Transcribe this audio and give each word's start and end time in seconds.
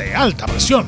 de 0.00 0.14
alta 0.14 0.46
presión. 0.46 0.86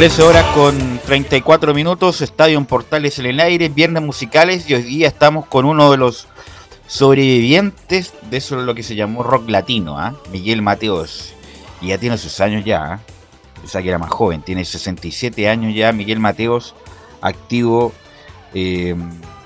Trece 0.00 0.22
horas 0.22 0.46
con 0.54 0.98
34 1.04 1.74
minutos, 1.74 2.22
Estadio 2.22 2.56
en 2.56 2.64
Portales 2.64 3.18
en 3.18 3.26
el 3.26 3.38
aire, 3.38 3.68
viernes 3.68 4.02
musicales 4.02 4.64
y 4.66 4.72
hoy 4.72 4.82
día 4.82 5.08
estamos 5.08 5.44
con 5.44 5.66
uno 5.66 5.90
de 5.90 5.98
los 5.98 6.26
sobrevivientes 6.86 8.14
de 8.30 8.38
eso 8.38 8.56
lo 8.56 8.74
que 8.74 8.82
se 8.82 8.94
llamó 8.94 9.22
rock 9.22 9.50
latino, 9.50 9.98
¿ah? 9.98 10.14
Miguel 10.32 10.62
Mateos. 10.62 11.34
Y 11.82 11.88
ya 11.88 11.98
tiene 11.98 12.16
sus 12.16 12.40
años 12.40 12.64
ya, 12.64 12.94
¿ah? 12.94 13.00
o 13.62 13.68
sea 13.68 13.82
que 13.82 13.90
era 13.90 13.98
más 13.98 14.08
joven, 14.08 14.40
tiene 14.40 14.64
67 14.64 15.46
años 15.50 15.74
ya, 15.74 15.92
Miguel 15.92 16.18
Mateos, 16.18 16.74
activo 17.20 17.92
eh, 18.54 18.96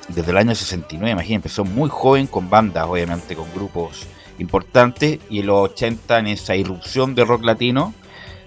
desde 0.06 0.30
el 0.30 0.36
año 0.36 0.54
69, 0.54 1.10
imagínense, 1.10 1.34
empezó 1.34 1.64
muy 1.64 1.88
joven 1.90 2.28
con 2.28 2.48
bandas, 2.48 2.86
obviamente 2.86 3.34
con 3.34 3.52
grupos 3.52 4.06
importantes, 4.38 5.18
y 5.28 5.40
en 5.40 5.46
los 5.46 5.70
80 5.72 6.20
en 6.20 6.26
esa 6.28 6.54
irrupción 6.54 7.16
de 7.16 7.24
rock 7.24 7.42
latino 7.42 7.92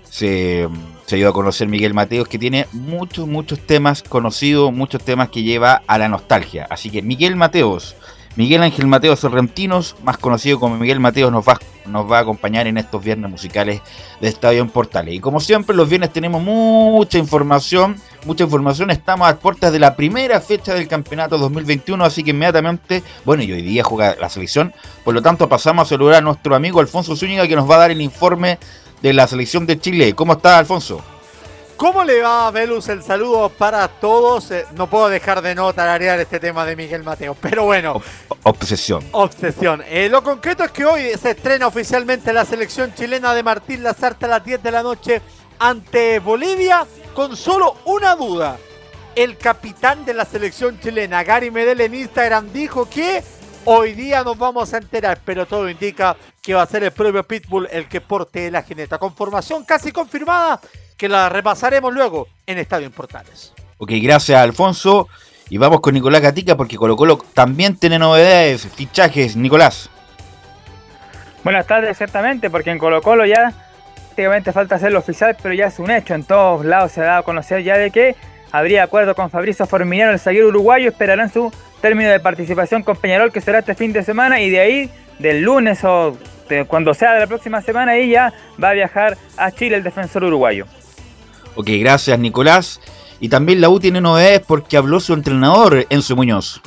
se 0.09 0.69
se 1.07 1.17
ido 1.17 1.29
a 1.29 1.33
conocer 1.33 1.69
Miguel 1.69 1.93
Mateos, 1.93 2.27
que 2.27 2.37
tiene 2.37 2.67
muchos, 2.73 3.27
muchos 3.27 3.65
temas 3.65 4.03
conocidos, 4.03 4.73
muchos 4.73 5.01
temas 5.01 5.29
que 5.29 5.41
lleva 5.41 5.81
a 5.87 5.97
la 5.97 6.09
nostalgia. 6.09 6.67
Así 6.69 6.89
que 6.89 7.01
Miguel 7.01 7.37
Mateos, 7.37 7.95
Miguel 8.35 8.61
Ángel 8.61 8.87
Mateos 8.87 9.21
Sorrentinos, 9.21 9.95
más 10.03 10.17
conocido 10.17 10.59
como 10.59 10.77
Miguel 10.77 10.99
Mateos, 10.99 11.31
nos 11.31 11.47
va, 11.47 11.57
nos 11.85 12.11
va 12.11 12.17
a 12.17 12.21
acompañar 12.21 12.67
en 12.67 12.77
estos 12.77 13.01
viernes 13.01 13.31
musicales 13.31 13.81
de 14.19 14.27
Estadio 14.27 14.61
en 14.61 14.69
Portales. 14.69 15.15
Y 15.15 15.21
como 15.21 15.39
siempre, 15.39 15.73
los 15.77 15.87
viernes 15.87 16.11
tenemos 16.11 16.43
mucha 16.43 17.17
información, 17.17 17.95
mucha 18.25 18.43
información. 18.43 18.91
Estamos 18.91 19.29
a 19.29 19.39
puertas 19.39 19.71
de 19.71 19.79
la 19.79 19.95
primera 19.95 20.41
fecha 20.41 20.73
del 20.73 20.89
campeonato 20.89 21.37
2021, 21.37 22.03
así 22.03 22.21
que 22.21 22.31
inmediatamente, 22.31 23.01
bueno, 23.23 23.43
y 23.43 23.51
hoy 23.53 23.61
día 23.61 23.81
juega 23.81 24.17
la 24.19 24.27
selección, 24.27 24.73
por 25.05 25.13
lo 25.13 25.21
tanto 25.21 25.47
pasamos 25.47 25.87
a 25.87 25.89
saludar 25.89 26.15
a 26.15 26.21
nuestro 26.21 26.53
amigo 26.53 26.81
Alfonso 26.81 27.15
Zúñiga, 27.15 27.47
que 27.47 27.55
nos 27.55 27.69
va 27.69 27.75
a 27.75 27.79
dar 27.79 27.91
el 27.91 28.01
informe 28.01 28.59
de 29.01 29.13
la 29.13 29.27
selección 29.27 29.65
de 29.65 29.79
Chile. 29.79 30.13
¿Cómo 30.13 30.33
está, 30.33 30.57
Alfonso? 30.57 31.03
¿Cómo 31.77 32.03
le 32.03 32.21
va, 32.21 32.49
Velus? 32.49 32.89
El 32.89 33.03
saludo 33.03 33.49
para 33.49 33.87
todos. 33.87 34.49
Eh, 34.49 34.65
no 34.75 34.89
puedo 34.89 35.09
dejar 35.09 35.43
de 35.43 35.53
no 35.53 35.71
tararear 35.73 36.19
este 36.19 36.39
tema 36.39 36.65
de 36.65 36.75
Miguel 36.75 37.03
Mateo, 37.03 37.35
pero 37.39 37.65
bueno. 37.65 38.01
obsesión. 38.43 39.05
Obsesión. 39.11 39.83
Eh, 39.87 40.09
lo 40.09 40.23
concreto 40.23 40.63
es 40.63 40.71
que 40.71 40.85
hoy 40.85 41.11
se 41.21 41.31
estrena 41.31 41.67
oficialmente 41.67 42.33
la 42.33 42.45
selección 42.45 42.95
chilena 42.95 43.35
de 43.35 43.43
Martín 43.43 43.83
Lazarte 43.83 44.25
a 44.25 44.29
las 44.29 44.43
10 44.43 44.63
de 44.63 44.71
la 44.71 44.81
noche 44.81 45.21
ante 45.59 46.17
Bolivia 46.17 46.87
con 47.13 47.37
solo 47.37 47.75
una 47.85 48.15
duda. 48.15 48.57
El 49.15 49.37
capitán 49.37 50.03
de 50.03 50.15
la 50.15 50.25
selección 50.25 50.79
chilena, 50.79 51.23
Gary 51.23 51.51
Medel 51.51 51.81
en 51.81 51.93
Instagram, 51.93 52.51
dijo 52.51 52.89
que 52.89 53.23
Hoy 53.69 53.91
día 53.95 54.23
nos 54.23 54.37
vamos 54.37 54.73
a 54.73 54.77
enterar, 54.77 55.19
pero 55.25 55.45
todo 55.45 55.69
indica 55.69 56.15
que 56.41 56.53
va 56.53 56.61
a 56.61 56.65
ser 56.65 56.85
el 56.85 56.91
propio 56.91 57.21
Pitbull 57.25 57.67
el 57.69 57.89
que 57.89 57.99
porte 57.99 58.49
la 58.49 58.63
jineta. 58.63 58.97
Con 58.97 59.13
formación 59.13 59.65
casi 59.65 59.91
confirmada, 59.91 60.61
que 60.95 61.09
la 61.09 61.27
repasaremos 61.27 61.93
luego 61.93 62.29
en 62.45 62.59
Estadio 62.59 62.87
en 62.87 62.93
Portales. 62.93 63.53
Ok, 63.77 63.91
gracias 64.01 64.39
Alfonso. 64.39 65.09
Y 65.49 65.57
vamos 65.57 65.81
con 65.81 65.95
Nicolás 65.95 66.21
Gatica 66.21 66.55
porque 66.55 66.77
Colo 66.77 66.95
Colo 66.95 67.17
también 67.33 67.75
tiene 67.75 67.99
novedades, 67.99 68.65
fichajes. 68.73 69.35
Nicolás. 69.35 69.89
Buenas 71.43 71.67
tardes, 71.67 71.97
ciertamente, 71.97 72.49
porque 72.49 72.71
en 72.71 72.79
Colo 72.79 73.01
Colo 73.01 73.25
ya 73.25 73.51
prácticamente 74.05 74.53
falta 74.53 74.75
hacerlo 74.75 74.99
oficial, 74.99 75.35
pero 75.43 75.53
ya 75.53 75.65
es 75.65 75.77
un 75.77 75.91
hecho. 75.91 76.13
En 76.13 76.23
todos 76.23 76.63
lados 76.63 76.93
se 76.93 77.01
ha 77.01 77.03
dado 77.03 77.19
a 77.19 77.23
conocer 77.23 77.63
ya 77.63 77.77
de 77.77 77.91
que 77.91 78.15
habría 78.49 78.83
acuerdo 78.83 79.13
con 79.13 79.29
Fabrizio 79.29 79.65
Forminiano, 79.65 80.13
el 80.13 80.19
zaguero 80.19 80.47
uruguayo, 80.47 80.87
esperarán 80.87 81.29
su 81.29 81.51
término 81.81 82.09
de 82.09 82.19
participación 82.19 82.83
con 82.83 82.97
Peñarol 82.97 83.31
que 83.31 83.41
será 83.41 83.59
este 83.59 83.75
fin 83.75 83.93
de 83.93 84.03
semana 84.03 84.41
y 84.41 84.49
de 84.49 84.59
ahí 84.59 84.89
del 85.19 85.41
lunes 85.41 85.83
o 85.83 86.17
cuando 86.67 86.93
sea 86.93 87.13
de 87.13 87.19
la 87.19 87.27
próxima 87.27 87.61
semana 87.61 87.93
ahí 87.93 88.11
ya 88.11 88.33
va 88.61 88.69
a 88.69 88.73
viajar 88.73 89.17
a 89.35 89.51
Chile 89.51 89.75
el 89.75 89.83
defensor 89.83 90.23
uruguayo. 90.23 90.65
Ok, 91.55 91.67
gracias 91.79 92.17
Nicolás. 92.19 92.79
Y 93.19 93.29
también 93.29 93.61
la 93.61 93.69
U 93.69 93.79
tiene 93.79 93.99
novedades 93.99 94.41
porque 94.47 94.77
habló 94.77 94.99
su 94.99 95.13
entrenador 95.13 95.87
Enzo 95.89 96.15
Muñoz. 96.15 96.61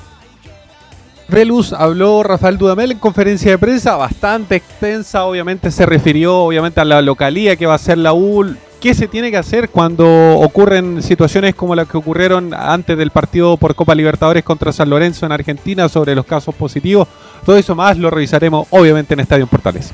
Velus 1.28 1.72
habló 1.72 2.24
Rafael 2.24 2.59
Dudamel 2.59 2.91
en 2.91 2.98
conferencia 2.98 3.53
de 3.53 3.59
prensa 3.59 3.95
bastante 3.95 4.56
extensa, 4.56 5.24
obviamente 5.24 5.71
se 5.71 5.86
refirió 5.86 6.39
obviamente 6.39 6.80
a 6.80 6.84
la 6.84 7.01
localía 7.03 7.54
que 7.54 7.66
va 7.66 7.74
a 7.74 7.78
ser 7.78 7.98
la 7.98 8.13
U, 8.13 8.56
¿Qué 8.80 8.94
se 8.94 9.09
tiene 9.09 9.30
que 9.30 9.36
hacer 9.36 9.68
cuando 9.68 10.38
ocurren 10.38 11.03
situaciones 11.03 11.54
como 11.54 11.74
las 11.74 11.86
que 11.86 11.98
ocurrieron 11.98 12.54
antes 12.54 12.97
del 12.97 13.10
partido 13.10 13.59
por 13.59 13.74
Copa 13.74 13.94
Libertadores 13.94 14.42
contra 14.42 14.72
San 14.72 14.88
Lorenzo 14.88 15.27
en 15.27 15.32
Argentina 15.32 15.86
sobre 15.91 16.15
los 16.15 16.24
casos 16.24 16.54
positivos? 16.54 17.06
Todo 17.44 17.59
eso 17.59 17.74
más 17.74 17.98
lo 17.98 18.09
revisaremos 18.09 18.68
obviamente 18.71 19.12
en 19.12 19.21
Estadio 19.21 19.47
Portales. 19.47 19.92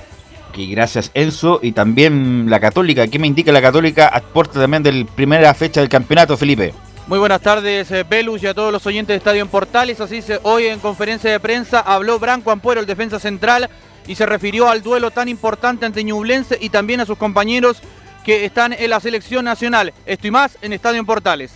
Y 0.54 0.70
gracias 0.70 1.10
Enzo 1.14 1.58
y 1.60 1.72
también 1.72 2.48
la 2.48 2.60
Católica. 2.60 3.08
¿Qué 3.08 3.18
me 3.18 3.26
indica 3.26 3.50
la 3.50 3.60
Católica? 3.60 4.06
Aporta 4.06 4.60
también 4.60 4.84
de 4.84 4.92
la 4.92 5.04
primera 5.04 5.52
fecha 5.52 5.80
del 5.80 5.88
campeonato, 5.88 6.36
Felipe. 6.36 6.72
Muy 7.08 7.18
buenas 7.18 7.40
tardes, 7.40 7.88
Belus 8.08 8.40
eh, 8.40 8.46
y 8.46 8.48
a 8.48 8.54
todos 8.54 8.72
los 8.72 8.86
oyentes 8.86 9.14
de 9.14 9.18
Estadio 9.18 9.42
en 9.42 9.48
Portales. 9.48 10.00
Así 10.00 10.22
se, 10.22 10.38
hoy 10.44 10.66
en 10.66 10.78
conferencia 10.78 11.32
de 11.32 11.40
prensa 11.40 11.80
habló 11.80 12.20
Branco 12.20 12.52
Ampuero, 12.52 12.80
el 12.80 12.86
defensa 12.86 13.18
central, 13.18 13.68
y 14.06 14.14
se 14.14 14.26
refirió 14.26 14.68
al 14.68 14.82
duelo 14.82 15.10
tan 15.10 15.28
importante 15.28 15.86
ante 15.86 16.04
Ñublense 16.04 16.56
y 16.60 16.68
también 16.68 17.00
a 17.00 17.06
sus 17.06 17.18
compañeros 17.18 17.82
que 18.26 18.44
están 18.44 18.72
en 18.72 18.90
la 18.90 18.98
selección 18.98 19.44
nacional. 19.44 19.94
Esto 20.04 20.26
y 20.26 20.32
más 20.32 20.58
en 20.60 20.72
Estadio 20.72 20.98
en 20.98 21.06
Portales. 21.06 21.52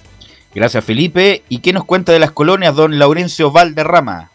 Gracias 0.55 0.85
Felipe. 0.85 1.43
¿Y 1.49 1.59
qué 1.59 1.73
nos 1.73 1.85
cuenta 1.85 2.13
de 2.13 2.21
las 2.21 2.31
colonias 2.31 2.77
don 2.77 2.97
Laurencio 2.97 3.51
Valderrama? 3.51 4.31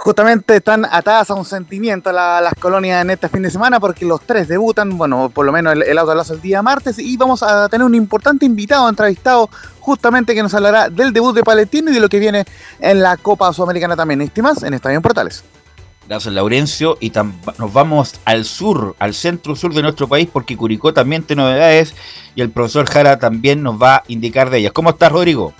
justamente 0.00 0.56
están 0.56 0.84
atadas 0.84 1.28
a 1.28 1.34
un 1.34 1.44
sentimiento 1.44 2.12
las 2.12 2.54
colonias 2.60 3.02
en 3.02 3.10
este 3.10 3.28
fin 3.28 3.42
de 3.42 3.50
semana 3.50 3.80
porque 3.80 4.04
los 4.04 4.20
tres 4.20 4.46
debutan, 4.46 4.96
bueno, 4.96 5.28
por 5.28 5.44
lo 5.44 5.50
menos 5.50 5.72
el, 5.72 5.82
el 5.82 5.98
auto 5.98 6.12
el 6.32 6.40
día 6.40 6.62
martes 6.62 7.00
y 7.00 7.16
vamos 7.16 7.42
a 7.42 7.68
tener 7.68 7.84
un 7.84 7.96
importante 7.96 8.46
invitado 8.46 8.88
entrevistado 8.88 9.50
justamente 9.80 10.36
que 10.36 10.42
nos 10.42 10.54
hablará 10.54 10.88
del 10.88 11.12
debut 11.12 11.34
de 11.34 11.42
Palestino 11.42 11.90
y 11.90 11.94
de 11.94 12.00
lo 12.00 12.08
que 12.08 12.20
viene 12.20 12.44
en 12.78 13.02
la 13.02 13.16
Copa 13.16 13.52
Sudamericana 13.52 13.96
también. 13.96 14.22
¿Y 14.22 14.40
más 14.40 14.62
en 14.62 14.72
Estadio 14.72 15.02
Portales. 15.02 15.42
Gracias, 16.08 16.32
Laurencio. 16.32 16.96
Y 17.00 17.12
nos 17.58 17.72
vamos 17.72 18.14
al 18.24 18.46
sur, 18.46 18.96
al 18.98 19.12
centro 19.12 19.54
sur 19.54 19.74
de 19.74 19.82
nuestro 19.82 20.08
país, 20.08 20.26
porque 20.32 20.56
Curicó 20.56 20.94
también 20.94 21.22
tiene 21.22 21.42
novedades 21.42 21.94
y 22.34 22.40
el 22.40 22.50
profesor 22.50 22.86
Jara 22.86 23.18
también 23.18 23.62
nos 23.62 23.80
va 23.80 23.96
a 23.96 24.04
indicar 24.08 24.48
de 24.48 24.58
ellas. 24.58 24.72
¿Cómo 24.72 24.90
estás, 24.90 25.12
Rodrigo? 25.12 25.52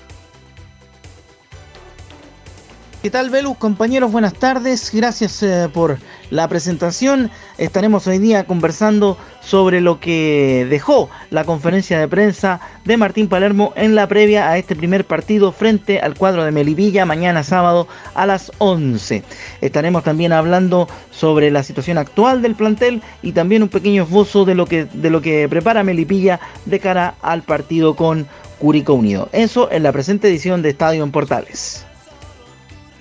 ¿Qué 3.00 3.10
tal, 3.10 3.30
Velus? 3.30 3.56
Compañeros, 3.56 4.10
buenas 4.10 4.34
tardes. 4.34 4.90
Gracias 4.92 5.40
eh, 5.44 5.70
por 5.72 5.98
la 6.30 6.48
presentación. 6.48 7.30
Estaremos 7.56 8.08
hoy 8.08 8.18
día 8.18 8.42
conversando 8.42 9.16
sobre 9.40 9.80
lo 9.80 10.00
que 10.00 10.66
dejó 10.68 11.08
la 11.30 11.44
conferencia 11.44 12.00
de 12.00 12.08
prensa 12.08 12.60
de 12.84 12.96
Martín 12.96 13.28
Palermo 13.28 13.72
en 13.76 13.94
la 13.94 14.08
previa 14.08 14.50
a 14.50 14.58
este 14.58 14.74
primer 14.74 15.04
partido 15.04 15.52
frente 15.52 16.00
al 16.00 16.16
cuadro 16.16 16.42
de 16.42 16.50
Melipilla 16.50 17.06
mañana 17.06 17.44
sábado 17.44 17.86
a 18.14 18.26
las 18.26 18.50
11. 18.58 19.22
Estaremos 19.60 20.02
también 20.02 20.32
hablando 20.32 20.88
sobre 21.12 21.52
la 21.52 21.62
situación 21.62 21.98
actual 21.98 22.42
del 22.42 22.56
plantel 22.56 23.00
y 23.22 23.30
también 23.30 23.62
un 23.62 23.68
pequeño 23.68 24.02
esbozo 24.02 24.44
de 24.44 24.56
lo 24.56 24.66
que, 24.66 24.86
de 24.86 25.10
lo 25.10 25.22
que 25.22 25.48
prepara 25.48 25.84
Melipilla 25.84 26.40
de 26.64 26.80
cara 26.80 27.14
al 27.22 27.42
partido 27.42 27.94
con 27.94 28.26
Curicó 28.58 28.94
Unido. 28.94 29.28
Eso 29.30 29.70
en 29.70 29.84
la 29.84 29.92
presente 29.92 30.26
edición 30.26 30.62
de 30.62 30.70
Estadio 30.70 31.04
en 31.04 31.12
Portales. 31.12 31.84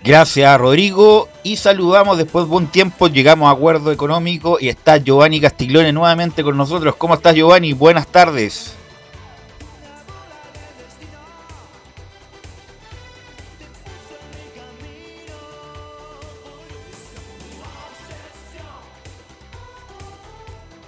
Gracias, 0.08 0.58
Rodrigo. 0.58 1.28
Y 1.44 1.58
saludamos 1.58 2.18
después 2.18 2.48
de 2.48 2.56
un 2.56 2.68
tiempo, 2.68 3.10
llegamos 3.10 3.50
a 3.50 3.52
acuerdo 3.52 3.92
económico 3.92 4.58
y 4.58 4.70
está 4.70 4.96
Giovanni 4.96 5.42
Castiglione 5.42 5.92
nuevamente 5.92 6.46
con 6.46 6.56
nosotros. 6.56 6.96
¿Cómo 6.96 7.16
estás, 7.16 7.36
Giovanni? 7.36 7.74
Buenas 7.74 8.08
tardes. 8.08 8.74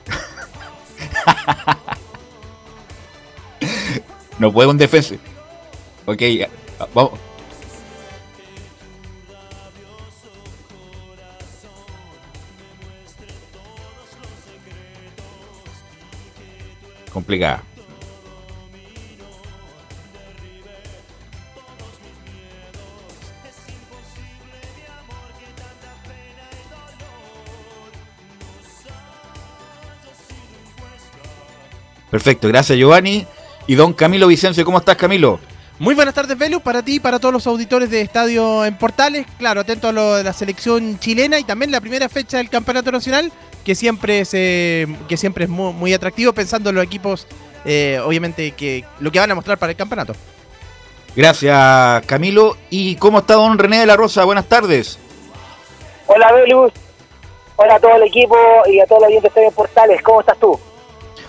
no 4.40 4.54
puede 4.54 4.70
un 4.70 4.78
defensa. 4.78 5.16
Ok, 6.06 6.22
vamos. 6.94 7.29
Complicada. 17.10 17.64
Perfecto, 32.10 32.48
gracias 32.48 32.78
Giovanni. 32.78 33.26
Y 33.68 33.76
don 33.76 33.94
Camilo 33.94 34.28
Vicencio, 34.28 34.66
¿cómo 34.66 34.80
estás 34.80 34.96
Camilo? 34.96 35.40
Muy 35.78 35.96
buenas 35.96 36.14
tardes, 36.14 36.38
Velus, 36.38 36.62
para 36.62 36.84
ti 36.84 36.96
y 36.96 37.00
para 37.00 37.20
todos 37.20 37.32
los 37.32 37.48
auditores 37.48 37.90
de 37.90 38.02
Estadio 38.02 38.66
en 38.66 38.78
Portales. 38.78 39.26
Claro, 39.38 39.62
atento 39.62 39.88
a 39.88 39.92
lo 39.94 40.16
de 40.16 40.24
la 40.24 40.34
selección 40.34 41.00
chilena 41.00 41.40
y 41.40 41.44
también 41.44 41.72
la 41.72 41.80
primera 41.80 42.10
fecha 42.10 42.38
del 42.38 42.50
Campeonato 42.50 42.92
Nacional 42.92 43.32
que 43.64 43.76
siempre 43.76 44.22
es, 44.22 44.32
eh, 44.34 44.88
que 45.08 45.18
siempre 45.18 45.46
es 45.46 45.50
muy, 45.50 45.94
atractivo 45.94 46.34
pensando 46.34 46.70
en 46.70 46.76
los 46.76 46.84
equipos, 46.84 47.28
eh, 47.66 48.00
obviamente, 48.04 48.52
que 48.52 48.84
lo 49.00 49.12
que 49.12 49.20
van 49.20 49.32
a 49.32 49.36
mostrar 49.36 49.58
para 49.58 49.72
el 49.72 49.78
campeonato. 49.78 50.14
Gracias, 51.16 52.06
Camilo. 52.06 52.56
¿Y 52.70 52.96
cómo 52.96 53.20
está 53.20 53.36
don 53.36 53.58
René 53.58 53.80
de 53.80 53.86
la 53.86 53.98
Rosa? 53.98 54.24
Buenas 54.26 54.46
tardes. 54.46 55.00
Hola, 56.08 56.32
Belus. 56.34 56.72
Hola 57.56 57.76
a 57.76 57.80
todo 57.80 57.96
el 57.96 58.04
equipo 58.04 58.38
y 58.72 58.80
a 58.80 58.86
todos 58.86 59.02
los 59.02 59.10
oyentes 59.10 59.34
de 59.34 59.52
Portales. 59.52 60.02
¿Cómo 60.02 60.22
estás 60.22 60.38
tú? 60.40 60.58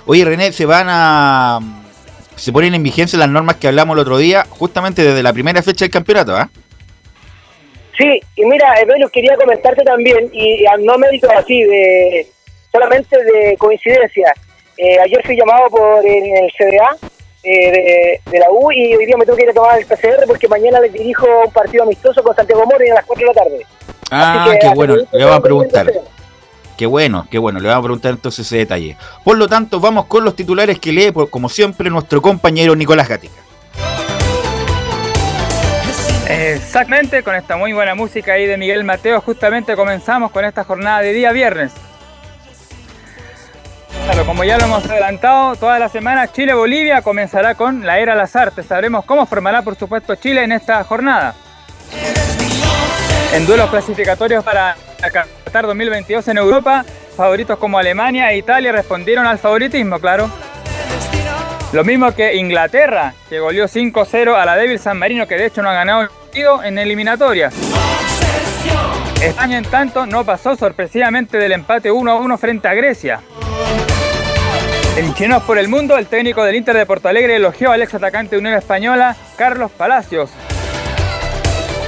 Oye, 0.07 0.25
René, 0.25 0.53
se 0.53 0.67
van 0.67 0.87
a... 0.89 1.61
Se 2.37 2.53
ponen 2.53 2.75
en 2.75 2.83
vigencia 2.83 3.19
las 3.19 3.29
normas 3.29 3.57
que 3.57 3.69
hablamos 3.69 3.95
el 3.95 4.01
otro 4.01 4.17
día, 4.17 4.47
justamente 4.49 5.03
desde 5.03 5.23
la 5.23 5.33
primera 5.33 5.63
fecha 5.63 5.85
del 5.85 5.93
campeonato, 5.93 6.37
¿ah? 6.37 6.49
Sí, 8.01 8.19
y 8.37 8.47
mira, 8.47 8.75
Belus, 8.87 9.11
quería 9.11 9.37
comentarte 9.37 9.85
también, 9.85 10.31
y, 10.33 10.65
no 10.81 10.97
mérito 10.97 11.29
así, 11.37 11.63
de 11.65 12.27
solamente 12.73 13.15
de 13.23 13.57
coincidencia. 13.59 14.33
Eh, 14.79 14.99
ayer 14.99 15.21
fui 15.27 15.37
llamado 15.37 15.69
por 15.69 16.07
el, 16.07 16.51
CDA 16.57 16.97
eh, 17.43 18.19
de, 18.25 18.39
la 18.39 18.47
U 18.51 18.73
y 18.73 18.97
hoy 18.97 19.05
día 19.05 19.17
me 19.19 19.27
tengo 19.27 19.37
que 19.37 19.43
ir 19.43 19.51
a 19.51 19.53
tomar 19.53 19.79
el 19.79 19.85
PCR 19.85 20.27
porque 20.27 20.49
mañana 20.49 20.81
les 20.81 20.95
dirijo 20.95 21.27
un 21.45 21.53
partido 21.53 21.83
amistoso 21.83 22.23
con 22.23 22.35
Santiago 22.35 22.65
Mori 22.65 22.89
a 22.89 22.95
las 22.95 23.05
4 23.05 23.21
de 23.21 23.35
la 23.35 23.43
tarde. 23.43 23.67
Ah, 24.11 24.49
qué 24.59 24.69
bueno, 24.75 24.97
le 25.13 25.25
vamos 25.25 25.39
a 25.39 25.43
preguntar. 25.43 25.93
Qué 26.79 26.87
bueno, 26.87 27.27
qué 27.31 27.37
bueno, 27.37 27.61
le 27.61 27.69
vamos 27.69 27.83
a 27.83 27.85
preguntar 27.85 28.13
entonces 28.13 28.47
ese 28.47 28.57
detalle. 28.57 28.97
Por 29.23 29.37
lo 29.37 29.47
tanto, 29.47 29.79
vamos 29.79 30.07
con 30.07 30.25
los 30.25 30.35
titulares 30.35 30.79
que 30.79 30.93
lee, 30.93 31.13
como 31.29 31.51
siempre, 31.51 31.91
nuestro 31.91 32.23
compañero 32.23 32.75
Nicolás 32.75 33.11
Gatica. 33.11 33.50
Exactamente, 36.31 37.25
con 37.25 37.35
esta 37.35 37.57
muy 37.57 37.73
buena 37.73 37.97
música 37.97 38.35
ahí 38.35 38.47
de 38.47 38.57
Miguel 38.57 38.85
Mateo, 38.85 39.21
justamente 39.21 39.75
comenzamos 39.75 40.31
con 40.31 40.45
esta 40.45 40.63
jornada 40.63 41.01
de 41.01 41.13
día 41.13 41.33
viernes. 41.33 41.73
Claro, 44.05 44.25
como 44.25 44.45
ya 44.45 44.57
lo 44.57 44.67
hemos 44.67 44.89
adelantado, 44.89 45.57
toda 45.57 45.81
la 45.81 45.89
semana 45.89 46.31
Chile-Bolivia 46.31 47.03
comenzará 47.03 47.57
con 47.57 47.85
la 47.85 47.99
era 47.99 48.15
las 48.15 48.37
artes. 48.37 48.67
Sabremos 48.67 49.05
cómo 49.05 49.27
formará, 49.27 49.63
por 49.63 49.75
supuesto, 49.75 50.15
Chile 50.15 50.45
en 50.45 50.53
esta 50.53 50.83
jornada. 50.85 51.35
En 53.33 53.45
duelos 53.47 53.69
clasificatorios 53.69 54.45
para 54.45 54.77
Qatar 55.01 55.67
2022 55.67 56.29
en 56.29 56.39
Europa, 56.39 56.85
favoritos 57.17 57.59
como 57.59 57.79
Alemania 57.79 58.31
e 58.31 58.39
Italia 58.39 58.71
respondieron 58.71 59.27
al 59.27 59.39
favoritismo, 59.39 59.99
claro. 59.99 60.31
Lo 61.73 61.85
mismo 61.85 62.13
que 62.13 62.35
Inglaterra, 62.35 63.15
que 63.29 63.39
goleó 63.39 63.67
5-0 63.67 64.35
a 64.35 64.45
la 64.45 64.57
débil 64.57 64.81
San 64.81 64.99
Marino, 64.99 65.29
que 65.29 65.37
de 65.37 65.47
hecho 65.47 65.63
no 65.63 65.71
ha 65.71 65.75
ganado 65.75 66.09
partido 66.09 66.65
en 66.65 66.79
eliminatorias. 66.79 67.55
España, 69.23 69.59
en 69.59 69.65
tanto, 69.65 70.05
no 70.05 70.25
pasó 70.25 70.57
sorpresivamente 70.57 71.39
del 71.39 71.53
empate 71.53 71.93
1-1 71.93 72.39
frente 72.39 72.67
a 72.67 72.75
Grecia. 72.75 73.21
En 74.97 75.15
Chinos 75.15 75.45
por 75.45 75.59
el 75.59 75.69
Mundo, 75.69 75.97
el 75.97 76.07
técnico 76.07 76.43
del 76.43 76.57
Inter 76.57 76.77
de 76.77 76.87
Porto 76.87 77.09
Alegre 77.09 77.37
elogió 77.37 77.71
al 77.71 77.83
ex 77.83 77.95
atacante 77.95 78.35
de 78.35 78.41
Unión 78.41 78.55
Española, 78.55 79.15
Carlos 79.37 79.71
Palacios. 79.71 80.31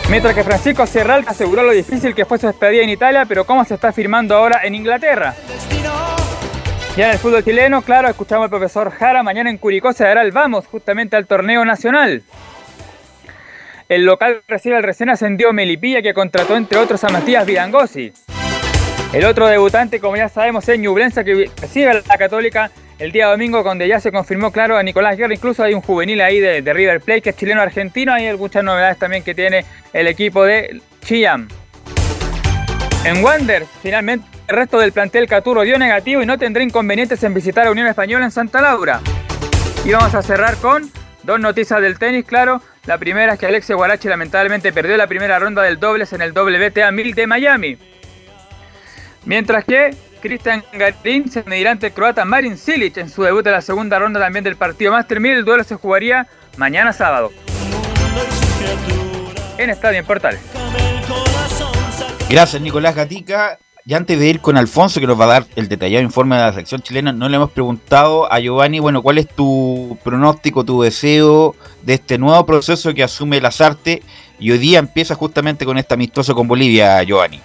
Mientras 0.09 0.35
que 0.35 0.45
Francisco 0.45 0.87
Serralta 0.87 1.33
aseguró 1.33 1.65
lo 1.65 1.73
difícil 1.73 2.15
que 2.15 2.25
fue 2.25 2.39
su 2.39 2.47
despedida 2.47 2.83
en 2.83 2.91
Italia, 2.91 3.25
pero 3.27 3.45
cómo 3.45 3.65
se 3.65 3.75
está 3.75 3.93
firmando 3.93 4.37
ahora 4.37 4.61
en 4.63 4.77
Inglaterra. 4.77 5.35
Ya 6.97 7.07
en 7.07 7.13
el 7.13 7.19
fútbol 7.19 7.43
chileno, 7.43 7.81
claro, 7.81 8.11
escuchamos 8.11 8.45
al 8.45 8.51
profesor 8.51 8.91
Jara, 8.91 9.23
mañana 9.23 9.49
en 9.49 9.57
Curicó 9.57 9.95
se 9.95 10.05
dará 10.05 10.21
el 10.21 10.31
vamos 10.31 10.67
justamente 10.67 11.17
al 11.17 11.27
torneo 11.27 11.65
nacional. 11.65 12.23
El 13.89 14.05
local 14.05 14.43
recibe 14.47 14.77
al 14.77 14.83
recién 14.83 15.09
ascendido 15.09 15.55
Melipilla 15.55 16.03
que 16.03 16.13
contrató 16.13 16.55
entre 16.55 16.77
otros 16.77 17.03
a 17.05 17.09
Matías 17.09 17.47
Vidangosi. 17.47 18.13
El 19.15 19.25
otro 19.25 19.47
debutante, 19.47 20.01
como 20.01 20.17
ya 20.17 20.29
sabemos, 20.29 20.69
es 20.69 20.79
Ñublense 20.79 21.25
que 21.25 21.51
recibe 21.63 21.91
a 21.91 21.95
la 21.95 22.19
Católica 22.19 22.71
el 22.99 23.11
día 23.11 23.27
domingo 23.27 23.63
donde 23.63 23.89
ya 23.89 23.99
se 23.99 24.13
confirmó, 24.13 24.53
claro, 24.53 24.77
a 24.77 24.83
Nicolás 24.83 25.17
Guerra. 25.17 25.33
Incluso 25.33 25.63
hay 25.63 25.73
un 25.73 25.81
juvenil 25.81 26.21
ahí 26.21 26.41
de, 26.41 26.61
River 26.61 27.01
Plate 27.01 27.23
que 27.23 27.31
es 27.31 27.37
chileno-argentino. 27.37 28.13
Hay 28.13 28.37
muchas 28.37 28.65
novedades 28.65 28.99
también 28.99 29.23
que 29.23 29.35
tiene 29.35 29.65
el 29.95 30.09
equipo 30.09 30.45
de 30.45 30.83
Chillán. 31.01 31.49
En 33.05 33.25
Wanderers, 33.25 33.69
finalmente 33.83 34.27
el 34.53 34.59
resto 34.59 34.79
del 34.79 34.93
plantel 34.93 35.27
Caturo 35.27 35.63
dio 35.63 35.79
negativo 35.79 36.21
y 36.21 36.27
no 36.27 36.37
tendrá 36.39 36.63
inconvenientes 36.63 37.23
en 37.23 37.33
visitar 37.33 37.67
a 37.67 37.71
Unión 37.71 37.87
Española 37.87 38.27
en 38.27 38.31
Santa 38.31 38.61
Laura. 38.61 39.01
Y 39.83 39.93
vamos 39.93 40.15
a 40.15 40.21
cerrar 40.21 40.57
con 40.57 40.91
dos 41.23 41.41
noticias 41.41 41.81
del 41.81 41.99
tenis, 41.99 42.27
claro. 42.27 42.61
La 42.85 42.99
primera 42.99 43.33
es 43.33 43.39
que 43.39 43.47
Alexia 43.47 43.77
Guarachi 43.77 44.09
lamentablemente 44.09 44.71
perdió 44.71 44.99
la 44.99 45.07
primera 45.07 45.39
ronda 45.39 45.63
del 45.63 45.81
dobles 45.81 46.13
en 46.13 46.21
el 46.21 46.33
WTA 46.33 46.93
1000 46.93 47.15
de 47.15 47.27
Miami. 47.27 47.79
Mientras 49.25 49.65
que 49.65 49.97
Cristian 50.21 50.63
Garín 50.75 51.31
se 51.31 51.43
medirá 51.45 51.71
ante 51.71 51.87
el 51.87 51.93
croata 51.95 52.27
Marin 52.27 52.59
Silic 52.59 52.99
en 52.99 53.09
su 53.09 53.23
debut 53.23 53.43
de 53.43 53.53
la 53.53 53.63
segunda 53.63 53.99
ronda 53.99 54.21
también 54.21 54.45
del 54.45 54.57
partido 54.57 54.93
Master 54.93 55.19
1000. 55.19 55.39
El 55.39 55.45
duelo 55.47 55.65
se 55.65 55.77
jugaría 55.77 56.27
mañana 56.59 56.93
sábado. 56.93 57.33
En 59.57 59.71
Estadio 59.71 60.01
en 60.01 60.05
Portales. 60.05 60.41
Gracias 62.29 62.61
Nicolás 62.61 62.95
Gatica. 62.95 63.59
Y 63.85 63.95
antes 63.95 64.19
de 64.19 64.29
ir 64.29 64.41
con 64.41 64.57
Alfonso, 64.57 65.01
que 65.01 65.07
nos 65.07 65.19
va 65.19 65.25
a 65.25 65.29
dar 65.29 65.47
el 65.57 65.69
detallado 65.69 66.03
informe 66.03 66.37
de 66.37 66.43
la 66.43 66.53
sección 66.53 66.83
chilena, 66.83 67.13
no 67.13 67.29
le 67.29 67.37
hemos 67.37 67.51
preguntado 67.51 68.33
a 68.33 68.39
Giovanni, 68.39 68.79
bueno, 68.79 69.03
¿cuál 69.03 69.19
es 69.19 69.29
tu 69.29 69.99
pronóstico, 70.05 70.65
tu 70.65 70.83
deseo 70.83 71.57
de 71.83 71.95
este 71.95 72.17
nuevo 72.19 72.47
proceso 72.47 72.95
que 72.95 73.03
asume 73.03 73.41
Lazarte 73.41 74.03
y 74.39 74.53
hoy 74.53 74.59
día 74.59 74.79
empieza 74.79 75.15
justamente 75.15 75.65
con 75.65 75.79
este 75.79 75.95
amistoso 75.95 76.35
con 76.35 76.47
Bolivia, 76.47 77.03
Giovanni? 77.03 77.41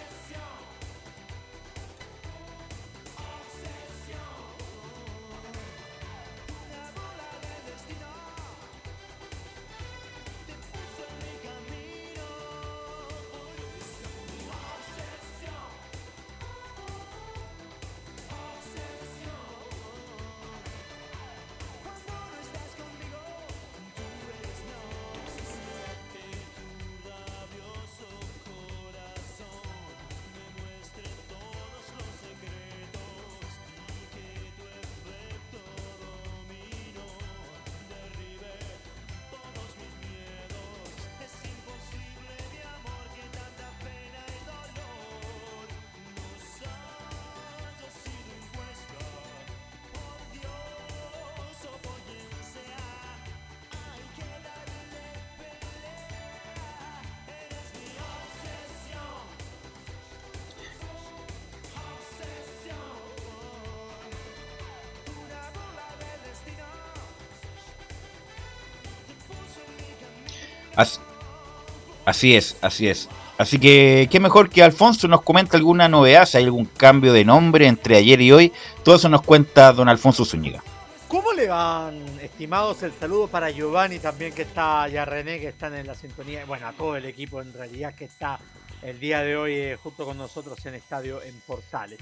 Así, 70.77 72.35
es, 72.35 72.55
así 72.61 72.87
es. 72.87 73.09
Así 73.37 73.59
que, 73.59 74.07
qué 74.09 74.19
mejor 74.19 74.49
que 74.49 74.63
Alfonso 74.63 75.07
nos 75.07 75.21
comente 75.21 75.57
alguna 75.57 75.87
novedad, 75.87 76.25
si 76.25 76.37
hay 76.37 76.45
algún 76.45 76.65
cambio 76.65 77.13
de 77.13 77.25
nombre 77.25 77.67
entre 77.67 77.97
ayer 77.97 78.21
y 78.21 78.31
hoy. 78.31 78.53
Todo 78.83 78.95
eso 78.95 79.09
nos 79.09 79.21
cuenta 79.23 79.73
don 79.73 79.89
Alfonso 79.89 80.23
Zúñiga. 80.23 80.63
¿Cómo 81.07 81.33
le 81.33 81.47
van, 81.47 82.03
estimados? 82.21 82.83
El 82.83 82.93
saludo 82.93 83.27
para 83.27 83.49
Giovanni 83.49 83.99
también, 83.99 84.33
que 84.33 84.41
está, 84.43 84.87
ya 84.87 85.05
René, 85.05 85.39
que 85.39 85.49
están 85.49 85.73
en 85.75 85.87
la 85.87 85.95
sintonía. 85.95 86.45
Bueno, 86.45 86.67
a 86.67 86.73
todo 86.73 86.95
el 86.95 87.05
equipo 87.05 87.41
en 87.41 87.53
realidad 87.53 87.95
que 87.95 88.05
está 88.05 88.39
el 88.81 88.99
día 88.99 89.21
de 89.21 89.37
hoy 89.37 89.53
eh, 89.53 89.77
junto 89.81 90.05
con 90.05 90.17
nosotros 90.17 90.63
en 90.65 90.75
Estadio 90.75 91.21
en 91.21 91.39
Portales. 91.41 91.99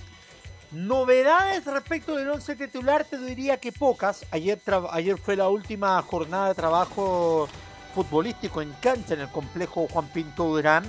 Novedades 0.72 1.66
respecto 1.66 2.16
del 2.16 2.30
once 2.30 2.56
titular, 2.56 3.06
te 3.06 3.18
diría 3.18 3.58
que 3.58 3.72
pocas. 3.72 4.26
Ayer, 4.32 4.60
ayer 4.92 5.18
fue 5.18 5.36
la 5.36 5.50
última 5.50 6.02
jornada 6.02 6.50
de 6.50 6.56
trabajo 6.56 7.48
futbolístico 7.96 8.62
en 8.62 8.74
cancha 8.74 9.14
en 9.14 9.22
el 9.22 9.30
complejo 9.30 9.88
Juan 9.92 10.08
Pinto 10.08 10.44
Durán. 10.44 10.84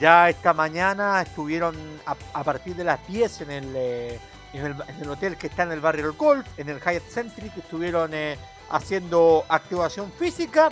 Ya 0.00 0.28
esta 0.28 0.52
mañana 0.52 1.20
estuvieron 1.22 1.76
a, 2.06 2.44
partir 2.44 2.74
de 2.74 2.84
las 2.84 3.06
10 3.06 3.40
eh, 3.40 3.44
en 3.44 3.50
el, 3.50 4.72
en, 4.82 5.02
el, 5.02 5.10
hotel 5.10 5.36
que 5.36 5.46
está 5.46 5.62
en 5.62 5.72
el 5.72 5.80
barrio 5.80 6.06
del 6.06 6.16
Golf, 6.16 6.46
en 6.56 6.68
el 6.68 6.80
Hyatt 6.80 7.08
Centric, 7.08 7.56
estuvieron 7.56 8.12
eh, 8.12 8.36
haciendo 8.70 9.44
activación 9.48 10.10
física 10.12 10.70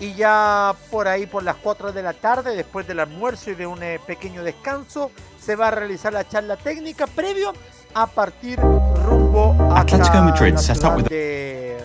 y 0.00 0.14
ya 0.14 0.74
por 0.90 1.08
ahí 1.08 1.26
por 1.26 1.42
las 1.42 1.56
4 1.56 1.92
de 1.92 2.02
la 2.02 2.12
tarde, 2.12 2.56
después 2.56 2.86
del 2.86 3.00
almuerzo 3.00 3.50
y 3.50 3.54
de 3.54 3.66
un 3.66 3.82
eh, 3.82 4.00
pequeño 4.06 4.44
descanso, 4.44 5.10
se 5.40 5.56
va 5.56 5.68
a 5.68 5.70
realizar 5.72 6.12
la 6.12 6.26
charla 6.28 6.56
técnica 6.56 7.06
previo 7.06 7.52
a 7.94 8.06
partir 8.06 8.58
rumbo 8.60 9.56
a 9.74 9.84
la 9.84 10.96
de 11.08 11.78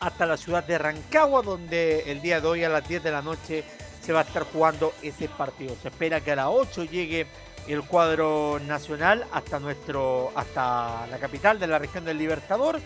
hasta 0.00 0.26
la 0.26 0.36
ciudad 0.36 0.64
de 0.64 0.78
Rancagua, 0.78 1.42
donde 1.42 2.10
el 2.10 2.20
día 2.20 2.40
de 2.40 2.46
hoy 2.46 2.64
a 2.64 2.68
las 2.68 2.86
10 2.86 3.02
de 3.02 3.10
la 3.10 3.22
noche 3.22 3.64
se 4.00 4.12
va 4.12 4.20
a 4.20 4.22
estar 4.22 4.44
jugando 4.44 4.92
ese 5.02 5.28
partido. 5.28 5.76
Se 5.80 5.88
espera 5.88 6.20
que 6.20 6.32
a 6.32 6.36
las 6.36 6.46
8 6.48 6.84
llegue 6.84 7.26
el 7.66 7.82
cuadro 7.82 8.60
nacional 8.60 9.26
hasta 9.32 9.58
nuestro 9.58 10.30
hasta 10.34 11.06
la 11.08 11.18
capital 11.18 11.58
de 11.58 11.66
la 11.66 11.78
región 11.78 12.04
del 12.04 12.18
Libertador, 12.18 12.80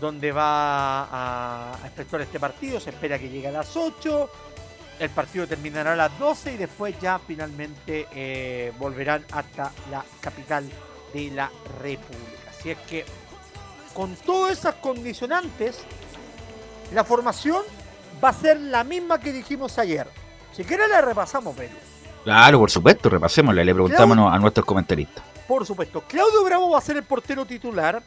donde 0.00 0.32
va 0.32 1.04
a 1.04 1.86
efectuar 1.86 2.22
este 2.22 2.40
partido. 2.40 2.80
Se 2.80 2.90
espera 2.90 3.18
que 3.18 3.28
llegue 3.28 3.48
a 3.48 3.52
las 3.52 3.76
8. 3.76 4.30
El 4.98 5.10
partido 5.10 5.46
terminará 5.46 5.92
a 5.92 5.96
las 5.96 6.18
12 6.18 6.54
y 6.54 6.56
después 6.56 6.98
ya 7.00 7.18
finalmente 7.18 8.08
eh, 8.12 8.72
volverán 8.78 9.24
hasta 9.30 9.70
la 9.90 10.04
capital 10.20 10.68
de 11.12 11.30
la 11.30 11.50
República. 11.80 12.50
Así 12.50 12.70
es 12.70 12.78
que 12.78 13.04
con 13.94 14.14
todas 14.16 14.58
esas 14.58 14.74
condicionantes, 14.76 15.84
la 16.92 17.04
formación 17.04 17.62
va 18.22 18.30
a 18.30 18.32
ser 18.32 18.60
la 18.60 18.84
misma 18.84 19.20
que 19.20 19.32
dijimos 19.32 19.78
ayer. 19.78 20.06
Si 20.52 20.64
quiere 20.64 20.88
la 20.88 21.00
repasamos, 21.00 21.54
pero. 21.56 21.74
Claro, 22.24 22.58
por 22.58 22.70
supuesto, 22.70 23.08
repasémosla, 23.08 23.62
le 23.62 23.72
preguntamos 23.72 24.32
a 24.32 24.38
nuestros 24.38 24.66
comentaristas. 24.66 25.22
Por 25.46 25.64
supuesto, 25.64 26.02
Claudio 26.08 26.42
Bravo 26.44 26.70
va 26.70 26.78
a 26.78 26.80
ser 26.80 26.96
el 26.96 27.04
portero 27.04 27.46
titular. 27.46 28.02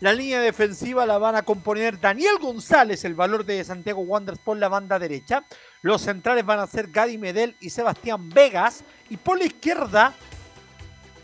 La 0.00 0.12
línea 0.12 0.40
defensiva 0.40 1.06
la 1.06 1.16
van 1.16 1.36
a 1.36 1.42
componer 1.42 2.00
Daniel 2.00 2.38
González, 2.40 3.04
el 3.04 3.14
valor 3.14 3.44
de 3.44 3.62
Santiago 3.64 4.02
Wanderers 4.02 4.42
por 4.42 4.56
la 4.56 4.68
banda 4.68 4.98
derecha. 4.98 5.44
Los 5.80 6.02
centrales 6.02 6.44
van 6.44 6.58
a 6.58 6.66
ser 6.66 6.90
Gadi 6.90 7.18
Medel 7.18 7.56
y 7.60 7.70
Sebastián 7.70 8.28
Vegas. 8.28 8.82
Y 9.08 9.16
por 9.16 9.38
la 9.38 9.44
izquierda 9.44 10.12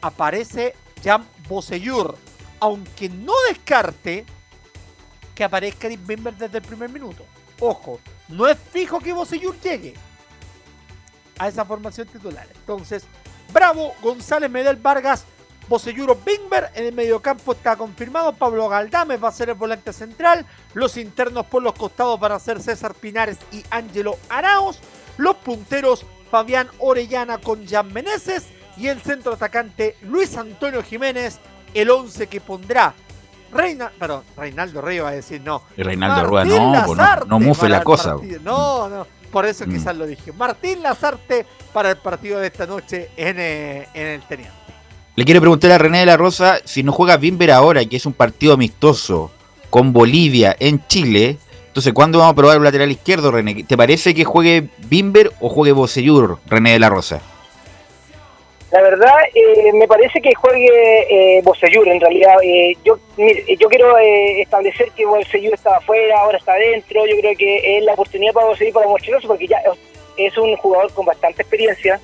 aparece 0.01 0.77
Jan 1.03 1.27
Boseyur. 1.49 2.17
Aunque 2.61 3.09
no 3.09 3.33
descarte 3.49 4.25
que 5.39 5.45
aparezca 5.45 5.89
Deep 5.89 6.05
Bimber 6.05 6.35
desde 6.35 6.59
el 6.59 6.65
primer 6.65 6.91
minuto. 6.91 7.25
Ojo, 7.61 8.01
no 8.27 8.49
es 8.49 8.59
fijo 8.73 8.99
que 8.99 9.13
Bosellur 9.13 9.57
llegue 9.61 9.95
a 11.39 11.47
esa 11.47 11.65
formación 11.65 12.09
titular. 12.09 12.45
Entonces, 12.53 13.05
Bravo, 13.53 13.95
González, 14.03 14.51
Medel, 14.51 14.75
Vargas, 14.79 15.27
Boselluro, 15.69 16.17
Bimber. 16.27 16.73
En 16.75 16.87
el 16.87 16.93
mediocampo 16.93 17.53
está 17.53 17.77
confirmado. 17.77 18.33
Pablo 18.33 18.69
Galdames 18.69 19.23
va 19.23 19.29
a 19.29 19.33
ser 19.33 19.51
el 19.51 19.55
volante 19.55 19.93
central. 19.93 20.45
Los 20.75 20.97
internos 20.97 21.47
por 21.47 21.63
los 21.63 21.75
costados 21.75 22.19
van 22.19 22.33
a 22.33 22.41
ser 22.41 22.61
César 22.61 22.93
Pinares 22.95 23.39
y 23.53 23.63
Ángelo 23.71 24.19
Araos. 24.29 24.81
Los 25.19 25.37
punteros, 25.37 26.05
Fabián 26.33 26.69
Orellana 26.81 27.39
con 27.39 27.65
Jan 27.65 27.93
Meneses. 27.93 28.47
Y 28.77 28.89
el 28.89 29.01
centro 29.03 29.35
atacante, 29.35 29.95
Luis 30.03 30.37
Antonio 30.37 30.83
Jiménez. 30.83 31.39
El 31.75 31.91
11 31.91 32.27
que 32.27 32.41
pondrá 32.41 32.93
Reina, 33.53 33.91
perdón, 33.99 34.23
Reinaldo 34.37 34.81
Rey 34.81 34.99
va 34.99 35.09
a 35.09 35.13
decir 35.13 35.41
no. 35.43 35.63
Reinaldo 35.77 36.25
Rueda, 36.27 36.45
no, 36.45 36.85
pues 36.87 36.99
no, 36.99 37.25
no 37.27 37.41
mufe 37.41 37.69
la 37.69 37.83
cosa. 37.83 38.17
No, 38.43 38.89
no, 38.89 39.07
por 39.31 39.47
eso 39.47 39.67
mm. 39.67 39.71
quizás 39.71 39.97
lo 39.97 40.07
dije. 40.07 40.33
Martín 40.33 40.83
Lazarte 40.83 41.47
para 41.73 41.91
el 41.91 41.97
partido 41.97 42.41
de 42.41 42.49
esta 42.49 42.67
noche 42.67 43.11
en, 43.17 43.37
eh, 43.39 43.89
en 43.95 44.07
el 44.07 44.23
Teniente. 44.23 44.55
Le 45.17 45.25
quiero 45.25 45.41
preguntar 45.41 45.73
a 45.73 45.79
René 45.79 46.01
de 46.01 46.07
la 46.07 46.17
Rosa 46.17 46.59
si 46.65 46.83
no 46.83 46.93
juega 46.93 47.17
Bimber 47.17 47.51
ahora, 47.51 47.85
que 47.85 47.97
es 47.97 48.07
un 48.07 48.13
partido 48.13 48.55
amistoso 48.55 49.33
con 49.71 49.93
Bolivia 49.93 50.57
en 50.61 50.87
Chile. 50.87 51.39
Entonces, 51.67 51.93
¿cuándo 51.93 52.19
vamos 52.19 52.33
a 52.33 52.37
probar 52.37 52.57
el 52.57 52.63
lateral 52.63 52.91
izquierdo, 52.91 53.31
René? 53.31 53.65
¿Te 53.65 53.77
parece 53.77 54.15
que 54.15 54.25
juegue 54.25 54.69
Bimber 54.89 55.33
o 55.41 55.49
juegue 55.49 55.73
Bocellur, 55.73 56.39
René 56.47 56.73
de 56.73 56.79
la 56.79 56.89
Rosa? 56.89 57.21
La 58.71 58.83
verdad, 58.83 59.15
eh, 59.35 59.73
me 59.73 59.89
parece 59.89 60.21
que 60.21 60.35
juegue 60.35 61.39
eh, 61.39 61.43
en 61.43 62.01
realidad. 62.01 62.35
Eh, 62.43 62.77
yo 62.85 62.99
yo 63.17 63.69
quiero 63.69 63.99
eh, 63.99 64.43
establecer 64.43 64.91
que 64.95 65.07
Bocellur 65.07 65.55
estaba 65.55 65.79
afuera, 65.79 66.21
ahora 66.21 66.37
está 66.37 66.53
adentro. 66.53 67.07
Yo 67.07 67.17
creo 67.19 67.35
que 67.37 67.79
es 67.79 67.85
la 67.85 67.95
oportunidad 67.95 68.35
para 68.35 68.47
Bocellur 68.47 68.75
para 68.75 68.89
mostrarse 68.89 69.27
porque 69.27 69.47
ya 69.47 69.63
es 70.19 70.37
un 70.37 70.55
jugador 70.57 70.93
con 70.93 71.07
bastante 71.07 71.43
experiencia. 71.43 71.99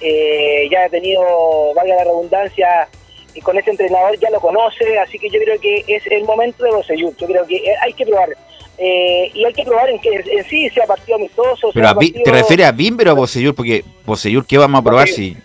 ya 0.00 0.84
ha 0.84 0.88
tenido, 0.88 1.74
valga 1.74 1.96
la 1.96 2.04
redundancia, 2.04 2.88
y 3.34 3.40
con 3.42 3.58
este 3.58 3.70
entrenador 3.70 4.18
ya 4.18 4.30
lo 4.30 4.40
conoce, 4.40 4.98
así 4.98 5.18
que 5.18 5.28
yo 5.28 5.38
creo 5.40 5.60
que 5.60 5.84
es 5.86 6.02
el 6.06 6.24
momento 6.24 6.64
de 6.64 6.70
Bocellur. 6.70 7.14
Yo 7.18 7.26
creo 7.26 7.46
que 7.46 7.62
hay 7.82 7.92
que 7.92 8.06
probar. 8.06 8.30
y 8.78 9.44
hay 9.44 9.52
que 9.52 9.64
probar 9.64 9.90
en 9.90 9.98
que 9.98 10.14
en 10.14 10.44
sí 10.48 10.70
sea 10.70 10.86
partido 10.86 11.16
amistoso. 11.16 11.72
Pero 11.74 11.94
¿te 12.24 12.30
refieres 12.30 12.66
a 12.66 12.72
Bimber 12.72 13.08
o 13.08 13.10
a 13.10 13.14
Bocellur? 13.14 13.54
Porque 13.54 13.84
Bocellur, 14.06 14.46
¿qué 14.46 14.56
vamos 14.56 14.80
a 14.80 14.84
probar 14.84 15.06
si 15.06 15.36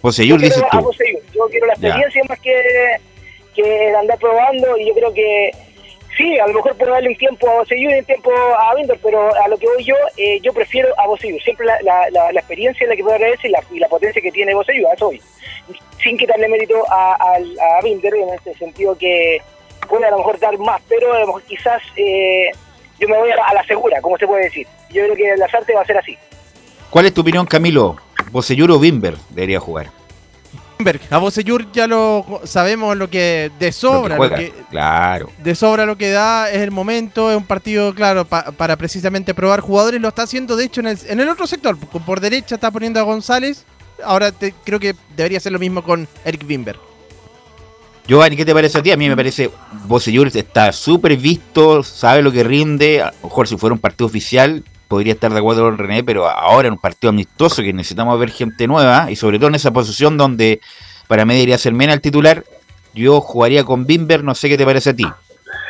Poseyur, 0.00 0.40
dices 0.40 0.62
tú. 0.70 0.90
Yo 1.34 1.46
quiero 1.50 1.66
la 1.66 1.74
experiencia 1.74 2.22
más 2.28 2.40
que, 2.40 2.52
que 3.54 3.94
andar 3.94 4.18
probando 4.18 4.76
y 4.78 4.88
yo 4.88 4.94
creo 4.94 5.12
que 5.12 5.50
Sí, 6.20 6.38
a 6.38 6.46
lo 6.46 6.52
mejor 6.54 6.76
puedo 6.76 6.92
darle 6.92 7.08
un 7.08 7.16
tiempo 7.16 7.48
a 7.48 7.54
Boseyur 7.54 7.92
y 7.92 7.98
un 8.00 8.04
tiempo 8.04 8.30
a 8.30 8.74
Binder, 8.74 8.98
pero 9.02 9.34
a 9.34 9.48
lo 9.48 9.56
que 9.56 9.66
voy 9.66 9.82
yo, 9.82 9.94
eh, 10.18 10.38
yo 10.42 10.52
prefiero 10.52 10.88
a 10.98 11.06
Boseyur. 11.06 11.40
Siempre 11.40 11.64
la, 11.64 11.80
la, 11.80 12.10
la, 12.10 12.32
la 12.32 12.40
experiencia 12.40 12.84
es 12.84 12.90
la 12.90 12.96
que 12.96 13.02
puedo 13.02 13.14
agradecer 13.14 13.48
y 13.48 13.52
la, 13.52 13.64
y 13.72 13.78
la 13.78 13.88
potencia 13.88 14.20
que 14.20 14.30
tiene 14.30 14.52
Boseyur, 14.52 14.86
a 14.90 14.94
eso 14.94 15.06
voy. 15.06 15.22
Sin 16.02 16.18
quitarle 16.18 16.48
mérito 16.48 16.84
a, 16.90 17.14
a, 17.14 17.36
a 17.36 17.82
Binder, 17.82 18.14
en 18.14 18.34
este 18.34 18.54
sentido 18.54 18.98
que 18.98 19.40
puede 19.88 20.04
a 20.06 20.10
lo 20.10 20.18
mejor 20.18 20.38
dar 20.38 20.58
más, 20.58 20.82
pero 20.88 21.10
a 21.14 21.20
lo 21.20 21.26
mejor 21.28 21.42
quizás 21.44 21.80
eh, 21.96 22.50
yo 22.98 23.08
me 23.08 23.16
voy 23.16 23.30
a, 23.30 23.36
a 23.42 23.54
la 23.54 23.64
segura, 23.64 24.02
como 24.02 24.18
se 24.18 24.26
puede 24.26 24.44
decir. 24.44 24.66
Yo 24.90 25.04
creo 25.04 25.16
que 25.16 25.36
las 25.36 25.54
artes 25.54 25.74
va 25.74 25.80
a 25.80 25.86
ser 25.86 25.96
así. 25.96 26.18
¿Cuál 26.90 27.06
es 27.06 27.14
tu 27.14 27.20
opinión, 27.20 27.46
Camilo? 27.46 27.96
¿Boseyur 28.32 28.70
o 28.70 28.78
Bimber 28.78 29.16
debería 29.30 29.60
jugar? 29.60 29.90
Bimber, 30.78 31.00
a 31.10 31.18
Boseyur 31.18 31.70
ya 31.72 31.86
lo 31.86 32.40
sabemos 32.44 32.96
lo 32.96 33.10
que 33.10 33.50
de 33.58 33.70
sobra, 33.70 34.16
Lo 34.16 34.24
lo 34.24 34.30
que 34.30 34.36
que, 34.36 34.50
juega, 34.50 34.68
claro. 34.70 35.30
de 35.38 35.54
sobra 35.54 35.84
lo 35.84 35.96
que 35.98 36.10
da 36.10 36.50
es 36.50 36.58
el 36.62 36.70
momento, 36.70 37.30
es 37.30 37.36
un 37.36 37.44
partido, 37.44 37.94
claro, 37.94 38.24
pa- 38.24 38.50
para 38.52 38.76
precisamente 38.76 39.34
probar 39.34 39.60
jugadores, 39.60 40.00
lo 40.00 40.08
está 40.08 40.22
haciendo 40.22 40.56
de 40.56 40.64
hecho 40.64 40.80
en 40.80 40.86
el, 40.88 40.98
en 41.06 41.20
el 41.20 41.28
otro 41.28 41.46
sector, 41.46 41.76
por 41.76 42.02
por 42.02 42.20
derecha 42.20 42.54
está 42.54 42.70
poniendo 42.70 42.98
a 42.98 43.02
González, 43.02 43.64
ahora 44.02 44.32
te- 44.32 44.54
creo 44.64 44.80
que 44.80 44.94
debería 45.14 45.38
ser 45.40 45.52
lo 45.52 45.58
mismo 45.58 45.82
con 45.84 46.08
Eric 46.24 46.46
Bimber. 46.46 46.76
Giovanni, 48.08 48.34
¿qué 48.36 48.44
te 48.46 48.54
parece 48.54 48.78
a 48.78 48.82
ti? 48.82 48.90
A 48.90 48.96
mí 48.96 49.08
me 49.08 49.14
parece 49.14 49.50
Boseyur 49.84 50.28
está 50.34 50.72
súper 50.72 51.16
visto, 51.16 51.82
sabe 51.84 52.22
lo 52.22 52.32
que 52.32 52.42
rinde. 52.42 53.02
A 53.02 53.12
lo 53.22 53.28
mejor 53.28 53.46
si 53.46 53.56
fuera 53.56 53.74
un 53.74 53.78
partido 53.78 54.06
oficial 54.06 54.64
podría 54.90 55.12
estar 55.12 55.32
de 55.32 55.38
acuerdo 55.38 55.62
con 55.62 55.78
René, 55.78 56.02
pero 56.02 56.28
ahora 56.28 56.66
en 56.66 56.72
un 56.74 56.80
partido 56.80 57.10
amistoso 57.10 57.62
que 57.62 57.72
necesitamos 57.72 58.18
ver 58.18 58.30
gente 58.30 58.66
nueva 58.66 59.08
y 59.08 59.14
sobre 59.14 59.38
todo 59.38 59.46
en 59.48 59.54
esa 59.54 59.70
posición 59.70 60.18
donde 60.18 60.60
para 61.06 61.24
mí 61.24 61.32
debería 61.34 61.58
ser 61.58 61.72
Mena 61.74 61.92
el 61.92 62.00
titular, 62.00 62.42
yo 62.92 63.20
jugaría 63.20 63.62
con 63.62 63.86
Bimber, 63.86 64.24
no 64.24 64.34
sé 64.34 64.48
qué 64.48 64.58
te 64.58 64.64
parece 64.64 64.90
a 64.90 64.96
ti. 64.96 65.06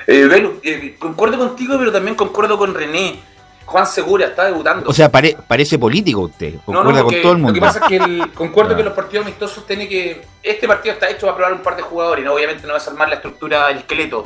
Eh, 0.07 0.25
Belu, 0.25 0.59
eh, 0.63 0.97
concuerdo 0.99 1.37
contigo, 1.37 1.77
pero 1.79 1.93
también 1.93 2.17
concuerdo 2.17 2.57
con 2.57 2.73
René. 2.75 3.21
Juan 3.67 3.87
Segura 3.87 4.25
está 4.27 4.47
debutando. 4.47 4.89
O 4.89 4.93
sea, 4.95 5.11
pare- 5.13 5.37
parece 5.47 5.79
político 5.79 6.23
usted, 6.23 6.55
concuerda 6.65 7.01
no, 7.01 7.05
con 7.05 7.15
que- 7.15 7.21
todo 7.21 7.33
el 7.33 7.39
Lo 7.39 7.45
mundo. 7.45 7.55
que 7.55 7.61
pasa 7.61 7.81
es 7.81 7.87
que 7.89 7.97
el- 7.99 8.33
concuerdo 8.35 8.73
Ah. 8.73 8.77
que 8.79 8.83
los 8.85 8.95
partidos 8.95 9.27
amistosos 9.27 9.67
tienen 9.67 9.87
que. 9.87 10.23
Este 10.43 10.67
partido 10.67 10.95
está 10.95 11.11
hecho 11.11 11.27
para 11.27 11.37
probar 11.37 11.53
un 11.53 11.61
par 11.63 11.77
de 11.77 11.83
jugadores, 11.83 12.25
¿no? 12.25 12.33
obviamente 12.33 12.67
no 12.67 12.73
vas 12.73 12.89
a 12.89 12.91
armar 12.91 13.09
la 13.11 13.17
estructura 13.17 13.69
del 13.69 13.77
esqueleto. 13.79 14.25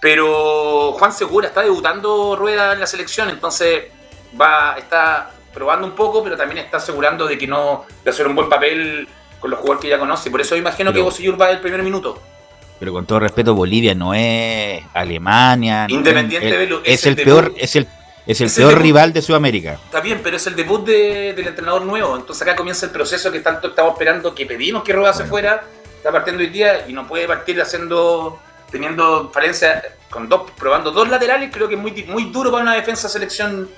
Pero 0.00 0.92
Juan 0.92 1.12
Segura 1.12 1.48
está 1.48 1.62
debutando 1.62 2.36
rueda 2.36 2.72
en 2.72 2.80
la 2.80 2.86
selección, 2.86 3.30
entonces 3.30 3.84
va, 4.40 4.74
está 4.78 5.30
probando 5.52 5.86
un 5.86 5.92
poco, 5.94 6.22
pero 6.24 6.36
también 6.36 6.64
está 6.64 6.78
asegurando 6.78 7.26
de 7.26 7.36
que 7.38 7.46
no 7.46 7.84
de 8.04 8.10
hacer 8.10 8.26
un 8.26 8.34
buen 8.34 8.48
papel 8.48 9.06
con 9.40 9.50
los 9.50 9.58
jugadores 9.60 9.82
que 9.82 9.88
ya 9.88 9.98
conoce. 9.98 10.30
Por 10.30 10.40
eso 10.40 10.56
imagino 10.56 10.90
que 10.90 10.94
Pero- 10.94 11.04
Bosellur 11.06 11.40
va 11.40 11.50
el 11.50 11.60
primer 11.60 11.82
minuto. 11.82 12.20
Pero 12.78 12.92
con 12.92 13.06
todo 13.06 13.20
respeto, 13.20 13.54
Bolivia 13.54 13.94
no 13.94 14.12
es 14.14 14.82
Alemania. 14.92 15.86
no 15.88 15.94
Independiente, 15.94 16.48
es, 16.48 16.58
Belu, 16.58 16.80
es 16.84 16.94
es 17.00 17.06
el 17.06 17.18
el 17.18 17.24
peor, 17.24 17.44
debut. 17.44 17.58
es 17.60 17.76
el, 17.76 17.86
es 18.26 18.40
el 18.40 18.46
Es 18.48 18.54
peor 18.56 18.80
rival 18.80 19.12
de 19.12 19.22
Sudamérica. 19.22 19.74
Está 19.84 20.00
bien, 20.00 20.20
pero 20.22 20.36
es 20.36 20.46
el 20.48 20.56
debut 20.56 20.84
de- 20.84 21.32
del 21.34 21.46
entrenador 21.46 21.82
nuevo. 21.82 22.16
Entonces 22.16 22.42
acá 22.42 22.56
comienza 22.56 22.86
el 22.86 22.92
proceso 22.92 23.30
que 23.30 23.38
tanto 23.40 23.68
estamos 23.68 23.92
esperando, 23.92 24.34
que 24.34 24.46
pedimos 24.46 24.82
que 24.82 24.92
Rueda 24.92 25.12
se 25.12 25.24
fuera. 25.26 25.62
Está 25.96 26.10
partiendo 26.10 26.42
hoy 26.42 26.48
día 26.48 26.84
y 26.88 26.92
no 26.92 27.06
puede 27.06 27.28
partir 27.28 27.60
haciendo, 27.62 28.40
teniendo 28.70 29.30
falencia 29.32 29.80
con 30.10 30.28
dos, 30.28 30.50
probando 30.58 30.90
dos 30.90 31.08
laterales. 31.08 31.50
Creo 31.52 31.68
que 31.68 31.76
es 31.76 31.80
muy, 31.80 31.92
muy 32.08 32.24
duro 32.32 32.50
para 32.50 32.64
una 32.64 32.74
defensa 32.74 33.08
selección 33.08 33.68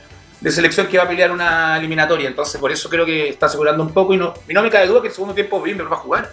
de 0.40 0.50
selección 0.50 0.86
que 0.88 0.98
va 0.98 1.04
a 1.04 1.08
pelear 1.08 1.30
una 1.32 1.76
eliminatoria. 1.78 2.28
Entonces 2.28 2.60
por 2.60 2.70
eso 2.70 2.88
creo 2.88 3.06
que 3.06 3.28
está 3.28 3.46
asegurando 3.46 3.82
un 3.82 3.92
poco 3.92 4.12
y 4.14 4.16
no, 4.16 4.34
y 4.48 4.52
no 4.54 4.62
me 4.62 4.70
cabe 4.70 4.86
duda 4.86 5.00
que 5.02 5.08
el 5.08 5.14
segundo 5.14 5.34
tiempo 5.34 5.60
Bimber 5.62 5.90
va 5.90 5.96
a 5.96 6.00
jugar. 6.00 6.30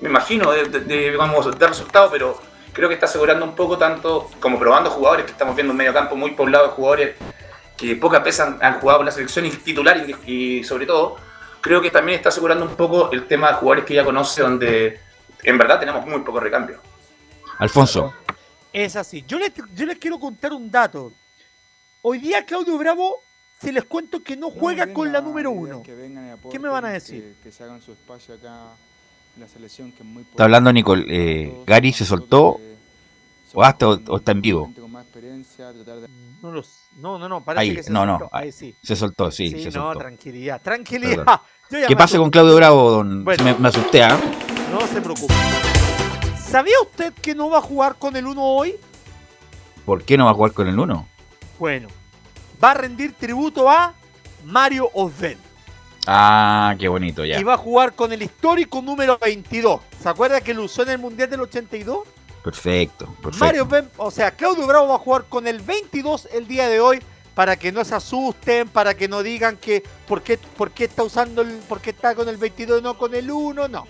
Me 0.00 0.08
imagino 0.08 0.50
de, 0.52 0.64
de, 0.64 0.80
de- 0.80 1.16
vamos, 1.16 1.58
de 1.58 1.66
resultado, 1.66 2.10
pero 2.10 2.38
creo 2.72 2.88
que 2.88 2.94
está 2.94 3.06
asegurando 3.06 3.44
un 3.46 3.54
poco 3.54 3.78
tanto 3.78 4.30
como 4.40 4.58
probando 4.58 4.90
jugadores, 4.90 5.24
que 5.24 5.32
estamos 5.32 5.54
viendo 5.56 5.70
un 5.72 5.76
medio 5.78 5.94
campo 5.94 6.14
muy 6.16 6.32
poblado 6.32 6.66
de 6.66 6.72
jugadores 6.72 7.16
que 7.76 7.96
pocas 7.96 8.22
veces 8.22 8.40
han, 8.40 8.58
han 8.62 8.80
jugado 8.80 9.00
en 9.00 9.06
la 9.06 9.12
selección 9.12 9.46
y 9.46 9.50
titular 9.50 10.04
y, 10.26 10.58
y 10.58 10.64
sobre 10.64 10.84
todo 10.86 11.16
creo 11.60 11.80
que 11.80 11.90
también 11.90 12.16
está 12.18 12.28
asegurando 12.28 12.64
un 12.66 12.76
poco 12.76 13.10
el 13.12 13.26
tema 13.26 13.48
de 13.48 13.54
jugadores 13.54 13.84
que 13.84 13.94
ya 13.94 14.04
conoce 14.04 14.42
donde 14.42 15.00
en 15.42 15.58
verdad 15.58 15.80
tenemos 15.80 16.06
muy 16.06 16.20
poco 16.20 16.40
recambio. 16.40 16.80
Alfonso, 17.58 18.12
Es 18.72 18.96
así. 18.96 19.24
Yo 19.26 19.38
les, 19.38 19.52
yo 19.74 19.86
les 19.86 19.98
quiero 19.98 20.18
contar 20.20 20.52
un 20.52 20.70
dato. 20.70 21.12
Hoy 22.02 22.18
día 22.18 22.44
Claudio 22.44 22.76
Bravo, 22.78 23.22
se 23.60 23.72
les 23.72 23.84
cuento 23.84 24.22
que 24.22 24.36
no 24.36 24.50
juega 24.50 24.92
con 24.92 25.12
la 25.12 25.20
número 25.20 25.50
uno. 25.50 25.82
¿Qué 25.82 26.58
me 26.58 26.68
van 26.68 26.84
a 26.84 26.90
decir? 26.90 27.36
Que, 27.42 27.50
se 27.50 27.64
hagan 27.64 27.80
su 27.80 27.92
espacio 27.92 28.34
acá 28.34 28.54
en 29.36 29.42
la 29.42 29.48
selección, 29.48 29.92
que 29.92 30.02
es 30.02 30.08
muy 30.08 30.22
está 30.22 30.44
hablando 30.44 30.72
Nicole. 30.72 31.04
Eh, 31.08 31.52
Gary 31.66 31.92
se 31.92 32.04
soltó 32.04 32.60
o 33.54 33.62
hasta 33.62 33.88
o, 33.88 34.00
o 34.08 34.16
está 34.18 34.32
en 34.32 34.42
vivo. 34.42 34.72
con 34.78 34.90
más 34.92 35.04
experiencia, 35.04 35.72
tratar 35.72 36.00
de... 36.00 36.08
No, 36.42 36.52
los- 36.52 36.82
no, 36.96 37.18
no, 37.18 37.28
no, 37.28 37.42
parece 37.44 37.62
Ahí, 37.62 37.74
que 37.76 37.82
se 37.82 37.90
no, 37.92 38.04
no, 38.04 38.18
soltó. 38.18 38.36
Ahí 38.36 38.52
sí. 38.52 38.76
Se 38.82 38.94
soltó, 38.96 39.30
sí, 39.30 39.48
Sí, 39.50 39.62
se 39.62 39.66
no, 39.70 39.84
soltó. 39.84 39.98
tranquilidad, 40.00 40.60
tranquilidad. 40.62 41.24
Ya 41.68 41.88
¿Qué 41.88 41.96
pasa 41.96 42.16
con 42.18 42.30
Claudio 42.30 42.54
Bravo, 42.54 42.90
don? 42.92 43.24
Bueno. 43.24 43.42
Me, 43.42 43.54
me 43.54 43.68
asusté, 43.68 44.00
¿ah? 44.04 44.16
No 44.70 44.86
se 44.86 45.00
preocupe. 45.00 45.34
¿Sabía 46.38 46.76
usted 46.80 47.12
que 47.14 47.34
no 47.34 47.50
va 47.50 47.58
a 47.58 47.60
jugar 47.60 47.96
con 47.96 48.14
el 48.14 48.24
1 48.24 48.40
hoy? 48.40 48.76
¿Por 49.84 50.04
qué 50.04 50.16
no 50.16 50.26
va 50.26 50.30
a 50.30 50.34
jugar 50.34 50.52
con 50.52 50.68
el 50.68 50.78
1? 50.78 51.08
Bueno, 51.58 51.88
va 52.62 52.72
a 52.72 52.74
rendir 52.74 53.12
tributo 53.14 53.70
a 53.70 53.94
Mario 54.44 54.90
Osven. 54.94 55.38
Ah, 56.06 56.74
qué 56.78 56.88
bonito 56.88 57.24
ya. 57.24 57.38
Y 57.38 57.42
va 57.42 57.54
a 57.54 57.58
jugar 57.58 57.94
con 57.94 58.12
el 58.12 58.22
histórico 58.22 58.80
número 58.80 59.18
22. 59.18 59.80
¿Se 60.00 60.08
acuerda 60.08 60.40
que 60.40 60.54
lo 60.54 60.64
usó 60.64 60.82
en 60.82 60.90
el 60.90 60.98
Mundial 60.98 61.28
del 61.28 61.40
82? 61.40 62.06
Perfecto, 62.44 63.06
perfecto. 63.20 63.44
Mario 63.44 63.64
Osven, 63.64 63.90
o 63.96 64.10
sea, 64.10 64.30
Claudio 64.30 64.66
Bravo 64.66 64.88
va 64.88 64.94
a 64.94 64.98
jugar 64.98 65.24
con 65.28 65.46
el 65.48 65.60
22 65.60 66.28
el 66.32 66.46
día 66.46 66.68
de 66.68 66.80
hoy 66.80 67.02
para 67.34 67.56
que 67.56 67.72
no 67.72 67.84
se 67.84 67.94
asusten, 67.94 68.68
para 68.68 68.94
que 68.94 69.08
no 69.08 69.22
digan 69.22 69.56
que 69.56 69.82
por 70.06 70.22
qué, 70.22 70.38
por 70.38 70.70
qué 70.70 70.84
está 70.84 71.02
usando 71.02 71.42
el, 71.42 71.58
por 71.68 71.80
qué 71.80 71.90
está 71.90 72.14
con 72.14 72.28
el 72.28 72.36
22 72.36 72.80
y 72.80 72.82
no 72.82 72.96
con 72.96 73.14
el 73.14 73.30
1, 73.30 73.68
no. 73.68 73.86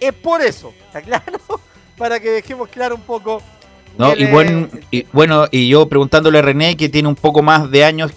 Es 0.00 0.12
por 0.14 0.40
eso, 0.40 0.72
¿está 0.86 1.02
claro? 1.02 1.38
para 1.98 2.20
que 2.20 2.30
dejemos 2.30 2.68
claro 2.68 2.94
un 2.94 3.02
poco. 3.02 3.42
No, 3.98 4.14
y, 4.16 4.26
buen, 4.26 4.70
y 4.92 5.04
bueno, 5.12 5.46
y 5.50 5.68
yo 5.68 5.88
preguntándole 5.88 6.38
a 6.38 6.42
René, 6.42 6.76
que 6.76 6.88
tiene 6.88 7.08
un 7.08 7.16
poco 7.16 7.42
más 7.42 7.70
de 7.70 7.84
años, 7.84 8.12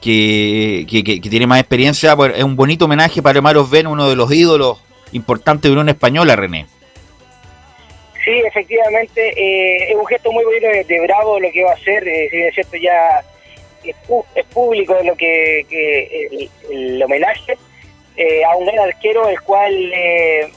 que, 0.00 0.86
que, 0.88 1.02
que- 1.04 1.20
que 1.20 1.28
tiene 1.30 1.46
más 1.46 1.58
experiencia, 1.60 2.14
pues, 2.16 2.32
es 2.36 2.44
un 2.44 2.54
bonito 2.56 2.84
homenaje 2.86 3.20
para 3.22 3.40
Maros 3.40 3.68
Ben, 3.70 3.86
uno 3.86 4.08
de 4.08 4.16
los 4.16 4.32
ídolos 4.32 4.78
importantes 5.12 5.68
de 5.68 5.72
Unión 5.72 5.88
Española, 5.88 6.36
René. 6.36 6.66
Sí, 8.24 8.32
efectivamente, 8.46 9.20
eh, 9.36 9.90
es 9.90 9.96
un 9.96 10.06
gesto 10.06 10.32
muy 10.32 10.44
bonito 10.44 10.66
de, 10.66 10.84
de 10.84 11.00
Bravo 11.02 11.38
lo 11.38 11.50
que 11.52 11.62
va 11.64 11.70
a 11.70 11.74
hacer, 11.74 12.06
eh, 12.06 12.28
si 12.30 12.36
es 12.38 12.54
cierto 12.54 12.76
ya 12.76 13.22
es, 13.84 13.94
es 14.34 14.44
público 14.46 14.96
lo 15.04 15.14
que, 15.16 15.64
que 15.70 16.26
el, 16.32 16.50
el 16.72 17.02
homenaje 17.02 17.56
eh, 18.16 18.44
a 18.44 18.56
un 18.56 18.66
gran 18.66 18.80
arquero 18.80 19.28
el 19.28 19.40
cual 19.42 19.72
eh, 19.92 20.48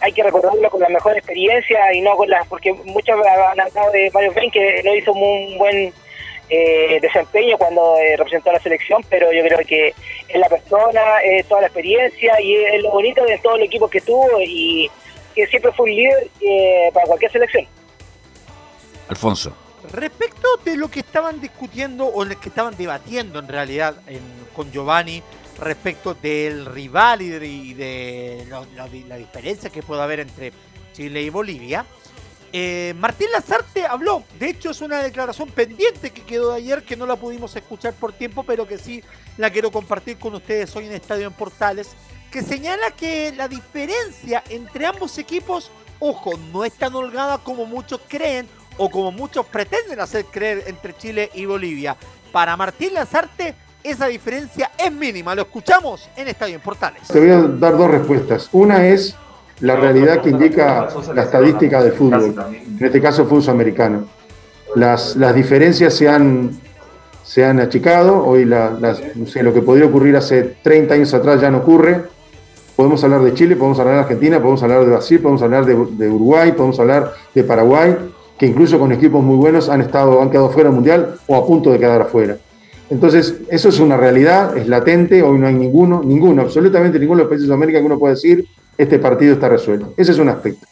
hay 0.00 0.12
que 0.12 0.22
recordarlo 0.22 0.70
con 0.70 0.80
la 0.80 0.88
mejor 0.88 1.16
experiencia 1.16 1.92
y 1.92 2.00
no 2.00 2.16
con 2.16 2.28
las, 2.30 2.46
porque 2.46 2.72
muchos 2.72 3.16
han 3.26 3.60
hablado 3.60 3.90
de 3.92 4.10
Mario 4.12 4.32
Ben 4.34 4.50
que 4.50 4.82
no 4.84 4.94
hizo 4.94 5.12
un 5.12 5.58
buen 5.58 5.92
eh, 6.50 6.98
desempeño 7.02 7.58
cuando 7.58 7.96
eh, 7.98 8.16
representó 8.16 8.50
a 8.50 8.54
la 8.54 8.60
selección, 8.60 9.02
pero 9.10 9.32
yo 9.32 9.42
creo 9.42 9.58
que 9.66 9.88
es 10.28 10.38
la 10.40 10.48
persona, 10.48 11.00
es 11.24 11.46
toda 11.46 11.62
la 11.62 11.66
experiencia 11.66 12.40
y 12.40 12.54
es 12.56 12.82
lo 12.82 12.90
bonito 12.90 13.24
de 13.24 13.38
todo 13.38 13.56
el 13.56 13.62
equipo 13.64 13.88
que 13.88 14.00
tuvo 14.00 14.40
y 14.40 14.90
que 15.34 15.46
siempre 15.46 15.72
fue 15.72 15.84
un 15.90 15.94
líder 15.96 16.28
eh, 16.40 16.90
para 16.94 17.06
cualquier 17.06 17.30
selección. 17.32 17.66
Alfonso. 19.08 19.52
Respecto 19.92 20.48
de 20.64 20.76
lo 20.76 20.90
que 20.90 21.00
estaban 21.00 21.40
discutiendo 21.40 22.06
o 22.06 22.24
lo 22.24 22.38
que 22.40 22.48
estaban 22.48 22.76
debatiendo 22.76 23.38
en 23.38 23.48
realidad 23.48 23.94
en- 24.06 24.46
con 24.54 24.70
Giovanni 24.72 25.22
respecto 25.60 26.14
del 26.14 26.66
rival 26.66 27.22
y 27.22 27.74
de, 27.74 28.46
la 29.06 29.16
diferencia 29.16 29.70
que 29.70 29.82
puede 29.82 30.02
haber 30.02 30.20
entre 30.20 30.52
Chile 30.92 31.22
y 31.22 31.30
Bolivia, 31.30 31.84
eh, 32.52 32.94
Martín 32.96 33.30
Lazarte 33.30 33.84
habló. 33.84 34.24
De 34.38 34.50
hecho, 34.50 34.70
es 34.70 34.80
una 34.80 35.02
declaración 35.02 35.50
pendiente 35.50 36.10
que 36.10 36.22
quedó 36.22 36.52
de 36.52 36.58
ayer 36.58 36.82
que 36.82 36.96
no 36.96 37.06
la 37.06 37.16
pudimos 37.16 37.54
escuchar 37.54 37.94
por 37.94 38.12
tiempo, 38.12 38.42
pero 38.42 38.66
que 38.66 38.78
sí 38.78 39.02
la 39.36 39.50
quiero 39.50 39.70
compartir 39.70 40.18
con 40.18 40.34
ustedes 40.34 40.74
hoy 40.74 40.86
en 40.86 40.92
Estadio 40.92 41.26
en 41.26 41.34
Portales, 41.34 41.90
que 42.30 42.42
señala 42.42 42.90
que 42.92 43.32
la 43.36 43.48
diferencia 43.48 44.42
entre 44.48 44.86
ambos 44.86 45.18
equipos, 45.18 45.70
ojo, 45.98 46.38
no 46.52 46.64
es 46.64 46.72
tan 46.72 46.94
holgada 46.94 47.38
como 47.38 47.66
muchos 47.66 48.00
creen 48.08 48.48
o 48.78 48.88
como 48.90 49.12
muchos 49.12 49.44
pretenden 49.46 50.00
hacer 50.00 50.24
creer 50.26 50.64
entre 50.66 50.96
Chile 50.96 51.30
y 51.34 51.44
Bolivia. 51.44 51.96
Para 52.32 52.56
Martín 52.56 52.94
Lazarte, 52.94 53.54
esa 53.90 54.06
diferencia 54.06 54.70
es 54.78 54.92
mínima. 54.92 55.34
Lo 55.34 55.42
escuchamos 55.42 56.08
en 56.16 56.28
Estadio 56.28 56.56
en 56.56 56.60
Portales. 56.60 57.02
Te 57.08 57.18
voy 57.20 57.30
a 57.30 57.40
dar 57.42 57.76
dos 57.76 57.90
respuestas. 57.90 58.48
Una 58.52 58.86
es 58.86 59.16
la 59.60 59.76
realidad 59.76 60.20
que 60.22 60.30
indica 60.30 60.88
la 61.14 61.22
estadística 61.22 61.82
del 61.82 61.92
fútbol, 61.92 62.34
en 62.78 62.84
este 62.86 63.00
caso 63.00 63.24
fútbol 63.24 63.42
sudamericano. 63.42 64.04
Las, 64.76 65.16
las 65.16 65.34
diferencias 65.34 65.94
se 65.94 66.08
han, 66.08 66.50
se 67.24 67.44
han 67.44 67.58
achicado, 67.58 68.24
hoy 68.24 68.44
la- 68.44 68.70
las- 68.78 69.00
no 69.16 69.26
sé, 69.26 69.42
lo 69.42 69.52
que 69.52 69.62
podría 69.62 69.86
ocurrir 69.86 70.16
hace 70.16 70.56
30 70.62 70.94
años 70.94 71.12
atrás 71.14 71.40
ya 71.40 71.50
no 71.50 71.58
ocurre. 71.58 72.02
Podemos 72.76 73.02
hablar 73.02 73.22
de 73.22 73.34
Chile, 73.34 73.56
podemos 73.56 73.80
hablar 73.80 73.94
de 73.96 74.00
Argentina, 74.02 74.38
podemos 74.38 74.62
hablar 74.62 74.80
de 74.80 74.86
Brasil, 74.86 75.18
podemos 75.20 75.42
hablar 75.42 75.64
de, 75.66 75.74
de 75.74 76.08
Uruguay, 76.08 76.52
podemos 76.52 76.78
hablar 76.78 77.12
de 77.34 77.42
Paraguay. 77.42 77.96
que 78.38 78.46
incluso 78.46 78.78
con 78.78 78.92
equipos 78.92 79.20
muy 79.24 79.34
buenos 79.36 79.68
han, 79.68 79.80
estado, 79.80 80.22
han 80.22 80.30
quedado 80.30 80.50
fuera 80.50 80.68
del 80.68 80.76
Mundial 80.76 81.16
o 81.26 81.34
a 81.34 81.44
punto 81.44 81.72
de 81.72 81.78
quedar 81.80 82.02
afuera. 82.02 82.36
Entonces, 82.90 83.34
eso 83.50 83.68
es 83.68 83.80
una 83.80 83.96
realidad, 83.96 84.56
es 84.56 84.66
latente, 84.66 85.22
hoy 85.22 85.38
no 85.38 85.46
hay 85.46 85.54
ninguno, 85.54 86.02
ninguno, 86.02 86.42
absolutamente 86.42 86.98
ninguno 86.98 87.18
de 87.18 87.24
los 87.24 87.30
países 87.30 87.48
de 87.48 87.54
América 87.54 87.80
que 87.80 87.84
uno 87.84 87.98
pueda 87.98 88.14
decir, 88.14 88.46
este 88.78 88.98
partido 88.98 89.34
está 89.34 89.48
resuelto. 89.48 89.92
Ese 89.96 90.12
es 90.12 90.18
un 90.18 90.28
aspecto. 90.28 90.66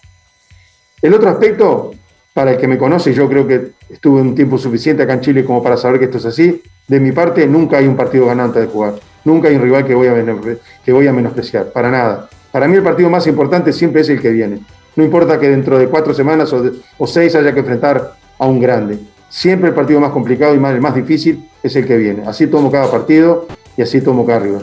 El 1.02 1.12
otro 1.12 1.28
aspecto, 1.28 1.90
para 2.32 2.52
el 2.52 2.58
que 2.58 2.66
me 2.66 2.78
conoce, 2.78 3.12
yo 3.12 3.28
creo 3.28 3.46
que 3.46 3.72
estuve 3.90 4.22
un 4.22 4.34
tiempo 4.34 4.56
suficiente 4.56 5.02
acá 5.02 5.12
en 5.12 5.20
Chile 5.20 5.44
como 5.44 5.62
para 5.62 5.76
saber 5.76 5.98
que 5.98 6.06
esto 6.06 6.18
es 6.18 6.26
así, 6.26 6.62
de 6.88 7.00
mi 7.00 7.12
parte 7.12 7.46
nunca 7.46 7.78
hay 7.78 7.86
un 7.86 7.96
partido 7.96 8.26
ganante 8.26 8.60
de 8.60 8.66
jugar, 8.66 8.94
nunca 9.24 9.48
hay 9.48 9.56
un 9.56 9.62
rival 9.62 9.84
que 9.84 9.94
voy 9.94 10.06
a, 10.06 11.12
menospreciar, 11.12 11.70
para 11.72 11.90
nada. 11.90 12.30
Para 12.50 12.66
mí 12.66 12.76
el 12.76 12.82
partido 12.82 13.10
más 13.10 13.26
importante 13.26 13.72
siempre 13.72 14.00
es 14.00 14.08
el 14.08 14.22
que 14.22 14.30
viene. 14.30 14.60
No 14.94 15.04
importa 15.04 15.38
que 15.38 15.50
dentro 15.50 15.78
de 15.78 15.88
cuatro 15.88 16.14
semanas 16.14 16.50
o, 16.54 16.64
o 16.96 17.06
seis 17.06 17.34
haya 17.34 17.52
que 17.52 17.60
enfrentar 17.60 18.14
a 18.38 18.46
un 18.46 18.60
grande. 18.60 18.98
Siempre 19.28 19.68
el 19.68 19.74
partido 19.74 20.00
más 20.00 20.12
complicado 20.12 20.54
y 20.54 20.58
más, 20.58 20.74
el 20.74 20.80
más 20.80 20.94
difícil 20.94 21.48
es 21.62 21.74
el 21.76 21.86
que 21.86 21.96
viene. 21.96 22.26
Así 22.26 22.46
tomo 22.46 22.70
cada 22.70 22.90
partido 22.90 23.46
y 23.76 23.82
así 23.82 24.00
tomo 24.00 24.24
cada 24.24 24.40
rival. 24.40 24.62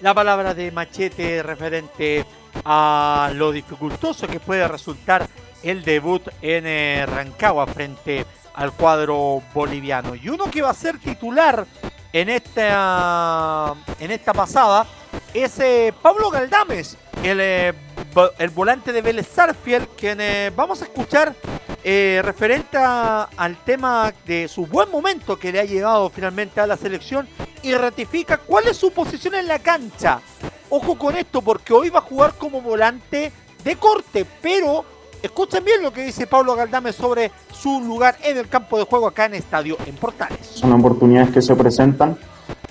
La 0.00 0.14
palabra 0.14 0.54
de 0.54 0.70
Machete 0.70 1.42
referente 1.42 2.24
a 2.64 3.30
lo 3.34 3.52
dificultoso 3.52 4.26
que 4.26 4.38
puede 4.38 4.68
resultar 4.68 5.26
el 5.62 5.82
debut 5.82 6.28
en 6.42 6.66
eh, 6.66 7.06
Rancagua 7.06 7.66
frente 7.66 8.24
al 8.54 8.72
cuadro 8.72 9.42
boliviano. 9.52 10.14
Y 10.14 10.28
uno 10.28 10.50
que 10.50 10.62
va 10.62 10.70
a 10.70 10.74
ser 10.74 10.98
titular 10.98 11.66
en 12.12 12.28
esta, 12.28 13.74
en 13.98 14.10
esta 14.10 14.32
pasada 14.32 14.86
es 15.32 15.58
eh, 15.58 15.92
Pablo 16.00 16.30
Galdames, 16.30 16.96
el, 17.22 17.38
eh, 17.40 17.72
el, 18.38 18.50
volante 18.50 18.92
de 18.92 19.02
Vélez 19.02 19.28
Sarfield, 19.28 19.88
quien 19.96 20.18
vamos 20.56 20.82
a 20.82 20.84
escuchar 20.84 21.34
referente 21.84 22.78
al 22.78 23.56
tema 23.64 24.12
de 24.26 24.48
su 24.48 24.66
buen 24.66 24.90
momento 24.90 25.38
que 25.38 25.52
le 25.52 25.60
ha 25.60 25.64
llevado 25.64 26.08
finalmente 26.10 26.60
a 26.60 26.66
la 26.66 26.76
selección 26.76 27.28
y 27.62 27.74
ratifica 27.74 28.36
cuál 28.38 28.68
es 28.68 28.76
su 28.76 28.92
posición 28.92 29.34
en 29.34 29.48
la 29.48 29.58
cancha. 29.58 30.20
Ojo 30.70 30.96
con 30.96 31.16
esto 31.16 31.40
porque 31.42 31.72
hoy 31.72 31.88
va 31.88 31.98
a 31.98 32.02
jugar 32.02 32.34
como 32.36 32.60
volante 32.60 33.32
de 33.64 33.76
corte, 33.76 34.26
pero 34.42 34.84
escuchen 35.22 35.64
bien 35.64 35.82
lo 35.82 35.92
que 35.92 36.04
dice 36.04 36.26
Pablo 36.26 36.54
Galdame 36.54 36.92
sobre 36.92 37.30
su 37.52 37.80
lugar 37.80 38.16
en 38.22 38.36
el 38.36 38.48
campo 38.48 38.78
de 38.78 38.84
juego 38.84 39.06
acá 39.06 39.26
en 39.26 39.34
Estadio 39.34 39.76
en 39.86 39.94
Portales. 39.94 40.46
Son 40.46 40.72
oportunidades 40.72 41.30
que 41.30 41.40
se 41.40 41.54
presentan 41.56 42.18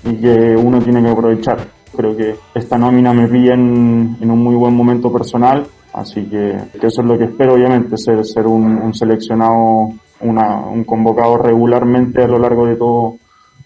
y 0.03 0.15
que 0.17 0.55
uno 0.55 0.79
tiene 0.79 1.01
que 1.01 1.09
aprovechar. 1.09 1.82
Creo 1.95 2.15
que 2.15 2.35
esta 2.55 2.77
nómina 2.77 3.13
me 3.13 3.27
pilla 3.27 3.53
en, 3.53 4.17
un 4.21 4.43
muy 4.43 4.55
buen 4.55 4.75
momento 4.75 5.11
personal, 5.11 5.65
así 5.93 6.25
que, 6.25 6.55
eso 6.81 7.01
es 7.01 7.07
lo 7.07 7.17
que 7.17 7.25
espero, 7.25 7.53
obviamente, 7.53 7.97
ser, 7.97 8.25
ser 8.25 8.47
un, 8.47 8.93
seleccionado, 8.93 9.93
un 10.21 10.83
convocado 10.85 11.37
regularmente 11.37 12.23
a 12.23 12.27
lo 12.27 12.39
largo 12.39 12.65
de 12.65 12.75
todo 12.75 13.17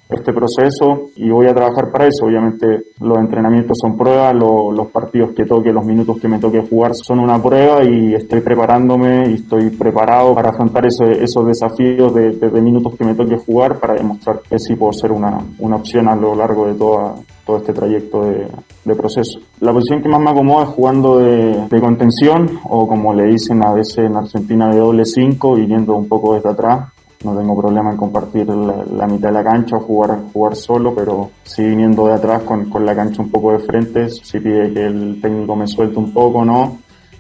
este 0.10 0.32
proceso 0.32 1.10
y 1.16 1.30
voy 1.30 1.48
a 1.48 1.54
trabajar 1.54 1.92
para 1.92 2.08
eso. 2.08 2.26
Obviamente 2.26 2.66
los 3.02 3.18
entrenamientos 3.18 3.78
son 3.82 3.98
pruebas, 3.98 4.34
los 4.36 4.88
partidos 4.88 5.32
que 5.36 5.46
toque, 5.46 5.72
los 5.72 5.86
minutos 5.86 6.20
que 6.20 6.28
me 6.28 6.40
toque 6.40 6.66
jugar 6.68 6.96
son 6.96 7.20
una 7.20 7.42
prueba 7.42 7.84
y 7.84 8.14
estoy 8.14 8.42
preparándome 8.42 9.30
y 9.30 9.34
estoy 9.36 9.70
preparado 9.72 10.34
para 10.34 10.50
afrontar 10.50 10.86
esos 10.86 11.46
desafíos 11.46 12.14
de, 12.14 12.58
minutos 12.62 12.96
que 12.96 13.06
me 13.06 13.14
toque 13.14 13.38
jugar 13.38 13.80
para 13.80 13.94
demostrar 13.94 14.42
que 14.50 14.58
sí 14.58 14.76
puedo 14.76 14.92
ser 14.92 15.12
una, 15.12 15.40
una 15.60 15.76
opción 15.76 16.08
a 16.08 16.16
lo 16.16 16.36
largo 16.36 16.66
de 16.66 16.74
toda, 16.74 17.16
todo 17.46 17.58
este 17.58 17.72
trayecto 17.72 18.24
de, 18.24 18.48
de, 18.84 18.96
proceso. 18.96 19.40
La 19.60 19.72
posición 19.72 20.02
que 20.02 20.10
más 20.10 20.20
me 20.20 20.32
acomoda 20.32 20.64
es 20.64 20.70
jugando 20.70 21.20
de, 21.20 21.68
de, 21.70 21.80
contención 21.80 22.60
o 22.64 22.88
como 22.88 23.14
le 23.14 23.26
dicen 23.26 23.64
a 23.64 23.74
veces 23.74 24.00
en 24.00 24.16
Argentina 24.16 24.70
de 24.70 24.80
doble 24.80 25.06
5 25.06 25.56
viniendo 25.56 25.96
un 25.96 26.08
poco 26.08 26.34
desde 26.34 26.50
atrás 26.50 26.90
no 27.24 27.36
tengo 27.36 27.60
problema 27.60 27.92
en 27.92 27.98
compartir 27.98 28.48
la, 28.48 29.08
mitad 29.08 29.30
de 29.30 29.34
la 29.34 29.44
cancha 29.44 29.78
o 29.78 29.80
jugar, 29.80 30.20
jugar 30.32 30.56
solo, 30.56 30.94
pero 30.94 31.32
si 31.44 31.64
viniendo 31.64 32.08
de 32.08 32.14
atrás 32.14 32.44
con, 32.44 32.70
con, 32.70 32.86
la 32.86 32.96
cancha 32.96 33.24
un 33.24 33.30
poco 33.30 33.54
de 33.54 33.60
frente, 33.60 34.10
si 34.10 34.40
pide 34.40 34.72
que 34.72 34.86
el 34.86 35.20
técnico 35.22 35.56
me 35.56 35.68
suelte 35.68 35.98
un 35.98 36.14
poco, 36.14 36.46
no. 36.46 36.78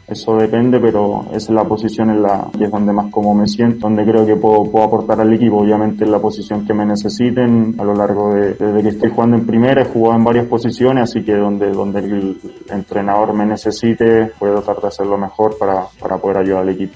Eso 0.08 0.38
depende, 0.38 0.80
pero 0.80 1.26
es 1.34 1.50
la 1.50 1.66
posición 1.66 2.12
en 2.12 2.22
la 2.22 2.48
que 2.58 2.64
es 2.64 2.72
donde 2.72 2.94
más 2.94 3.12
como 3.12 3.34
me 3.34 3.46
siento, 3.46 3.80
donde 3.90 4.06
creo 4.06 4.26
que 4.26 4.38
puedo, 4.38 4.64
puedo 4.64 4.86
aportar 4.86 5.20
al 5.20 5.34
equipo. 5.34 5.58
Obviamente 5.58 6.06
en 6.06 6.12
la 6.12 6.20
posición 6.20 6.66
que 6.66 6.74
me 6.74 6.86
necesiten 6.86 7.76
a 7.78 7.84
lo 7.84 7.94
largo 7.94 8.34
de 8.34 8.54
desde 8.54 8.84
que 8.84 8.90
estoy 8.90 9.10
jugando 9.10 9.36
en 9.36 9.46
primera, 9.46 9.82
he 9.82 9.86
jugado 9.86 10.18
en 10.18 10.24
varias 10.24 10.46
posiciones, 10.46 11.10
así 11.10 11.26
que 11.26 11.36
donde, 11.36 11.72
donde 11.72 12.00
el 12.00 12.40
entrenador 12.70 13.34
me 13.34 13.46
necesite, 13.46 14.32
puedo 14.40 14.62
tratar 14.62 14.84
de 14.84 14.88
hacerlo 14.88 15.18
mejor 15.18 15.58
para, 15.58 15.88
para 16.00 16.18
poder 16.18 16.38
ayudar 16.38 16.62
al 16.62 16.70
equipo 16.70 16.96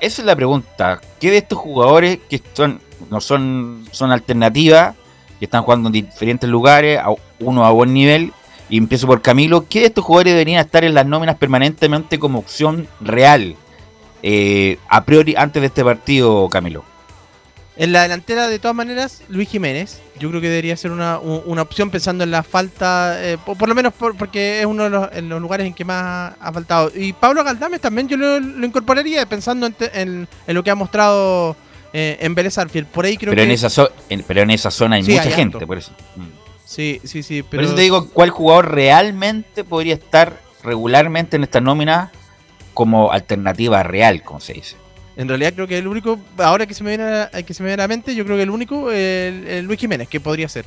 esa 0.00 0.22
es 0.22 0.26
la 0.26 0.36
pregunta. 0.36 1.00
¿Qué 1.20 1.30
de 1.30 1.38
estos 1.38 1.58
jugadores 1.58 2.18
que 2.28 2.40
son, 2.52 2.80
no 3.10 3.20
son, 3.20 3.86
son 3.90 4.12
alternativas, 4.12 4.94
que 5.38 5.44
están 5.44 5.62
jugando 5.62 5.88
en 5.88 5.92
diferentes 5.92 6.48
lugares, 6.48 6.98
a 6.98 7.08
uno 7.40 7.64
a 7.64 7.70
buen 7.70 7.92
nivel, 7.92 8.32
y 8.68 8.78
empiezo 8.78 9.06
por 9.06 9.22
Camilo, 9.22 9.66
¿qué 9.68 9.80
de 9.80 9.86
estos 9.86 10.04
jugadores 10.04 10.32
deberían 10.32 10.60
estar 10.60 10.84
en 10.84 10.94
las 10.94 11.06
nóminas 11.06 11.36
permanentemente 11.36 12.18
como 12.18 12.40
opción 12.40 12.88
real? 13.00 13.54
Eh, 14.22 14.78
a 14.88 15.04
priori, 15.04 15.34
antes 15.36 15.60
de 15.60 15.66
este 15.66 15.84
partido, 15.84 16.48
Camilo. 16.48 16.84
En 17.78 17.92
la 17.92 18.02
delantera, 18.02 18.48
de 18.48 18.58
todas 18.58 18.74
maneras, 18.74 19.22
Luis 19.28 19.50
Jiménez. 19.50 20.00
Yo 20.18 20.30
creo 20.30 20.40
que 20.40 20.48
debería 20.48 20.76
ser 20.78 20.92
una, 20.92 21.18
opción 21.18 21.90
pensando 21.90 22.24
en 22.24 22.30
la 22.30 22.42
falta, 22.42 23.22
eh, 23.22 23.36
por, 23.36 23.68
lo 23.68 23.74
menos 23.74 23.92
porque 23.92 24.60
es 24.60 24.66
uno 24.66 24.84
de 24.84 24.90
los, 25.20 25.40
lugares 25.42 25.66
en 25.66 25.74
que 25.74 25.84
más 25.84 26.34
ha 26.40 26.52
faltado. 26.52 26.90
Y 26.94 27.12
Pablo 27.12 27.44
Galdames 27.44 27.82
también 27.82 28.08
yo 28.08 28.16
lo, 28.16 28.38
incorporaría 28.64 29.26
pensando 29.26 29.68
en, 29.92 30.26
lo 30.46 30.64
que 30.64 30.70
ha 30.70 30.74
mostrado 30.74 31.54
eh, 31.92 32.16
en 32.20 32.34
Vélez 32.34 32.56
Arfield. 32.56 32.86
Por 32.86 33.04
ahí 33.04 33.18
creo 33.18 33.32
pero 33.32 33.42
que... 33.42 33.44
En 33.44 33.50
esa 33.50 33.90
pero 34.26 34.40
en 34.40 34.50
esa 34.50 34.70
zona 34.70 34.96
hay 34.96 35.02
mucha 35.02 35.30
gente, 35.30 35.66
por 35.66 35.76
eso. 35.76 35.92
Mm. 36.16 36.46
Sí, 36.64 37.00
sí, 37.04 37.22
sí. 37.22 37.42
Pero... 37.42 37.60
Por 37.60 37.64
eso 37.64 37.74
te 37.74 37.82
digo, 37.82 38.08
¿cuál 38.08 38.30
jugador 38.30 38.72
realmente 38.72 39.64
podría 39.64 39.94
estar 39.94 40.40
regularmente 40.64 41.36
en 41.36 41.44
esta 41.44 41.60
nómina 41.60 42.10
como 42.72 43.12
alternativa 43.12 43.82
real, 43.82 44.22
como 44.22 44.40
se 44.40 44.54
dice? 44.54 44.76
En 45.16 45.28
realidad 45.28 45.54
creo 45.54 45.66
que 45.66 45.78
el 45.78 45.86
único, 45.86 46.18
ahora 46.36 46.66
que 46.66 46.74
se 46.74 46.84
me 46.84 46.90
viene 46.90 47.04
a, 47.04 47.30
que 47.42 47.54
se 47.54 47.62
me 47.62 47.68
viene 47.68 47.82
a 47.82 47.84
la 47.84 47.88
mente, 47.88 48.14
yo 48.14 48.24
creo 48.24 48.36
que 48.36 48.42
el 48.42 48.50
único, 48.50 48.92
el, 48.92 49.62
Luis 49.64 49.80
Jiménez, 49.80 50.08
que 50.08 50.20
podría 50.20 50.48
ser. 50.48 50.66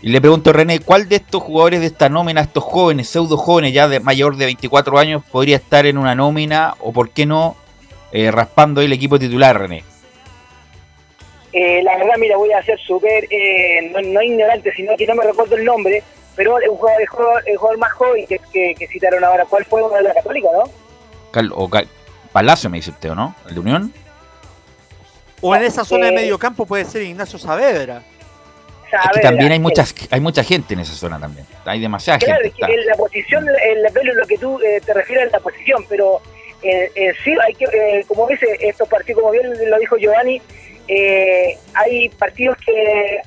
Y 0.00 0.08
le 0.08 0.20
pregunto 0.20 0.50
a 0.50 0.54
René, 0.54 0.80
¿cuál 0.80 1.08
de 1.08 1.16
estos 1.16 1.42
jugadores 1.42 1.80
de 1.80 1.86
esta 1.86 2.08
nómina, 2.08 2.40
estos 2.40 2.64
jóvenes, 2.64 3.08
pseudo 3.08 3.36
jóvenes 3.36 3.72
ya 3.74 3.88
de 3.88 4.00
mayor 4.00 4.36
de 4.36 4.46
24 4.46 4.98
años, 4.98 5.22
podría 5.30 5.56
estar 5.56 5.84
en 5.84 5.98
una 5.98 6.14
nómina 6.14 6.74
o 6.80 6.92
por 6.92 7.10
qué 7.10 7.26
no 7.26 7.54
eh, 8.12 8.30
raspando 8.30 8.80
el 8.80 8.92
equipo 8.92 9.18
titular, 9.18 9.60
René? 9.60 9.84
Eh, 11.52 11.82
la 11.82 11.98
verdad, 11.98 12.14
mira, 12.18 12.38
voy 12.38 12.50
a 12.50 12.62
ser 12.62 12.80
súper, 12.80 13.28
eh, 13.30 13.92
no, 14.02 14.22
ignorante, 14.22 14.72
sino 14.72 14.96
que 14.96 15.06
no 15.06 15.14
me 15.14 15.24
recuerdo 15.24 15.54
el 15.54 15.66
nombre, 15.66 16.02
pero 16.34 16.56
un 16.56 16.76
jugador, 16.78 17.02
el 17.46 17.56
jugador, 17.58 17.78
más 17.78 17.92
joven 17.92 18.26
que, 18.26 18.40
que, 18.74 18.88
citaron 18.88 19.22
ahora, 19.22 19.44
¿cuál 19.44 19.66
fue 19.66 19.82
uno 19.82 19.94
de 19.94 20.02
la 20.02 20.14
Católica, 20.14 20.48
no? 20.50 20.64
Cal, 21.30 21.52
o 21.54 21.68
Palacio, 22.32 22.70
me 22.70 22.78
dice 22.78 22.90
usted, 22.90 23.10
¿o 23.10 23.14
no? 23.14 23.34
¿El 23.46 23.54
de 23.54 23.60
Unión? 23.60 23.92
O 25.40 25.54
en 25.54 25.62
esa 25.62 25.84
zona 25.84 26.06
de 26.06 26.12
medio 26.12 26.38
campo 26.38 26.66
puede 26.66 26.84
ser 26.84 27.02
Ignacio 27.02 27.38
Saavedra. 27.38 28.02
Es 28.92 29.10
que 29.14 29.20
también 29.20 29.52
hay 29.52 29.58
muchas, 29.58 29.94
hay 30.10 30.20
mucha 30.20 30.44
gente 30.44 30.74
en 30.74 30.80
esa 30.80 30.92
zona 30.92 31.18
también. 31.18 31.46
Hay 31.64 31.80
demasiada 31.80 32.18
claro, 32.18 32.42
gente. 32.42 32.56
Claro, 32.58 32.74
en 32.74 32.86
la 32.86 32.94
posición, 32.94 33.44
en 33.48 33.86
es 33.86 34.16
lo 34.16 34.26
que 34.26 34.38
tú 34.38 34.60
eh, 34.60 34.80
te 34.84 34.92
refieres 34.92 35.28
a 35.28 35.36
la 35.38 35.40
posición, 35.40 35.84
pero 35.88 36.20
eh, 36.62 36.90
eh, 36.94 37.12
sí 37.24 37.34
hay 37.44 37.54
que, 37.54 38.04
como 38.06 38.26
dice, 38.28 38.46
estos 38.60 38.88
partidos, 38.88 39.22
como 39.22 39.32
bien 39.32 39.46
lo 39.70 39.78
dijo 39.78 39.96
Giovanni, 39.96 40.42
hay 41.74 42.08
partidos 42.18 42.58
que 42.58 43.22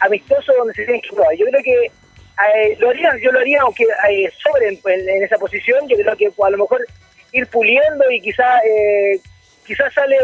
amistosos 0.00 0.54
donde 0.58 0.74
se 0.74 0.84
tienen 0.84 1.00
que 1.00 1.08
probar. 1.14 1.34
Yo 1.36 1.46
creo 1.46 1.62
que 1.62 2.76
lo 2.78 2.90
haría, 2.90 3.10
yo 3.22 3.32
lo 3.32 3.40
haría 3.40 3.62
aunque 3.62 3.86
sobre 4.42 4.68
en, 4.68 5.24
esa 5.24 5.36
posición, 5.38 5.88
yo 5.88 5.96
creo 5.96 6.16
que 6.16 6.26
a 6.26 6.50
lo 6.50 6.58
mejor 6.58 6.84
ir 7.32 7.46
puliendo 7.48 8.04
y 8.10 8.20
quizá 8.20 8.58
eh, 8.58 9.20
quizás 9.66 9.92
sale 9.94 10.16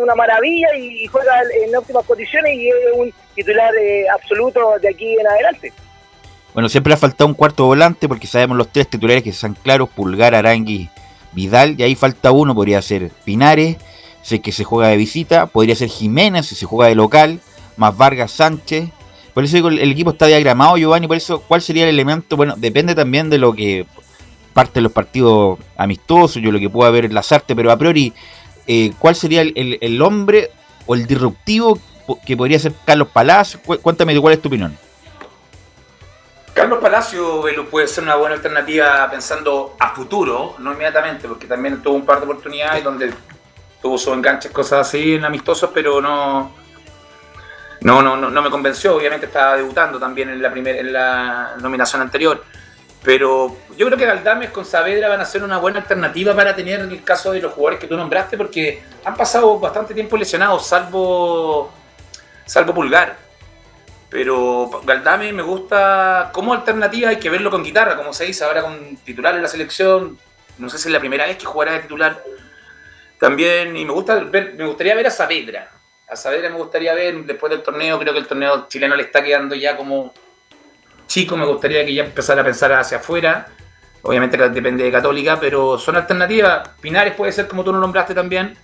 una 0.00 0.14
maravilla 0.14 0.68
y, 0.76 1.06
juega 1.06 1.40
en 1.64 1.74
óptimas 1.74 2.04
condiciones 2.04 2.54
y 2.54 2.68
es 2.68 2.74
un 2.94 3.12
titular 3.34 3.74
eh, 3.76 4.04
absoluto 4.08 4.78
de 4.80 4.88
aquí 4.88 5.14
en 5.18 5.26
adelante. 5.26 5.72
Bueno, 6.54 6.68
siempre 6.68 6.92
ha 6.92 6.96
faltado 6.96 7.28
un 7.28 7.34
cuarto 7.34 7.66
volante 7.66 8.08
porque 8.08 8.26
sabemos 8.26 8.56
los 8.56 8.68
tres 8.68 8.88
titulares 8.88 9.22
que 9.22 9.30
están 9.30 9.54
claros, 9.54 9.88
Pulgar, 9.90 10.34
Arangui, 10.34 10.88
Vidal, 11.32 11.76
y 11.78 11.82
ahí 11.82 11.94
falta 11.94 12.32
uno, 12.32 12.54
podría 12.54 12.82
ser 12.82 13.10
Pinares, 13.24 13.76
sé 14.22 14.40
que 14.40 14.50
se 14.50 14.64
juega 14.64 14.88
de 14.88 14.96
visita, 14.96 15.46
podría 15.46 15.76
ser 15.76 15.88
Jiménez 15.88 16.46
si 16.46 16.54
se 16.54 16.66
juega 16.66 16.88
de 16.88 16.94
local, 16.94 17.40
más 17.76 17.96
Vargas 17.96 18.32
Sánchez. 18.32 18.88
Por 19.34 19.44
eso 19.44 19.54
digo, 19.54 19.68
el 19.68 19.92
equipo 19.92 20.10
está 20.10 20.26
diagramado, 20.26 20.76
Giovanni, 20.76 21.06
por 21.06 21.16
eso, 21.16 21.42
¿cuál 21.46 21.62
sería 21.62 21.84
el 21.84 21.90
elemento? 21.90 22.36
Bueno, 22.36 22.54
depende 22.56 22.94
también 22.96 23.30
de 23.30 23.38
lo 23.38 23.52
que 23.52 23.86
parte 24.58 24.72
de 24.74 24.80
los 24.80 24.90
partidos 24.90 25.56
amistosos, 25.76 26.42
yo 26.42 26.50
lo 26.50 26.58
que 26.58 26.68
pueda 26.68 26.90
ver 26.90 27.04
en 27.04 27.14
las 27.14 27.30
artes, 27.30 27.54
pero 27.54 27.70
a 27.70 27.76
priori, 27.76 28.12
eh, 28.66 28.92
¿cuál 28.98 29.14
sería 29.14 29.42
el, 29.42 30.02
hombre 30.02 30.50
o 30.84 30.96
el 30.96 31.06
disruptivo 31.06 31.78
que 32.26 32.36
podría 32.36 32.58
ser 32.58 32.72
Carlos 32.84 33.06
Palacio? 33.12 33.60
Cuéntame 33.60 34.20
cuál 34.20 34.34
es 34.34 34.42
tu 34.42 34.48
opinión. 34.48 34.76
Carlos 36.52 36.80
Palacio 36.80 37.40
Velu, 37.40 37.66
puede 37.66 37.86
ser 37.86 38.02
una 38.02 38.16
buena 38.16 38.34
alternativa 38.34 39.08
pensando 39.08 39.76
a 39.78 39.94
futuro, 39.94 40.56
no 40.58 40.72
inmediatamente, 40.72 41.28
porque 41.28 41.46
también 41.46 41.80
tuvo 41.80 41.94
un 41.94 42.04
par 42.04 42.18
de 42.18 42.24
oportunidades 42.24 42.82
donde 42.82 43.14
tuvo 43.80 43.96
sus 43.96 44.12
enganches, 44.12 44.50
cosas 44.50 44.88
así 44.88 45.14
en 45.14 45.24
amistosos, 45.24 45.70
pero 45.72 46.00
no, 46.00 46.50
no, 47.82 48.02
no, 48.02 48.16
no, 48.16 48.42
me 48.42 48.50
convenció. 48.50 48.96
Obviamente 48.96 49.26
estaba 49.26 49.54
debutando 49.54 50.00
también 50.00 50.30
en 50.30 50.42
la 50.42 50.50
primera, 50.50 50.80
en 50.80 50.92
la 50.92 51.54
nominación 51.60 52.02
anterior. 52.02 52.42
Pero 53.08 53.56
yo 53.74 53.86
creo 53.86 53.96
que 53.96 54.04
Galdames 54.04 54.50
con 54.50 54.66
Saavedra 54.66 55.08
van 55.08 55.22
a 55.22 55.24
ser 55.24 55.42
una 55.42 55.56
buena 55.56 55.78
alternativa 55.78 56.36
para 56.36 56.54
tener 56.54 56.80
el 56.80 57.02
caso 57.02 57.32
de 57.32 57.40
los 57.40 57.54
jugadores 57.54 57.80
que 57.80 57.86
tú 57.86 57.96
nombraste, 57.96 58.36
porque 58.36 58.82
han 59.02 59.16
pasado 59.16 59.58
bastante 59.58 59.94
tiempo 59.94 60.18
lesionados, 60.18 60.66
salvo, 60.66 61.72
salvo 62.44 62.74
Pulgar. 62.74 63.16
Pero 64.10 64.68
Galdame 64.84 65.32
me 65.32 65.40
gusta 65.40 66.28
como 66.34 66.52
alternativa, 66.52 67.08
hay 67.08 67.16
que 67.16 67.30
verlo 67.30 67.50
con 67.50 67.64
guitarra, 67.64 67.96
como 67.96 68.12
se 68.12 68.26
dice 68.26 68.44
ahora 68.44 68.60
con 68.60 68.98
titular 68.98 69.34
en 69.34 69.40
la 69.40 69.48
selección. 69.48 70.18
No 70.58 70.68
sé 70.68 70.76
si 70.76 70.88
es 70.88 70.92
la 70.92 71.00
primera 71.00 71.24
vez 71.24 71.38
que 71.38 71.46
jugará 71.46 71.72
de 71.72 71.78
titular. 71.78 72.22
También, 73.18 73.74
y 73.74 73.86
me 73.86 73.92
gusta 73.92 74.16
ver, 74.16 74.52
me 74.52 74.66
gustaría 74.66 74.94
ver 74.94 75.06
a 75.06 75.10
Saavedra. 75.10 75.70
A 76.10 76.14
Saavedra 76.14 76.50
me 76.50 76.58
gustaría 76.58 76.92
ver 76.92 77.24
después 77.24 77.48
del 77.48 77.62
torneo, 77.62 77.98
creo 77.98 78.12
que 78.12 78.18
el 78.18 78.26
torneo 78.26 78.68
chileno 78.68 78.94
le 78.96 79.04
está 79.04 79.24
quedando 79.24 79.54
ya 79.54 79.78
como 79.78 80.12
chico, 81.08 81.36
me 81.36 81.44
gustaría 81.44 81.84
que 81.84 81.92
ya 81.92 82.04
empezara 82.04 82.42
a 82.42 82.44
pensar 82.44 82.72
hacia 82.74 82.98
afuera. 82.98 83.48
Obviamente 84.02 84.36
depende 84.36 84.84
de 84.84 84.92
Católica, 84.92 85.40
pero 85.40 85.76
son 85.76 85.96
alternativas. 85.96 86.68
Pinares 86.80 87.14
puede 87.14 87.32
ser 87.32 87.48
como 87.48 87.64
tú 87.64 87.72
lo 87.72 87.80
nombraste 87.80 88.14
también. 88.14 88.56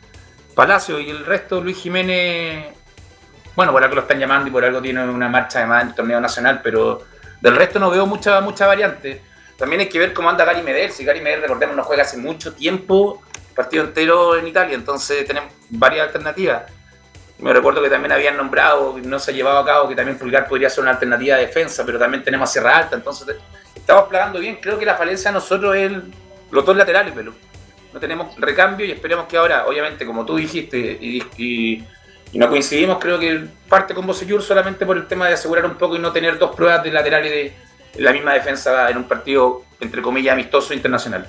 Palacio 0.55 1.01
y 1.01 1.11
el 1.11 1.27
resto, 1.27 1.61
Luis 1.61 1.77
Jiménez, 1.77 2.67
bueno, 3.57 3.73
por 3.73 3.83
algo 3.83 3.97
lo 3.97 4.03
están 4.03 4.21
llamando 4.21 4.49
y 4.49 4.53
por 4.53 4.65
algo 4.65 4.81
tiene 4.81 5.03
una 5.03 5.29
marcha 5.29 5.59
además 5.59 5.83
en 5.83 5.89
el 5.89 5.95
torneo 5.95 6.21
nacional, 6.21 6.61
pero 6.63 7.03
del 7.41 7.57
resto 7.57 7.81
no 7.81 7.91
veo 7.91 8.07
mucha, 8.07 8.41
mucha 8.41 8.67
variante. 8.67 9.21
También 9.57 9.81
hay 9.81 9.89
que 9.89 9.99
ver 9.99 10.13
cómo 10.13 10.31
anda 10.31 10.45
Gary 10.45 10.63
Medel. 10.63 10.93
Si 10.93 11.05
Gary 11.05 11.21
Medel, 11.21 11.43
recordemos, 11.43 11.75
no 11.75 11.83
juega 11.83 12.03
hace 12.03 12.17
mucho 12.17 12.55
tiempo, 12.55 13.23
partido 13.55 13.85
entero 13.85 14.37
en 14.37 14.47
Italia, 14.47 14.75
entonces 14.75 15.27
tenemos 15.27 15.53
varias 15.71 16.07
alternativas. 16.07 16.65
Me 17.39 17.53
recuerdo 17.53 17.83
que 17.83 17.91
también 17.91 18.13
habían 18.13 18.37
nombrado, 18.37 18.97
no 19.03 19.19
se 19.19 19.31
ha 19.31 19.35
llevado 19.35 19.59
a 19.59 19.67
cabo, 19.67 19.89
que 19.89 19.97
también 19.97 20.17
Pulgar 20.19 20.47
podría 20.49 20.71
ser 20.71 20.83
una 20.83 20.93
alternativa 20.93 21.37
de 21.37 21.47
defensa, 21.47 21.85
pero 21.85 21.99
también 21.99 22.23
tenemos 22.23 22.49
a 22.49 22.53
Sierra 22.53 22.77
Alta, 22.77 22.97
entonces 22.97 23.37
estamos 23.75 24.09
plagando 24.09 24.39
bien. 24.39 24.59
Creo 24.61 24.79
que 24.79 24.87
la 24.87 24.95
falencia 24.95 25.31
de 25.31 25.35
nosotros 25.35 25.75
es 25.77 25.93
los 26.51 26.65
dos 26.65 26.77
laterales, 26.77 27.13
pero 27.15 27.35
no 27.93 28.01
tenemos 28.01 28.35
recambio 28.39 28.87
y 28.87 28.93
esperemos 28.93 29.27
que 29.27 29.37
ahora, 29.37 29.67
obviamente, 29.67 30.07
como 30.07 30.25
tú 30.25 30.37
dijiste, 30.37 30.79
y, 30.79 31.23
y, 31.37 31.85
no 32.39 32.49
coincidimos, 32.49 32.99
creo 32.99 33.19
que 33.19 33.45
parte 33.69 33.95
con 33.95 34.07
Bosellur 34.07 34.43
solamente 34.43 34.85
por 34.85 34.97
el 34.97 35.07
tema 35.07 35.29
de 35.29 35.35
asegurar 35.35 35.65
un 35.67 35.77
poco 35.77 35.95
y 35.95 36.01
no 36.01 36.11
tener 36.11 36.37
dos 36.37 36.55
pruebas 36.55 36.83
de 36.83 36.91
laterales 36.91 37.31
de 37.31 38.03
la 38.03 38.13
misma 38.13 38.35
defensa 38.35 38.91
en 38.91 38.97
un 38.97 39.05
partido, 39.05 39.63
entre 39.79 40.03
comillas, 40.03 40.33
amistoso 40.33 40.75
internacional. 40.75 41.29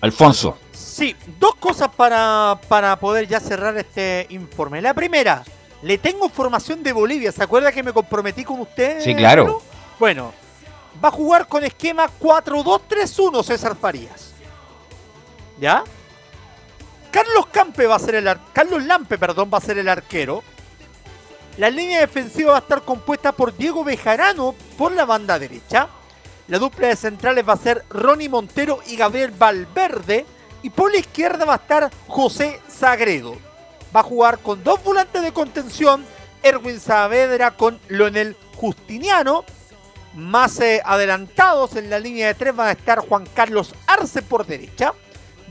Alfonso. 0.00 0.58
Sí, 0.82 1.16
dos 1.38 1.54
cosas 1.56 1.88
para, 1.96 2.58
para 2.68 2.96
poder 2.96 3.26
ya 3.28 3.40
cerrar 3.40 3.76
este 3.76 4.26
informe. 4.30 4.80
La 4.82 4.92
primera, 4.94 5.42
le 5.82 5.98
tengo 5.98 6.24
información 6.26 6.82
de 6.82 6.92
Bolivia. 6.92 7.32
¿Se 7.32 7.42
acuerda 7.42 7.72
que 7.72 7.82
me 7.82 7.92
comprometí 7.92 8.44
con 8.44 8.60
usted? 8.60 9.00
Sí, 9.02 9.14
claro. 9.14 9.62
Bueno, 9.98 10.32
va 11.02 11.08
a 11.08 11.12
jugar 11.12 11.46
con 11.48 11.64
esquema 11.64 12.08
4-2-3-1 12.20 13.42
César 13.44 13.76
Farías. 13.76 14.32
¿Ya? 15.60 15.84
Carlos 17.10 17.46
Campe 17.52 17.86
va 17.86 17.96
a 17.96 17.98
ser 17.98 18.16
el 18.16 18.26
ar- 18.28 18.40
Carlos 18.52 18.82
Lampe, 18.84 19.18
perdón, 19.18 19.50
va 19.52 19.58
a 19.58 19.60
ser 19.60 19.78
el 19.78 19.88
arquero. 19.88 20.42
La 21.58 21.68
línea 21.68 22.00
defensiva 22.00 22.52
va 22.52 22.58
a 22.58 22.60
estar 22.62 22.82
compuesta 22.82 23.32
por 23.32 23.54
Diego 23.56 23.84
Bejarano 23.84 24.54
por 24.78 24.92
la 24.92 25.04
banda 25.04 25.38
derecha. 25.38 25.88
La 26.48 26.58
dupla 26.58 26.88
de 26.88 26.96
centrales 26.96 27.46
va 27.46 27.52
a 27.52 27.56
ser 27.58 27.84
Ronnie 27.90 28.28
Montero 28.28 28.80
y 28.86 28.96
Gabriel 28.96 29.30
Valverde. 29.32 30.24
Y 30.62 30.70
por 30.70 30.92
la 30.92 30.98
izquierda 30.98 31.44
va 31.44 31.54
a 31.54 31.56
estar 31.56 31.90
José 32.06 32.60
Sagredo. 32.68 33.36
Va 33.94 34.00
a 34.00 34.04
jugar 34.04 34.38
con 34.38 34.62
dos 34.62 34.82
volantes 34.82 35.22
de 35.22 35.32
contención. 35.32 36.04
Erwin 36.42 36.80
Saavedra 36.80 37.52
con 37.52 37.78
Leonel 37.88 38.36
Justiniano. 38.56 39.44
Más 40.14 40.60
eh, 40.60 40.82
adelantados 40.84 41.76
en 41.76 41.90
la 41.90 41.98
línea 41.98 42.28
de 42.28 42.34
tres 42.34 42.54
van 42.54 42.68
a 42.68 42.72
estar 42.72 43.00
Juan 43.00 43.26
Carlos 43.34 43.74
Arce 43.86 44.22
por 44.22 44.46
derecha. 44.46 44.92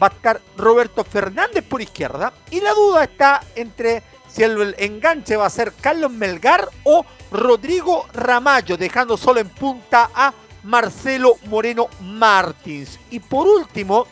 Va 0.01 0.07
a 0.07 0.11
estar 0.11 0.41
Roberto 0.57 1.03
Fernández 1.03 1.63
por 1.63 1.81
izquierda. 1.81 2.33
Y 2.49 2.61
la 2.61 2.73
duda 2.73 3.03
está 3.03 3.43
entre 3.55 4.03
si 4.27 4.43
el 4.43 4.75
enganche 4.77 5.35
va 5.35 5.45
a 5.45 5.49
ser 5.49 5.73
Carlos 5.73 6.11
Melgar 6.11 6.69
o 6.83 7.05
Rodrigo 7.31 8.05
Ramallo, 8.13 8.77
dejando 8.77 9.17
solo 9.17 9.39
en 9.39 9.49
punta 9.49 10.09
a 10.13 10.33
Marcelo 10.63 11.35
Moreno 11.45 11.87
Martins. 12.01 12.99
Y 13.09 13.19
por 13.19 13.47
último, 13.47 14.07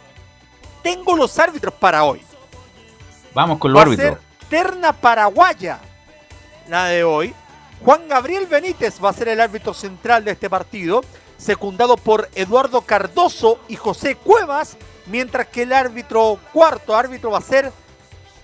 tengo 0.81 1.15
los 1.15 1.37
árbitros 1.39 1.73
para 1.73 2.03
hoy. 2.03 2.21
Vamos 3.33 3.59
con 3.59 3.71
los 3.71 3.77
Va 3.77 3.83
a 3.83 3.85
árbitros. 3.85 4.09
ser 4.09 4.19
terna 4.49 4.93
paraguaya 4.93 5.79
la 6.67 6.85
de 6.85 7.03
hoy. 7.03 7.33
Juan 7.83 8.07
Gabriel 8.09 8.45
Benítez 8.47 9.03
va 9.03 9.09
a 9.09 9.13
ser 9.13 9.29
el 9.29 9.39
árbitro 9.39 9.73
central 9.73 10.25
de 10.25 10.31
este 10.31 10.49
partido, 10.49 11.01
secundado 11.37 11.95
por 11.95 12.29
Eduardo 12.35 12.81
Cardoso 12.81 13.59
y 13.69 13.75
José 13.77 14.15
Cuevas, 14.15 14.77
mientras 15.05 15.47
que 15.47 15.61
el 15.63 15.71
árbitro 15.73 16.37
cuarto 16.51 16.95
árbitro 16.95 17.31
va 17.31 17.37
a 17.37 17.41
ser 17.41 17.71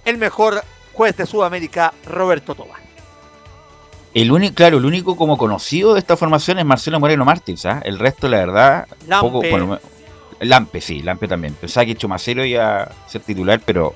el 0.06 0.17
mejor 0.17 0.63
juez 0.93 1.17
de 1.17 1.26
Sudamérica, 1.26 1.93
Roberto 2.06 2.56
Tobar. 2.56 2.80
El 4.13 4.32
único, 4.32 4.56
claro, 4.56 4.78
el 4.78 4.86
único 4.86 5.17
como 5.17 5.38
conocido 5.38 5.93
de 5.93 6.00
esta 6.00 6.15
formación 6.15 6.58
es 6.60 6.65
Marcelo 6.65 7.02
Moreno 7.02 7.26
Martins, 7.26 7.65
¿ah? 7.65 7.82
El 7.84 8.00
resto, 8.00 8.30
la 8.30 8.38
verdad, 8.38 8.88
Lampe. 9.08 9.30
poco. 9.30 9.41
me- 9.67 9.80
Lampe, 10.39 10.82
sí, 10.82 11.02
Lampe 11.02 11.28
también. 11.28 11.54
Pensaba 11.54 11.86
que 11.86 11.95
Chumacero 11.95 12.45
iba 12.45 12.84
a 12.84 12.91
ser 13.08 13.21
titular, 13.21 13.62
pero 13.65 13.95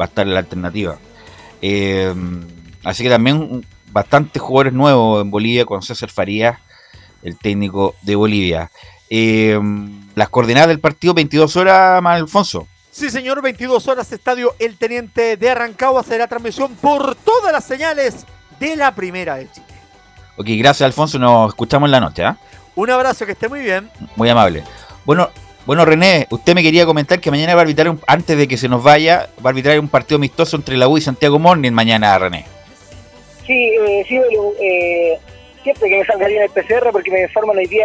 va 0.00 0.04
a 0.04 0.08
estar 0.08 0.26
en 0.26 0.34
la 0.34 0.40
alternativa. 0.40 0.98
Eh, 1.62 2.14
así 2.84 3.02
que 3.02 3.10
también 3.10 3.64
bastantes 3.90 4.40
jugadores 4.40 4.72
nuevos 4.72 5.22
en 5.22 5.30
Bolivia 5.30 5.64
con 5.64 5.82
César 5.82 6.10
Farías, 6.10 6.58
el 7.22 7.36
técnico 7.36 7.94
de 8.02 8.16
Bolivia. 8.16 8.70
Eh, 9.10 9.58
las 10.14 10.28
coordenadas 10.28 10.68
del 10.68 10.80
partido, 10.80 11.14
22 11.14 11.56
horas, 11.56 12.02
más 12.02 12.16
Alfonso. 12.16 12.66
Sí, 12.90 13.10
señor, 13.10 13.40
22 13.42 13.86
horas, 13.86 14.10
Estadio 14.12 14.54
El 14.58 14.76
Teniente 14.76 15.36
de 15.36 15.50
Arrancagua 15.50 16.02
será 16.02 16.26
transmisión 16.26 16.74
por 16.74 17.14
todas 17.14 17.52
las 17.52 17.64
señales 17.64 18.26
de 18.58 18.76
la 18.76 18.94
Primera 18.94 19.36
de 19.36 19.50
Chile. 19.50 19.66
Ok, 20.36 20.46
gracias 20.50 20.86
Alfonso, 20.86 21.18
nos 21.18 21.48
escuchamos 21.48 21.86
en 21.86 21.92
la 21.92 22.00
noche, 22.00 22.24
¿ah? 22.24 22.36
Un 22.74 22.90
abrazo, 22.90 23.26
que 23.26 23.32
esté 23.32 23.48
muy 23.48 23.60
bien. 23.60 23.90
Muy 24.14 24.28
amable. 24.28 24.62
Bueno, 25.04 25.30
bueno 25.68 25.84
René, 25.84 26.26
usted 26.30 26.54
me 26.54 26.62
quería 26.62 26.86
comentar 26.86 27.20
que 27.20 27.30
mañana 27.30 27.54
va 27.54 27.60
a 27.60 27.64
arbitrar, 27.64 27.90
un- 27.90 28.00
antes 28.06 28.38
de 28.38 28.48
que 28.48 28.56
se 28.56 28.68
nos 28.70 28.82
vaya, 28.82 29.28
va 29.44 29.50
a 29.50 29.52
arbitrar 29.52 29.78
un 29.78 29.88
partido 29.90 30.16
amistoso 30.16 30.56
entre 30.56 30.78
la 30.78 30.88
U 30.88 30.96
y 30.96 31.02
Santiago 31.02 31.38
Morning 31.38 31.72
mañana, 31.72 32.18
René. 32.18 32.46
Sí, 33.46 33.52
eh, 33.86 34.02
sí, 34.08 34.18
eh, 34.62 35.18
siempre 35.62 35.90
que 35.90 35.98
me 35.98 36.06
salga 36.06 36.26
bien 36.26 36.42
el 36.42 36.48
PCR, 36.50 36.90
porque 36.90 37.10
me 37.10 37.20
informan 37.24 37.58
hoy 37.58 37.66
día, 37.66 37.84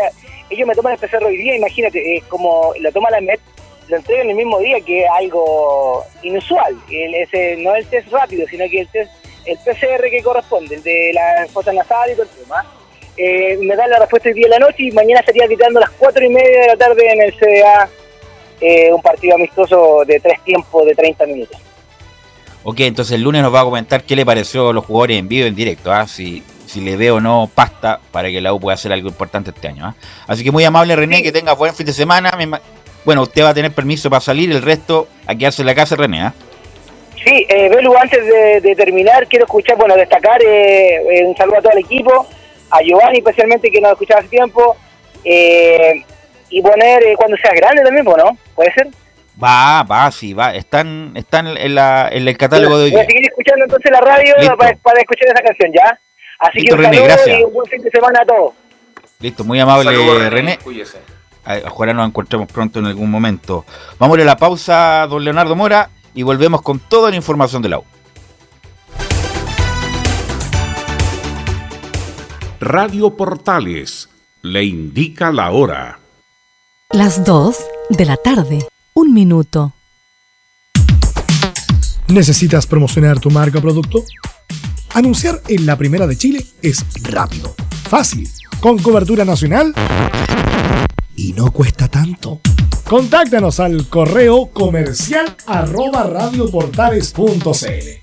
ellos 0.50 0.66
me 0.66 0.76
toman 0.76 0.94
el 0.94 1.00
PCR 1.00 1.26
hoy 1.26 1.36
día, 1.36 1.58
imagínate, 1.58 2.16
es 2.18 2.24
como 2.24 2.72
lo 2.80 2.90
toma 2.94 3.10
la 3.10 3.20
MET, 3.20 3.42
lo 3.90 3.98
entregan 3.98 4.30
el 4.30 4.36
mismo 4.38 4.60
día, 4.60 4.80
que 4.80 5.02
es 5.04 5.10
algo 5.20 6.06
inusual. 6.22 6.78
El, 6.90 7.16
ese, 7.16 7.58
no 7.58 7.76
el 7.76 7.86
test 7.88 8.10
rápido, 8.14 8.48
sino 8.48 8.64
que 8.70 8.80
el 8.80 8.88
test, 8.88 9.12
el 9.46 9.58
PCR 9.58 10.10
que 10.10 10.24
corresponde, 10.24 10.76
el 10.76 10.84
de 10.84 11.12
la 11.14 11.48
fosa 11.52 11.74
nasal 11.74 12.10
y 12.12 12.14
todo 12.14 12.24
el 12.24 12.30
tema. 12.30 12.66
Eh, 13.18 13.58
me 13.62 13.76
dan 13.76 13.90
la 13.90 14.00
respuesta 14.00 14.30
hoy 14.30 14.36
día 14.36 14.46
en 14.46 14.52
la 14.52 14.60
noche 14.60 14.84
y 14.84 14.92
mañana 14.92 15.20
estaría 15.20 15.46
gritando 15.46 15.80
a 15.80 15.82
las 15.82 15.92
cuatro 15.92 16.24
y 16.26 16.30
media 16.30 16.62
de 16.62 16.68
la 16.68 16.78
tarde 16.78 17.12
en 17.12 17.22
el 17.22 17.34
CDA 17.34 17.90
eh, 18.60 18.92
un 18.94 19.02
partido 19.02 19.36
amistoso 19.36 20.04
de 20.06 20.20
tres 20.20 20.40
tiempos 20.44 20.86
de 20.86 20.96
30 20.96 21.26
minutos. 21.26 21.58
Ok, 22.64 22.80
entonces 22.80 23.16
el 23.16 23.22
lunes 23.22 23.42
nos 23.42 23.54
va 23.54 23.62
a 23.62 23.66
comentar 23.66 24.04
qué 24.04 24.16
le 24.16 24.26
pareció 24.26 24.70
a 24.70 24.74
los 24.74 24.86
jugadores 24.86 25.20
en 25.20 25.28
vivo, 25.28 25.46
en 25.46 25.54
directo, 25.54 25.92
¿ah? 25.92 26.08
si, 26.08 26.44
si 26.66 26.80
le 26.80 26.96
ve 26.96 27.12
o 27.12 27.20
no 27.20 27.50
pasta 27.54 28.00
para 28.12 28.30
que 28.30 28.40
la 28.40 28.54
U 28.54 28.60
pueda 28.60 28.76
hacer 28.76 28.94
algo 28.94 29.10
importante 29.10 29.52
este 29.52 29.68
año. 29.68 29.86
¿ah? 29.86 29.96
Así 30.28 30.44
que 30.44 30.52
muy 30.52 30.64
amable 30.64 30.96
René, 30.96 31.22
que 31.22 31.32
tenga 31.32 31.54
buen 31.54 31.76
fin 31.76 31.86
de 31.86 31.94
semana. 31.94 32.32
Bueno, 33.04 33.24
usted 33.24 33.44
va 33.44 33.50
a 33.50 33.54
tener 33.54 33.74
permiso 33.74 34.10
para 34.10 34.22
salir, 34.22 34.50
el 34.50 34.62
resto 34.62 35.10
a 35.28 35.36
quedarse 35.36 35.62
en 35.62 35.66
la 35.66 35.76
casa, 35.76 35.98
René. 35.98 36.22
¿ah? 36.22 36.34
Sí, 37.24 37.46
eh, 37.50 37.70
Belu, 37.70 37.96
antes 37.98 38.26
de, 38.26 38.62
de 38.62 38.76
terminar, 38.76 39.28
quiero 39.28 39.46
escuchar, 39.46 39.78
bueno, 39.78 39.96
destacar 39.96 40.42
eh, 40.42 40.96
eh, 40.96 41.26
un 41.26 41.36
saludo 41.36 41.58
a 41.58 41.62
todo 41.62 41.74
el 41.74 41.80
equipo, 41.80 42.28
a 42.74 42.82
Giovanni 42.82 43.20
especialmente, 43.20 43.70
que 43.72 43.80
nos 43.82 43.92
escuchaba 43.92 44.20
hace 44.22 44.30
tiempo, 44.30 44.76
eh, 45.24 46.04
y 46.50 46.62
poner 46.62 47.04
eh, 47.04 47.16
cuando 47.16 47.38
seas 47.38 47.54
grande 47.56 47.84
también, 47.84 48.04
pues, 48.06 48.18
¿no? 48.18 48.38
¿Puede 48.56 48.74
ser? 48.74 48.88
Va, 49.44 49.84
va, 49.84 50.12
sí, 50.12 50.34
va. 50.34 50.54
Están, 50.54 51.14
están 51.16 51.48
en, 51.58 51.76
la, 51.76 52.10
en 52.12 52.28
el 52.28 52.38
catálogo 52.38 52.78
de 52.78 52.86
hoy 52.86 52.92
Voy 52.92 53.02
a 53.02 53.06
seguir 53.06 53.26
escuchando 53.26 53.66
entonces 53.66 53.92
la 53.92 54.00
radio 54.02 54.34
para, 54.58 54.76
para 54.78 55.00
escuchar 55.00 55.28
esa 55.30 55.44
canción, 55.44 55.72
¿ya? 55.74 56.00
Así 56.40 56.60
Listo, 56.60 56.76
que 56.76 56.82
un 56.82 56.86
René, 56.86 56.98
saludo 56.98 57.16
gracias. 57.16 57.40
y 57.40 57.44
un 57.44 57.54
buen 57.54 57.66
fin 57.70 57.82
de 57.82 57.90
semana 57.90 58.20
a 58.22 58.26
todos. 58.26 58.54
Listo, 59.20 59.44
muy 59.44 59.60
amable 59.60 59.86
Saludos, 59.86 60.30
René. 60.30 60.60
A- 61.46 61.58
Ojalá 61.72 61.94
nos 61.94 62.08
encontremos 62.08 62.48
pronto 62.52 62.80
en 62.80 62.86
algún 62.86 63.10
momento. 63.10 63.66
Vamos 63.98 64.18
a 64.20 64.24
la 64.24 64.36
pausa, 64.38 65.08
don 65.10 65.24
Leonardo 65.24 65.56
Mora, 65.56 65.90
y 66.14 66.22
volvemos 66.24 66.62
con 66.62 66.80
toda 66.80 67.10
la 67.10 67.16
información 67.16 67.62
de 67.62 67.70
la 67.70 67.80
U. 67.80 67.84
Radio 72.64 73.18
Portales 73.18 74.08
le 74.42 74.64
indica 74.64 75.34
la 75.34 75.52
hora. 75.52 76.00
Las 76.92 77.26
2 77.26 77.58
de 77.90 78.06
la 78.06 78.16
tarde. 78.16 78.66
Un 78.94 79.14
minuto. 79.14 79.74
¿Necesitas 82.08 82.66
promocionar 82.66 83.20
tu 83.20 83.30
marca 83.32 83.60
o 83.60 83.62
producto? 83.62 84.02
Anunciar 84.94 85.42
en 85.50 85.66
la 85.66 85.78
primera 85.78 86.08
de 86.08 86.18
Chile 86.18 86.46
es 86.62 86.86
rápido, 87.04 87.54
fácil, 87.90 88.30
con 88.62 88.78
cobertura 88.78 89.26
nacional 89.26 89.74
y 91.18 91.34
no 91.34 91.52
cuesta 91.52 91.90
tanto. 91.90 92.40
Contáctanos 92.86 93.60
al 93.60 93.90
correo 93.90 94.52
comercial 94.54 95.36
arroba 95.48 96.04
radioportales.cl. 96.04 98.03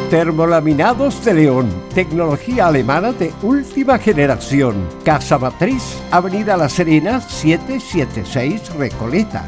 Termolaminados 0.09 1.23
de 1.23 1.33
León, 1.33 1.83
tecnología 1.95 2.67
alemana 2.67 3.13
de 3.13 3.31
última 3.41 3.97
generación. 3.97 4.89
Casa 5.05 5.37
Matriz, 5.37 5.81
Avenida 6.11 6.57
La 6.57 6.67
Serena, 6.67 7.21
776 7.21 8.73
Recoleta. 8.75 9.47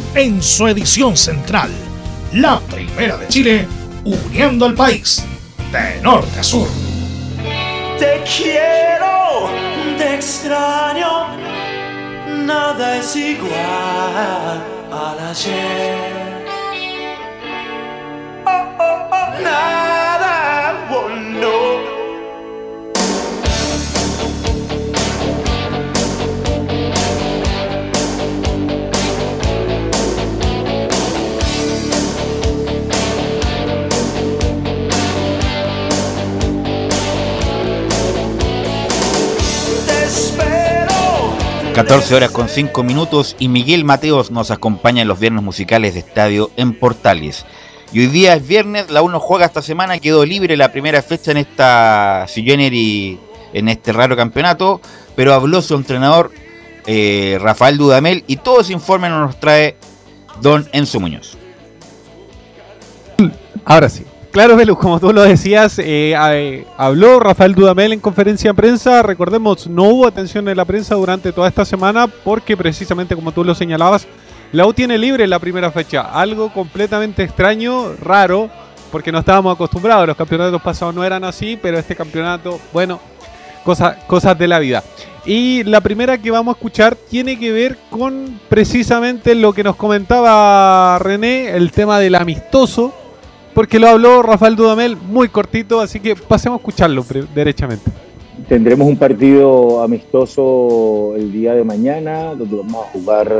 en 0.15 0.41
su 0.41 0.67
edición 0.67 1.15
central. 1.15 1.69
La 2.33 2.59
primera 2.59 3.17
de 3.17 3.27
Chile, 3.27 3.67
uniendo 4.03 4.65
al 4.65 4.73
país 4.73 5.23
de 5.71 6.01
norte 6.01 6.39
a 6.39 6.43
sur. 6.43 6.67
Te 7.99 8.23
quiero, 8.23 9.49
te 9.97 10.15
extraño, 10.15 11.27
nada 12.45 12.97
es 12.97 13.15
igual 13.15 14.63
al 14.91 15.19
ayer. 15.29 16.21
Oh, 18.45 18.65
oh, 18.79 19.09
oh, 19.11 19.41
nada, 19.41 20.00
14 41.87 42.13
horas 42.13 42.29
con 42.29 42.47
5 42.47 42.83
minutos 42.83 43.35
y 43.39 43.47
Miguel 43.47 43.85
Mateos 43.85 44.29
nos 44.29 44.51
acompaña 44.51 45.01
en 45.01 45.07
los 45.07 45.19
viernes 45.19 45.41
musicales 45.41 45.95
de 45.95 46.01
estadio 46.01 46.51
en 46.55 46.77
Portales. 46.77 47.43
Y 47.91 48.01
hoy 48.01 48.05
día 48.05 48.35
es 48.35 48.47
viernes, 48.47 48.91
la 48.91 49.01
1 49.01 49.19
juega 49.19 49.47
esta 49.47 49.63
semana, 49.63 49.97
quedó 49.97 50.23
libre 50.23 50.55
la 50.57 50.71
primera 50.71 51.01
fecha 51.01 51.31
en 51.31 51.37
esta 51.37 52.27
y 52.35 53.19
en 53.53 53.67
este 53.67 53.93
raro 53.93 54.15
campeonato, 54.15 54.79
pero 55.15 55.33
habló 55.33 55.63
su 55.63 55.73
entrenador 55.73 56.31
eh, 56.85 57.39
Rafael 57.41 57.79
Dudamel 57.79 58.25
y 58.27 58.35
todo 58.35 58.61
ese 58.61 58.73
informe 58.73 59.09
nos 59.09 59.39
trae 59.39 59.75
Don 60.39 60.69
Enzo 60.73 60.99
Muñoz. 60.99 61.35
Ahora 63.65 63.89
sí. 63.89 64.05
Claro, 64.31 64.55
Velus, 64.55 64.77
como 64.77 64.97
tú 64.97 65.11
lo 65.11 65.23
decías, 65.23 65.77
eh, 65.83 66.65
habló 66.77 67.19
Rafael 67.19 67.53
Dudamel 67.53 67.91
en 67.91 67.99
conferencia 67.99 68.51
de 68.51 68.53
prensa. 68.53 69.03
Recordemos, 69.03 69.67
no 69.67 69.83
hubo 69.83 70.07
atención 70.07 70.47
en 70.47 70.55
la 70.55 70.63
prensa 70.63 70.95
durante 70.95 71.33
toda 71.33 71.49
esta 71.49 71.65
semana 71.65 72.07
porque 72.07 72.55
precisamente 72.55 73.13
como 73.13 73.33
tú 73.33 73.43
lo 73.43 73.53
señalabas, 73.53 74.07
la 74.53 74.65
U 74.65 74.73
tiene 74.73 74.97
libre 74.97 75.27
la 75.27 75.37
primera 75.37 75.69
fecha. 75.69 76.03
Algo 76.13 76.53
completamente 76.53 77.23
extraño, 77.23 77.93
raro, 78.01 78.49
porque 78.89 79.11
no 79.11 79.19
estábamos 79.19 79.53
acostumbrados. 79.53 80.07
Los 80.07 80.15
campeonatos 80.15 80.61
pasados 80.61 80.95
no 80.95 81.03
eran 81.03 81.25
así, 81.25 81.59
pero 81.61 81.77
este 81.77 81.93
campeonato, 81.93 82.57
bueno, 82.71 83.01
cosas, 83.65 83.97
cosas 84.07 84.39
de 84.39 84.47
la 84.47 84.59
vida. 84.59 84.81
Y 85.25 85.65
la 85.65 85.81
primera 85.81 86.17
que 86.17 86.31
vamos 86.31 86.53
a 86.53 86.57
escuchar 86.57 86.95
tiene 86.95 87.37
que 87.37 87.51
ver 87.51 87.77
con 87.89 88.39
precisamente 88.47 89.35
lo 89.35 89.51
que 89.51 89.65
nos 89.65 89.75
comentaba 89.75 90.97
René, 90.99 91.49
el 91.49 91.73
tema 91.73 91.99
del 91.99 92.15
amistoso, 92.15 92.93
porque 93.53 93.79
lo 93.79 93.87
habló 93.87 94.21
Rafael 94.21 94.55
Dudamel 94.55 94.97
muy 94.97 95.29
cortito, 95.29 95.81
así 95.81 95.99
que 95.99 96.15
pasemos 96.15 96.57
a 96.57 96.61
escucharlo 96.61 97.05
derechamente. 97.33 97.89
Tendremos 98.47 98.87
un 98.87 98.97
partido 98.97 99.81
amistoso 99.83 101.13
el 101.15 101.31
día 101.31 101.53
de 101.53 101.63
mañana, 101.63 102.33
donde 102.35 102.57
vamos 102.57 102.85
a 102.85 102.91
jugar 102.91 103.31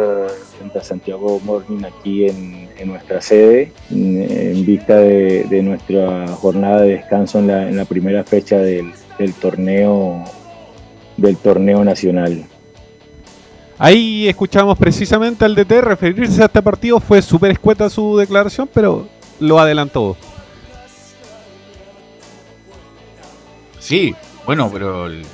frente 0.58 0.80
a 0.80 0.84
Santiago 0.84 1.42
Morning 1.44 1.84
aquí 1.84 2.28
en, 2.28 2.70
en 2.78 2.88
nuestra 2.88 3.20
sede, 3.20 3.74
en, 3.90 4.22
en 4.22 4.66
vista 4.66 4.98
de, 4.98 5.46
de 5.46 5.64
nuestra 5.64 6.28
jornada 6.28 6.82
de 6.82 6.98
descanso 6.98 7.40
en 7.40 7.48
la, 7.48 7.68
en 7.68 7.78
la 7.78 7.86
primera 7.86 8.24
fecha 8.24 8.58
del, 8.60 8.92
del 9.18 9.34
torneo 9.34 10.24
del 11.18 11.38
torneo 11.38 11.84
nacional. 11.84 12.46
Ahí 13.78 14.28
escuchamos 14.28 14.78
precisamente 14.78 15.44
al 15.44 15.56
DT 15.56 15.82
referirse 15.82 16.42
a 16.42 16.46
este 16.46 16.62
partido, 16.62 17.00
fue 17.00 17.22
súper 17.22 17.52
escueta 17.52 17.90
su 17.90 18.16
declaración, 18.18 18.70
pero 18.72 19.08
lo 19.42 19.60
adelantó. 19.60 20.16
Sí, 23.80 24.16
bueno, 24.46 24.70
pero 24.72 25.08
el- 25.08 25.26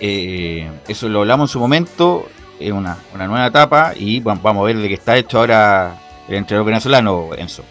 eh, 0.00 0.68
eso 0.88 1.08
lo 1.08 1.20
hablamos 1.20 1.50
en 1.50 1.52
su 1.52 1.58
momento. 1.60 2.28
es 2.58 2.72
una, 2.72 2.96
una 3.14 3.26
nueva 3.26 3.46
etapa 3.48 3.92
y 3.94 4.18
bueno, 4.20 4.40
vamos 4.42 4.62
a 4.62 4.66
ver 4.68 4.78
de 4.78 4.88
qué 4.88 4.94
está 4.94 5.14
hecho 5.18 5.38
ahora 5.40 6.00
el 6.26 6.36
entrenador 6.36 6.64
venezolano, 6.66 7.28
Enzo. 7.36 7.62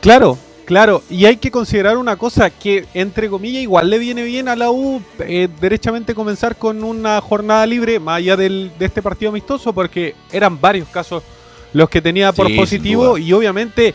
Claro, 0.00 0.38
claro, 0.64 1.02
y 1.10 1.24
hay 1.24 1.38
que 1.38 1.50
considerar 1.50 1.96
una 1.96 2.14
cosa 2.16 2.50
que 2.50 2.86
entre 2.94 3.28
comillas 3.28 3.62
igual 3.64 3.90
le 3.90 3.98
viene 3.98 4.22
bien 4.22 4.46
a 4.46 4.54
la 4.54 4.70
U 4.70 5.02
eh, 5.18 5.48
derechamente 5.60 6.14
comenzar 6.14 6.54
con 6.54 6.84
una 6.84 7.20
jornada 7.20 7.66
libre 7.66 7.98
más 7.98 8.18
allá 8.18 8.36
del, 8.36 8.70
de 8.78 8.86
este 8.86 9.02
partido 9.02 9.30
amistoso 9.30 9.72
porque 9.72 10.14
eran 10.30 10.60
varios 10.60 10.86
casos 10.88 11.24
los 11.72 11.88
que 11.90 12.00
tenía 12.00 12.32
por 12.32 12.46
Sí, 12.46 12.56
positivo 12.56 13.18
y 13.18 13.32
obviamente 13.32 13.92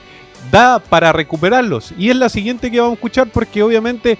da 0.49 0.79
para 0.79 1.11
recuperarlos. 1.11 1.93
Y 1.97 2.09
es 2.09 2.15
la 2.15 2.29
siguiente 2.29 2.71
que 2.71 2.79
vamos 2.79 2.93
a 2.93 2.95
escuchar 2.95 3.27
porque 3.27 3.61
obviamente 3.61 4.17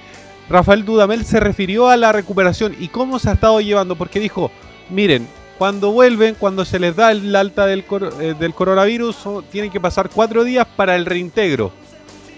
Rafael 0.50 0.86
Dudamel 0.86 1.26
se 1.26 1.40
refirió 1.40 1.88
a 1.88 1.98
la 1.98 2.12
recuperación 2.12 2.76
y 2.80 2.90
cómo 2.90 3.20
se 3.20 3.30
ha 3.30 3.34
estado 3.34 3.62
llevando 3.62 3.96
porque 3.96 4.20
dijo, 4.20 4.52
miren, 4.90 5.28
cuando 5.58 5.92
vuelven, 5.92 6.36
cuando 6.38 6.66
se 6.66 6.80
les 6.80 6.96
da 6.96 7.12
el 7.12 7.36
alta 7.36 7.66
del, 7.66 7.86
eh, 8.20 8.36
del 8.38 8.54
coronavirus, 8.54 9.18
tienen 9.52 9.72
que 9.72 9.80
pasar 9.80 10.10
cuatro 10.10 10.44
días 10.44 10.68
para 10.76 10.96
el 10.96 11.06
reintegro. 11.06 11.72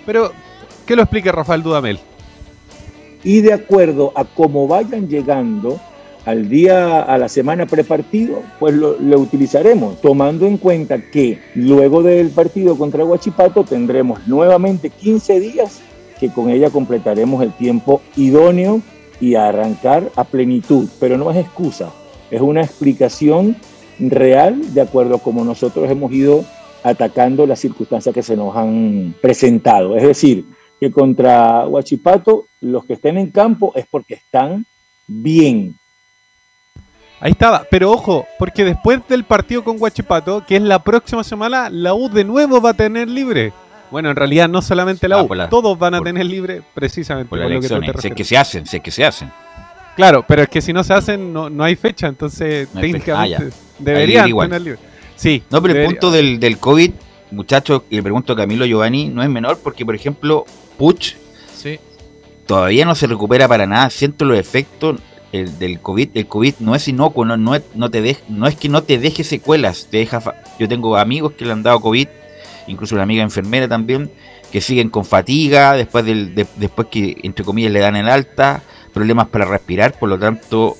Pero, 0.06 0.34
¿qué 0.86 0.96
lo 0.96 1.04
explica 1.04 1.32
Rafael 1.32 1.64
Dudamel? 1.64 2.00
y 3.24 3.42
de 3.42 3.54
acuerdo 3.54 4.12
a 4.16 4.26
cómo 4.26 4.68
vayan 4.68 5.08
llegando 5.08 5.80
al 6.26 6.50
día, 6.50 7.02
a 7.02 7.18
la 7.18 7.28
semana 7.28 7.66
prepartido, 7.66 8.42
pues 8.60 8.74
lo, 8.74 8.98
lo 9.00 9.20
utilizaremos, 9.20 10.00
tomando 10.02 10.46
en 10.46 10.58
cuenta 10.58 11.00
que 11.00 11.40
luego 11.56 12.02
del 12.02 12.30
partido 12.30 12.78
contra 12.78 13.04
Huachipato 13.04 13.64
tendremos 13.64 14.28
nuevamente 14.28 14.90
15 14.90 15.40
días 15.40 15.82
que 16.20 16.30
con 16.30 16.50
ella 16.50 16.70
completaremos 16.70 17.44
el 17.44 17.52
tiempo 17.52 18.02
idóneo 18.16 18.82
y 19.20 19.36
a 19.36 19.50
arrancar 19.50 20.10
a 20.16 20.24
plenitud, 20.24 20.88
pero 21.00 21.18
no 21.18 21.30
es 21.32 21.38
excusa, 21.38 21.92
es 22.32 22.42
una 22.42 22.62
explicación 22.62 23.58
real 24.00 24.74
de 24.74 24.82
acuerdo 24.82 25.16
a 25.16 25.20
cómo 25.20 25.44
nosotros 25.44 25.90
hemos 25.90 26.12
ido 26.12 26.46
atacando 26.84 27.46
las 27.46 27.60
circunstancias 27.60 28.14
que 28.14 28.24
se 28.24 28.36
nos 28.36 28.56
han 28.56 29.16
presentado. 29.22 29.96
Es 29.96 30.04
decir, 30.04 30.46
que 30.80 30.92
contra 30.92 31.68
Huachipato 31.68 32.46
los 32.62 32.86
que 32.86 32.94
estén 32.94 33.18
en 33.18 33.32
campo 33.32 33.72
es 33.76 33.86
porque 33.90 34.16
están 34.16 34.66
bien. 35.08 35.76
Ahí 37.20 37.32
estaba, 37.32 37.66
pero 37.70 37.92
ojo, 37.92 38.26
porque 38.38 38.66
después 38.66 39.00
del 39.08 39.24
partido 39.24 39.64
con 39.64 39.78
Huachipato, 39.82 40.44
que 40.46 40.58
es 40.58 40.62
la 40.62 40.80
próxima 40.84 41.24
semana, 41.24 41.70
la 41.70 41.94
U 41.94 42.10
de 42.10 42.24
nuevo 42.26 42.60
va 42.60 42.72
a 42.72 42.74
tener 42.74 43.08
libre. 43.10 43.54
Bueno, 43.92 44.10
en 44.10 44.16
realidad 44.16 44.50
no 44.50 44.62
solamente 44.62 45.08
la 45.08 45.20
Ah, 45.20 45.24
U, 45.24 45.34
la- 45.34 45.50
todos 45.50 45.78
van 45.80 45.94
a 45.94 46.02
tener 46.02 46.26
libre 46.26 46.62
precisamente 46.74 47.30
Por 47.30 47.40
por, 47.40 47.50
lo 47.50 47.62
que 47.62 47.70
tú 47.70 47.80
te 47.80 48.02
si 48.02 48.08
es 48.10 48.14
que 48.16 48.24
se 48.26 48.38
hacen, 48.38 48.66
si 48.66 48.78
es 48.78 48.84
que 48.84 48.92
se 48.92 49.06
hacen. 49.06 49.32
Claro, 49.96 50.26
pero 50.28 50.42
es 50.42 50.50
que 50.50 50.62
si 50.62 50.74
no 50.74 50.84
se 50.84 50.94
hacen, 50.94 51.32
no, 51.32 51.50
no 51.50 51.64
hay 51.64 51.76
fecha, 51.76 52.08
entonces 52.08 52.68
No 52.74 52.82
hay 52.82 52.92
fecha. 52.92 53.06
técnicamente 53.06 53.36
Ah, 53.36 53.50
ya. 53.50 53.56
deberían 53.80 54.26
tener 54.38 54.62
libre. 54.62 54.80
Sí, 55.16 55.44
No, 55.50 55.62
pero 55.62 55.80
el 55.80 55.86
punto 55.86 56.10
del, 56.12 56.40
del 56.40 56.58
COVID, 56.58 56.92
muchachos, 57.32 57.84
y 57.90 57.96
le 57.98 58.04
pregunto 58.04 58.34
a 58.34 58.36
Camilo 58.36 58.66
Giovanni, 58.66 59.08
no 59.10 59.22
es 59.24 59.30
menor 59.30 59.60
porque, 59.64 59.86
por 59.86 59.96
ejemplo, 59.96 60.44
Puch 60.78 61.14
Sí. 61.56 61.80
todavía 62.48 62.84
no 62.86 62.96
se 62.96 63.06
recupera 63.08 63.48
para 63.48 63.66
nada. 63.68 63.90
Siento 63.92 64.26
los 64.26 64.38
efectos 64.38 65.00
el, 65.34 65.60
del 65.60 65.82
COVID. 65.82 66.10
El 66.14 66.28
COVID 66.28 66.54
no 66.60 66.76
es 66.76 66.88
inocuo, 66.88 67.26
no, 67.26 67.36
no, 67.36 67.52
no, 67.76 67.92
te 67.92 68.02
dej- 68.02 68.24
no 68.30 68.48
es 68.48 68.56
que 68.56 68.70
no 68.70 68.84
te 68.84 68.98
deje 68.98 69.24
secuelas. 69.26 69.88
Te 69.92 69.98
deja 69.98 70.22
Yo 70.58 70.70
tengo 70.70 70.96
amigos 70.96 71.34
que 71.34 71.44
le 71.46 71.52
han 71.52 71.64
dado 71.64 71.82
COVID, 71.82 72.08
incluso 72.68 72.96
una 72.96 73.04
amiga 73.04 73.24
enfermera 73.24 73.68
también, 73.68 74.10
que 74.52 74.62
siguen 74.62 74.90
con 74.90 75.04
fatiga 75.04 75.74
después, 75.74 76.06
del, 76.06 76.34
de- 76.36 76.48
después 76.56 76.88
que, 76.90 77.18
entre 77.24 77.44
comillas, 77.44 77.72
le 77.74 77.80
dan 77.80 77.96
el 77.98 78.08
alta, 78.08 78.62
problemas 78.94 79.28
para 79.28 79.46
respirar. 79.46 79.98
Por 80.00 80.08
lo 80.10 80.18
tanto, 80.18 80.78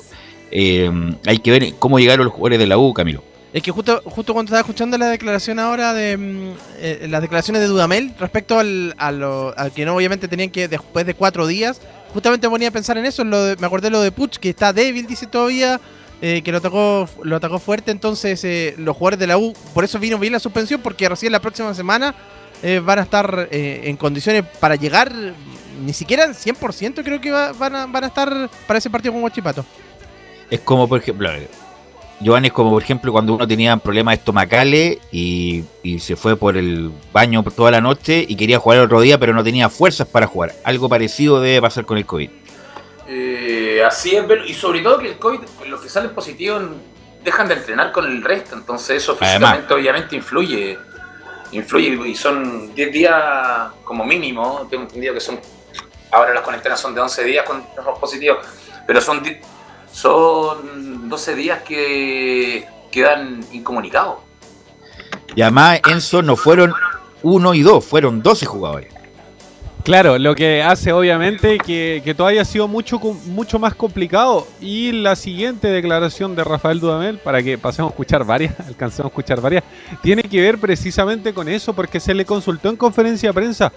eh, 0.52 0.90
hay 1.26 1.40
que 1.40 1.52
ver 1.52 1.74
cómo 1.80 2.00
llegaron 2.00 2.26
los 2.26 2.34
jugadores 2.34 2.60
de 2.60 2.68
la 2.68 2.78
U, 2.78 2.94
Camilo. 2.94 3.24
Es 3.52 3.62
que 3.62 3.70
justo, 3.70 4.02
justo 4.06 4.34
cuando 4.34 4.50
estaba 4.50 4.62
escuchando 4.62 4.98
la 4.98 5.08
declaración 5.10 5.60
ahora 5.60 5.94
de 5.94 6.18
mm, 6.18 6.52
eh, 6.80 7.06
las 7.08 7.22
declaraciones 7.22 7.62
de 7.62 7.68
Dudamel 7.68 8.12
respecto 8.20 8.58
al, 8.58 8.96
a 8.98 9.12
lo, 9.12 9.56
al 9.56 9.72
que 9.72 9.86
no 9.86 9.96
obviamente 9.96 10.28
tenían 10.28 10.50
que 10.50 10.68
después 10.68 11.06
de 11.06 11.14
cuatro 11.14 11.46
días, 11.46 11.80
justamente 12.14 12.48
me 12.48 12.52
ponía 12.52 12.68
a 12.70 12.72
pensar 12.72 12.98
en 12.98 13.06
eso, 13.06 13.22
en 13.24 13.30
lo 13.32 13.44
de- 13.44 13.56
me 13.58 13.68
acordé 13.68 13.90
lo 13.90 14.02
de 14.02 14.12
Puch, 14.12 14.38
que 14.38 14.50
está 14.50 14.72
débil, 14.74 15.06
dice 15.08 15.28
todavía, 15.28 15.80
eh, 16.22 16.42
que 16.44 16.52
lo 16.52 16.60
atacó, 16.60 17.10
lo 17.24 17.36
atacó 17.36 17.60
fuerte, 17.60 17.92
entonces 17.92 18.44
eh, 18.46 18.76
los 18.78 18.96
jugadores 18.96 19.20
de 19.20 19.28
la 19.28 19.38
U, 19.38 19.54
por 19.74 19.84
eso 19.84 20.00
vino 20.00 20.18
bien 20.18 20.32
la 20.34 20.40
suspensión, 20.40 20.82
porque 20.82 21.10
recién 21.10 21.32
la 21.32 21.40
próxima 21.42 21.74
semana 21.74 22.16
eh, 22.62 22.80
van 22.84 23.00
a 23.00 23.02
estar 23.02 23.50
en 23.52 23.98
condiciones 23.98 24.44
para 24.60 24.76
llegar, 24.76 25.12
ni 25.84 25.92
siquiera 25.92 26.24
al 26.24 26.34
100% 26.36 27.04
creo 27.04 27.20
que 27.20 27.30
va- 27.32 27.52
van, 27.52 27.76
a, 27.76 27.86
van 27.88 28.06
a 28.06 28.08
estar 28.08 28.50
para 28.68 28.78
ese 28.80 28.90
partido 28.90 29.12
con 29.14 29.22
Huachipato. 29.24 29.66
Es 30.50 30.62
como, 30.62 30.88
por 30.88 31.00
ejemplo, 31.00 31.30
Giovanni 32.24 32.48
es 32.48 32.54
como, 32.54 32.72
por 32.72 32.82
ejemplo, 32.82 33.12
cuando 33.12 33.34
uno 33.34 33.48
tenía 33.48 33.76
problemas 33.78 34.18
estomacales 34.18 34.98
y, 35.12 35.64
y 35.84 36.00
se 36.00 36.16
fue 36.16 36.36
por 36.38 36.58
el 36.58 36.92
baño 37.12 37.44
toda 37.44 37.72
la 37.72 37.82
noche 37.82 38.26
y 38.28 38.36
quería 38.36 38.60
jugar 38.60 38.80
el 38.80 38.86
otro 38.86 39.02
día, 39.02 39.20
pero 39.20 39.34
no 39.34 39.44
tenía 39.44 39.70
fuerzas 39.70 40.08
para 40.08 40.26
jugar. 40.26 40.54
Algo 40.64 40.88
parecido 40.90 41.42
debe 41.42 41.62
pasar 41.62 41.86
con 41.86 41.98
el 41.98 42.06
COVID. 42.06 42.30
Eh, 43.08 43.84
así 43.86 44.16
es, 44.16 44.24
y 44.48 44.54
sobre 44.54 44.82
todo 44.82 44.98
que 45.00 45.10
el 45.10 45.18
COVID, 45.18 45.40
pues, 45.58 45.70
los 45.70 45.82
que 45.82 45.90
salen 45.90 46.12
positivos 46.12 46.64
dejan 47.24 47.48
de 47.48 47.56
entrenar 47.56 47.92
con 47.92 48.06
el 48.06 48.24
resto, 48.24 48.56
entonces 48.56 49.04
eso 49.04 49.18
Además. 49.20 49.32
físicamente 49.34 49.74
obviamente 49.74 50.16
influye. 50.16 50.80
Influye 51.52 52.10
y 52.10 52.16
son 52.16 52.74
10 52.74 52.92
días 52.92 53.22
como 53.84 54.04
mínimo, 54.06 54.66
tengo 54.70 54.84
entendido 54.84 55.14
que 55.14 55.20
son, 55.20 55.40
ahora 56.12 56.34
las 56.34 56.44
cuarentenas 56.44 56.80
son 56.80 56.96
de 56.96 57.02
11 57.02 57.24
días 57.26 57.46
con 57.46 57.64
los 57.86 58.00
positivos, 58.00 58.40
pero 58.88 59.00
son, 59.00 59.22
son 59.94 61.08
12 61.08 61.36
días 61.36 61.62
que 61.62 62.68
quedan 62.92 63.40
incomunicados. 63.54 64.18
Y 65.36 65.42
además, 65.42 65.80
Enzo 65.90 66.22
no 66.22 66.36
fueron 66.36 66.74
uno 67.22 67.54
y 67.54 67.62
dos, 67.62 67.86
fueron 67.86 68.22
12 68.22 68.46
jugadores. 68.46 68.94
Claro, 69.84 70.18
lo 70.18 70.34
que 70.34 70.64
hace 70.64 70.94
obviamente 70.94 71.58
que, 71.58 72.02
que 72.06 72.16
todavía 72.16 72.44
ha 72.44 72.46
sido 72.46 72.70
mucho, 72.70 73.00
mucho 73.00 73.60
más 73.60 73.76
complicado. 73.76 74.48
Y 74.62 74.94
la 74.94 75.16
siguiente 75.16 75.68
declaración 75.68 76.36
de 76.36 76.44
Rafael 76.44 76.80
Dudamel, 76.80 77.18
para 77.20 77.44
que 77.44 77.58
pasemos 77.58 77.92
a 77.92 77.94
escuchar 77.94 78.24
varias, 78.24 78.58
alcancemos 78.68 79.06
a 79.06 79.14
escuchar 79.14 79.42
varias, 79.42 79.64
tiene 80.02 80.24
que 80.24 80.42
ver 80.42 80.58
precisamente 80.58 81.34
con 81.34 81.50
eso, 81.50 81.74
porque 81.74 82.00
se 82.00 82.14
le 82.14 82.26
consultó 82.26 82.70
en 82.70 82.78
conferencia 82.78 83.30
de 83.30 83.34
prensa. 83.34 83.72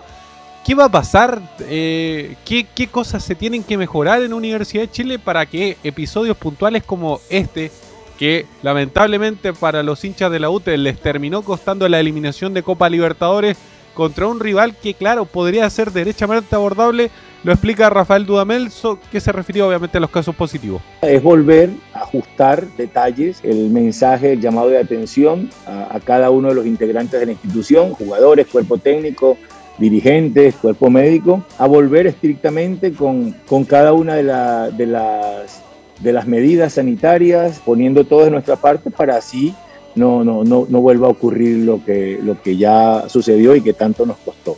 ¿Qué 0.66 0.74
va 0.74 0.86
a 0.86 0.90
pasar? 0.90 1.40
Eh, 1.60 2.34
¿qué, 2.44 2.66
¿Qué 2.74 2.88
cosas 2.88 3.22
se 3.22 3.36
tienen 3.36 3.62
que 3.62 3.76
mejorar 3.78 4.20
en 4.22 4.32
Universidad 4.32 4.82
de 4.82 4.90
Chile 4.90 5.16
para 5.20 5.46
que 5.46 5.76
episodios 5.84 6.36
puntuales 6.36 6.82
como 6.82 7.20
este, 7.30 7.70
que 8.18 8.46
lamentablemente 8.64 9.52
para 9.52 9.84
los 9.84 10.04
hinchas 10.04 10.32
de 10.32 10.40
la 10.40 10.50
UTE 10.50 10.76
les 10.76 10.98
terminó 10.98 11.42
costando 11.42 11.88
la 11.88 12.00
eliminación 12.00 12.52
de 12.52 12.64
Copa 12.64 12.88
Libertadores, 12.88 13.56
contra 13.94 14.26
un 14.26 14.40
rival 14.40 14.76
que, 14.76 14.94
claro, 14.94 15.24
podría 15.24 15.70
ser 15.70 15.92
derechamente 15.92 16.54
abordable, 16.56 17.10
lo 17.44 17.52
explica 17.52 17.88
Rafael 17.88 18.26
Dudamel, 18.26 18.68
que 19.10 19.20
se 19.20 19.30
refirió 19.30 19.68
obviamente 19.68 19.98
a 19.98 20.00
los 20.00 20.10
casos 20.10 20.34
positivos. 20.34 20.82
Es 21.00 21.22
volver 21.22 21.70
a 21.94 22.00
ajustar 22.00 22.66
detalles, 22.76 23.38
el 23.44 23.70
mensaje, 23.70 24.32
el 24.32 24.40
llamado 24.40 24.68
de 24.68 24.78
atención 24.78 25.48
a 25.64 25.98
cada 26.04 26.30
uno 26.30 26.48
de 26.48 26.56
los 26.56 26.66
integrantes 26.66 27.18
de 27.20 27.26
la 27.26 27.32
institución, 27.32 27.94
jugadores, 27.94 28.48
cuerpo 28.48 28.76
técnico, 28.76 29.38
dirigentes, 29.78 30.54
cuerpo 30.56 30.90
médico, 30.90 31.44
a 31.58 31.66
volver 31.66 32.06
estrictamente 32.06 32.92
con, 32.92 33.32
con 33.46 33.64
cada 33.64 33.92
una 33.92 34.14
de, 34.14 34.22
la- 34.22 34.70
de 34.70 34.86
las, 34.86 35.62
de 36.00 36.12
las 36.12 36.26
medidas 36.26 36.74
sanitarias, 36.74 37.60
poniendo 37.64 38.04
todo 38.04 38.24
de 38.24 38.30
nuestra 38.30 38.56
parte 38.56 38.90
para 38.90 39.16
así 39.16 39.54
no, 39.94 40.22
no, 40.24 40.44
no, 40.44 40.66
no 40.68 40.80
vuelva 40.80 41.06
a 41.06 41.10
ocurrir 41.10 41.64
lo 41.64 41.82
que, 41.84 42.18
lo 42.22 42.40
que 42.42 42.56
ya 42.56 43.08
sucedió 43.08 43.56
y 43.56 43.62
que 43.62 43.72
tanto 43.72 44.04
nos 44.04 44.18
costó. 44.18 44.56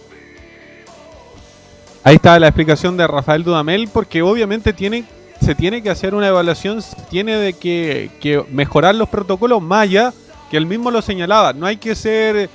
Ahí 2.02 2.16
está 2.16 2.38
la 2.40 2.48
explicación 2.48 2.96
de 2.96 3.06
Rafael 3.06 3.44
Dudamel, 3.44 3.88
porque 3.92 4.22
obviamente 4.22 4.72
tiene, 4.72 5.04
se 5.40 5.54
tiene 5.54 5.82
que 5.82 5.90
hacer 5.90 6.14
una 6.14 6.28
evaluación, 6.28 6.80
tiene 7.10 7.36
de 7.36 7.52
que, 7.52 8.10
que 8.20 8.42
mejorar 8.50 8.94
los 8.94 9.08
protocolos 9.08 9.62
allá, 9.70 10.12
que 10.50 10.56
él 10.56 10.66
mismo 10.66 10.90
lo 10.90 11.02
señalaba. 11.02 11.52
No 11.52 11.66
hay 11.66 11.76
que 11.76 11.94
ser 11.94 12.48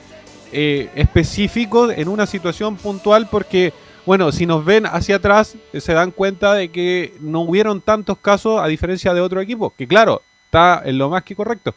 eh, 0.54 0.90
específicos 0.96 1.92
en 1.96 2.08
una 2.08 2.26
situación 2.26 2.76
puntual 2.78 3.28
porque, 3.30 3.74
bueno, 4.06 4.32
si 4.32 4.46
nos 4.46 4.64
ven 4.64 4.86
hacia 4.86 5.18
atrás, 5.18 5.56
se 5.74 5.94
dan 5.94 6.12
cuenta 6.12 6.54
de 6.54 6.70
que 6.70 7.14
no 7.20 7.42
hubieron 7.42 7.82
tantos 7.82 8.18
casos 8.20 8.62
a 8.62 8.68
diferencia 8.68 9.14
de 9.14 9.22
otro 9.22 9.42
equipo, 9.42 9.74
que 9.78 9.88
claro, 9.88 10.22
está 10.46 10.82
en 10.86 10.98
lo 10.98 11.10
más 11.10 11.24
que 11.24 11.36
correcto. 11.36 11.74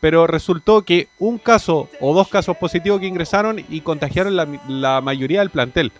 Pero 0.00 0.28
resultó 0.28 0.82
que 0.82 1.08
un 1.18 1.38
caso 1.38 1.88
o 2.00 2.14
dos 2.14 2.28
casos 2.28 2.56
positivos 2.56 3.00
que 3.00 3.06
ingresaron 3.06 3.64
y 3.68 3.80
contagiaron 3.80 4.36
la, 4.36 4.46
la 4.68 5.00
mayoría 5.00 5.40
del 5.40 5.50
plantel. 5.50 5.90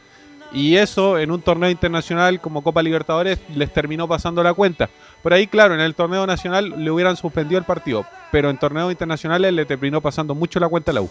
Y 0.52 0.76
eso 0.76 1.18
en 1.18 1.30
un 1.30 1.42
torneo 1.42 1.68
internacional 1.68 2.40
como 2.40 2.62
Copa 2.62 2.82
Libertadores 2.82 3.38
les 3.54 3.72
terminó 3.72 4.08
pasando 4.08 4.42
la 4.42 4.54
cuenta. 4.54 4.88
Por 5.22 5.34
ahí, 5.34 5.46
claro, 5.46 5.74
en 5.74 5.80
el 5.80 5.94
torneo 5.94 6.26
nacional 6.26 6.74
le 6.82 6.90
hubieran 6.90 7.16
suspendido 7.16 7.58
el 7.58 7.64
partido, 7.64 8.06
pero 8.32 8.48
en 8.50 8.58
torneos 8.58 8.90
internacionales 8.90 9.52
le 9.52 9.66
terminó 9.66 10.00
pasando 10.00 10.34
mucho 10.34 10.60
la 10.60 10.68
cuenta 10.68 10.90
a 10.90 10.94
la 10.94 11.02
U. 11.02 11.10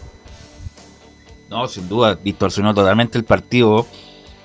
No, 1.48 1.66
sin 1.66 1.88
duda, 1.88 2.18
distorsionó 2.22 2.74
totalmente 2.74 3.16
el 3.16 3.24
partido 3.24 3.86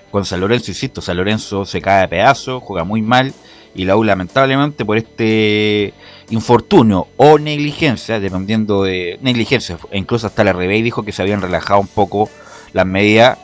con 0.09 0.25
San 0.25 0.39
Lorenzo, 0.39 0.71
insisto, 0.71 1.01
San 1.01 1.17
Lorenzo 1.17 1.65
se 1.65 1.81
cae 1.81 2.03
a 2.03 2.07
pedazos, 2.07 2.61
juega 2.63 2.83
muy 2.83 3.01
mal 3.01 3.33
y 3.75 3.85
la 3.85 3.97
U 3.97 4.03
lamentablemente 4.03 4.85
por 4.85 4.97
este 4.97 5.93
infortunio 6.29 7.07
o 7.17 7.39
negligencia, 7.39 8.19
dependiendo 8.19 8.83
de 8.83 9.17
negligencia, 9.21 9.77
e 9.91 9.97
incluso 9.97 10.27
hasta 10.27 10.43
la 10.43 10.53
Rebey 10.53 10.81
dijo 10.81 11.03
que 11.03 11.11
se 11.11 11.21
habían 11.21 11.41
relajado 11.41 11.79
un 11.79 11.87
poco 11.87 12.29
las 12.73 12.85
medidas, 12.85 13.37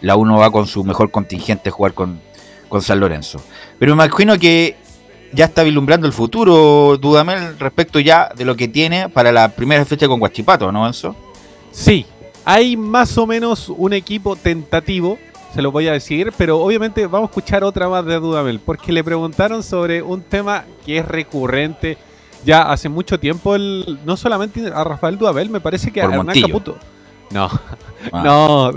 la 0.00 0.16
uno 0.16 0.36
va 0.38 0.50
con 0.50 0.66
su 0.66 0.84
mejor 0.84 1.10
contingente 1.10 1.68
a 1.68 1.72
jugar 1.72 1.94
con, 1.94 2.20
con 2.68 2.82
San 2.82 3.00
Lorenzo. 3.00 3.40
Pero 3.78 3.94
me 3.94 4.04
imagino 4.04 4.38
que 4.38 4.76
ya 5.32 5.46
está 5.46 5.62
vislumbrando 5.62 6.06
el 6.06 6.12
futuro, 6.12 6.96
Dudamel, 6.98 7.58
respecto 7.58 8.00
ya 8.00 8.30
de 8.36 8.44
lo 8.44 8.56
que 8.56 8.68
tiene 8.68 9.08
para 9.08 9.32
la 9.32 9.48
primera 9.50 9.84
fecha 9.84 10.08
con 10.08 10.18
Guachipato, 10.18 10.70
¿no, 10.72 10.86
Enzo? 10.86 11.14
Sí, 11.70 12.06
hay 12.46 12.76
más 12.76 13.18
o 13.18 13.26
menos 13.26 13.68
un 13.68 13.92
equipo 13.92 14.36
tentativo, 14.36 15.18
se 15.52 15.60
lo 15.60 15.72
voy 15.72 15.88
a 15.88 15.92
decir, 15.92 16.32
pero 16.38 16.60
obviamente 16.60 17.06
vamos 17.06 17.28
a 17.28 17.30
escuchar 17.32 17.64
otra 17.64 17.88
más 17.88 18.06
de 18.06 18.20
Dudamel, 18.20 18.60
porque 18.60 18.92
le 18.92 19.02
preguntaron 19.02 19.62
sobre 19.62 20.00
un 20.00 20.22
tema 20.22 20.64
que 20.84 20.98
es 20.98 21.04
recurrente 21.06 21.98
ya 22.44 22.62
hace 22.62 22.88
mucho 22.88 23.18
tiempo, 23.18 23.56
el, 23.56 23.98
no 24.04 24.16
solamente 24.16 24.70
a 24.72 24.84
Rafael 24.84 25.18
Dudamel, 25.18 25.50
me 25.50 25.60
parece 25.60 25.90
que 25.90 26.00
Por 26.00 26.12
a 26.12 26.16
Hernán. 26.16 26.40
Caputo. 26.40 26.76
No, 27.30 27.50
Ah. 28.12 28.22
no, 28.22 28.72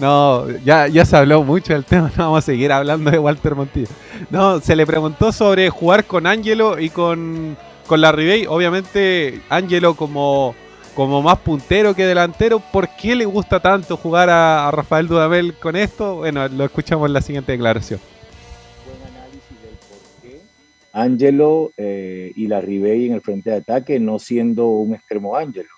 no, 0.00 0.50
ya, 0.64 0.88
ya 0.88 1.04
se 1.04 1.14
habló 1.14 1.42
mucho 1.42 1.74
del 1.74 1.84
tema, 1.84 2.10
no 2.16 2.24
vamos 2.24 2.38
a 2.38 2.46
seguir 2.46 2.72
hablando 2.72 3.10
de 3.10 3.18
Walter 3.18 3.54
Montillo. 3.54 3.88
No, 4.30 4.60
se 4.60 4.74
le 4.74 4.86
preguntó 4.86 5.32
sobre 5.32 5.68
jugar 5.68 6.06
con 6.06 6.26
Ángelo 6.26 6.78
y 6.78 6.88
con, 6.88 7.58
con 7.86 8.00
la 8.00 8.10
Ribey. 8.12 8.46
Obviamente, 8.46 9.42
Ángelo 9.50 9.94
como, 9.94 10.54
como 10.94 11.22
más 11.22 11.38
puntero 11.40 11.94
que 11.94 12.06
delantero, 12.06 12.60
¿por 12.60 12.88
qué 12.96 13.14
le 13.16 13.24
gusta 13.24 13.60
tanto 13.60 13.96
jugar 13.96 14.30
a, 14.30 14.68
a 14.68 14.70
Rafael 14.70 15.08
Dudamel 15.08 15.54
con 15.54 15.76
esto? 15.76 16.16
Bueno, 16.16 16.46
lo 16.48 16.64
escuchamos 16.64 17.06
en 17.08 17.12
la 17.12 17.20
siguiente 17.20 17.52
declaración. 17.52 18.00
Ángelo 20.92 21.72
eh, 21.76 22.32
y 22.36 22.46
la 22.46 22.60
Ribey 22.60 23.06
en 23.06 23.14
el 23.14 23.20
frente 23.20 23.50
de 23.50 23.56
ataque, 23.56 23.98
no 23.98 24.18
siendo 24.20 24.68
un 24.68 24.94
extremo 24.94 25.34
Ángelo. 25.36 25.68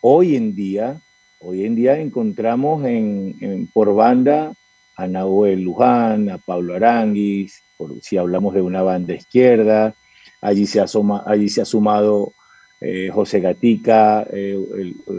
Hoy 0.00 0.34
en 0.34 0.54
día, 0.56 1.00
hoy 1.40 1.64
en 1.64 1.76
día 1.76 1.98
encontramos 2.00 2.84
en, 2.84 3.36
en- 3.40 3.66
por 3.68 3.94
banda 3.94 4.52
a 4.96 5.06
Nahuel 5.06 5.60
Luján, 5.62 6.30
a 6.30 6.38
Pablo 6.38 6.74
Aranguis, 6.74 7.62
por, 7.76 7.92
si 8.02 8.16
hablamos 8.16 8.54
de 8.54 8.62
una 8.62 8.82
banda 8.82 9.14
izquierda, 9.14 9.94
allí 10.40 10.66
se, 10.66 10.80
asoma, 10.80 11.22
allí 11.26 11.48
se 11.48 11.62
ha 11.62 11.64
sumado 11.64 12.32
eh, 12.80 13.10
José 13.12 13.40
Gatica, 13.40 14.26
eh, 14.32 14.56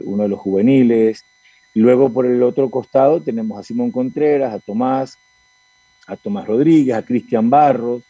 uno 0.06 0.24
de 0.24 0.30
los 0.30 0.40
juveniles. 0.40 1.24
Luego 1.74 2.12
por 2.12 2.26
el 2.26 2.42
otro 2.44 2.70
costado 2.70 3.22
tenemos 3.22 3.60
a 3.60 3.64
Simón 3.64 3.92
Contreras, 3.92 4.54
a 4.54 4.60
Tomás, 4.60 5.18
a 6.08 6.16
Tomás 6.16 6.48
Rodríguez, 6.48 6.96
a 6.96 7.04
Cristian 7.04 7.50
Barros, 7.50 8.04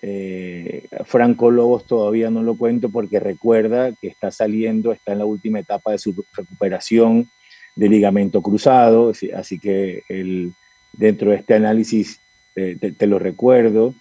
eh, 0.00 0.86
Franco 1.04 1.50
Lobos 1.50 1.84
todavía 1.86 2.30
no 2.30 2.42
lo 2.42 2.56
cuento 2.56 2.88
porque 2.88 3.18
recuerda 3.20 3.92
que 4.00 4.08
está 4.08 4.30
saliendo, 4.30 4.92
está 4.92 5.12
en 5.12 5.18
la 5.18 5.24
última 5.26 5.58
etapa 5.58 5.92
de 5.92 5.98
su 5.98 6.14
recuperación 6.32 7.28
de 7.76 7.88
ligamento 7.88 8.40
cruzado, 8.42 9.10
así- 9.34 9.58
que 9.58 10.02
el- 10.08 10.52
dentro 10.92 11.30
de 11.30 11.36
este 11.36 11.54
análisis 11.54 12.20
eh, 12.56 12.76
te 12.76 13.06
lo 13.06 13.18
recuerdo. 13.20 13.94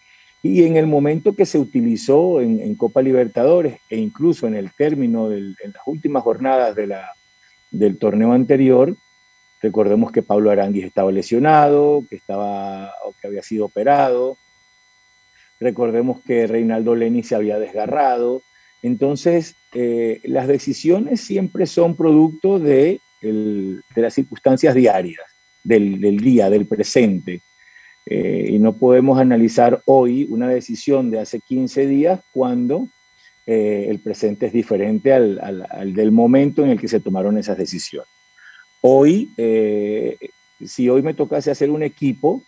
Y 0.43 0.63
en 0.63 0.77
el 0.77 0.87
momento 0.87 1.35
que 1.35 1.45
se 1.45 1.57
utilizó 1.57 2.41
en, 2.41 2.75
Copa 2.75 3.01
Libertadores 3.01 3.79
e 3.89 3.97
incluso 3.97 4.47
en 4.47 4.55
el 4.55 4.71
término, 4.73 5.31
en 5.31 5.55
las 5.73 5.83
últimas 5.85 6.23
jornadas 6.23 6.75
de 6.75 6.87
la, 6.87 7.11
del 7.71 7.97
torneo 7.97 8.31
anterior, 8.33 8.95
recordemos 9.61 10.11
que 10.11 10.21
Pablo 10.21 10.51
Aranguis 10.51 10.85
estaba 10.85 11.11
lesionado, 11.11 12.03
que, 12.09 12.15
estaba, 12.15 12.93
que 13.19 13.27
había 13.27 13.41
sido 13.41 13.65
operado, 13.65 14.37
Recordemos 15.59 16.21
que 16.21 16.45
Reinaldo 16.47 16.95
Leni 16.95 17.23
se 17.23 17.35
había 17.35 17.57
desgarrado. 17.59 18.43
Entonces, 18.83 19.55
eh, 19.73 20.21
las 20.23 20.47
decisiones 20.47 21.21
siempre 21.21 21.65
son 21.65 21.95
producto 21.95 22.59
de, 22.59 23.01
el- 23.21 23.81
de 23.95 24.01
las 24.01 24.13
circunstancias 24.13 24.75
diarias, 24.75 25.25
del 25.63 26.17
día, 26.17 26.49
del 26.49 26.67
presente. 26.67 27.41
Eh, 28.09 28.51
y 28.51 28.59
no 28.59 28.73
podemos 28.77 29.19
analizar 29.19 29.81
hoy 29.85 30.25
una 30.29 30.47
decisión 30.47 31.11
de 31.11 31.19
hace 31.19 31.41
15 31.41 31.87
días 31.87 32.21
cuando 32.31 32.87
eh, 33.45 33.87
el 33.89 33.99
presente 33.99 34.45
es 34.45 34.53
diferente 34.53 35.11
al, 35.11 35.39
al- 35.41 35.67
al 35.69 35.93
del 35.93 36.11
momento 36.11 36.63
en 36.63 36.69
el 36.69 36.79
que 36.79 36.87
se 36.87 37.01
tomaron 37.01 37.37
esas 37.37 37.57
decisiones. 37.57 38.09
Hoy, 38.81 39.33
eh, 39.37 40.17
si 40.63 40.87
hoy 40.89 41.01
me 41.01 41.13
tocase 41.13 41.51
hacer 41.51 41.69
un 41.69 41.83
equipo, 41.83 42.43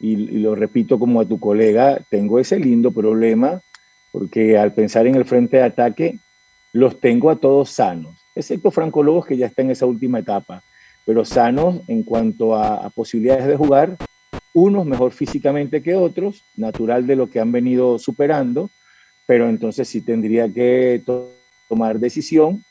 y, 0.00 0.12
y 0.14 0.38
lo 0.40 0.54
repito 0.56 0.98
como 0.98 1.20
a 1.20 1.24
tu 1.24 1.38
colega, 1.38 2.00
tengo 2.10 2.38
ese 2.38 2.58
lindo 2.58 2.90
problema 2.90 3.60
porque 4.12 4.58
al 4.58 4.72
pensar 4.72 5.06
en 5.06 5.14
el 5.14 5.24
frente 5.24 5.58
de 5.58 5.62
ataque, 5.62 6.18
los 6.72 7.00
tengo 7.00 7.30
a 7.30 7.36
todos 7.36 7.70
sanos, 7.70 8.18
excepto 8.34 8.70
Franco 8.70 9.02
Lobos 9.02 9.24
que 9.26 9.36
ya 9.36 9.46
está 9.46 9.62
en 9.62 9.70
esa 9.70 9.86
última 9.86 10.18
etapa, 10.18 10.62
pero 11.04 11.24
sanos 11.24 11.80
en 11.88 12.02
cuanto 12.02 12.54
a, 12.56 12.86
a 12.86 12.90
posibilidades 12.90 13.46
de 13.46 13.56
jugar, 13.56 13.96
unos 14.56 14.86
mejor 14.86 15.12
físicamente 15.12 15.82
que 15.82 15.94
otros, 15.94 16.42
natural 16.56 17.06
de 17.06 17.14
lo 17.14 17.28
que 17.28 17.40
han 17.40 17.52
venido 17.52 17.98
superando, 17.98 18.70
pero 19.26 19.50
entonces 19.50 19.86
sí 19.86 20.00
tendría 20.00 20.50
que 20.50 21.02
to- 21.04 21.30
tomar 21.68 21.98
decisión 22.00 22.64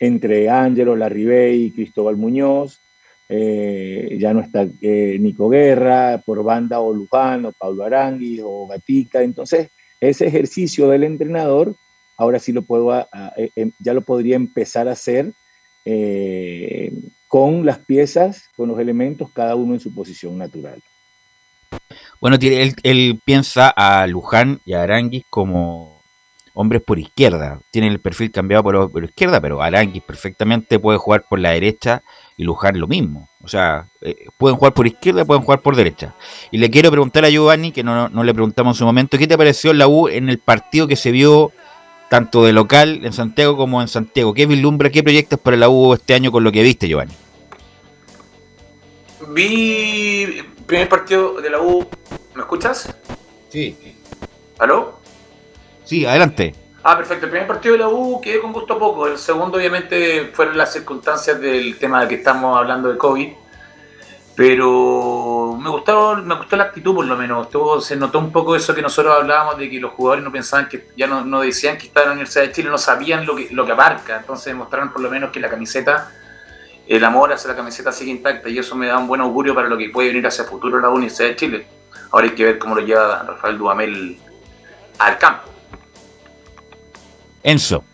entre 0.00 0.50
Ángelo, 0.50 0.96
Larribey 0.96 1.66
y 1.66 1.70
Cristóbal 1.70 2.16
Muñoz, 2.16 2.80
eh, 3.28 4.16
ya 4.18 4.34
no 4.34 4.40
está 4.40 4.66
eh, 4.80 5.16
Nico 5.20 5.48
Guerra, 5.48 6.20
por 6.26 6.42
banda 6.42 6.80
o 6.80 6.92
Luján, 6.92 7.44
o 7.44 7.52
Pablo 7.52 7.84
Aranguis, 7.84 8.40
o 8.42 8.66
Gatica. 8.66 9.22
Entonces, 9.22 9.68
ese 10.00 10.26
ejercicio 10.26 10.88
del 10.88 11.04
entrenador, 11.04 11.76
ahora 12.16 12.40
sí 12.40 12.50
lo 12.50 12.62
puedo, 12.62 12.92
eh, 13.36 13.50
em- 13.54 13.70
ya 13.78 13.94
lo 13.94 14.00
podría 14.00 14.34
empezar 14.34 14.88
a 14.88 14.92
hacer 14.92 15.32
con 17.28 17.64
las 17.64 17.78
piezas, 17.78 18.48
con 18.56 18.68
los 18.68 18.80
elementos, 18.80 19.30
cada 19.32 19.54
uno 19.54 19.74
en 19.74 19.80
su 19.80 19.94
posición 19.94 20.36
natural. 20.38 20.82
Bueno, 22.20 22.36
él, 22.40 22.74
él 22.82 23.20
piensa 23.24 23.68
a 23.68 24.06
Luján 24.06 24.60
y 24.64 24.72
a 24.72 24.82
Aranguis 24.82 25.24
como 25.28 25.94
hombres 26.54 26.82
por 26.82 26.98
izquierda. 26.98 27.60
Tiene 27.70 27.88
el 27.88 28.00
perfil 28.00 28.30
cambiado 28.30 28.62
por, 28.62 28.90
por 28.90 29.04
izquierda, 29.04 29.40
pero 29.40 29.60
Aranguis 29.60 30.02
perfectamente 30.02 30.78
puede 30.78 30.98
jugar 30.98 31.24
por 31.28 31.38
la 31.38 31.50
derecha 31.50 32.02
y 32.36 32.44
Luján 32.44 32.78
lo 32.78 32.86
mismo. 32.86 33.28
O 33.42 33.48
sea, 33.48 33.88
eh, 34.00 34.26
pueden 34.38 34.56
jugar 34.56 34.72
por 34.72 34.86
izquierda 34.86 35.24
pueden 35.24 35.42
jugar 35.42 35.60
por 35.60 35.76
derecha. 35.76 36.14
Y 36.50 36.58
le 36.58 36.70
quiero 36.70 36.90
preguntar 36.90 37.24
a 37.24 37.28
Giovanni, 37.28 37.72
que 37.72 37.82
no, 37.82 38.08
no 38.08 38.24
le 38.24 38.32
preguntamos 38.32 38.76
en 38.76 38.78
su 38.78 38.84
momento, 38.86 39.18
¿qué 39.18 39.26
te 39.26 39.36
pareció 39.36 39.74
la 39.74 39.88
U 39.88 40.08
en 40.08 40.30
el 40.30 40.38
partido 40.38 40.86
que 40.86 40.96
se 40.96 41.10
vio 41.10 41.52
tanto 42.08 42.44
de 42.44 42.52
local 42.52 43.00
en 43.04 43.12
Santiago 43.12 43.56
como 43.56 43.82
en 43.82 43.88
Santiago? 43.88 44.32
¿Qué 44.32 44.46
vislumbra, 44.46 44.90
qué 44.90 45.02
proyectas 45.02 45.38
para 45.38 45.56
la 45.56 45.68
U 45.68 45.92
este 45.92 46.14
año 46.14 46.32
con 46.32 46.44
lo 46.44 46.52
que 46.52 46.62
viste, 46.62 46.88
Giovanni? 46.88 47.12
Vi 49.34 50.44
primer 50.66 50.88
partido 50.88 51.40
de 51.40 51.50
la 51.50 51.60
U. 51.60 51.86
¿Me 52.34 52.42
escuchas? 52.42 52.94
Sí. 53.50 53.96
¿Aló? 54.58 54.98
Sí, 55.84 56.04
adelante. 56.06 56.54
Ah, 56.82 56.96
perfecto. 56.96 57.26
El 57.26 57.30
primer 57.30 57.46
partido 57.48 57.72
de 57.74 57.78
la 57.80 57.88
U 57.88 58.20
quedé 58.20 58.40
con 58.40 58.52
gusto 58.52 58.78
poco. 58.78 59.06
El 59.06 59.18
segundo, 59.18 59.56
obviamente, 59.58 60.30
fueron 60.34 60.56
las 60.58 60.72
circunstancias 60.72 61.40
del 61.40 61.78
tema 61.78 62.02
de 62.02 62.08
que 62.08 62.14
estamos 62.16 62.56
hablando 62.58 62.90
de 62.90 62.98
COVID. 62.98 63.32
Pero 64.36 65.56
me 65.60 65.70
gustó, 65.70 66.16
me 66.16 66.34
gustó 66.34 66.56
la 66.56 66.64
actitud, 66.64 66.94
por 66.94 67.06
lo 67.06 67.16
menos. 67.16 67.46
Estuvo- 67.46 67.80
se 67.80 67.94
notó 67.96 68.18
un 68.18 68.32
poco 68.32 68.56
eso 68.56 68.74
que 68.74 68.82
nosotros 68.82 69.14
hablábamos 69.16 69.58
de 69.58 69.70
que 69.70 69.78
los 69.78 69.92
jugadores 69.92 70.24
no 70.24 70.32
pensaban 70.32 70.68
que, 70.68 70.88
ya 70.96 71.06
no, 71.06 71.24
no 71.24 71.40
decían 71.40 71.78
que 71.78 71.86
estaban 71.86 72.06
en 72.06 72.08
la 72.10 72.12
Universidad 72.14 72.44
de 72.46 72.52
Chile, 72.52 72.68
no 72.68 72.78
sabían 72.78 73.24
lo 73.26 73.36
que, 73.36 73.48
lo 73.52 73.64
que 73.64 73.72
abarca. 73.72 74.16
Entonces 74.16 74.54
mostraron 74.54 74.92
por 74.92 75.02
lo 75.02 75.10
menos 75.10 75.30
que 75.30 75.38
la 75.38 75.48
camiseta, 75.48 76.10
el 76.86 77.04
amor 77.04 77.32
hacia 77.32 77.50
la 77.50 77.56
camiseta 77.56 77.92
sigue 77.92 78.10
intacta 78.10 78.48
y 78.48 78.58
eso 78.58 78.74
me 78.74 78.86
da 78.86 78.98
un 78.98 79.06
buen 79.06 79.20
augurio 79.20 79.54
para 79.54 79.68
lo 79.68 79.78
que 79.78 79.88
puede 79.88 80.08
venir 80.08 80.26
hacia 80.26 80.42
el 80.42 80.48
futuro 80.48 80.80
la 80.80 80.90
Universidad 80.90 81.28
de 81.28 81.36
Chile. 81.36 81.66
Ahora 82.10 82.26
hay 82.26 82.34
que 82.34 82.44
ver 82.44 82.58
cómo 82.58 82.74
lo 82.74 82.82
lleva 82.82 83.22
Rafael 83.22 83.58
Dudamel 83.58 84.18
al 84.98 85.18
campo. 85.18 85.50
Enzo. 87.42 87.84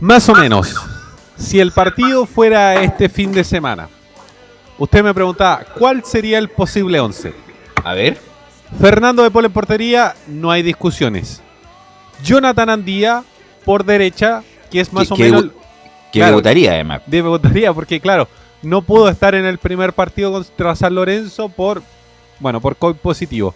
Más 0.00 0.28
o 0.28 0.34
menos. 0.34 0.74
Si 1.36 1.60
el 1.60 1.72
partido 1.72 2.26
fuera 2.26 2.82
este 2.82 3.08
fin 3.08 3.32
de 3.32 3.44
semana, 3.44 3.88
usted 4.76 5.02
me 5.02 5.14
preguntaba, 5.14 5.64
¿cuál 5.78 6.04
sería 6.04 6.38
el 6.38 6.48
posible 6.48 7.00
11? 7.00 7.32
A 7.84 7.94
ver. 7.94 8.18
Fernando 8.80 9.22
de 9.22 9.30
Pol 9.30 9.46
en 9.46 9.52
portería, 9.52 10.14
no 10.26 10.50
hay 10.50 10.62
discusiones. 10.62 11.42
Jonathan 12.22 12.68
Andía 12.68 13.24
por 13.64 13.84
derecha, 13.84 14.42
que 14.70 14.80
es 14.80 14.92
más 14.92 15.10
o 15.10 15.16
que 16.12 16.20
que 16.20 16.24
debutaría, 16.24 16.72
además. 16.72 17.02
Debutaría, 17.06 17.72
porque 17.72 18.00
claro, 18.00 18.28
no 18.62 18.82
pudo 18.82 19.08
estar 19.08 19.34
en 19.34 19.44
el 19.44 19.58
primer 19.58 19.92
partido 19.92 20.32
contra 20.32 20.74
San 20.74 20.94
Lorenzo 20.94 21.48
por, 21.48 21.82
bueno, 22.40 22.60
por 22.60 22.76
COVID 22.76 22.96
positivo. 22.96 23.54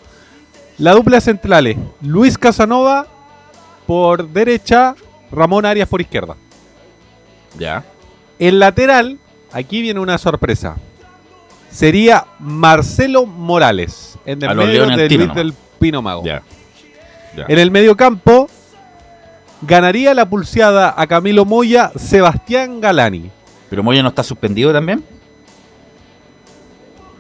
La 0.79 0.93
dupla 0.93 1.21
centrales, 1.21 1.77
Luis 2.01 2.39
Casanova 2.39 3.07
por 3.87 4.29
derecha, 4.29 4.95
Ramón 5.31 5.67
Arias 5.67 5.89
por 5.89 6.01
izquierda. 6.01 6.37
Ya. 7.59 7.85
El 8.39 8.59
lateral, 8.59 9.19
aquí 9.53 9.83
viene 9.83 10.01
una 10.01 10.19
sorpresa. 10.19 10.77
Sería 11.71 12.27
Marcelo 12.39 13.27
Morales, 13.27 14.19
en 14.25 14.43
el 14.43 14.57
medio 14.57 14.87
de 14.87 15.09
Luis 15.09 15.35
del 15.35 15.55
Pino 15.79 16.03
Mago. 16.03 16.25
Ya. 16.25 16.43
Ya. 17.37 17.47
En 17.49 17.59
el 17.59 17.71
medio 17.71 17.97
campo, 17.97 18.49
ganaría 19.63 20.15
la 20.15 20.29
pulseada 20.29 20.95
a 20.97 21.07
Camilo 21.07 21.45
Moya 21.45 21.93
Sebastián 21.97 22.81
Galani. 22.81 23.31
Pero 23.71 23.83
Moya 23.83 24.03
no 24.03 24.09
está 24.11 24.23
suspendido 24.23 24.73
también. 24.73 25.03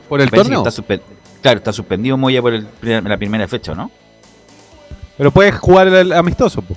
¿Por 0.08 0.20
el 0.20 0.28
Parece 0.28 0.50
torneo? 0.50 0.68
está 0.68 1.00
claro, 1.40 1.58
está 1.58 1.72
suspendido 1.72 2.16
Moya 2.16 2.42
por 2.42 2.52
el 2.52 2.66
la 2.82 3.16
primera 3.16 3.48
fecha, 3.48 3.74
¿no? 3.74 3.90
Pero 5.16 5.30
puedes 5.30 5.54
jugar 5.54 5.88
el 5.88 6.12
amistoso. 6.12 6.60
po. 6.62 6.76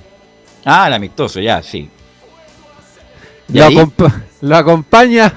Ah, 0.64 0.86
el 0.86 0.94
amistoso, 0.94 1.40
ya, 1.40 1.62
sí. 1.62 1.90
¿Y 3.48 3.58
Lo, 3.58 3.92
lo 4.40 4.56
acompaña 4.56 5.32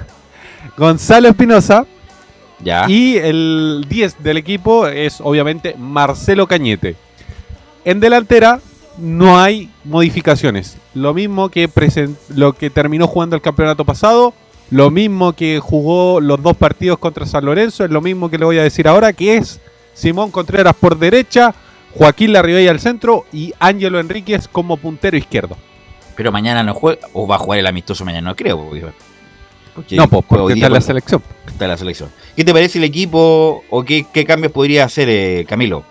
Gonzalo 0.78 1.28
Espinosa. 1.28 1.86
Ya. 2.62 2.90
Y 2.90 3.18
el 3.18 3.86
10 3.88 4.24
del 4.24 4.38
equipo 4.38 4.88
es 4.88 5.22
obviamente 5.22 5.76
Marcelo 5.78 6.48
Cañete. 6.48 6.96
En 7.86 8.00
delantera 8.00 8.60
no 9.00 9.40
hay 9.40 9.70
modificaciones. 9.84 10.78
Lo 10.94 11.14
mismo 11.14 11.50
que 11.50 11.70
lo 12.36 12.54
que 12.54 12.70
terminó 12.70 13.08
jugando 13.08 13.36
el 13.36 13.42
campeonato 13.42 13.86
pasado, 13.86 14.34
lo 14.72 14.92
mismo 14.92 15.34
que 15.34 15.60
jugó 15.60 16.22
los 16.22 16.42
dos 16.42 16.56
partidos 16.56 17.00
contra 17.00 17.26
San 17.26 17.46
Lorenzo, 17.46 17.84
es 17.84 17.92
lo 17.92 18.02
mismo 18.02 18.30
que 18.30 18.38
le 18.38 18.46
voy 18.46 18.58
a 18.58 18.64
decir 18.64 18.88
ahora, 18.88 19.14
que 19.14 19.38
es 19.38 19.60
Simón 19.94 20.32
Contreras 20.32 20.76
por 20.76 20.98
derecha, 20.98 21.54
Joaquín 21.96 22.34
Larribey 22.34 22.68
al 22.68 22.80
centro 22.80 23.26
y 23.34 23.54
Ángelo 23.60 24.00
Enríquez 24.00 24.48
como 24.48 24.78
puntero 24.78 25.18
izquierdo. 25.18 25.58
Pero 26.16 26.32
mañana 26.32 26.64
no 26.64 26.74
juega, 26.74 27.08
o 27.14 27.28
va 27.28 27.36
a 27.36 27.40
jugar 27.40 27.60
el 27.60 27.68
amistoso 27.68 28.06
mañana, 28.06 28.30
no 28.30 28.36
creo. 28.36 28.58
Porque, 28.58 28.86
porque 29.74 29.96
No, 29.96 30.08
pues, 30.08 30.26
porque 30.28 30.54
está 30.54 30.68
en 30.68 30.74
la 30.74 30.82
selección. 30.82 31.24
Está 31.48 31.66
en 31.66 31.72
la 31.72 31.78
selección. 31.78 32.10
¿Qué 32.36 32.44
te 32.44 32.54
parece 32.54 32.78
el 32.78 32.84
equipo 32.84 33.64
o 33.70 33.84
qué, 33.84 34.06
qué 34.14 34.26
cambios 34.26 34.52
podría 34.52 34.84
hacer 34.84 35.10
eh, 35.10 35.46
Camilo? 35.48 35.84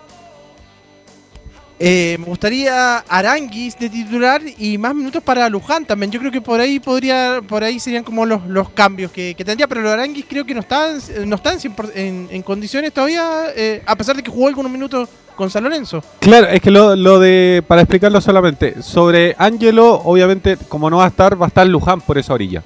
Eh, 1.81 2.17
me 2.19 2.25
gustaría 2.25 2.97
Aranguis 3.07 3.79
de 3.79 3.89
titular 3.89 4.41
y 4.57 4.77
más 4.77 4.93
minutos 4.93 5.23
para 5.23 5.47
Luján 5.47 5.85
también. 5.85 6.11
Yo 6.11 6.19
creo 6.19 6.29
que 6.31 6.41
por 6.41 6.59
ahí 6.59 6.77
podría, 6.79 7.39
por 7.47 7.63
ahí 7.63 7.79
serían 7.79 8.03
como 8.03 8.25
los, 8.25 8.45
los 8.47 8.69
cambios 8.71 9.11
que, 9.13 9.33
que 9.33 9.45
tendría, 9.45 9.65
pero 9.65 9.81
los 9.81 9.91
Aranguis 9.93 10.25
creo 10.27 10.43
que 10.45 10.53
no 10.53 10.59
están, 10.59 10.99
no 11.25 11.37
están 11.37 11.57
100% 11.57 11.91
en, 11.95 12.27
en 12.31 12.41
condiciones 12.41 12.91
todavía, 12.91 13.45
eh, 13.55 13.81
a 13.85 13.95
pesar 13.95 14.17
de 14.17 14.23
que 14.23 14.29
jugó 14.29 14.49
algunos 14.49 14.69
minutos 14.69 15.07
con 15.37 15.49
San 15.49 15.63
Lorenzo. 15.63 16.03
Claro, 16.19 16.47
es 16.47 16.59
que 16.59 16.69
lo, 16.69 16.97
lo 16.97 17.17
de, 17.17 17.63
para 17.65 17.81
explicarlo 17.83 18.19
solamente, 18.19 18.81
sobre 18.83 19.33
Ángelo, 19.37 20.01
obviamente, 20.03 20.57
como 20.67 20.89
no 20.89 20.97
va 20.97 21.05
a 21.05 21.09
estar, 21.09 21.41
va 21.41 21.45
a 21.45 21.47
estar 21.47 21.65
Luján 21.65 22.01
por 22.01 22.17
esa 22.17 22.33
orilla. 22.33 22.61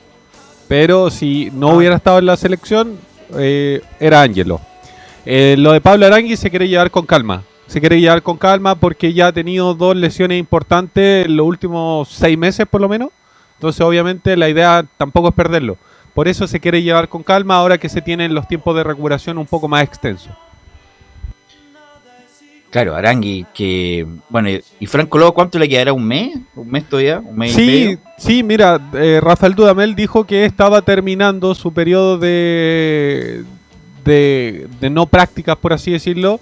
Pero 0.68 1.11
si 1.11 1.51
no 1.53 1.70
Ah. 1.70 1.76
hubiera 1.76 1.95
estado 1.97 2.18
en 2.18 2.26
la 2.26 2.36
selección, 2.36 2.97
eh, 3.38 3.80
era 3.99 4.24
Ángelo. 4.24 4.59
Lo 5.26 5.72
de 5.72 5.82
Pablo 5.82 6.07
Arangui 6.07 6.36
se 6.36 6.49
quiere 6.49 6.68
llevar 6.68 6.89
con 6.89 7.05
calma. 7.05 7.43
Se 7.68 7.80
quiere 7.80 7.99
llevar 7.99 8.22
con 8.22 8.38
calma 8.38 8.76
porque 8.76 9.14
ya 9.14 9.28
ha 9.28 9.32
tenido 9.32 9.74
dos 9.74 9.95
lesiones 9.95 10.38
importantes 10.39 11.26
en 11.26 11.36
los 11.38 11.47
últimos 11.47 12.09
seis 12.09 12.38
meses, 12.38 12.68
por 12.70 12.82
lo 12.82 12.89
menos. 12.89 13.09
Entonces, 13.55 13.82
obviamente, 13.82 14.36
la 14.36 14.49
idea 14.49 14.86
tampoco 14.97 15.30
es 15.30 15.34
perderlo. 15.34 15.78
Por 16.14 16.28
eso 16.28 16.45
se 16.45 16.59
quiere 16.59 16.84
llevar 16.84 17.07
con 17.09 17.24
calma 17.24 17.55
ahora 17.55 17.78
que 17.78 17.89
se 17.89 18.01
tienen 18.01 18.34
los 18.36 18.47
tiempos 18.47 18.76
de 18.76 18.84
recuperación 18.84 19.38
un 19.38 19.47
poco 19.47 19.68
más 19.68 19.84
extensos. 19.84 20.32
Claro, 22.70 22.95
Arangui, 22.95 23.45
que. 23.53 24.05
Bueno, 24.30 24.49
y- 24.49 24.64
y 24.80 24.86
Franco 24.88 25.18
Lobo, 25.20 25.34
¿cuánto 25.34 25.59
le 25.59 25.70
quedará? 25.70 25.93
¿Un 25.93 26.05
mes? 26.05 26.36
¿Un 26.55 26.70
mes 26.70 26.84
todavía? 26.89 27.20
¿Un 27.20 27.38
mes 27.38 27.51
y 27.51 27.53
Sí, 27.53 27.66
medio? 27.68 27.99
sí, 28.18 28.43
mira, 28.43 28.80
eh, 28.93 29.20
Rafael 29.22 29.53
Dudamel 29.53 29.93
dijo 29.95 30.24
que 30.26 30.43
estaba 30.45 30.82
terminando 30.82 31.53
su 31.53 31.72
periodo 31.72 32.18
de, 32.18 33.43
de, 34.03 34.68
de 34.82 34.89
no 34.89 35.05
prácticas, 35.05 35.55
por 35.55 35.72
así 35.72 35.91
decirlo, 35.91 36.39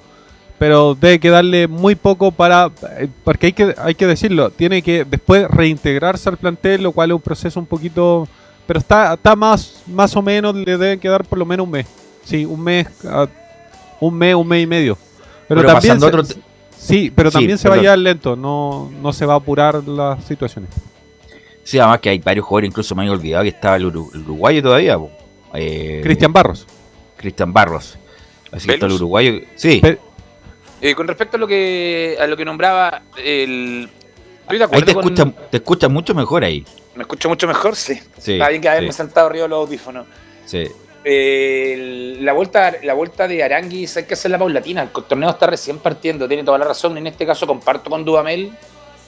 pero 0.61 0.93
debe 0.93 1.19
quedarle 1.19 1.67
muy 1.67 1.95
poco 1.95 2.31
para, 2.31 2.69
eh, 2.99 3.07
porque 3.23 3.47
hay 3.47 3.53
que, 3.53 3.73
hay 3.79 3.95
que 3.95 4.05
decirlo, 4.05 4.51
tiene 4.51 4.83
que 4.83 5.05
después 5.05 5.47
reintegrarse 5.49 6.29
al 6.29 6.37
plantel, 6.37 6.83
lo 6.83 6.91
cual 6.91 7.09
es 7.09 7.15
un 7.15 7.21
proceso 7.21 7.59
un 7.59 7.65
poquito, 7.65 8.27
pero 8.67 8.77
está, 8.77 9.15
está 9.15 9.35
más, 9.35 9.81
más 9.87 10.15
o 10.15 10.21
menos, 10.21 10.53
le 10.53 10.77
deben 10.77 10.99
quedar 10.99 11.25
por 11.25 11.39
lo 11.39 11.47
menos 11.47 11.65
un 11.65 11.71
mes, 11.71 11.87
sí, 12.23 12.45
un 12.45 12.61
mes, 12.61 12.85
ah, 13.07 13.25
un 13.99 14.13
mes, 14.13 14.35
un 14.35 14.47
mes 14.47 14.61
y 14.61 14.67
medio. 14.67 14.95
Pero, 15.47 15.61
Pero 15.61 15.73
también 15.73 15.99
se- 15.99 16.05
otro 16.05 16.23
sí, 16.77 17.11
pero 17.15 17.31
Sí, 17.31 17.37
también 17.39 17.57
se 17.57 17.67
va 17.67 17.73
a 17.73 17.81
llevar 17.81 17.97
lento, 17.97 18.35
no, 18.35 18.91
no 19.01 19.13
se 19.13 19.25
va 19.25 19.33
a 19.33 19.37
apurar 19.37 19.83
las 19.87 20.23
situaciones. 20.25 20.69
Sí, 21.63 21.79
además 21.79 22.01
que 22.01 22.09
hay 22.09 22.19
varios 22.19 22.45
jugadores, 22.45 22.67
incluso 22.69 22.93
me 22.93 23.01
había 23.01 23.13
olvidado 23.13 23.41
que 23.41 23.49
estaba 23.49 23.77
el, 23.77 23.85
uru- 23.91 24.13
el 24.13 24.21
uruguayo 24.21 24.61
todavía. 24.61 24.95
Eh, 25.55 26.01
Cristian 26.03 26.31
Barros. 26.31 26.67
Cristian 27.17 27.51
Barros. 27.51 27.97
Así 28.51 28.67
que 28.67 28.73
está 28.75 28.85
el 28.85 28.91
uruguayo. 28.91 29.41
Sí. 29.55 29.81
Eh, 30.81 30.95
con 30.95 31.07
respecto 31.07 31.37
a 31.37 31.39
lo 31.39 31.47
que 31.47 32.17
a 32.19 32.25
lo 32.27 32.35
que 32.35 32.43
nombraba 32.45 33.03
el 33.17 33.87
estoy 34.43 34.57
de 34.57 34.63
Ahí 34.65 34.81
te 34.81 34.93
con- 34.93 35.03
escucha, 35.13 35.31
te 35.51 35.57
escucha 35.57 35.87
mucho 35.89 36.15
mejor 36.15 36.43
ahí. 36.43 36.65
me 36.95 37.03
escucho 37.03 37.29
mucho 37.29 37.47
mejor 37.47 37.75
sí, 37.75 37.99
Sí, 38.17 38.33
está 38.33 38.49
bien 38.49 38.61
que 38.61 38.69
haberme 38.69 38.91
sí. 38.91 38.97
sentado 38.97 39.27
arriba 39.27 39.43
de 39.43 39.49
los 39.49 39.59
audífonos 39.59 40.07
Sí. 40.45 40.63
Eh, 41.03 42.17
la 42.21 42.33
vuelta 42.33 42.73
la 42.83 42.93
vuelta 42.93 43.27
de 43.27 43.43
Aranguis 43.43 43.95
hay 43.97 44.03
que 44.05 44.13
hacerla 44.15 44.37
paulatina 44.37 44.81
el 44.83 44.89
torneo 44.89 45.29
está 45.29 45.47
recién 45.47 45.77
partiendo 45.79 46.27
tiene 46.27 46.43
toda 46.43 46.57
la 46.57 46.65
razón 46.65 46.97
en 46.97 47.07
este 47.07 47.25
caso 47.25 47.45
comparto 47.47 47.89
con 47.89 48.03
Dudamel 48.05 48.51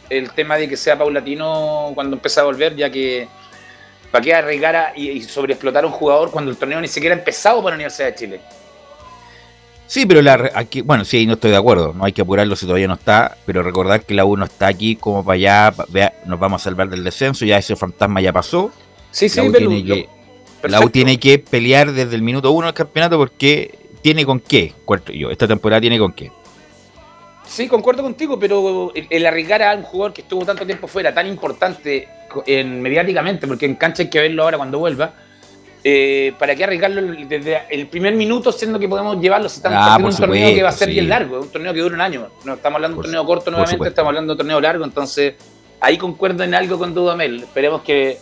el 0.09 0.31
tema 0.31 0.57
de 0.57 0.67
que 0.69 0.75
sea 0.77 0.97
paulatino 0.97 1.91
cuando 1.95 2.15
empiece 2.15 2.39
a 2.39 2.43
volver 2.43 2.75
ya 2.75 2.89
que 2.89 3.27
para 4.11 4.23
qué 4.23 4.33
arriesgar 4.33 4.93
y 4.95 5.21
sobreexplotar 5.23 5.83
a 5.83 5.87
un 5.87 5.93
jugador 5.93 6.29
cuando 6.31 6.51
el 6.51 6.57
torneo 6.57 6.79
ni 6.81 6.87
siquiera 6.87 7.15
ha 7.15 7.19
empezado 7.19 7.57
para 7.63 7.71
la 7.71 7.75
Universidad 7.75 8.07
de 8.09 8.15
Chile 8.15 8.41
Sí, 9.93 10.07
pero 10.07 10.23
la, 10.23 10.49
aquí, 10.55 10.81
bueno, 10.81 11.05
sí, 11.05 11.17
ahí 11.17 11.27
no 11.27 11.33
estoy 11.33 11.51
de 11.51 11.57
acuerdo. 11.57 11.93
No 11.93 12.03
hay 12.03 12.13
que 12.13 12.23
apurarlo 12.23 12.55
si 12.55 12.65
todavía 12.65 12.87
no 12.87 12.95
está. 12.95 13.37
Pero 13.45 13.61
recordar 13.61 14.03
que 14.03 14.15
la 14.15 14.25
U 14.25 14.35
no 14.35 14.45
está 14.45 14.65
aquí 14.65 14.95
como 14.95 15.23
para 15.23 15.35
allá. 15.35 15.75
vea, 15.89 16.15
nos 16.25 16.39
vamos 16.39 16.59
a 16.59 16.63
salvar 16.63 16.89
del 16.89 17.03
descenso. 17.03 17.45
Ya 17.45 17.59
ese 17.59 17.75
fantasma 17.75 18.19
ya 18.19 18.33
pasó. 18.33 18.71
Sí, 19.11 19.29
sí, 19.29 19.37
la 19.39 19.43
U, 19.43 19.51
Belu, 19.51 19.69
tiene 19.69 19.87
lo- 19.87 19.95
que, 19.95 20.09
la 20.67 20.79
U 20.79 20.89
tiene 20.89 21.19
que 21.19 21.37
pelear 21.37 21.91
desde 21.91 22.15
el 22.15 22.23
minuto 22.23 22.51
uno 22.53 22.65
del 22.65 22.73
campeonato 22.73 23.19
porque 23.19 23.77
tiene 24.01 24.25
con 24.25 24.39
qué. 24.39 24.73
Cuarto 24.83 25.11
yo, 25.13 25.29
esta 25.29 25.47
temporada 25.47 25.79
tiene 25.79 25.99
con 25.99 26.11
qué. 26.11 26.31
Sí, 27.45 27.67
concuerdo 27.67 28.01
contigo, 28.01 28.39
pero 28.39 28.91
el, 28.95 29.05
el 29.11 29.25
arriesgar 29.27 29.61
a 29.61 29.75
un 29.75 29.83
jugador 29.83 30.11
que 30.13 30.21
estuvo 30.21 30.43
tanto 30.43 30.65
tiempo 30.65 30.87
fuera, 30.87 31.13
tan 31.13 31.27
importante 31.27 32.07
en, 32.47 32.81
mediáticamente, 32.81 33.45
porque 33.45 33.67
en 33.67 33.75
cancha 33.75 34.01
hay 34.01 34.09
que 34.09 34.19
verlo 34.21 34.41
ahora 34.41 34.57
cuando 34.57 34.79
vuelva, 34.79 35.13
eh, 35.83 36.33
¿para 36.39 36.55
qué 36.55 36.63
arriesgarlo 36.63 37.01
desde 37.27 37.63
el 37.69 37.87
primer 37.87 38.15
minuto, 38.15 38.51
siendo 38.51 38.79
que 38.79 38.87
podemos 38.87 39.19
llevarlo 39.19 39.49
si 39.49 39.57
estamos 39.57 39.77
Ah, 39.81 39.97
partiendo 39.97 40.17
por 40.17 40.29
un 40.29 40.31
torneo 40.31 40.55
que 40.55 40.63
va 40.63 40.69
a 40.69 40.73
ser 40.73 40.89
bien 40.89 41.09
largo, 41.09 41.41
un 41.41 41.49
torneo 41.49 41.73
que 41.73 41.79
dura 41.81 41.95
un 41.95 42.01
año, 42.01 42.29
no 42.45 42.53
estamos 42.53 42.77
hablando 42.77 42.95
de 42.95 42.99
un 42.99 43.03
torneo 43.03 43.25
corto 43.25 43.51
nuevamente, 43.51 43.87
estamos 43.87 44.09
hablando 44.09 44.31
de 44.31 44.33
un 44.33 44.37
torneo 44.37 44.61
largo, 44.61 44.85
entonces 44.85 45.33
ahí 45.81 45.97
concuerdo 45.97 46.43
en 46.43 46.53
algo 46.55 46.77
con 46.77 46.93
Dudamel, 46.93 47.43
esperemos 47.43 47.81
que 47.81 48.17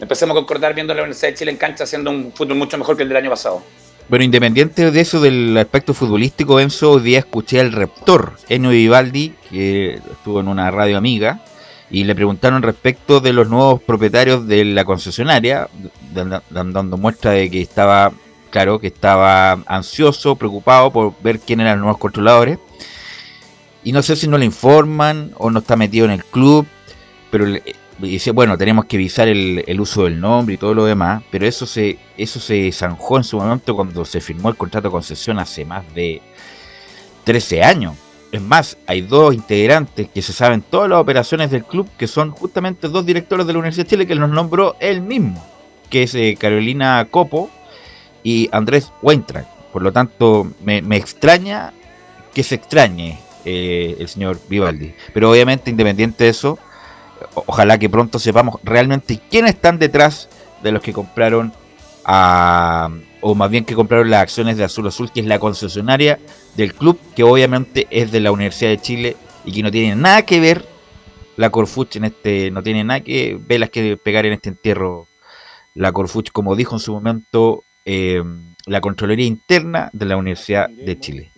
empecemos 0.00 0.36
a 0.36 0.40
concordar 0.40 0.74
viendo 0.74 0.94
la 0.94 1.02
Universidad 1.02 1.30
de 1.30 1.34
Chile 1.34 1.50
en 1.50 1.56
cancha 1.56 1.84
haciendo 1.84 2.10
un 2.10 2.32
fútbol 2.32 2.56
mucho 2.56 2.78
mejor 2.78 2.96
que 2.96 3.02
el 3.02 3.08
del 3.08 3.18
año 3.18 3.30
pasado. 3.30 3.62
Bueno, 4.08 4.24
independiente 4.24 4.90
de 4.90 5.00
eso, 5.00 5.20
del 5.20 5.56
aspecto 5.56 5.94
futbolístico, 5.94 6.60
Enzo, 6.60 6.92
hoy 6.92 7.02
día 7.02 7.18
escuché 7.20 7.60
al 7.60 7.72
rector, 7.72 8.34
Enio 8.50 8.70
Vivaldi, 8.70 9.32
que 9.50 9.94
estuvo 9.94 10.40
en 10.40 10.48
una 10.48 10.70
radio 10.70 10.98
amiga, 10.98 11.40
y 11.94 12.04
le 12.04 12.14
preguntaron 12.14 12.62
respecto 12.62 13.20
de 13.20 13.32
los 13.32 13.48
nuevos 13.48 13.80
propietarios 13.82 14.46
de 14.48 14.64
la 14.64 14.84
concesionaria, 14.84 15.68
dan- 16.12 16.42
dan- 16.50 16.72
dando 16.72 16.96
muestra 16.96 17.30
de 17.30 17.48
que 17.50 17.60
estaba, 17.62 18.12
claro, 18.50 18.80
que 18.80 18.88
estaba 18.88 19.52
ansioso, 19.66 20.34
preocupado 20.34 20.90
por 20.90 21.14
ver 21.22 21.38
quién 21.38 21.60
eran 21.60 21.76
los 21.78 21.82
nuevos 21.84 22.00
controladores. 22.00 22.58
Y 23.84 23.92
no 23.92 24.02
sé 24.02 24.16
si 24.16 24.26
no 24.26 24.38
le 24.38 24.44
informan 24.44 25.30
o 25.36 25.50
no 25.50 25.60
está 25.60 25.76
metido 25.76 26.04
en 26.06 26.10
el 26.10 26.24
club, 26.24 26.66
pero 27.30 27.46
dice, 27.98 28.32
bueno, 28.32 28.58
tenemos 28.58 28.86
que 28.86 28.96
visar 28.96 29.28
el, 29.28 29.62
el 29.66 29.80
uso 29.80 30.02
del 30.04 30.18
nombre 30.20 30.54
y 30.54 30.58
todo 30.58 30.74
lo 30.74 30.86
demás, 30.86 31.22
pero 31.30 31.46
eso 31.46 31.64
se, 31.64 31.98
eso 32.16 32.40
se 32.40 32.72
zanjó 32.72 33.18
en 33.18 33.24
su 33.24 33.36
momento 33.38 33.76
cuando 33.76 34.04
se 34.04 34.20
firmó 34.20 34.48
el 34.48 34.56
contrato 34.56 34.88
de 34.88 34.92
concesión 34.92 35.38
hace 35.38 35.64
más 35.64 35.84
de 35.94 36.20
13 37.24 37.62
años. 37.62 37.94
Es 38.34 38.42
más, 38.42 38.76
hay 38.88 39.02
dos 39.02 39.32
integrantes 39.32 40.08
que 40.12 40.20
se 40.20 40.32
saben 40.32 40.60
todas 40.60 40.90
las 40.90 40.98
operaciones 40.98 41.52
del 41.52 41.62
club, 41.62 41.88
que 41.96 42.08
son 42.08 42.32
justamente 42.32 42.88
dos 42.88 43.06
directores 43.06 43.46
de 43.46 43.52
la 43.52 43.60
Universidad 43.60 43.84
de 43.84 43.90
Chile 43.90 44.06
que 44.08 44.16
los 44.16 44.28
nombró 44.28 44.74
él 44.80 45.02
mismo, 45.02 45.40
que 45.88 46.02
es 46.02 46.16
eh, 46.16 46.36
Carolina 46.36 47.06
Copo 47.12 47.48
y 48.24 48.48
Andrés 48.50 48.90
Weintrack. 49.02 49.46
Por 49.72 49.82
lo 49.82 49.92
tanto, 49.92 50.48
me, 50.64 50.78
extraña 50.96 51.72
que 52.34 52.42
se 52.42 52.56
extrañe 52.56 53.20
eh, 53.44 53.94
el 54.00 54.08
señor 54.08 54.40
Vivaldi. 54.48 54.94
Pero 55.12 55.30
obviamente, 55.30 55.70
independiente 55.70 56.24
de 56.24 56.30
eso, 56.30 56.58
ojalá 57.36 57.78
que 57.78 57.88
pronto 57.88 58.18
sepamos 58.18 58.56
realmente 58.64 59.20
quiénes 59.30 59.52
están 59.52 59.78
detrás 59.78 60.28
de 60.60 60.72
los 60.72 60.82
que 60.82 60.92
compraron 60.92 61.52
a, 62.04 62.90
o 63.20 63.34
más 63.34 63.50
bien 63.50 63.64
que 63.64 63.74
compraron 63.74 64.10
las 64.10 64.22
acciones 64.22 64.56
de 64.56 64.64
Azul 64.64 64.86
Azul, 64.86 65.10
que 65.12 65.20
es 65.20 65.26
la 65.26 65.38
concesionaria 65.38 66.18
del 66.56 66.74
club, 66.74 66.98
que 67.16 67.22
obviamente 67.22 67.86
es 67.90 68.12
de 68.12 68.20
la 68.20 68.32
Universidad 68.32 68.70
de 68.70 68.78
Chile 68.80 69.16
y 69.44 69.52
que 69.52 69.62
no 69.62 69.70
tiene 69.70 69.96
nada 69.96 70.22
que 70.22 70.40
ver 70.40 70.66
la 71.36 71.50
Corfuch 71.50 71.96
en 71.96 72.04
este, 72.04 72.50
no 72.50 72.62
tiene 72.62 72.84
nada 72.84 73.00
que 73.00 73.38
velas 73.46 73.70
que 73.70 73.96
pegar 73.96 74.24
en 74.26 74.34
este 74.34 74.50
entierro 74.50 75.08
la 75.74 75.90
Corfuch, 75.90 76.30
como 76.30 76.54
dijo 76.54 76.76
en 76.76 76.80
su 76.80 76.92
momento 76.92 77.64
eh, 77.84 78.22
la 78.66 78.80
Contraloría 78.80 79.26
Interna 79.26 79.90
de 79.92 80.06
la 80.06 80.16
Universidad 80.16 80.68
de 80.68 80.98
Chile. 81.00 81.32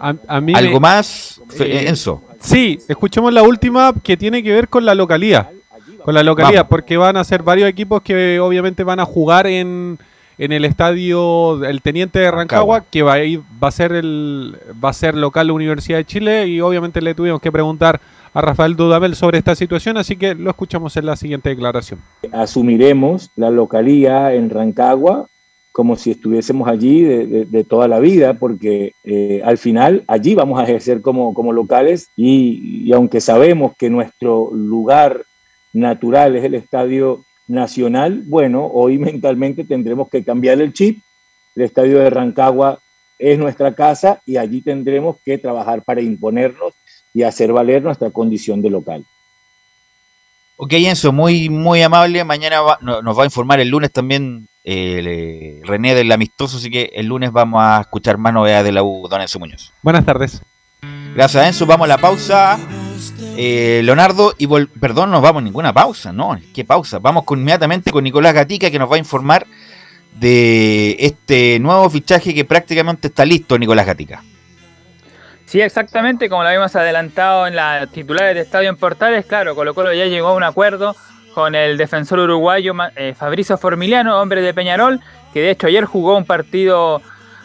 A, 0.00 0.14
a 0.26 0.40
mí 0.40 0.52
¿Algo 0.54 0.74
me- 0.74 0.80
más, 0.80 1.40
Eh, 1.60 1.84
Enzo? 1.88 2.22
Sí, 2.40 2.78
escuchemos 2.88 3.32
la 3.32 3.42
última 3.42 3.94
que 4.02 4.16
tiene 4.16 4.42
que 4.42 4.52
ver 4.52 4.68
con 4.68 4.84
la 4.84 4.94
localía. 4.94 5.50
Con 6.04 6.14
la 6.14 6.22
localía, 6.22 6.60
Vamos. 6.60 6.70
porque 6.70 6.96
van 6.96 7.16
a 7.16 7.24
ser 7.24 7.42
varios 7.42 7.68
equipos 7.68 8.02
que 8.02 8.38
obviamente 8.40 8.84
van 8.84 9.00
a 9.00 9.04
jugar 9.04 9.46
en, 9.46 9.98
en 10.38 10.52
el 10.52 10.64
estadio 10.64 11.64
El 11.64 11.82
Teniente 11.82 12.18
de 12.20 12.30
Rancagua, 12.30 12.84
que 12.90 13.02
va 13.02 13.14
a, 13.14 13.24
ir- 13.24 13.42
va 13.62 13.68
a 13.68 13.72
ser 13.72 13.92
el 13.92 14.56
va 14.82 14.90
a 14.90 14.92
ser 14.92 15.14
local 15.16 15.48
la 15.48 15.52
Universidad 15.54 15.98
de 15.98 16.04
Chile 16.04 16.46
y 16.46 16.60
obviamente 16.60 17.00
le 17.02 17.14
tuvimos 17.14 17.40
que 17.40 17.50
preguntar 17.52 18.00
a 18.34 18.40
Rafael 18.42 18.76
Dudamel 18.76 19.16
sobre 19.16 19.38
esta 19.38 19.54
situación, 19.54 19.96
así 19.96 20.16
que 20.16 20.34
lo 20.34 20.50
escuchamos 20.50 20.96
en 20.96 21.06
la 21.06 21.16
siguiente 21.16 21.48
declaración. 21.48 22.00
asumiremos 22.32 23.30
la 23.36 23.50
localía 23.50 24.34
en 24.34 24.50
Rancagua 24.50 25.26
como 25.72 25.94
si 25.94 26.10
estuviésemos 26.10 26.68
allí 26.68 27.02
de, 27.02 27.26
de- 27.26 27.44
de 27.44 27.64
toda 27.64 27.86
la 27.86 28.00
vida, 28.00 28.34
porque 28.34 28.92
eh, 29.04 29.40
al 29.44 29.58
final 29.58 30.02
allí 30.08 30.34
vamos 30.34 30.58
a 30.58 30.64
ejercer 30.64 31.00
como, 31.02 31.32
como 31.34 31.52
locales 31.52 32.08
y, 32.16 32.82
y 32.84 32.92
aunque 32.92 33.20
sabemos 33.20 33.72
que 33.78 33.88
nuestro 33.88 34.50
lugar 34.52 35.22
natural 35.72 36.36
es 36.36 36.44
el 36.44 36.54
Estadio 36.54 37.24
Nacional, 37.46 38.22
bueno, 38.26 38.66
hoy 38.66 38.98
mentalmente 38.98 39.64
tendremos 39.64 40.08
que 40.08 40.22
cambiar 40.24 40.60
el 40.60 40.72
chip. 40.72 41.00
El 41.56 41.62
Estadio 41.64 41.98
de 41.98 42.10
Rancagua 42.10 42.78
es 43.18 43.38
nuestra 43.38 43.74
casa 43.74 44.20
y 44.26 44.36
allí 44.36 44.60
tendremos 44.60 45.16
que 45.24 45.38
trabajar 45.38 45.82
para 45.82 46.00
imponernos 46.02 46.72
y 47.14 47.22
hacer 47.22 47.52
valer 47.52 47.82
nuestra 47.82 48.10
condición 48.10 48.60
de 48.62 48.70
local. 48.70 49.04
Ok, 50.56 50.72
Enzo, 50.74 51.12
muy, 51.12 51.48
muy 51.48 51.82
amable. 51.82 52.22
Mañana 52.24 52.60
va- 52.60 52.78
no- 52.82 53.00
nos 53.00 53.16
va 53.18 53.22
a 53.22 53.26
informar 53.26 53.60
el 53.60 53.68
lunes 53.68 53.92
también 53.92 54.46
eh, 54.64 55.60
René 55.64 55.94
del 55.94 56.12
Amistoso, 56.12 56.58
así 56.58 56.68
que 56.70 56.90
el 56.94 57.06
lunes 57.06 57.32
vamos 57.32 57.60
a 57.62 57.80
escuchar 57.80 58.18
más 58.18 58.34
novedades 58.34 58.64
de 58.66 58.72
la 58.72 58.82
U, 58.82 59.08
don 59.08 59.20
Enzo 59.22 59.38
Muñoz. 59.38 59.72
Buenas 59.82 60.04
tardes. 60.04 60.42
Gracias, 61.14 61.46
Enzo. 61.46 61.64
Vamos 61.64 61.86
a 61.86 61.88
la 61.88 61.98
pausa. 61.98 62.58
Eh, 63.36 63.80
Leonardo, 63.84 64.34
y 64.38 64.46
vol- 64.46 64.68
perdón, 64.80 65.10
no 65.10 65.20
vamos 65.20 65.40
a 65.42 65.44
ninguna 65.44 65.72
pausa, 65.72 66.12
no, 66.12 66.38
¿qué 66.54 66.64
pausa? 66.64 66.98
Vamos 66.98 67.24
con, 67.24 67.38
inmediatamente 67.40 67.90
con 67.90 68.04
Nicolás 68.04 68.34
Gatica 68.34 68.70
que 68.70 68.78
nos 68.78 68.90
va 68.90 68.96
a 68.96 68.98
informar 68.98 69.46
de 70.18 70.96
este 70.98 71.58
nuevo 71.60 71.88
fichaje 71.90 72.34
que 72.34 72.44
prácticamente 72.44 73.08
está 73.08 73.24
listo, 73.24 73.58
Nicolás 73.58 73.86
Gatica. 73.86 74.22
Sí, 75.46 75.60
exactamente, 75.60 76.28
como 76.28 76.42
lo 76.42 76.48
habíamos 76.48 76.74
adelantado 76.76 77.46
en 77.46 77.56
las 77.56 77.88
titulares 77.90 78.34
de 78.34 78.42
Estadio 78.42 78.68
en 78.68 78.76
Portales, 78.76 79.24
claro, 79.26 79.54
Colo 79.54 79.74
Colo 79.74 79.94
ya 79.94 80.06
llegó 80.06 80.28
a 80.28 80.34
un 80.34 80.42
acuerdo 80.42 80.94
con 81.34 81.54
el 81.54 81.78
defensor 81.78 82.18
uruguayo 82.18 82.74
eh, 82.96 83.14
Fabricio 83.16 83.56
Formiliano, 83.56 84.20
hombre 84.20 84.42
de 84.42 84.52
Peñarol, 84.52 85.00
que 85.32 85.40
de 85.40 85.50
hecho 85.50 85.68
ayer 85.68 85.84
jugó 85.84 86.16
un 86.16 86.24
partido 86.24 87.00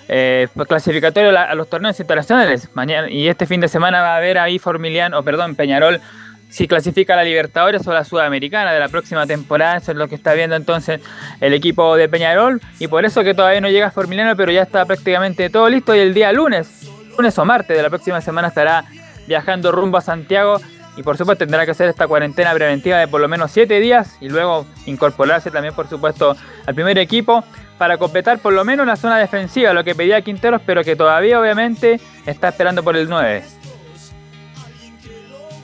eh, 0.07 0.47
clasificatorio 0.67 1.37
a, 1.37 1.53
los 1.55 1.69
torneos 1.69 1.99
internacionales. 1.99 2.69
Mañana, 2.73 3.09
y 3.09 3.27
este 3.27 3.45
fin 3.45 3.61
de 3.61 3.67
semana 3.67 4.01
va 4.01 4.13
a 4.13 4.17
haber 4.17 4.37
ahí 4.37 4.59
Formiliano, 4.59 5.19
o 5.19 5.23
perdón, 5.23 5.55
Peñarol, 5.55 6.01
si 6.49 6.67
clasifica 6.67 7.13
a 7.13 7.17
la 7.17 7.23
Libertadores 7.23 7.85
o 7.87 7.91
a 7.91 7.95
la 7.95 8.03
Sudamericana 8.03 8.73
de 8.73 8.79
la 8.79 8.87
próxima 8.87 9.25
temporada. 9.25 9.77
Eso 9.77 9.91
es 9.91 9.97
lo 9.97 10.07
que 10.07 10.15
está 10.15 10.33
viendo 10.33 10.55
entonces 10.55 11.01
el 11.41 11.53
equipo 11.53 11.95
de 11.95 12.07
Peñarol. 12.07 12.61
Y 12.79 12.87
por 12.87 13.05
eso 13.05 13.23
que 13.23 13.33
todavía 13.33 13.59
no 13.59 13.69
llega 13.69 13.89
Formiliano, 13.91 14.35
pero 14.35 14.51
ya 14.51 14.61
está 14.61 14.85
prácticamente 14.85 15.49
todo 15.49 15.67
listo. 15.67 15.95
Y 15.95 15.99
el 15.99 16.13
día 16.13 16.31
lunes, 16.31 16.87
lunes 17.17 17.37
o 17.39 17.45
martes 17.45 17.75
de 17.75 17.81
la 17.81 17.89
próxima 17.89 18.21
semana 18.21 18.49
estará 18.49 18.85
viajando 19.25 19.71
rumbo 19.71 19.97
a 19.97 20.01
Santiago. 20.01 20.59
Y 20.95 21.01
por 21.01 21.17
supuesto 21.17 21.43
tendrá 21.43 21.65
que 21.65 21.71
hacer 21.71 21.89
esta 21.89 22.07
cuarentena 22.07 22.53
preventiva 22.53 22.99
de 22.99 23.07
por 23.07 23.19
lo 23.19 23.27
menos 23.27 23.49
siete 23.49 23.79
días 23.79 24.17
y 24.21 24.29
luego 24.29 24.67
incorporarse 24.85 25.49
también 25.49 25.73
por 25.73 25.87
supuesto 25.87 26.35
al 26.67 26.75
primer 26.75 26.99
equipo 26.99 27.43
para 27.83 27.97
completar 27.97 28.39
por 28.39 28.53
lo 28.53 28.63
menos 28.63 28.87
la 28.87 28.95
zona 28.95 29.17
defensiva, 29.17 29.73
lo 29.73 29.83
que 29.83 29.93
pedía 29.93 30.21
Quinteros, 30.21 30.61
pero 30.65 30.85
que 30.85 30.95
todavía 30.95 31.37
obviamente 31.37 31.99
está 32.25 32.47
esperando 32.47 32.81
por 32.81 32.95
el 32.95 33.09
9. 33.09 33.43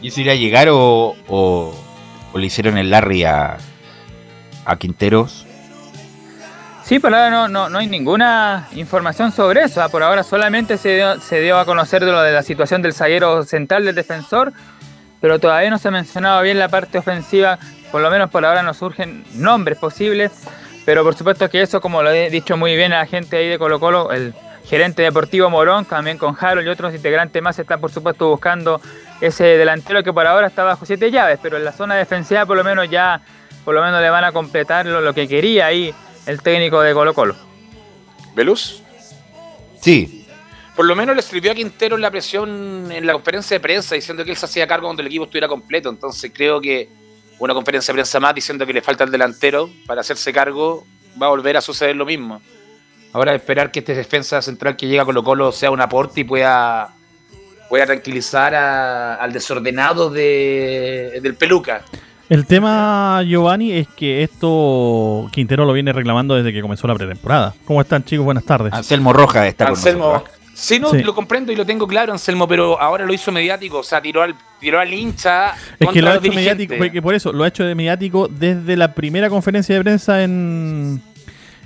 ¿Y 0.02 0.10
eso 0.10 0.20
irá 0.20 0.34
a 0.34 0.36
llegar 0.36 0.68
o, 0.68 1.16
o- 1.30 1.74
o 2.34 2.38
le 2.38 2.46
hicieron 2.46 2.78
el 2.78 2.90
Larry 2.90 3.24
a, 3.24 3.56
a 4.66 4.76
Quinteros? 4.76 5.46
Sí, 6.84 7.00
por 7.00 7.14
ahora 7.16 7.30
no, 7.30 7.48
no, 7.48 7.70
no 7.70 7.80
hay 7.80 7.88
ninguna 7.88 8.68
información 8.76 9.32
sobre 9.32 9.62
eso. 9.64 9.82
ah, 9.82 9.88
Por 9.88 10.04
ahora 10.04 10.24
solamente 10.24 10.78
se 10.78 10.96
dio, 10.98 11.22
se 11.22 11.40
dio 11.40 11.58
a 11.58 11.64
conocer 11.64 12.04
de 12.04 12.12
lo 12.12 12.22
de 12.22 12.34
la 12.34 12.44
situación 12.44 12.82
del 12.82 12.94
zaguero 12.94 13.44
central 13.46 13.86
del 13.86 13.96
defensor, 13.96 14.52
pero 15.22 15.40
todavía 15.40 15.70
no 15.70 15.78
se 15.78 15.88
ha 15.88 15.92
mencionado 15.92 16.42
bien 16.42 16.60
la 16.60 16.68
parte 16.68 16.98
ofensiva. 16.98 17.60
Por 17.94 18.02
lo 18.02 18.10
menos 18.12 18.30
por 18.30 18.46
ahora 18.46 18.62
no 18.62 18.74
surgen 18.74 19.24
nombres 19.36 19.78
posibles. 19.78 20.32
Pero 20.90 21.04
por 21.04 21.14
supuesto 21.14 21.48
que 21.52 21.62
eso, 21.62 21.80
como 21.82 22.02
lo 22.02 22.10
he 22.10 22.32
dicho 22.32 22.58
muy 22.58 22.76
bien 22.76 22.94
a 22.94 22.98
la 22.98 23.06
gente 23.06 23.38
ahí 23.38 23.48
de 23.48 23.60
Colo 23.60 23.80
Colo, 23.80 24.12
el 24.12 24.34
gerente 24.66 25.04
deportivo 25.04 25.48
Morón, 25.48 25.86
también 25.86 26.18
con 26.18 26.36
Harold 26.36 26.66
y 26.66 26.70
otros 26.72 26.96
integrantes 26.96 27.44
más, 27.44 27.60
está 27.60 27.78
por 27.78 27.92
supuesto 27.92 28.28
buscando 28.28 28.82
ese 29.22 29.44
delantero 29.44 30.02
que 30.02 30.12
por 30.12 30.26
ahora 30.26 30.48
está 30.48 30.64
bajo 30.64 30.88
siete 30.88 31.12
llaves, 31.12 31.38
pero 31.44 31.58
en 31.58 31.64
la 31.64 31.74
zona 31.74 31.94
defensiva 31.94 32.44
por 32.48 32.58
lo 32.58 32.64
menos 32.64 32.90
ya, 32.90 33.22
por 33.64 33.76
lo 33.76 33.84
menos 33.84 34.02
le 34.02 34.10
van 34.10 34.24
a 34.24 34.32
completar 34.32 34.88
lo, 34.88 35.00
lo 35.00 35.14
que 35.14 35.28
quería 35.28 35.68
ahí 35.68 35.94
el 36.26 36.42
técnico 36.42 36.82
de 36.82 36.92
Colo 36.96 37.14
Colo. 37.14 37.36
¿Veluz? 38.34 38.82
Sí. 39.80 40.26
Por 40.76 40.88
lo 40.88 40.96
menos 40.96 41.14
le 41.14 41.20
escribió 41.20 41.52
a 41.52 41.54
Quintero 41.54 41.98
la 41.98 42.10
presión 42.10 42.92
en 42.92 43.06
la 43.06 43.14
conferencia 43.14 43.58
de 43.58 43.60
prensa 43.60 43.94
diciendo 43.94 44.26
que 44.26 44.32
él 44.32 44.38
se 44.38 44.48
hacía 44.48 44.66
cargo 44.66 44.88
cuando 44.88 45.04
el 45.04 45.08
equipo 45.08 45.26
estuviera 45.26 45.48
completo. 45.48 45.88
Entonces 45.88 46.32
creo 46.34 46.60
que 46.60 46.90
una 47.40 47.54
conferencia 47.54 47.92
de 47.92 47.96
prensa 47.98 48.20
más 48.20 48.36
diciendo 48.36 48.66
que 48.66 48.74
le 48.74 48.82
falta 48.82 49.04
el 49.04 49.12
delantero 49.12 49.70
para 49.88 50.02
hacerse 50.02 50.32
cargo 50.34 50.86
va 51.22 51.28
a 51.28 51.30
volver 51.30 51.58
a 51.58 51.62
suceder 51.62 51.96
lo 51.96 52.06
mismo. 52.06 52.42
Ahora 53.14 53.34
esperar 53.34 53.72
que 53.72 53.80
este 53.80 53.96
defensa 53.96 54.42
central 54.42 54.76
que 54.76 54.88
llega 54.88 55.02
a 55.02 55.06
Colo 55.06 55.24
Colo 55.24 55.52
sea 55.52 55.72
un 55.72 55.82
aporte 55.82 56.22
y 56.22 56.24
pueda, 56.26 56.90
pueda 57.70 57.86
tranquilizar 57.88 58.54
a- 58.54 59.16
al 59.16 59.34
desordenado 59.34 60.10
de, 60.10 61.20
del 61.22 61.36
Peluca. 61.36 61.82
El 62.30 62.46
tema, 62.46 63.24
Giovanni, 63.26 63.72
es 63.72 63.88
que 63.88 64.22
esto 64.22 65.28
Quintero 65.32 65.66
lo 65.66 65.74
viene 65.74 65.92
reclamando 65.92 66.36
desde 66.36 66.54
que 66.54 66.62
comenzó 66.62 66.86
la 66.86 66.94
pretemporada. 66.94 67.56
¿Cómo 67.66 67.82
están, 67.82 68.04
chicos? 68.04 68.24
Buenas 68.24 68.44
tardes. 68.46 68.72
Anselmo 68.72 69.12
Rojas 69.14 69.48
está 69.48 69.66
con 69.66 69.74
Anselmo, 69.76 70.12
nosotros, 70.14 70.34
¿ah? 70.36 70.39
Sí, 70.60 70.80
no, 70.80 70.92
Sí. 70.92 71.04
lo 71.04 71.14
comprendo 71.16 71.52
y 71.52 71.56
lo 71.56 71.66
tengo 71.66 71.88
claro, 71.88 72.12
Anselmo, 72.14 72.48
pero 72.48 72.80
ahora 72.80 73.06
lo 73.06 73.14
hizo 73.14 73.32
mediático, 73.32 73.80
o 73.80 73.84
sea, 73.84 74.02
tiró 74.02 74.22
al, 74.22 74.36
tiró 74.60 74.80
al 74.80 74.94
hincha. 74.94 75.52
Es 75.80 75.86
contra 75.86 75.94
que 75.94 76.02
lo 76.02 76.08
ha 76.10 76.12
hecho 76.14 76.22
dirigentes. 76.22 76.36
mediático, 76.56 76.76
porque 76.78 77.02
por 77.02 77.16
eso 77.16 77.32
lo 77.34 77.44
ha 77.44 77.48
hecho 77.48 77.64
de 77.64 77.76
mediático 77.76 78.28
desde 78.28 78.76
la 78.78 78.94
primera 78.94 79.30
conferencia 79.30 79.76
de 79.76 79.82
prensa 79.82 80.24
en, 80.24 81.02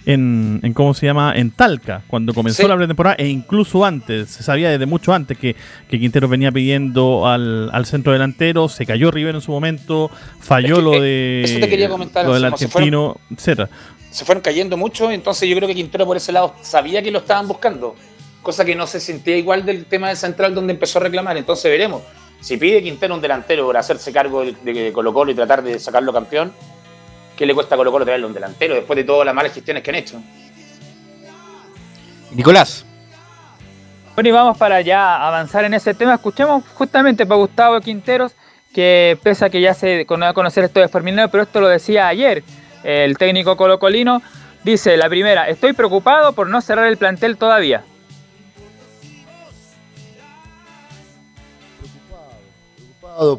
en, 0.05 0.59
en 0.63 0.73
¿cómo 0.73 0.93
se 0.93 1.05
llama? 1.05 1.33
En 1.35 1.51
Talca, 1.51 2.01
cuando 2.07 2.33
comenzó 2.33 2.63
Sí. 2.63 2.67
la 2.67 2.75
pretemporada 2.75 3.15
e 3.17 3.27
incluso 3.27 3.85
antes, 3.85 4.29
se 4.29 4.43
sabía 4.43 4.69
desde 4.69 4.85
mucho 4.85 5.13
antes 5.13 5.37
que, 5.37 5.55
que 5.89 5.99
Quintero 5.99 6.27
venía 6.27 6.51
pidiendo 6.51 7.25
al, 7.27 7.69
al 7.71 7.85
centro 7.85 8.11
delantero, 8.11 8.67
se 8.67 8.85
cayó 8.85 9.11
Rivero 9.11 9.37
en 9.37 9.41
su 9.41 9.51
momento, 9.51 10.11
falló 10.41 10.73
Es 10.75 10.79
que, 10.79 10.81
lo 10.83 10.93
eh, 10.95 10.99
de 11.01 11.41
eso 11.45 11.59
te 11.59 11.69
quería 11.69 11.87
comentar, 11.89 12.25
lo 12.25 12.33
del 12.33 12.43
Anselmo, 12.45 12.57
se 12.71 12.77
argentino, 12.77 13.17
etcétera. 13.31 13.69
se 14.11 14.25
fueron 14.25 14.41
cayendo 14.43 14.75
mucho, 14.77 15.09
entonces 15.09 15.47
yo 15.49 15.55
creo 15.55 15.67
que 15.69 15.75
Quintero 15.75 16.05
por 16.05 16.17
ese 16.17 16.31
lado 16.33 16.53
sabía 16.61 17.01
que 17.01 17.09
lo 17.09 17.19
estaban 17.19 17.47
buscando, 17.47 17.95
cosa 18.43 18.63
que 18.63 18.75
no 18.75 18.85
se 18.85 18.99
sentía 18.99 19.35
igual 19.35 19.65
del 19.65 19.85
tema 19.85 20.09
del 20.09 20.17
central 20.17 20.53
donde 20.53 20.73
empezó 20.73 20.99
a 20.99 21.01
reclamar, 21.01 21.35
entonces 21.37 21.71
veremos. 21.71 22.03
Si 22.41 22.57
pide 22.57 22.83
Quintero 22.83 23.15
un 23.15 23.21
delantero 23.21 23.65
para 23.65 23.79
hacerse 23.79 24.11
cargo 24.11 24.43
de, 24.45 24.53
de 24.61 24.93
Colo 24.93 25.13
Colo 25.13 25.31
y 25.31 25.35
tratar 25.35 25.63
de 25.63 25.79
sacarlo 25.79 26.13
campeón, 26.13 26.53
¿qué 27.37 27.45
le 27.45 27.55
cuesta 27.55 27.73
a 27.73 27.77
Colo 27.77 27.91
Colo 27.91 28.05
traerle 28.05 28.27
un 28.27 28.33
delantero 28.33 28.75
después 28.75 28.97
de 28.97 29.05
todas 29.05 29.25
las 29.25 29.33
malas 29.33 29.53
gestiones 29.53 29.81
que 29.81 29.89
han 29.89 29.95
hecho? 29.95 30.21
Nicolás. 32.31 32.85
Bueno, 34.15 34.29
y 34.29 34.31
vamos 34.31 34.57
para 34.57 34.81
ya 34.81 35.25
avanzar 35.25 35.63
en 35.63 35.73
ese 35.73 35.93
tema. 35.93 36.15
Escuchemos 36.15 36.63
justamente 36.75 37.25
para 37.25 37.39
Gustavo 37.39 37.79
Quinteros, 37.79 38.33
que 38.73 39.17
pese 39.23 39.45
a 39.45 39.49
que 39.49 39.61
ya 39.61 39.73
se 39.73 40.05
a 40.09 40.33
conocer 40.33 40.65
esto 40.65 40.79
de 40.79 40.87
Formiliano, 40.87 41.31
pero 41.31 41.43
esto 41.43 41.61
lo 41.61 41.67
decía 41.67 42.07
ayer 42.07 42.43
el 42.83 43.17
técnico 43.17 43.55
colocolino. 43.55 44.21
Dice, 44.63 44.97
la 44.97 45.09
primera, 45.09 45.47
estoy 45.47 45.73
preocupado 45.73 46.33
por 46.33 46.49
no 46.49 46.61
cerrar 46.61 46.87
el 46.87 46.97
plantel 46.97 47.37
todavía. 47.37 47.83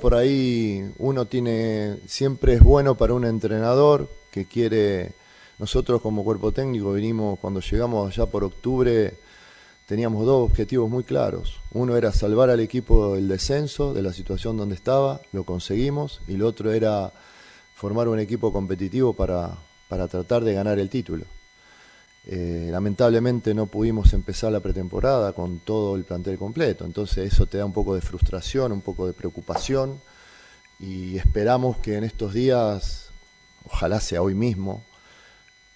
Por 0.00 0.14
ahí 0.14 0.92
uno 0.98 1.26
tiene, 1.26 1.98
siempre 2.06 2.54
es 2.54 2.62
bueno 2.62 2.96
para 2.96 3.14
un 3.14 3.24
entrenador 3.24 4.08
que 4.30 4.46
quiere, 4.46 5.12
nosotros 5.58 6.00
como 6.00 6.24
cuerpo 6.24 6.52
técnico 6.52 6.92
vinimos, 6.92 7.38
cuando 7.38 7.60
llegamos 7.60 8.08
allá 8.08 8.26
por 8.26 8.44
octubre, 8.44 9.14
teníamos 9.86 10.26
dos 10.26 10.50
objetivos 10.50 10.88
muy 10.88 11.04
claros. 11.04 11.60
Uno 11.72 11.96
era 11.96 12.12
salvar 12.12 12.50
al 12.50 12.60
equipo 12.60 13.14
del 13.14 13.28
descenso, 13.28 13.94
de 13.94 14.02
la 14.02 14.12
situación 14.12 14.56
donde 14.56 14.74
estaba, 14.74 15.20
lo 15.32 15.44
conseguimos, 15.44 16.20
y 16.26 16.34
el 16.34 16.42
otro 16.42 16.72
era 16.72 17.12
formar 17.74 18.08
un 18.08 18.18
equipo 18.18 18.52
competitivo 18.52 19.12
para, 19.12 19.58
para 19.88 20.08
tratar 20.08 20.44
de 20.44 20.54
ganar 20.54 20.78
el 20.78 20.88
título. 20.88 21.24
Eh, 22.26 22.68
lamentablemente 22.70 23.52
no 23.52 23.66
pudimos 23.66 24.14
empezar 24.14 24.50
la 24.50 24.60
pretemporada 24.60 25.34
con 25.34 25.58
todo 25.58 25.94
el 25.94 26.04
plantel 26.04 26.38
completo, 26.38 26.86
entonces 26.86 27.30
eso 27.30 27.44
te 27.44 27.58
da 27.58 27.66
un 27.66 27.74
poco 27.74 27.94
de 27.94 28.00
frustración, 28.00 28.72
un 28.72 28.80
poco 28.80 29.06
de 29.06 29.12
preocupación 29.12 30.00
y 30.80 31.18
esperamos 31.18 31.76
que 31.78 31.96
en 31.96 32.04
estos 32.04 32.32
días, 32.32 33.10
ojalá 33.66 34.00
sea 34.00 34.22
hoy 34.22 34.34
mismo, 34.34 34.82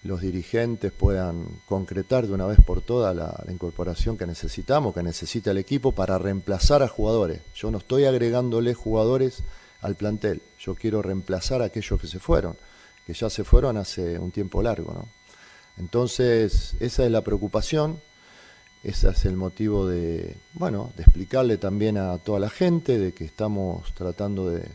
los 0.02 0.22
dirigentes 0.22 0.90
puedan 0.90 1.44
concretar 1.66 2.26
de 2.26 2.32
una 2.32 2.46
vez 2.46 2.58
por 2.64 2.80
todas 2.80 3.14
la, 3.14 3.42
la 3.44 3.52
incorporación 3.52 4.16
que 4.16 4.26
necesitamos, 4.26 4.94
que 4.94 5.02
necesita 5.02 5.50
el 5.50 5.58
equipo 5.58 5.92
para 5.92 6.16
reemplazar 6.16 6.82
a 6.82 6.88
jugadores. 6.88 7.42
Yo 7.54 7.70
no 7.70 7.78
estoy 7.78 8.06
agregándole 8.06 8.72
jugadores 8.72 9.42
al 9.82 9.96
plantel, 9.96 10.40
yo 10.58 10.74
quiero 10.74 11.02
reemplazar 11.02 11.60
a 11.60 11.66
aquellos 11.66 12.00
que 12.00 12.06
se 12.06 12.20
fueron, 12.20 12.56
que 13.06 13.12
ya 13.12 13.28
se 13.28 13.44
fueron 13.44 13.76
hace 13.76 14.18
un 14.18 14.30
tiempo 14.30 14.62
largo. 14.62 14.94
¿no? 14.94 15.17
Entonces, 15.78 16.74
esa 16.80 17.04
es 17.04 17.10
la 17.10 17.22
preocupación, 17.22 18.00
ese 18.82 19.08
es 19.10 19.24
el 19.24 19.36
motivo 19.36 19.86
de, 19.86 20.36
bueno, 20.54 20.92
de 20.96 21.04
explicarle 21.04 21.56
también 21.56 21.96
a 21.98 22.18
toda 22.18 22.40
la 22.40 22.50
gente 22.50 22.98
de 22.98 23.12
que 23.12 23.24
estamos 23.24 23.92
tratando 23.94 24.50
de, 24.50 24.68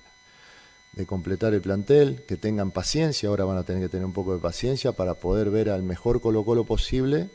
completar 1.07 1.53
el 1.53 1.61
plantel, 1.61 2.23
que 2.27 2.37
tengan 2.37 2.71
paciencia, 2.71 3.27
ahora 3.27 3.45
van 3.45 3.57
a 3.57 3.63
tener 3.63 3.81
que 3.81 3.89
tener 3.89 4.05
un 4.05 4.13
poco 4.13 4.33
de 4.35 4.39
paciencia 4.39 4.91
para 4.91 5.15
poder 5.15 5.49
ver 5.49 5.69
al 5.69 5.83
mejor 5.83 6.21
Colo 6.21 6.45
Colo 6.45 6.65
posible. 6.65 7.29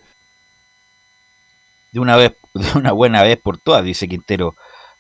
De 1.93 2.01
una 2.01 2.17
vez, 2.17 2.35
de 2.55 2.79
una 2.79 2.93
buena 2.93 3.23
vez 3.23 3.39
por 3.39 3.59
todas, 3.59 3.85
dice 3.85 4.09
Quintero, 4.09 4.55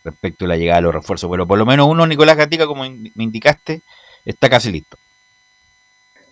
respecto 0.04 0.44
a 0.44 0.48
la 0.48 0.56
llegada 0.56 0.78
de 0.78 0.82
los 0.82 0.94
refuerzos. 0.94 1.30
Pero 1.30 1.46
por 1.46 1.58
lo 1.58 1.64
menos 1.64 1.86
uno, 1.86 2.06
Nicolás 2.06 2.36
Gatica, 2.36 2.66
como 2.66 2.82
me 2.82 3.24
indicaste, 3.24 3.82
está 4.24 4.50
casi 4.50 4.72
listo. 4.72 4.98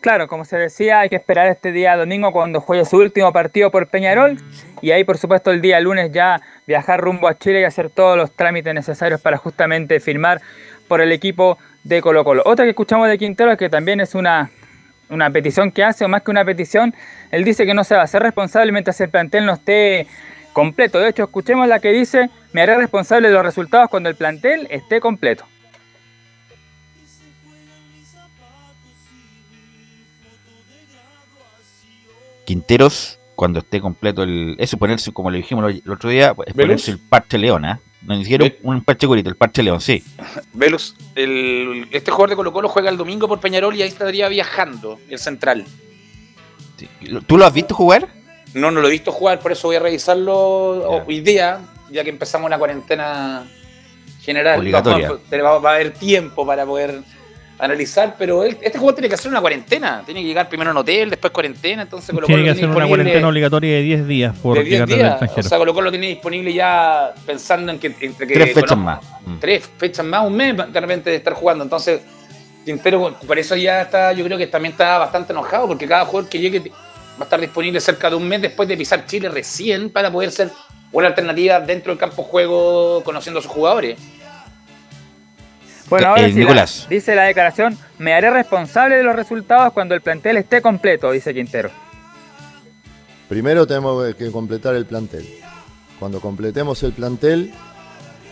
Claro, 0.07 0.29
como 0.29 0.45
se 0.45 0.57
decía, 0.57 1.01
hay 1.01 1.09
que 1.09 1.17
esperar 1.17 1.49
este 1.49 1.73
día 1.73 1.97
domingo 1.97 2.31
cuando 2.31 2.61
juegue 2.61 2.85
su 2.85 2.97
último 2.99 3.33
partido 3.33 3.73
por 3.73 3.89
Peñarol 3.89 4.39
y 4.81 4.93
ahí 4.93 5.03
por 5.03 5.19
supuesto 5.19 5.51
el 5.51 5.61
día 5.61 5.81
lunes 5.81 6.13
ya 6.13 6.41
viajar 6.65 7.01
rumbo 7.01 7.27
a 7.27 7.37
Chile 7.37 7.63
y 7.63 7.65
hacer 7.65 7.91
todos 7.91 8.17
los 8.17 8.31
trámites 8.31 8.73
necesarios 8.73 9.21
para 9.21 9.37
justamente 9.37 9.99
firmar 9.99 10.41
por 10.87 11.01
el 11.01 11.11
equipo 11.11 11.59
de 11.83 12.01
Colo 12.03 12.23
Colo. 12.23 12.45
Otra 12.47 12.65
que 12.65 12.71
escuchamos 12.71 13.09
de 13.09 13.19
Quintero 13.19 13.57
que 13.57 13.69
también 13.69 13.99
es 13.99 14.15
una, 14.15 14.49
una 15.11 15.29
petición 15.31 15.73
que 15.73 15.83
hace, 15.83 16.05
o 16.05 16.09
más 16.09 16.23
que 16.23 16.31
una 16.31 16.45
petición, 16.45 16.95
él 17.33 17.43
dice 17.43 17.67
que 17.67 17.75
no 17.75 17.83
se 17.83 17.97
va 17.97 18.03
a 18.03 18.05
hacer 18.05 18.23
responsable 18.23 18.71
mientras 18.71 19.01
el 19.01 19.11
plantel 19.11 19.45
no 19.45 19.55
esté 19.55 20.07
completo. 20.53 21.01
De 21.01 21.09
hecho, 21.09 21.25
escuchemos 21.25 21.67
la 21.67 21.81
que 21.81 21.91
dice, 21.91 22.31
me 22.53 22.63
haré 22.63 22.77
responsable 22.77 23.27
de 23.27 23.35
los 23.35 23.43
resultados 23.43 23.91
cuando 23.91 24.09
el 24.09 24.15
plantel 24.15 24.69
esté 24.71 25.01
completo. 25.01 25.47
Quinteros, 32.47 33.19
cuando 33.35 33.59
esté 33.59 33.81
completo 33.83 34.23
el. 34.23 34.57
Eso 34.59 34.79
ponerse, 34.79 35.13
como 35.13 35.31
le 35.31 35.37
dijimos 35.39 35.71
el 35.85 35.91
otro 35.93 36.09
día, 36.09 36.35
es 36.47 36.55
ponerse 36.55 36.93
el 36.93 36.99
parche 36.99 37.37
león, 37.37 37.67
¿ah? 37.67 37.79
No 38.03 38.15
ni 38.17 38.23
siquiera 38.25 38.51
un, 38.63 38.83
parche 38.83 39.07
curito, 39.07 39.29
el 39.29 39.37
parche 39.37 39.63
león, 39.63 39.81
sí. 39.81 40.03
Velus, 40.55 40.95
el- 41.15 41.89
este 41.91 42.11
jugador 42.11 42.31
de 42.31 42.37
Colo 42.37 42.53
Colo 42.53 42.69
juega 42.69 42.89
el 42.89 42.97
domingo 42.97 43.27
por 43.29 43.41
Peñarol 43.41 43.75
y 43.75 43.83
ahí 43.83 43.89
estaría 43.89 44.29
viajando, 44.29 44.99
el 45.11 45.19
central. 45.19 45.67
¿Tú 47.27 47.37
lo 47.39 47.47
has 47.47 47.53
visto 47.53 47.75
jugar? 47.75 48.09
No, 48.55 48.71
no 48.71 48.81
lo 48.81 48.89
he 48.89 48.93
visto 48.93 49.13
jugar, 49.13 49.41
por 49.41 49.53
eso 49.53 49.69
voy 49.69 49.77
a 49.77 49.81
revisarlo 49.81 50.35
hoy 51.07 51.21
día, 51.21 51.61
ya 51.91 52.05
que 52.05 52.11
empezamos 52.11 52.49
la 52.49 52.59
cuarentena 52.59 53.45
general. 54.23 54.59
Obligatoria. 54.61 55.11
Va, 55.11 55.41
va- 55.43 55.59
va 55.59 55.71
a 55.73 55.75
haber 55.75 55.93
tiempo 55.93 56.47
para 56.47 56.65
poder 56.65 57.01
analizar, 57.59 58.17
pero 58.19 58.45
él- 58.45 58.59
este 58.61 58.79
jugador 58.79 58.97
tiene 58.97 59.09
que 59.09 59.15
hacer 59.15 59.31
una 59.31 59.41
cuarentena. 59.41 60.03
Tiene 60.05 60.21
que 60.23 60.27
llegar 60.27 60.49
primero 60.49 60.71
a 60.71 60.73
un 60.73 60.79
hotel, 60.79 61.11
después 61.11 61.33
cuarentena, 61.33 61.83
entonces 61.83 62.15
Colo 62.15 62.27
Tiene 62.27 62.43
Colo 62.43 62.53
que 62.53 62.59
tiene 62.59 62.69
hacer 62.73 62.77
una 62.77 62.87
cuarentena 62.89 63.29
obligatoria 63.29 63.75
de 63.77 63.83
10 63.83 64.07
días 64.07 64.37
por 64.37 64.59
de 64.59 64.65
10 64.65 64.73
llegar 64.73 64.89
del 64.89 64.99
días. 64.99 65.11
extranjero. 65.13 65.47
O 65.47 65.49
sea, 65.49 65.59
Colo 65.59 65.75
Colo 65.75 65.85
lo 65.87 65.91
tiene 65.91 66.09
disponible 66.09 66.53
ya 66.53 67.15
pensando 67.25 67.73
en 67.73 67.79
que 67.79 67.87
entre 67.87 68.27
que 68.27 68.35
Tres 68.35 68.53
fechas 68.55 68.77
más. 68.79 68.99
Mm. 69.25 69.39
tres 69.41 69.71
fechas 69.79 70.05
más, 70.05 70.27
un 70.27 70.37
mes 70.37 70.55
de 70.57 70.81
repente 70.81 71.11
de 71.11 71.17
estar 71.17 71.33
jugando. 71.35 71.65
Entonces, 71.65 72.01
Quintero, 72.65 73.17
por 73.27 73.39
eso 73.39 73.55
ya 73.57 73.83
está, 73.83 74.13
yo 74.13 74.25
creo 74.25 74.37
que 74.37 74.49
también 74.49 74.73
está 74.73 74.99
bastante 74.99 75.33
enojado, 75.33 75.69
porque 75.69 75.87
cada 75.87 76.05
jugador 76.05 76.29
que 76.29 76.39
llegue 76.41 76.59
va 76.69 77.21
a 77.21 77.25
estar 77.25 77.41
disponible 77.41 77.81
cerca 77.81 78.11
de 78.11 78.17
un 78.17 78.27
mes 78.29 78.43
después 78.43 78.69
de 78.69 78.77
pisar 78.77 79.07
Chile 79.07 79.29
recién 79.29 79.89
para 79.91 80.11
poder 80.11 80.31
ser 80.33 80.51
una 80.93 81.07
alternativa 81.09 81.61
dentro 81.61 81.93
del 81.93 81.99
campo 81.99 82.23
de 82.23 82.29
juego 82.29 83.03
conociendo 83.05 83.39
a 83.39 83.43
sus 83.43 83.51
jugadores. 83.53 83.99
Bueno, 85.89 86.09
ahora 86.09 86.23
Eh, 86.23 86.29
sí 86.31 86.35
la- 86.35 86.41
Nicolás. 86.41 86.87
dice 86.91 87.15
la 87.15 87.25
declaración, 87.25 87.79
me 87.99 88.13
haré 88.13 88.31
responsable 88.31 88.97
de 88.97 89.03
los 89.05 89.15
resultados 89.15 89.73
cuando 89.73 89.95
el 89.95 90.01
plantel 90.01 90.37
esté 90.37 90.61
completo, 90.61 91.11
dice 91.13 91.33
Quintero. 91.33 91.71
Primero 93.29 93.67
tenemos 93.67 94.15
que 94.15 94.31
completar 94.31 94.75
el 94.75 94.87
plantel. 94.87 95.27
Cuando 95.99 96.21
completemos 96.21 96.83
el 96.83 96.93
plantel, 96.93 97.53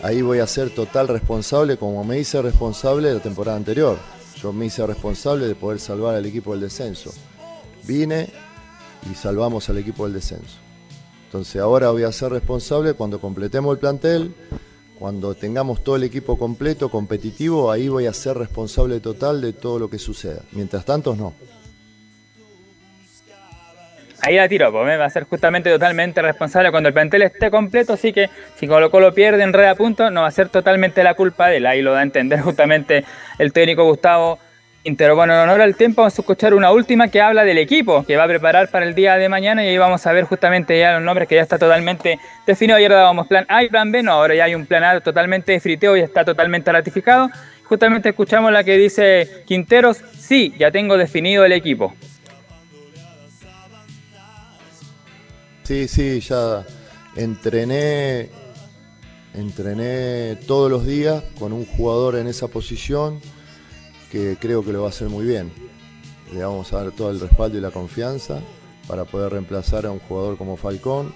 ahí 0.03 0.21
voy 0.21 0.39
a 0.39 0.47
ser 0.47 0.69
total 0.69 1.07
responsable, 1.07 1.77
como 1.77 2.03
me 2.03 2.19
hice 2.19 2.41
responsable 2.41 3.09
de 3.09 3.15
la 3.15 3.19
temporada 3.21 3.57
anterior. 3.57 3.97
Yo 4.41 4.53
me 4.53 4.65
hice 4.65 4.85
responsable 4.85 5.47
de 5.47 5.55
poder 5.55 5.79
salvar 5.79 6.15
al 6.15 6.25
equipo 6.25 6.51
del 6.51 6.61
descenso. 6.61 7.13
Vine 7.83 8.29
y 9.11 9.15
salvamos 9.15 9.69
al 9.69 9.77
equipo 9.77 10.03
del 10.05 10.13
descenso. 10.13 10.57
Entonces 11.25 11.61
ahora 11.61 11.89
voy 11.89 12.03
a 12.03 12.11
ser 12.11 12.31
responsable 12.31 12.93
cuando 12.93 13.19
completemos 13.19 13.73
el 13.73 13.79
plantel, 13.79 14.35
cuando 15.05 15.35
tengamos 15.35 15.83
todo 15.83 15.97
el 15.97 16.03
equipo 16.03 16.35
completo, 16.35 16.89
competitivo, 16.89 17.71
ahí 17.71 17.89
voy 17.89 18.07
a 18.07 18.11
ser 18.11 18.39
responsable 18.39 18.99
total 18.99 19.39
de 19.39 19.53
todo 19.53 19.77
lo 19.77 19.87
que 19.87 19.99
suceda. 19.99 20.41
Mientras 20.51 20.83
tanto, 20.83 21.15
no. 21.15 21.35
Ahí 24.23 24.35
la 24.35 24.49
tiro, 24.49 24.71
pues 24.71 24.99
va 24.99 25.05
a 25.05 25.09
ser 25.11 25.25
justamente 25.25 25.69
totalmente 25.69 26.23
responsable 26.23 26.71
cuando 26.71 26.89
el 26.89 26.93
plantel 26.93 27.21
esté 27.21 27.51
completo, 27.51 27.93
así 27.93 28.13
que 28.13 28.31
si 28.55 28.67
Colo 28.67 28.89
Colo 28.89 29.13
pierde 29.13 29.43
en 29.43 29.53
red 29.53 29.65
a 29.67 29.75
punto, 29.75 30.09
no 30.09 30.21
va 30.21 30.27
a 30.27 30.31
ser 30.31 30.49
totalmente 30.49 31.03
la 31.03 31.13
culpa 31.13 31.49
de 31.49 31.57
él. 31.57 31.67
Ahí 31.67 31.83
lo 31.83 31.93
da 31.93 31.99
a 31.99 32.01
entender 32.01 32.41
justamente 32.41 33.05
el 33.37 33.53
técnico 33.53 33.83
Gustavo 33.83 34.39
Quintero. 34.85 35.15
Bueno, 35.15 35.33
en 35.33 35.39
honor 35.39 35.61
al 35.61 35.75
tiempo 35.75 36.03
vamos 36.03 36.19
a 36.19 36.21
escuchar 36.21 36.53
una 36.53 36.71
última 36.71 37.07
que 37.07 37.19
habla 37.19 37.43
del 37.43 37.57
equipo 37.57 38.05
que 38.05 38.17
va 38.17 38.25
a 38.25 38.27
preparar 38.27 38.69
para 38.69 38.85
el 38.85 38.93
día 38.93 39.17
de 39.17 39.27
mañana 39.29 39.65
y 39.65 39.69
ahí 39.69 39.79
vamos 39.79 40.05
a 40.05 40.11
ver 40.11 40.25
justamente 40.25 40.77
ya 40.77 40.93
los 40.93 41.01
nombres 41.01 41.27
que 41.27 41.33
ya 41.33 41.41
está 41.41 41.57
totalmente 41.57 42.19
definido. 42.45 42.77
Ayer 42.77 42.91
dábamos 42.91 43.25
plan 43.25 43.47
A 43.49 43.63
y 43.63 43.69
plan 43.69 43.91
B, 43.91 44.03
no, 44.03 44.11
ahora 44.11 44.35
ya 44.35 44.43
hay 44.43 44.53
un 44.53 44.67
plan 44.67 44.83
A 44.83 44.99
totalmente 45.01 45.53
de 45.53 45.59
friteo 45.59 45.97
y 45.97 46.01
está 46.01 46.23
totalmente 46.23 46.71
ratificado. 46.71 47.31
Justamente 47.63 48.09
escuchamos 48.09 48.51
la 48.51 48.63
que 48.63 48.77
dice 48.77 49.43
Quinteros, 49.47 50.03
sí, 50.19 50.53
ya 50.59 50.69
tengo 50.69 50.99
definido 50.99 51.43
el 51.45 51.53
equipo. 51.53 51.91
Sí, 55.63 55.87
sí, 55.87 56.19
ya 56.19 56.63
entrené, 57.15 58.29
entrené 59.33 60.35
todos 60.45 60.69
los 60.69 60.85
días 60.85 61.23
con 61.39 61.53
un 61.53 61.65
jugador 61.65 62.17
en 62.17 62.27
esa 62.27 62.47
posición 62.49 63.19
que 64.11 64.37
creo 64.39 64.63
que 64.63 64.71
lo 64.71 64.81
va 64.81 64.87
a 64.87 64.89
hacer 64.89 65.09
muy 65.09 65.25
bien. 65.25 65.51
Le 66.33 66.43
vamos 66.43 66.71
a 66.73 66.83
dar 66.83 66.91
todo 66.91 67.11
el 67.11 67.19
respaldo 67.19 67.57
y 67.57 67.61
la 67.61 67.71
confianza 67.71 68.39
para 68.87 69.05
poder 69.05 69.33
reemplazar 69.33 69.85
a 69.85 69.91
un 69.91 69.99
jugador 69.99 70.37
como 70.37 70.57
Falcón 70.57 71.13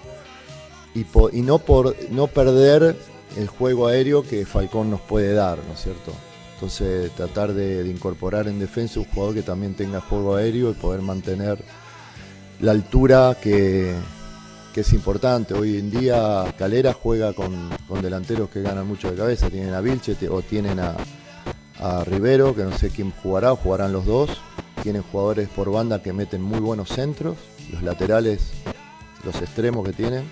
y, 0.94 1.04
no 1.42 1.58
por 1.58 1.96
no 2.10 2.26
perder 2.26 2.96
el 3.36 3.46
juego 3.46 3.86
aéreo 3.86 4.22
que 4.22 4.44
Falcón 4.44 4.90
nos 4.90 5.00
puede 5.00 5.34
dar, 5.34 5.58
¿no 5.58 5.74
es 5.74 5.80
cierto? 5.80 6.12
Entonces 6.54 7.10
tratar 7.12 7.54
de, 7.54 7.88
incorporar 7.88 8.48
en 8.48 8.58
defensa 8.58 9.00
un 9.00 9.06
jugador 9.06 9.34
que 9.34 9.42
también 9.42 9.74
tenga 9.74 10.00
juego 10.00 10.34
aéreo 10.34 10.70
y 10.70 10.74
poder 10.74 11.00
mantener 11.00 11.58
la 12.60 12.72
altura 12.72 13.36
que, 13.40 13.94
que 14.74 14.80
es 14.80 14.92
importante. 14.92 15.54
Hoy 15.54 15.78
en 15.78 15.90
día 15.90 16.44
Calera 16.58 16.92
juega 16.92 17.32
con, 17.32 17.70
con 17.88 18.02
delanteros 18.02 18.50
que 18.50 18.62
ganan 18.62 18.86
mucho 18.86 19.10
de 19.10 19.16
cabeza. 19.16 19.48
Tienen 19.48 19.72
a 19.72 19.80
Vilche 19.80 20.16
o 20.28 20.42
tienen 20.42 20.80
a, 20.80 20.96
a 21.80 22.04
Rivero, 22.04 22.54
que 22.54 22.62
no 22.62 22.76
sé 22.76 22.90
quién 22.90 23.12
jugará, 23.22 23.56
jugarán 23.56 23.92
los 23.92 24.04
dos. 24.04 24.30
Tienen 24.82 25.02
jugadores 25.02 25.48
por 25.48 25.70
banda 25.70 26.02
que 26.02 26.12
meten 26.12 26.42
muy 26.42 26.60
buenos 26.60 26.90
centros. 26.90 27.36
Los 27.72 27.82
laterales, 27.82 28.52
los 29.24 29.36
extremos 29.36 29.84
que 29.86 29.92
tienen. 29.92 30.24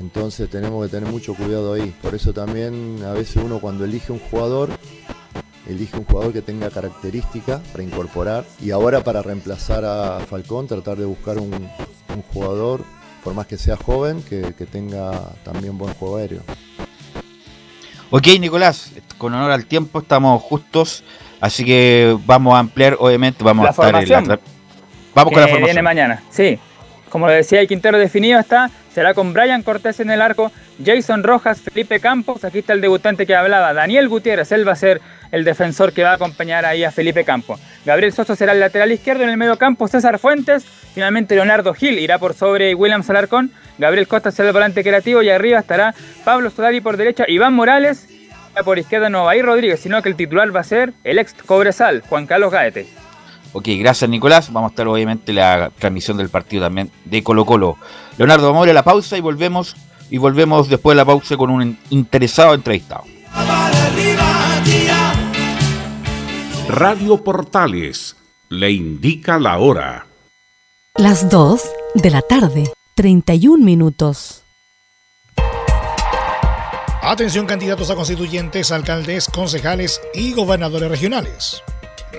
Entonces 0.00 0.50
tenemos 0.50 0.84
que 0.84 0.90
tener 0.90 1.10
mucho 1.10 1.34
cuidado 1.34 1.74
ahí. 1.74 1.94
Por 2.02 2.14
eso 2.14 2.32
también 2.32 2.98
a 3.04 3.12
veces 3.12 3.36
uno 3.36 3.60
cuando 3.60 3.84
elige 3.84 4.12
un 4.12 4.18
jugador, 4.18 4.70
elige 5.68 5.96
un 5.96 6.04
jugador 6.04 6.32
que 6.32 6.42
tenga 6.42 6.70
características 6.70 7.60
para 7.68 7.84
incorporar. 7.84 8.44
Y 8.60 8.70
ahora 8.70 9.04
para 9.04 9.22
reemplazar 9.22 9.84
a 9.84 10.20
Falcón, 10.20 10.66
tratar 10.66 10.96
de 10.96 11.04
buscar 11.04 11.38
un, 11.38 11.52
un 11.52 12.22
jugador, 12.32 12.82
por 13.22 13.34
más 13.34 13.46
que 13.46 13.56
sea 13.56 13.76
joven, 13.76 14.22
que, 14.22 14.54
que 14.54 14.66
tenga 14.66 15.34
también 15.44 15.78
buen 15.78 15.94
juego 15.94 16.16
aéreo. 16.16 16.42
Ok, 18.16 18.28
Nicolás, 18.38 18.92
con 19.18 19.34
honor 19.34 19.50
al 19.50 19.66
tiempo 19.66 19.98
estamos 19.98 20.40
justos, 20.40 21.02
así 21.40 21.64
que 21.64 22.16
vamos 22.24 22.54
a 22.54 22.60
ampliar, 22.60 22.96
obviamente, 23.00 23.42
vamos 23.42 23.64
La 23.64 23.70
a 23.70 23.72
estar 23.72 23.88
en 23.88 24.28
la... 24.28 24.38
Vamos 25.16 25.32
con 25.32 25.40
la 25.40 25.48
formación. 25.48 25.64
viene 25.64 25.82
mañana. 25.82 26.22
Sí, 26.30 26.56
como 27.08 27.26
lo 27.26 27.32
decía, 27.32 27.60
el 27.60 27.66
Quintero 27.66 27.98
definido 27.98 28.38
está, 28.38 28.70
será 28.94 29.12
con 29.12 29.32
Brian 29.32 29.62
Cortés 29.62 30.00
en 30.00 30.10
el 30.10 30.22
arco, 30.22 30.52
Jason 30.84 31.22
Rojas, 31.22 31.60
Felipe 31.60 32.00
Campos, 32.00 32.44
aquí 32.44 32.60
está 32.60 32.72
el 32.72 32.80
debutante 32.80 33.26
que 33.26 33.34
hablaba, 33.34 33.72
Daniel 33.74 34.08
Gutiérrez, 34.08 34.52
él 34.52 34.66
va 34.66 34.72
a 34.72 34.76
ser 34.76 35.00
el 35.32 35.44
defensor 35.44 35.92
que 35.92 36.04
va 36.04 36.12
a 36.12 36.14
acompañar 36.14 36.64
ahí 36.64 36.84
a 36.84 36.92
Felipe 36.92 37.24
Campos. 37.24 37.60
Gabriel 37.84 38.12
Soso 38.12 38.36
será 38.36 38.52
el 38.52 38.60
lateral 38.60 38.92
izquierdo 38.92 39.24
en 39.24 39.30
el 39.30 39.36
medio 39.36 39.58
campo, 39.58 39.88
César 39.88 40.18
Fuentes, 40.18 40.64
finalmente 40.94 41.34
Leonardo 41.34 41.74
Gil 41.74 41.98
irá 41.98 42.18
por 42.18 42.34
sobre 42.34 42.74
William 42.74 43.02
Salarcón, 43.02 43.50
Gabriel 43.78 44.06
Costa 44.06 44.30
será 44.30 44.48
el 44.48 44.54
volante 44.54 44.82
creativo 44.84 45.22
y 45.22 45.30
arriba 45.30 45.58
estará 45.58 45.94
Pablo 46.24 46.50
Solari 46.50 46.80
por 46.80 46.96
derecha, 46.96 47.24
Iván 47.26 47.54
Morales, 47.54 48.08
por 48.62 48.78
izquierda 48.78 49.10
no 49.10 49.24
va 49.24 49.34
Rodríguez, 49.34 49.80
sino 49.80 50.00
que 50.00 50.08
el 50.08 50.16
titular 50.16 50.54
va 50.54 50.60
a 50.60 50.64
ser 50.64 50.92
el 51.02 51.18
ex 51.18 51.34
Cobresal, 51.34 52.02
Juan 52.08 52.26
Carlos 52.26 52.52
Gaete. 52.52 53.03
Ok, 53.54 53.68
gracias 53.78 54.10
Nicolás. 54.10 54.52
Vamos 54.52 54.70
a 54.70 54.72
estar 54.72 54.88
obviamente 54.88 55.32
la 55.32 55.70
transmisión 55.78 56.16
del 56.16 56.28
partido 56.28 56.64
también 56.64 56.90
de 57.04 57.22
Colo 57.22 57.46
Colo. 57.46 57.78
Leonardo, 58.18 58.48
vamos 58.48 58.64
a 58.64 58.66
ir 58.66 58.70
a 58.72 58.74
la 58.74 58.82
pausa 58.82 59.16
y 59.16 59.20
volvemos 59.20 59.76
y 60.10 60.18
volvemos 60.18 60.68
después 60.68 60.94
de 60.94 60.96
la 60.96 61.04
pausa 61.04 61.36
con 61.36 61.50
un 61.50 61.78
interesado 61.90 62.52
entrevistado. 62.52 63.04
Radio 66.68 67.22
Portales 67.22 68.16
le 68.48 68.72
indica 68.72 69.38
la 69.38 69.58
hora. 69.58 70.06
Las 70.96 71.30
2 71.30 71.62
de 71.94 72.10
la 72.10 72.22
tarde, 72.22 72.64
31 72.96 73.64
minutos. 73.64 74.42
Atención 77.02 77.46
candidatos 77.46 77.90
a 77.90 77.94
constituyentes, 77.94 78.72
alcaldes, 78.72 79.28
concejales 79.28 80.00
y 80.14 80.32
gobernadores 80.32 80.90
regionales. 80.90 81.62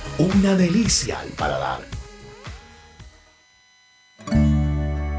una 0.21 0.55
delicia 0.55 1.19
al 1.19 1.29
paladar. 1.29 1.90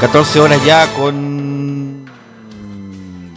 14 0.00 0.38
horas 0.38 0.64
ya 0.64 0.86
con 0.94 2.04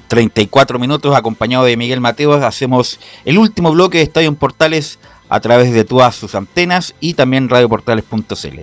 34 0.08 0.78
minutos, 0.78 1.16
acompañado 1.16 1.66
de 1.66 1.76
Miguel 1.76 2.02
Mateos. 2.02 2.44
Hacemos 2.44 3.00
el 3.26 3.40
último 3.40 3.72
bloque 3.72 3.98
de 3.98 4.04
Estadio 4.04 4.28
en 4.28 4.36
Portales 4.36 5.00
a 5.28 5.40
través 5.40 5.74
de 5.74 5.86
todas 5.86 6.16
sus 6.16 6.36
antenas 6.36 6.94
y 7.00 7.16
también 7.16 7.50
radioportales.cl. 7.50 8.60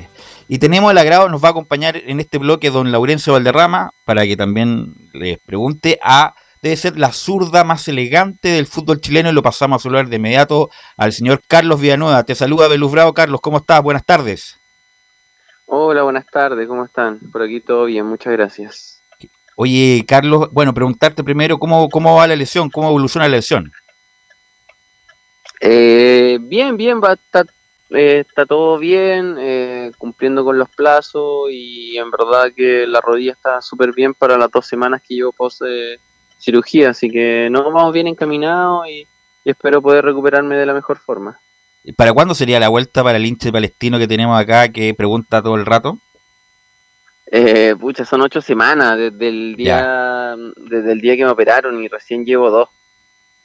Y 0.47 0.59
tenemos 0.59 0.93
el 0.93 0.99
agrado, 0.99 1.29
nos 1.29 1.43
va 1.43 1.49
a 1.49 1.51
acompañar 1.51 1.97
en 1.97 2.21
este 2.21 2.39
bloque 2.39 2.71
don 2.71 2.93
Laurencio 2.93 3.33
Valderrama, 3.33 3.91
para 4.05 4.25
que 4.27 4.37
también 4.37 4.95
les 5.13 5.39
pregunte 5.45 5.99
a, 6.01 6.37
debe 6.63 6.77
ser 6.77 7.01
la 7.01 7.13
zurda 7.13 7.65
más 7.65 7.89
elegante 7.89 8.51
del 8.51 8.69
fútbol 8.69 9.01
chileno, 9.01 9.31
y 9.31 9.33
lo 9.33 9.43
pasamos 9.43 9.83
a 9.83 9.83
saludar 9.83 10.09
de 10.09 10.17
inmediato 10.17 10.71
al 10.97 11.13
señor 11.13 11.43
Carlos 11.49 11.81
Villanueva. 11.81 12.23
Te 12.23 12.37
saluda 12.37 12.69
Belus 12.69 12.93
Bravo. 12.93 13.13
Carlos, 13.13 13.41
¿cómo 13.41 13.57
estás? 13.57 13.83
Buenas 13.83 14.05
tardes. 14.07 14.59
Hola, 15.71 16.03
buenas 16.03 16.25
tardes, 16.25 16.67
¿cómo 16.67 16.87
están? 16.87 17.19
Por 17.31 17.43
aquí 17.43 17.61
todo 17.61 17.85
bien, 17.85 18.07
muchas 18.07 18.33
gracias. 18.33 19.03
Oye, 19.55 20.03
Carlos, 20.09 20.49
bueno, 20.51 20.73
preguntarte 20.73 21.23
primero 21.23 21.59
cómo, 21.59 21.91
cómo 21.91 22.17
va 22.17 22.27
la 22.27 22.37
lesión, 22.37 22.71
cómo 22.71 22.89
evoluciona 22.89 23.29
la 23.29 23.37
lesión. 23.37 23.71
Eh, 25.61 26.39
bien, 26.41 26.79
bien, 26.79 27.03
va, 27.03 27.13
está, 27.13 27.45
eh, 27.91 28.25
está 28.27 28.47
todo 28.47 28.79
bien, 28.79 29.37
eh, 29.39 29.93
cumpliendo 29.99 30.43
con 30.43 30.59
los 30.59 30.71
plazos 30.71 31.51
y 31.51 31.99
en 31.99 32.11
verdad 32.11 32.51
que 32.57 32.87
la 32.87 33.03
rodilla 33.03 33.33
está 33.33 33.61
súper 33.61 33.93
bien 33.93 34.15
para 34.15 34.39
las 34.39 34.51
dos 34.51 34.67
semanas 34.67 35.03
que 35.07 35.17
llevo 35.17 35.33
post 35.33 35.61
eh, 35.67 35.99
cirugía, 36.39 36.91
así 36.91 37.11
que 37.11 37.49
no 37.51 37.71
vamos 37.71 37.93
bien 37.93 38.07
encaminados 38.07 38.89
y, 38.89 39.07
y 39.45 39.51
espero 39.51 39.83
poder 39.83 40.03
recuperarme 40.03 40.57
de 40.57 40.65
la 40.65 40.73
mejor 40.73 40.97
forma. 40.97 41.39
¿Para 41.97 42.13
cuándo 42.13 42.35
sería 42.35 42.61
la 42.61 42.69
vuelta 42.69 43.03
para 43.03 43.19
el 43.19 43.27
hinche 43.27 43.53
palestino 43.53 43.99
que 43.99 44.09
tenemos 44.09 44.39
acá 44.39 44.69
que 44.69 44.95
pregunta 44.95 45.43
todo 45.43 45.55
el 45.57 45.67
rato? 45.67 45.99
Eh, 47.31 47.75
pucha, 47.79 48.05
son 48.05 48.23
ocho 48.23 48.41
semanas 48.41 48.97
desde 48.97 49.29
el 49.29 49.57
día, 49.57 50.35
desde 50.57 50.93
el 50.93 51.01
día 51.01 51.17
que 51.17 51.25
me 51.25 51.31
operaron 51.31 51.83
y 51.83 51.89
recién 51.89 52.25
llevo 52.25 52.51
dos. 52.51 52.69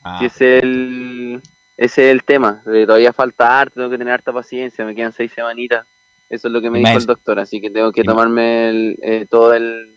Ah. 0.04 0.18
Sí, 0.20 0.26
ese 0.26 0.58
es 0.58 0.64
el, 0.64 1.42
ese 1.78 2.06
es 2.06 2.12
el 2.12 2.24
tema. 2.24 2.62
Eh, 2.68 2.86
todavía 2.86 3.14
falta 3.14 3.60
harto, 3.60 3.76
tengo 3.76 3.90
que 3.90 3.98
tener 3.98 4.14
harta 4.14 4.32
paciencia, 4.32 4.86
me 4.86 4.96
quedan 4.96 5.14
seis 5.14 5.32
semanitas. 5.34 5.86
Eso 6.30 6.48
es 6.48 6.52
lo 6.54 6.62
que 6.62 6.70
me 6.70 6.80
dijo 6.80 6.98
el 6.98 7.06
doctor, 7.06 7.40
así 7.40 7.62
que 7.62 7.70
tengo 7.70 7.92
que 7.92 8.04
tomarme 8.04 8.70
el, 8.70 9.00
eh, 9.04 9.26
todo 9.30 9.54
el 9.54 9.94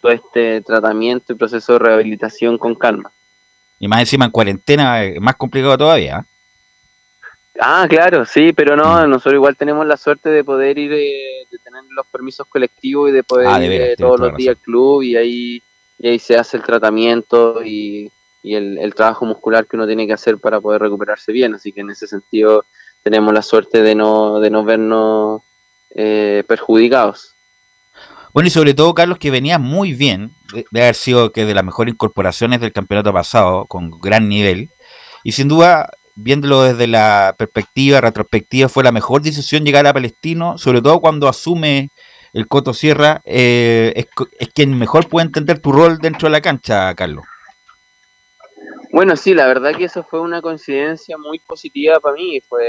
todo 0.00 0.12
este 0.12 0.62
tratamiento 0.62 1.32
y 1.32 1.36
proceso 1.36 1.74
de 1.74 1.78
rehabilitación 1.78 2.58
con 2.58 2.74
calma. 2.74 3.10
Y 3.78 3.88
más 3.88 4.00
encima 4.00 4.26
en 4.26 4.30
cuarentena, 4.30 5.04
eh, 5.04 5.20
más 5.20 5.36
complicado 5.36 5.76
todavía. 5.76 6.24
Ah, 7.62 7.86
claro, 7.88 8.24
sí, 8.24 8.52
pero 8.54 8.74
no, 8.74 9.06
nosotros 9.06 9.34
igual 9.34 9.54
tenemos 9.54 9.86
la 9.86 9.98
suerte 9.98 10.30
de 10.30 10.42
poder 10.42 10.78
ir, 10.78 10.92
eh, 10.94 11.46
de 11.50 11.58
tener 11.58 11.82
los 11.90 12.06
permisos 12.06 12.46
colectivos 12.46 13.10
y 13.10 13.12
de 13.12 13.22
poder 13.22 13.48
Ah, 13.48 13.58
de 13.58 13.66
ir 13.66 13.72
eh, 13.72 13.96
todos 13.98 14.18
los 14.18 14.34
días 14.34 14.56
al 14.56 14.62
club 14.62 15.02
y 15.02 15.16
ahí, 15.16 15.62
y 15.98 16.08
ahí 16.08 16.18
se 16.18 16.36
hace 16.36 16.56
el 16.56 16.62
tratamiento 16.62 17.62
y, 17.62 18.10
y 18.42 18.54
el, 18.54 18.78
el 18.78 18.94
trabajo 18.94 19.26
muscular 19.26 19.66
que 19.66 19.76
uno 19.76 19.86
tiene 19.86 20.06
que 20.06 20.14
hacer 20.14 20.38
para 20.38 20.60
poder 20.60 20.80
recuperarse 20.80 21.32
bien. 21.32 21.54
Así 21.54 21.70
que 21.70 21.82
en 21.82 21.90
ese 21.90 22.06
sentido 22.06 22.64
tenemos 23.02 23.34
la 23.34 23.42
suerte 23.42 23.82
de 23.82 23.94
no, 23.94 24.40
de 24.40 24.48
no 24.50 24.64
vernos 24.64 25.42
eh, 25.94 26.42
perjudicados. 26.46 27.34
Bueno, 28.32 28.46
y 28.46 28.50
sobre 28.50 28.72
todo, 28.72 28.94
Carlos, 28.94 29.18
que 29.18 29.30
venía 29.30 29.58
muy 29.58 29.92
bien, 29.92 30.32
de, 30.54 30.64
de 30.70 30.82
haber 30.82 30.94
sido 30.94 31.32
que 31.32 31.44
de 31.44 31.52
las 31.52 31.64
mejores 31.64 31.92
incorporaciones 31.92 32.60
del 32.60 32.72
campeonato 32.72 33.12
pasado, 33.12 33.66
con 33.66 33.90
gran 34.00 34.28
nivel. 34.28 34.70
Y 35.24 35.32
sin 35.32 35.48
duda, 35.48 35.90
viéndolo 36.14 36.62
desde 36.62 36.86
la 36.86 37.34
perspectiva 37.38 38.00
retrospectiva, 38.00 38.68
fue 38.68 38.84
la 38.84 38.92
mejor 38.92 39.22
decisión 39.22 39.64
llegar 39.64 39.86
a 39.86 39.92
Palestino, 39.92 40.58
sobre 40.58 40.82
todo 40.82 41.00
cuando 41.00 41.28
asume 41.28 41.90
el 42.32 42.46
Coto 42.46 42.74
Sierra, 42.74 43.22
eh, 43.24 43.92
es, 43.96 44.06
es 44.38 44.48
quien 44.48 44.78
mejor 44.78 45.08
puede 45.08 45.26
entender 45.26 45.58
tu 45.58 45.72
rol 45.72 45.98
dentro 45.98 46.28
de 46.28 46.32
la 46.32 46.40
cancha, 46.40 46.94
Carlos. 46.94 47.24
Bueno, 48.92 49.14
sí, 49.16 49.34
la 49.34 49.46
verdad 49.46 49.74
que 49.76 49.84
eso 49.84 50.02
fue 50.02 50.20
una 50.20 50.42
coincidencia 50.42 51.16
muy 51.16 51.38
positiva 51.38 52.00
para 52.00 52.16
mí. 52.16 52.40
Fue, 52.40 52.64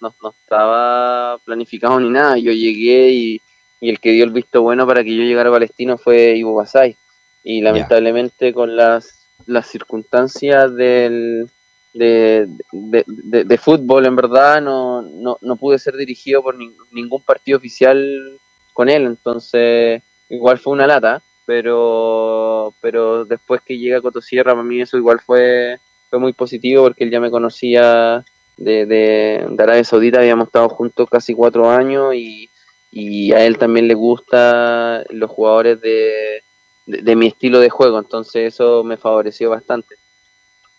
no, 0.00 0.12
no 0.22 0.30
estaba 0.30 1.38
planificado 1.44 2.00
ni 2.00 2.10
nada. 2.10 2.36
Yo 2.38 2.50
llegué 2.52 3.10
y, 3.10 3.40
y 3.80 3.90
el 3.90 4.00
que 4.00 4.10
dio 4.10 4.24
el 4.24 4.32
visto 4.32 4.62
bueno 4.62 4.86
para 4.86 5.04
que 5.04 5.16
yo 5.16 5.22
llegara 5.22 5.50
a 5.50 5.52
Palestino 5.52 5.96
fue 5.96 6.36
Ivo 6.36 6.54
Basay. 6.54 6.96
Y 7.44 7.60
lamentablemente 7.60 8.52
con 8.52 8.74
las, 8.74 9.26
las 9.46 9.68
circunstancias 9.68 10.74
del, 10.74 11.48
de, 11.94 12.48
de, 12.72 13.04
de- 13.44 13.44
fútbol, 13.58 14.06
en 14.06 14.16
verdad, 14.16 14.60
no, 14.60 15.02
no, 15.02 15.38
no 15.40 15.56
pude 15.56 15.78
ser 15.78 15.96
dirigido 15.96 16.42
por 16.42 16.56
nin- 16.56 16.74
ningún 16.92 17.22
partido 17.22 17.58
oficial 17.58 18.38
con 18.72 18.88
él. 18.88 19.04
Entonces, 19.06 20.02
igual 20.28 20.58
fue 20.58 20.72
una 20.74 20.86
lata 20.86 21.22
pero 21.46 22.72
pero 22.80 23.24
después 23.26 23.60
que 23.62 23.78
llega 23.78 23.98
a 23.98 24.02
Cotosierra 24.02 24.52
para 24.52 24.62
mí 24.64 24.80
eso 24.80 24.96
igual 24.96 25.20
fue 25.20 25.78
fue 26.10 26.18
muy 26.18 26.32
positivo 26.32 26.84
porque 26.84 27.04
él 27.04 27.10
ya 27.10 27.20
me 27.20 27.30
conocía 27.30 28.24
de, 28.56 28.86
de, 28.86 29.46
Arabia 29.58 29.84
Saudita 29.84 30.20
habíamos 30.20 30.46
estado 30.46 30.68
juntos 30.70 31.08
casi 31.10 31.34
cuatro 31.34 31.68
años 31.70 32.14
y, 32.14 32.48
y 32.90 33.32
a 33.32 33.44
él 33.44 33.58
también 33.58 33.88
le 33.88 33.94
gusta 33.94 35.04
los 35.10 35.30
jugadores 35.30 35.80
de, 35.80 36.42
de 36.86 37.16
mi 37.16 37.26
estilo 37.26 37.58
de 37.60 37.70
juego 37.70 37.98
entonces 37.98 38.54
eso 38.54 38.84
me 38.84 38.96
favoreció 38.96 39.50
bastante 39.50 39.96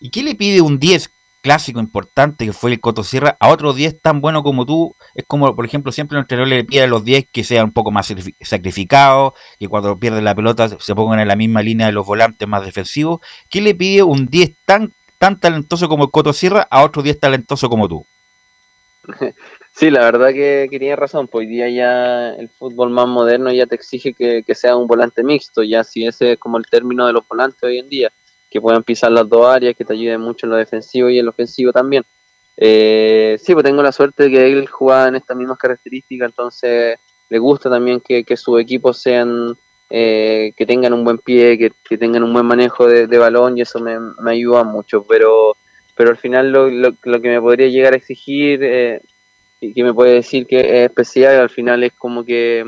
¿Y 0.05 0.11
qué 0.11 0.21
le 0.21 0.35
pide 0.35 0.61
un 0.61 0.77
10 0.77 1.09
clásico 1.41 1.79
importante 1.79 2.45
que 2.45 2.53
fue 2.53 2.71
el 2.71 2.79
Coto 2.79 3.03
Sierra 3.03 3.37
a 3.39 3.49
otro 3.49 3.73
10 3.73 3.99
tan 4.01 4.21
bueno 4.21 4.43
como 4.43 4.63
tú? 4.63 4.95
Es 5.15 5.25
como, 5.25 5.55
por 5.55 5.65
ejemplo, 5.65 5.91
siempre 5.91 6.15
el 6.15 6.21
entrenador 6.21 6.47
le 6.47 6.63
pide 6.63 6.83
a 6.83 6.87
los 6.87 7.03
10 7.03 7.25
que 7.31 7.43
sean 7.43 7.65
un 7.65 7.71
poco 7.73 7.89
más 7.89 8.11
sacrifi- 8.11 8.35
sacrificados, 8.39 9.33
que 9.57 9.67
cuando 9.67 9.97
pierden 9.97 10.23
la 10.23 10.35
pelota 10.35 10.69
se 10.79 10.93
pongan 10.93 11.19
en 11.21 11.27
la 11.27 11.35
misma 11.35 11.63
línea 11.63 11.87
de 11.87 11.93
los 11.93 12.05
volantes 12.05 12.47
más 12.47 12.63
defensivos. 12.63 13.19
¿Qué 13.49 13.61
le 13.61 13.73
pide 13.73 14.03
un 14.03 14.27
10 14.27 14.51
tan, 14.67 14.93
tan 15.17 15.39
talentoso 15.39 15.89
como 15.89 16.03
el 16.03 16.11
Coto 16.11 16.33
Sierra 16.33 16.67
a 16.69 16.83
otro 16.83 17.01
10 17.01 17.19
talentoso 17.19 17.67
como 17.67 17.89
tú? 17.89 18.05
Sí, 19.71 19.89
la 19.89 20.01
verdad 20.05 20.29
que, 20.29 20.67
que 20.71 20.79
tienes 20.79 20.97
razón, 20.97 21.27
pues 21.27 21.45
hoy 21.45 21.51
día 21.51 21.69
ya 21.69 22.29
el 22.35 22.47
fútbol 22.47 22.91
más 22.91 23.07
moderno 23.07 23.51
ya 23.51 23.65
te 23.65 23.75
exige 23.75 24.13
que, 24.13 24.41
que 24.47 24.55
sea 24.55 24.77
un 24.77 24.87
volante 24.87 25.21
mixto, 25.21 25.63
ya 25.63 25.83
si 25.83 26.07
ese 26.07 26.33
es 26.33 26.39
como 26.39 26.57
el 26.57 26.65
término 26.67 27.05
de 27.05 27.11
los 27.11 27.27
volantes 27.27 27.61
hoy 27.61 27.79
en 27.79 27.89
día, 27.89 28.09
que 28.55 28.61
puedan 28.61 28.83
pisar 28.83 29.11
las 29.11 29.27
dos 29.27 29.45
áreas, 29.45 29.75
que 29.75 29.83
te 29.83 29.91
ayuden 29.91 30.21
mucho 30.21 30.45
en 30.45 30.51
lo 30.51 30.55
defensivo 30.55 31.09
y 31.09 31.19
en 31.19 31.25
lo 31.25 31.31
ofensivo 31.31 31.73
también. 31.73 32.05
Eh, 32.55 33.37
sí, 33.43 33.51
pues 33.51 33.65
tengo 33.65 33.83
la 33.83 33.91
suerte 33.91 34.23
de 34.23 34.31
que 34.31 34.47
él 34.49 34.65
juega 34.67 35.09
en 35.09 35.15
estas 35.15 35.35
mismas 35.35 35.57
características, 35.57 36.29
entonces 36.29 36.97
le 37.29 37.37
gusta 37.37 37.69
también 37.69 37.99
que, 37.99 38.23
que 38.23 38.37
sus 38.37 38.61
equipos 38.61 38.97
sean, 38.97 39.57
eh, 39.89 40.53
que 40.55 40.65
tengan 40.65 40.93
un 40.93 41.03
buen 41.03 41.17
pie, 41.17 41.57
que, 41.57 41.73
que 41.83 41.97
tengan 41.97 42.23
un 42.23 42.31
buen 42.31 42.45
manejo 42.45 42.87
de, 42.87 43.07
de 43.07 43.17
balón 43.17 43.57
y 43.57 43.61
eso 43.61 43.81
me, 43.81 43.97
ayuda 44.31 44.63
mucho, 44.63 45.03
pero, 45.03 45.57
pero 45.97 46.11
al 46.11 46.17
final 46.17 46.49
lo, 46.49 46.69
lo, 46.69 46.93
lo 47.03 47.21
que 47.21 47.27
me 47.27 47.41
podría 47.41 47.67
llegar 47.67 47.91
a 47.91 47.97
exigir... 47.97 48.61
Eh, 48.63 49.01
y 49.61 49.73
que 49.73 49.83
me 49.83 49.93
puede 49.93 50.13
decir 50.13 50.45
que 50.45 50.59
es 50.59 50.89
especial, 50.89 51.39
al 51.39 51.49
final 51.49 51.83
es 51.83 51.93
como 51.93 52.25
que 52.25 52.63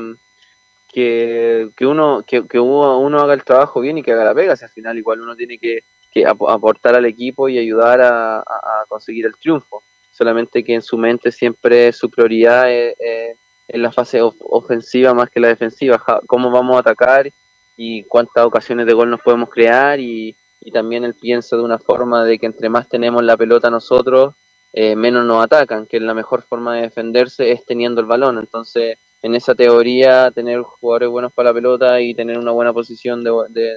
que, 1.76 1.86
uno 1.86 2.24
que, 2.26 2.58
uno, 2.58 3.18
haga 3.20 3.34
el 3.34 3.44
trabajo 3.44 3.80
bien 3.80 3.98
y 3.98 4.02
que 4.02 4.12
haga 4.12 4.24
la 4.24 4.34
pega, 4.34 4.56
si 4.56 4.64
al 4.64 4.70
final 4.70 4.98
igual 4.98 5.20
uno 5.20 5.36
tiene 5.36 5.58
que, 5.58 5.84
que 6.12 6.26
ap- 6.26 6.48
aportar 6.48 6.94
al 6.94 7.06
equipo 7.06 7.48
y 7.48 7.58
ayudar 7.58 8.00
a, 8.02 8.44
conseguir 8.88 9.26
el 9.26 9.36
triunfo, 9.36 9.82
solamente 10.12 10.64
que 10.64 10.74
en 10.74 10.82
su 10.82 10.96
mente 10.96 11.30
siempre 11.30 11.92
su 11.92 12.10
prioridad 12.10 12.70
es, 12.72 12.96
la 13.68 13.92
fase 13.92 14.20
of- 14.22 14.36
ofensiva 14.40 15.12
más 15.14 15.30
que 15.30 15.40
la 15.40 15.48
defensiva, 15.48 16.02
cómo 16.26 16.50
vamos 16.50 16.76
a 16.76 16.80
atacar 16.80 17.30
y 17.76 18.02
cuántas 18.04 18.44
ocasiones 18.44 18.86
de 18.86 18.94
gol 18.94 19.10
nos 19.10 19.20
podemos 19.20 19.50
crear 19.50 20.00
y, 20.00 20.34
y 20.60 20.70
también 20.72 21.04
él 21.04 21.14
piensa 21.14 21.56
de 21.56 21.62
una 21.62 21.78
forma 21.78 22.24
de 22.24 22.38
que 22.38 22.46
entre 22.46 22.68
más 22.68 22.88
tenemos 22.88 23.22
la 23.22 23.36
pelota 23.36 23.70
nosotros, 23.70 24.34
eh, 24.72 24.96
menos 24.96 25.24
nos 25.24 25.44
atacan, 25.44 25.86
que 25.86 26.00
la 26.00 26.14
mejor 26.14 26.42
forma 26.42 26.76
de 26.76 26.82
defenderse 26.82 27.52
es 27.52 27.64
teniendo 27.64 28.00
el 28.00 28.06
balón. 28.06 28.38
Entonces, 28.38 28.98
en 29.22 29.34
esa 29.34 29.54
teoría, 29.54 30.30
tener 30.30 30.62
jugadores 30.62 31.08
buenos 31.08 31.32
para 31.32 31.50
la 31.50 31.54
pelota 31.54 32.00
y 32.00 32.14
tener 32.14 32.38
una 32.38 32.52
buena 32.52 32.72
posición 32.72 33.24
de, 33.24 33.30
de 33.50 33.72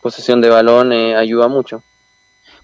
posesión 0.00 0.40
de 0.40 0.48
balón 0.50 0.92
eh, 0.92 1.16
ayuda 1.16 1.48
mucho. 1.48 1.82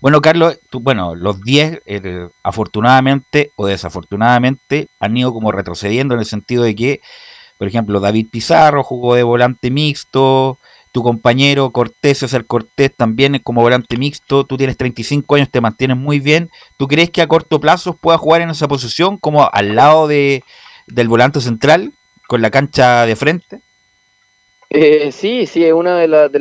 Bueno, 0.01 0.21
Carlos, 0.21 0.59
tú- 0.71 0.81
bueno, 0.81 1.15
los 1.15 1.41
10, 1.43 1.81
eh, 1.87 2.29
afortunadamente 2.43 3.53
o 3.57 3.67
desafortunadamente, 3.67 4.89
han 5.01 5.17
ido 5.17 5.33
como 5.33 5.53
retrocediendo 5.53 6.15
en 6.15 6.21
el 6.21 6.27
sentido 6.27 6.63
de 6.65 6.75
que, 6.75 7.01
por 7.59 7.69
ejemplo, 7.69 8.01
David 8.01 8.29
Pizarro 8.31 8.83
jugó 8.85 9.15
de 9.15 9.23
volante 9.23 9.71
mixto, 9.71 10.59
tu 10.93 11.03
compañero 11.03 11.71
Cortés, 11.71 12.19
César 12.19 12.45
Cortés, 12.45 12.93
también 12.97 13.35
es 13.35 13.43
como 13.43 13.63
volante 13.63 13.97
mixto, 13.97 14.45
tú 14.45 14.57
tienes 14.57 14.77
35 14.77 15.35
años, 15.37 15.51
te 15.51 15.61
mantienes 15.61 15.97
muy 15.97 16.21
bien. 16.21 16.51
¿Tú 16.77 16.87
crees 16.89 17.11
que 17.11 17.23
a 17.23 17.27
corto 17.29 17.61
plazo 17.61 17.95
puedas 17.95 18.21
jugar 18.21 18.43
en 18.43 18.51
esa 18.51 18.69
posición, 18.69 19.17
como 19.19 19.49
al 19.53 19.75
lado 19.75 20.07
de, 20.07 20.45
del 20.87 21.09
volante 21.09 21.41
central, 21.41 21.93
con 22.27 22.43
la 22.43 22.51
cancha 22.51 23.07
de 23.07 23.17
frente? 23.17 23.61
Eh, 24.71 25.13
sí, 25.13 25.47
sí, 25.47 25.65
es 25.65 25.73
una 25.73 25.99
de, 25.99 26.09
la- 26.09 26.29
de, 26.29 26.39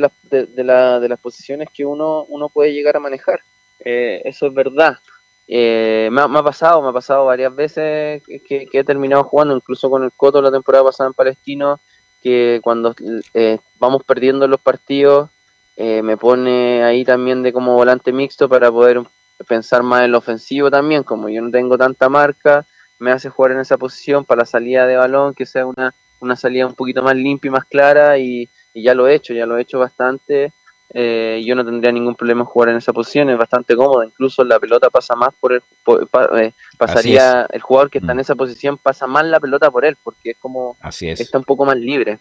la- 0.64 1.00
de 1.00 1.08
las 1.08 1.20
posiciones 1.20 1.68
que 1.72 1.86
uno, 1.86 2.24
uno 2.28 2.48
puede 2.48 2.72
llegar 2.72 2.96
a 2.96 3.00
manejar. 3.00 3.40
Eh, 3.84 4.22
eso 4.24 4.46
es 4.46 4.54
verdad. 4.54 4.98
Eh, 5.46 6.08
me, 6.10 6.22
ha, 6.22 6.28
me 6.28 6.38
ha 6.38 6.42
pasado, 6.42 6.82
me 6.82 6.88
ha 6.88 6.92
pasado 6.92 7.26
varias 7.26 7.54
veces 7.54 8.22
que, 8.26 8.66
que 8.66 8.78
he 8.78 8.84
terminado 8.84 9.24
jugando, 9.24 9.54
incluso 9.54 9.90
con 9.90 10.02
el 10.02 10.12
Coto 10.12 10.40
la 10.42 10.50
temporada 10.50 10.84
pasada 10.84 11.08
en 11.08 11.14
Palestino, 11.14 11.80
que 12.22 12.60
cuando 12.62 12.94
eh, 13.34 13.58
vamos 13.78 14.02
perdiendo 14.04 14.48
los 14.48 14.60
partidos, 14.60 15.30
eh, 15.76 16.02
me 16.02 16.16
pone 16.16 16.82
ahí 16.82 17.04
también 17.04 17.42
de 17.42 17.52
como 17.52 17.74
volante 17.74 18.12
mixto 18.12 18.48
para 18.48 18.70
poder 18.72 19.02
pensar 19.46 19.82
más 19.82 20.04
en 20.04 20.12
lo 20.12 20.18
ofensivo 20.18 20.70
también, 20.70 21.02
como 21.02 21.28
yo 21.28 21.42
no 21.42 21.50
tengo 21.50 21.76
tanta 21.76 22.08
marca, 22.08 22.64
me 22.98 23.10
hace 23.12 23.28
jugar 23.30 23.52
en 23.52 23.60
esa 23.60 23.76
posición 23.76 24.24
para 24.24 24.40
la 24.40 24.46
salida 24.46 24.86
de 24.86 24.96
balón, 24.96 25.34
que 25.34 25.46
sea 25.46 25.66
una, 25.66 25.94
una 26.20 26.36
salida 26.36 26.66
un 26.66 26.74
poquito 26.74 27.02
más 27.02 27.16
limpia 27.16 27.48
y 27.48 27.52
más 27.52 27.64
clara, 27.64 28.18
y, 28.18 28.48
y 28.72 28.82
ya 28.82 28.94
lo 28.94 29.06
he 29.08 29.14
hecho, 29.14 29.34
ya 29.34 29.46
lo 29.46 29.58
he 29.58 29.62
hecho 29.62 29.78
bastante. 29.78 30.52
Eh, 30.96 31.42
yo 31.44 31.56
no 31.56 31.64
tendría 31.64 31.90
ningún 31.90 32.14
problema 32.14 32.42
en 32.42 32.46
jugar 32.46 32.68
en 32.68 32.76
esa 32.76 32.92
posición, 32.92 33.28
es 33.30 33.38
bastante 33.38 33.74
cómodo, 33.74 34.04
incluso 34.04 34.44
la 34.44 34.60
pelota 34.60 34.90
pasa 34.90 35.16
más 35.16 35.30
por 35.40 35.54
el, 35.54 35.62
por- 35.82 36.08
eh, 36.40 36.52
pasaría, 36.78 37.46
el 37.50 37.60
jugador 37.62 37.90
que 37.90 37.98
está 37.98 38.12
en 38.12 38.20
esa 38.20 38.34
posición 38.36 38.78
pasa 38.78 39.06
más 39.08 39.24
la 39.24 39.40
pelota 39.40 39.70
por 39.70 39.84
él, 39.84 39.96
porque 40.04 40.30
es 40.32 40.36
como, 40.38 40.76
Así 40.80 41.08
es. 41.08 41.20
está 41.20 41.38
un 41.38 41.44
poco 41.44 41.64
más 41.64 41.76
libre. 41.76 42.20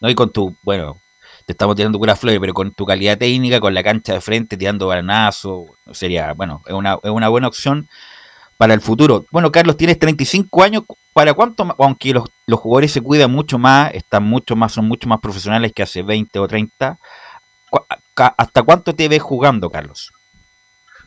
¿no? 0.00 0.08
Y 0.08 0.14
con 0.14 0.30
tu, 0.30 0.54
bueno, 0.62 0.98
te 1.46 1.52
estamos 1.52 1.74
tirando 1.74 1.98
pura 1.98 2.14
flores, 2.14 2.38
pero 2.38 2.54
con 2.54 2.72
tu 2.72 2.86
calidad 2.86 3.18
técnica, 3.18 3.58
con 3.58 3.74
la 3.74 3.82
cancha 3.82 4.12
de 4.12 4.20
frente, 4.20 4.56
tirando 4.56 4.86
balanazo, 4.86 5.66
sería, 5.92 6.34
bueno, 6.34 6.62
es 6.66 6.74
una, 6.74 6.98
es 7.02 7.10
una 7.10 7.28
buena 7.28 7.48
opción 7.48 7.88
para 8.58 8.74
el 8.74 8.80
futuro. 8.80 9.24
Bueno, 9.30 9.50
Carlos, 9.50 9.76
tienes 9.76 9.98
35 9.98 10.62
años, 10.62 10.82
¿para 11.14 11.32
cuánto, 11.32 11.64
ma- 11.64 11.76
aunque 11.78 12.12
los, 12.12 12.28
jugadores 12.58 12.92
se 12.92 13.00
cuidan 13.00 13.30
mucho 13.30 13.56
más, 13.56 13.94
están 13.94 14.24
mucho 14.24 14.56
más, 14.56 14.72
son 14.72 14.86
mucho 14.86 15.08
más 15.08 15.20
profesionales 15.20 15.72
que 15.72 15.84
hace 15.84 16.02
20 16.02 16.38
o 16.40 16.48
30, 16.48 16.98
¿cu- 17.70 17.84
ca- 18.12 18.34
¿hasta 18.36 18.62
cuánto 18.64 18.94
te 18.94 19.08
ves 19.08 19.22
jugando, 19.22 19.70
Carlos? 19.70 20.12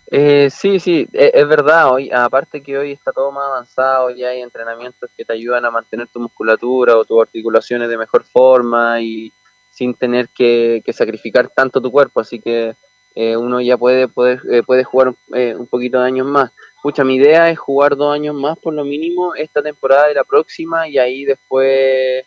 Eh, 0.07 0.49
sí, 0.49 0.79
sí, 0.79 1.07
e- 1.11 1.31
es, 1.33 1.47
verdad. 1.47 1.91
Hoy, 1.91 2.09
aparte 2.11 2.63
que 2.63 2.77
hoy 2.77 2.93
está 2.93 3.11
todo 3.11 3.31
más 3.33 3.45
avanzado, 3.45 4.09
ya 4.11 4.29
hay 4.29 4.41
entrenamientos 4.41 5.09
que 5.15 5.25
te 5.25 5.33
ayudan 5.33 5.65
a 5.65 5.71
mantener 5.71 6.07
tu 6.07 6.19
musculatura 6.21 6.97
o 6.97 7.05
tus 7.05 7.21
articulaciones 7.21 7.89
de 7.89 7.97
mejor 7.97 8.23
forma 8.23 9.01
y 9.01 9.31
sin 9.69 9.93
tener 9.93 10.29
que, 10.29 10.81
que 10.85 10.93
sacrificar 10.93 11.49
tanto 11.49 11.81
tu 11.81 11.91
cuerpo. 11.91 12.21
Así 12.21 12.39
que 12.39 12.75
eh, 13.15 13.35
uno 13.35 13.59
ya 13.61 13.77
puede 13.77 14.07
poder, 14.07 14.41
eh, 14.49 14.63
puede 14.63 14.83
jugar 14.85 15.13
eh, 15.33 15.55
un 15.57 15.67
poquito 15.67 15.99
de 15.99 16.07
años 16.07 16.27
más. 16.27 16.51
Pucha, 16.81 17.03
mi 17.03 17.15
idea 17.15 17.49
es 17.49 17.59
jugar 17.59 17.95
dos 17.95 18.13
años 18.13 18.33
más 18.33 18.57
por 18.57 18.73
lo 18.73 18.83
mínimo 18.83 19.35
esta 19.35 19.61
temporada 19.61 20.11
y 20.11 20.15
la 20.15 20.23
próxima 20.23 20.87
y 20.87 20.97
ahí 20.97 21.25
después 21.25 22.25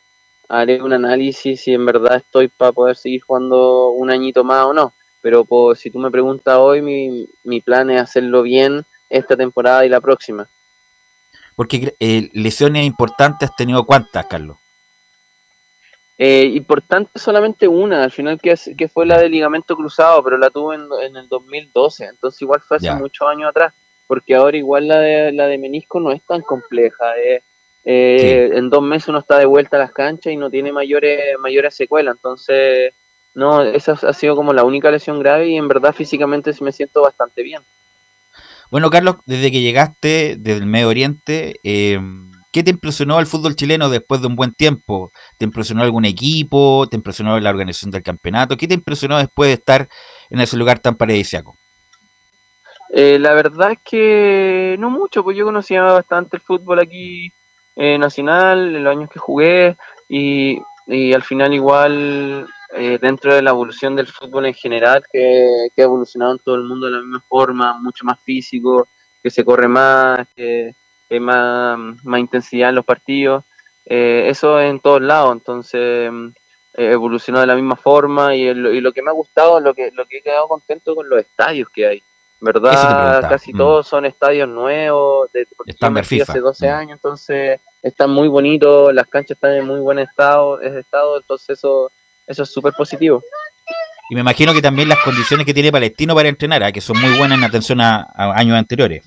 haré 0.48 0.80
un 0.80 0.92
análisis 0.92 1.60
si 1.62 1.74
en 1.74 1.84
verdad 1.84 2.16
estoy 2.16 2.48
para 2.48 2.70
poder 2.70 2.96
seguir 2.96 3.22
jugando 3.22 3.90
un 3.90 4.10
añito 4.10 4.44
más 4.44 4.66
o 4.66 4.72
no. 4.72 4.92
Pero 5.20 5.44
pues, 5.44 5.80
si 5.80 5.90
tú 5.90 5.98
me 5.98 6.10
preguntas 6.10 6.56
hoy, 6.58 6.82
mi, 6.82 7.26
mi 7.44 7.60
plan 7.60 7.90
es 7.90 8.00
hacerlo 8.00 8.42
bien 8.42 8.84
esta 9.08 9.36
temporada 9.36 9.84
y 9.84 9.88
la 9.88 10.00
próxima. 10.00 10.46
Porque 11.56 11.94
eh, 11.98 12.30
lesiones 12.32 12.84
importantes 12.84 13.48
has 13.48 13.56
tenido 13.56 13.84
cuántas, 13.84 14.26
Carlos. 14.26 14.58
Eh, 16.16 16.52
importante 16.54 17.18
solamente 17.18 17.66
una, 17.66 18.04
al 18.04 18.12
final 18.12 18.40
que, 18.40 18.88
fue 18.88 19.04
la 19.06 19.18
de 19.18 19.28
ligamento 19.28 19.74
cruzado, 19.74 20.22
pero 20.22 20.38
la 20.38 20.50
tuve 20.50 20.76
en, 20.76 20.86
en 21.02 21.16
el 21.16 21.28
2012, 21.28 22.04
entonces 22.04 22.40
igual 22.42 22.60
fue 22.60 22.76
hace 22.76 22.86
Ya. 22.86 22.94
muchos 22.94 23.26
años 23.28 23.50
atrás, 23.50 23.72
porque 24.06 24.34
ahora 24.34 24.56
igual 24.56 24.88
la 24.88 24.98
de, 24.98 25.32
la 25.32 25.46
de 25.46 25.58
menisco 25.58 26.00
no 26.00 26.12
es 26.12 26.22
tan 26.22 26.42
compleja. 26.42 27.16
eh. 27.18 27.42
Eh, 27.86 28.50
En 28.54 28.70
dos 28.70 28.82
meses 28.82 29.08
uno 29.08 29.18
está 29.18 29.38
de 29.38 29.44
vuelta 29.46 29.76
a 29.76 29.80
las 29.80 29.92
canchas 29.92 30.32
y 30.32 30.36
no 30.36 30.48
tiene 30.48 30.72
mayores, 30.72 31.38
mayores 31.38 31.74
secuelas, 31.74 32.16
entonces 32.16 32.94
no, 33.34 33.62
esa 33.62 33.92
ha 33.92 34.12
sido 34.12 34.36
como 34.36 34.52
la 34.52 34.64
única 34.64 34.90
lesión 34.90 35.18
grave 35.18 35.48
y 35.48 35.56
en 35.56 35.68
verdad 35.68 35.92
físicamente 35.92 36.52
me 36.60 36.72
siento 36.72 37.02
bastante 37.02 37.42
bien. 37.42 37.62
Bueno, 38.70 38.90
Carlos, 38.90 39.16
desde 39.26 39.50
que 39.50 39.60
llegaste 39.60 40.36
desde 40.38 40.58
el 40.58 40.66
Medio 40.66 40.88
Oriente, 40.88 41.56
eh, 41.62 42.00
¿qué 42.52 42.62
te 42.62 42.70
impresionó 42.70 43.20
el 43.20 43.26
fútbol 43.26 43.54
chileno 43.54 43.90
después 43.90 44.20
de 44.20 44.28
un 44.28 44.36
buen 44.36 44.52
tiempo? 44.52 45.12
¿Te 45.38 45.44
impresionó 45.44 45.82
algún 45.82 46.04
equipo? 46.06 46.86
¿Te 46.88 46.96
impresionó 46.96 47.38
la 47.38 47.50
organización 47.50 47.90
del 47.90 48.02
campeonato? 48.02 48.56
¿Qué 48.56 48.66
te 48.66 48.74
impresionó 48.74 49.18
después 49.18 49.48
de 49.48 49.54
estar 49.54 49.88
en 50.30 50.40
ese 50.40 50.56
lugar 50.56 50.78
tan 50.78 50.96
paradisíaco? 50.96 51.56
Eh, 52.96 53.18
la 53.18 53.34
verdad 53.34 53.72
es 53.72 53.78
que 53.84 54.76
no 54.78 54.88
mucho, 54.90 55.24
pues 55.24 55.36
yo 55.36 55.44
conocía 55.44 55.82
bastante 55.82 56.36
el 56.36 56.42
fútbol 56.42 56.78
aquí 56.78 57.32
eh, 57.76 57.98
nacional, 57.98 58.76
en 58.76 58.84
los 58.84 58.96
años 58.96 59.10
que 59.10 59.18
jugué, 59.18 59.76
y, 60.08 60.60
y 60.86 61.12
al 61.12 61.22
final 61.24 61.52
igual 61.52 62.46
eh, 62.72 62.98
dentro 63.02 63.34
de 63.34 63.42
la 63.42 63.50
evolución 63.50 63.96
del 63.96 64.06
fútbol 64.06 64.46
en 64.46 64.54
general, 64.54 65.02
que, 65.12 65.68
que 65.74 65.82
ha 65.82 65.86
evolucionado 65.86 66.32
en 66.32 66.38
todo 66.38 66.54
el 66.54 66.62
mundo 66.64 66.86
de 66.86 66.92
la 66.92 66.98
misma 67.00 67.20
forma, 67.28 67.74
mucho 67.80 68.04
más 68.04 68.20
físico, 68.20 68.86
que 69.22 69.30
se 69.30 69.44
corre 69.44 69.66
más, 69.66 70.28
que 70.36 70.72
hay 71.10 71.18
más, 71.20 71.78
más 72.04 72.20
intensidad 72.20 72.68
en 72.68 72.76
los 72.76 72.84
partidos, 72.84 73.44
eh, 73.86 74.26
eso 74.28 74.60
en 74.60 74.78
todos 74.80 75.02
lados, 75.02 75.32
entonces 75.32 76.12
eh, 76.74 76.90
evolucionó 76.92 77.40
de 77.40 77.46
la 77.48 77.54
misma 77.56 77.74
forma 77.76 78.34
y, 78.36 78.46
el- 78.46 78.66
y 78.76 78.80
lo 78.80 78.92
que 78.92 79.02
me 79.02 79.10
ha 79.10 79.14
gustado, 79.14 79.58
lo 79.60 79.74
que, 79.74 79.90
lo 79.92 80.06
que 80.06 80.18
he 80.18 80.22
quedado 80.22 80.46
contento 80.48 80.94
con 80.94 81.08
los 81.08 81.18
estadios 81.20 81.68
que 81.70 81.86
hay. 81.88 82.02
¿Verdad? 82.40 83.28
Casi 83.28 83.52
Mm. 83.52 83.56
todos 83.56 83.86
son 83.86 84.04
estadios 84.04 84.48
nuevos, 84.48 85.30
de, 85.32 85.46
porque 85.56 85.72
yo 85.80 86.02
FIFA. 86.04 86.32
hace 86.32 86.40
12 86.40 86.68
Mm. 86.68 86.74
años, 86.74 86.90
entonces 86.98 87.60
están 87.82 88.10
muy 88.10 88.28
bonitos, 88.28 88.92
las 88.92 89.06
canchas 89.06 89.36
están 89.36 89.52
en 89.52 89.66
muy 89.66 89.80
buen 89.80 89.98
estado, 89.98 90.60
es 90.60 90.74
estado 90.74 91.16
entonces 91.18 91.50
eso, 91.58 91.90
eso 92.26 92.42
es 92.42 92.50
súper 92.52 92.72
positivo. 92.74 93.22
Y 94.10 94.14
me 94.14 94.20
imagino 94.20 94.52
que 94.52 94.60
también 94.60 94.88
las 94.88 94.98
condiciones 95.02 95.46
que 95.46 95.54
tiene 95.54 95.72
Palestino 95.72 96.14
para 96.14 96.28
entrenar, 96.28 96.62
¿ah? 96.64 96.72
que 96.72 96.80
son 96.82 97.00
muy 97.00 97.16
buenas 97.16 97.38
en 97.38 97.44
atención 97.44 97.80
a, 97.80 98.06
a 98.14 98.32
años 98.38 98.56
anteriores. 98.58 99.02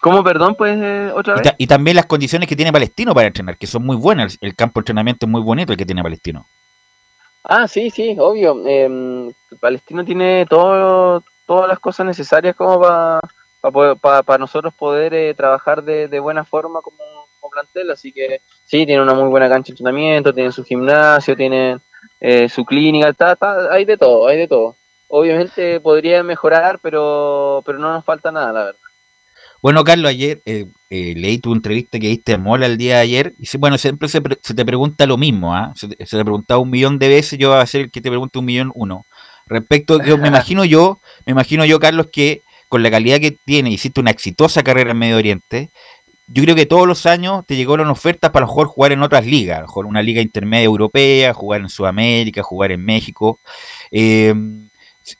¿Cómo, 0.00 0.22
perdón, 0.22 0.54
pues 0.54 0.78
eh, 0.80 1.10
otra 1.14 1.34
Y, 1.34 1.36
vez? 1.38 1.42
ta- 1.44 1.54
y 1.58 1.66
también 1.66 1.96
las 1.96 2.06
condiciones 2.06 2.48
que 2.48 2.56
tiene 2.56 2.72
Palestino 2.72 3.12
para 3.14 3.26
entrenar, 3.26 3.58
que 3.58 3.66
son 3.66 3.84
muy 3.84 3.96
buenas. 3.96 4.38
El, 4.40 4.48
el 4.50 4.54
campo 4.54 4.78
de 4.80 4.82
entrenamiento 4.82 5.26
es 5.26 5.30
muy 5.32 5.42
bonito 5.42 5.72
el 5.72 5.78
que 5.78 5.84
tiene 5.86 6.02
Palestino. 6.02 6.46
Ah, 7.44 7.66
sí, 7.68 7.90
sí, 7.90 8.16
obvio. 8.18 8.62
Em, 8.66 9.30
Palestino 9.60 10.04
tiene 10.04 10.46
todo, 10.48 11.22
todas 11.46 11.68
las 11.68 11.78
cosas 11.78 12.06
necesarias 12.06 12.56
como 12.56 12.80
para 12.80 14.38
nosotros 14.38 14.74
poder 14.74 15.14
eh, 15.14 15.34
trabajar 15.34 15.82
de, 15.82 16.08
de 16.08 16.20
buena 16.20 16.44
forma 16.44 16.80
como, 16.82 16.96
plantel. 17.50 17.90
Así 17.90 18.12
que 18.12 18.40
sí, 18.64 18.84
tiene 18.86 19.02
una 19.02 19.14
muy 19.14 19.28
buena 19.28 19.48
cancha 19.48 19.68
de 19.68 19.72
entrenamiento, 19.72 20.32
tiene 20.34 20.52
su 20.52 20.64
gimnasio, 20.64 21.36
tiene 21.36 21.78
eh, 22.20 22.48
su 22.48 22.64
clínica, 22.64 23.08
está, 23.08 23.32
está- 23.32 23.72
hay 23.72 23.84
de 23.84 23.96
todo, 23.96 24.28
hay 24.28 24.38
de 24.38 24.48
todo. 24.48 24.76
Obviamente 25.08 25.80
podría 25.80 26.22
mejorar, 26.22 26.78
pero, 26.82 27.62
pero 27.64 27.78
no 27.78 27.92
nos 27.92 28.04
falta 28.04 28.32
nada, 28.32 28.52
la 28.52 28.64
verdad. 28.64 28.80
Bueno, 29.62 29.84
Carlos, 29.84 30.10
ayer 30.10 30.42
eh, 30.44 30.66
eh, 30.90 31.14
leí 31.16 31.38
tu 31.38 31.52
entrevista 31.52 31.98
que 31.98 32.08
diste 32.08 32.34
a 32.34 32.38
Mola 32.38 32.66
el 32.66 32.76
día 32.76 32.96
de 32.96 33.00
ayer. 33.02 33.32
Y 33.38 33.56
bueno, 33.58 33.78
siempre 33.78 34.08
se, 34.08 34.20
pre- 34.20 34.38
se 34.42 34.54
te 34.54 34.64
pregunta 34.64 35.06
lo 35.06 35.16
mismo, 35.16 35.54
¿ah? 35.54 35.72
Se, 35.74 35.88
se 35.88 36.16
te 36.16 36.24
preguntaba 36.24 36.60
un 36.60 36.70
millón 36.70 36.98
de 36.98 37.08
veces, 37.08 37.38
yo 37.38 37.50
voy 37.50 37.58
a 37.58 37.66
ser 37.66 37.82
el 37.82 37.90
que 37.90 38.00
te 38.00 38.10
pregunte 38.10 38.38
un 38.38 38.44
millón 38.44 38.70
uno. 38.74 39.06
Respecto, 39.46 40.02
yo 40.02 40.18
me 40.18 40.28
imagino 40.28 40.64
yo, 40.64 40.98
me 41.24 41.32
imagino 41.32 41.64
yo, 41.64 41.78
Carlos, 41.78 42.08
que 42.12 42.42
con 42.68 42.82
la 42.82 42.90
calidad 42.90 43.20
que 43.20 43.30
tiene, 43.30 43.70
hiciste 43.70 44.00
una 44.00 44.10
exitosa 44.10 44.62
carrera 44.64 44.90
en 44.90 44.98
Medio 44.98 45.16
Oriente. 45.16 45.70
Yo 46.26 46.42
creo 46.42 46.56
que 46.56 46.66
todos 46.66 46.88
los 46.88 47.06
años 47.06 47.44
te 47.46 47.54
llegaron 47.54 47.88
ofertas 47.88 48.32
para 48.32 48.46
mejor 48.46 48.66
jugar 48.66 48.90
en 48.90 49.02
otras 49.02 49.24
ligas, 49.24 49.58
a 49.58 49.60
lo 49.60 49.66
mejor 49.68 49.86
una 49.86 50.02
liga 50.02 50.20
intermedia 50.20 50.64
europea, 50.64 51.32
jugar 51.32 51.60
en 51.60 51.68
Sudamérica, 51.68 52.42
jugar 52.42 52.72
en 52.72 52.84
México. 52.84 53.38
Eh, 53.92 54.34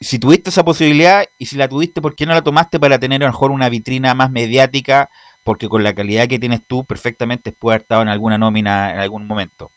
si- 0.00 0.18
tuviste 0.18 0.50
esa 0.50 0.64
posibilidad 0.64 1.24
y 1.38 1.46
si 1.46 1.56
la 1.56 1.68
tuviste, 1.68 2.02
¿por 2.02 2.16
qué 2.16 2.26
no 2.26 2.34
la 2.34 2.42
tomaste 2.42 2.80
para 2.80 2.98
tener 2.98 3.22
a 3.22 3.26
lo 3.26 3.32
mejor 3.32 3.52
una 3.52 3.68
vitrina 3.68 4.14
más 4.14 4.30
mediática? 4.32 5.08
Porque 5.44 5.68
con 5.68 5.84
la 5.84 5.94
calidad 5.94 6.26
que 6.26 6.40
tienes 6.40 6.62
tú, 6.66 6.84
perfectamente 6.84 7.52
puedes 7.52 7.76
haber 7.76 7.82
estado 7.82 8.02
en 8.02 8.08
alguna 8.08 8.36
nómina 8.38 8.90
en 8.92 8.98
algún 8.98 9.28
momento. 9.28 9.70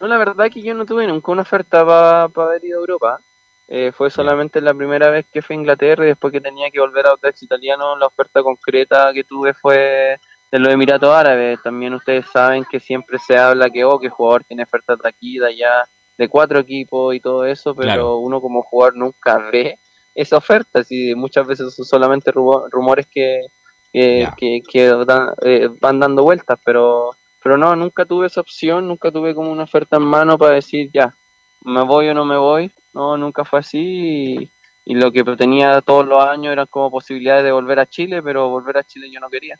No, 0.00 0.06
la 0.06 0.16
verdad 0.18 0.46
es 0.46 0.54
que 0.54 0.62
yo 0.62 0.74
no 0.74 0.84
tuve 0.86 1.06
nunca 1.06 1.32
una 1.32 1.42
oferta 1.42 1.84
para 1.84 2.24
haber 2.48 2.64
ido 2.64 2.78
a 2.78 2.80
Europa. 2.80 3.20
Eh, 3.70 3.92
fue 3.92 4.10
solamente 4.10 4.60
la 4.60 4.72
primera 4.72 5.10
vez 5.10 5.26
que 5.30 5.42
fui 5.42 5.54
a 5.54 5.58
Inglaterra 5.58 6.04
y 6.04 6.08
después 6.08 6.32
que 6.32 6.40
tenía 6.40 6.70
que 6.70 6.80
volver 6.80 7.06
a 7.06 7.10
Audax 7.10 7.42
Italiano, 7.42 7.96
la 7.96 8.06
oferta 8.06 8.42
concreta 8.42 9.12
que 9.12 9.24
tuve 9.24 9.52
fue 9.52 10.18
de 10.50 10.58
los 10.58 10.72
Emiratos 10.72 11.10
Árabes. 11.14 11.60
También 11.62 11.92
ustedes 11.94 12.26
saben 12.32 12.64
que 12.64 12.80
siempre 12.80 13.18
se 13.18 13.36
habla 13.36 13.68
que, 13.68 13.84
oh, 13.84 13.98
que 13.98 14.06
el 14.06 14.12
jugador 14.12 14.44
tiene 14.44 14.62
ofertas 14.62 14.98
de 15.00 15.08
aquí, 15.08 15.38
de 15.38 15.48
allá, 15.48 15.88
de 16.16 16.28
cuatro 16.28 16.60
equipos 16.60 17.14
y 17.14 17.20
todo 17.20 17.44
eso, 17.44 17.74
pero 17.74 17.86
Claro. 17.88 18.16
uno 18.18 18.40
como 18.40 18.62
jugador 18.62 18.96
nunca 18.96 19.36
ve 19.52 19.78
esa 20.14 20.36
oferta. 20.38 20.80
Y 20.88 21.14
muchas 21.14 21.46
veces 21.46 21.74
son 21.74 21.84
solamente 21.84 22.32
rumo- 22.32 22.66
rumores 22.70 23.06
que, 23.06 23.46
que, 23.92 24.28
que, 24.36 24.62
que 24.66 24.86
dan- 25.04 25.34
eh, 25.42 25.68
van 25.80 26.00
dando 26.00 26.22
vueltas, 26.22 26.58
pero 26.64 27.10
pero 27.48 27.56
no, 27.56 27.74
nunca 27.74 28.04
tuve 28.04 28.26
esa 28.26 28.42
opción, 28.42 28.86
nunca 28.86 29.10
tuve 29.10 29.34
como 29.34 29.50
una 29.50 29.62
oferta 29.62 29.96
en 29.96 30.02
mano 30.02 30.36
para 30.36 30.56
decir 30.56 30.90
ya, 30.92 31.14
me 31.64 31.80
voy 31.80 32.06
o 32.08 32.12
no 32.12 32.26
me 32.26 32.36
voy, 32.36 32.70
no, 32.92 33.16
nunca 33.16 33.42
fue 33.42 33.60
así 33.60 33.78
y, 34.34 34.50
y 34.84 34.94
lo 34.94 35.10
que 35.10 35.24
tenía 35.24 35.80
todos 35.80 36.06
los 36.06 36.22
años 36.22 36.52
eran 36.52 36.66
como 36.66 36.90
posibilidades 36.90 37.44
de 37.44 37.52
volver 37.52 37.78
a 37.80 37.86
Chile, 37.86 38.22
pero 38.22 38.50
volver 38.50 38.76
a 38.76 38.84
Chile 38.84 39.10
yo 39.10 39.18
no 39.18 39.30
quería. 39.30 39.58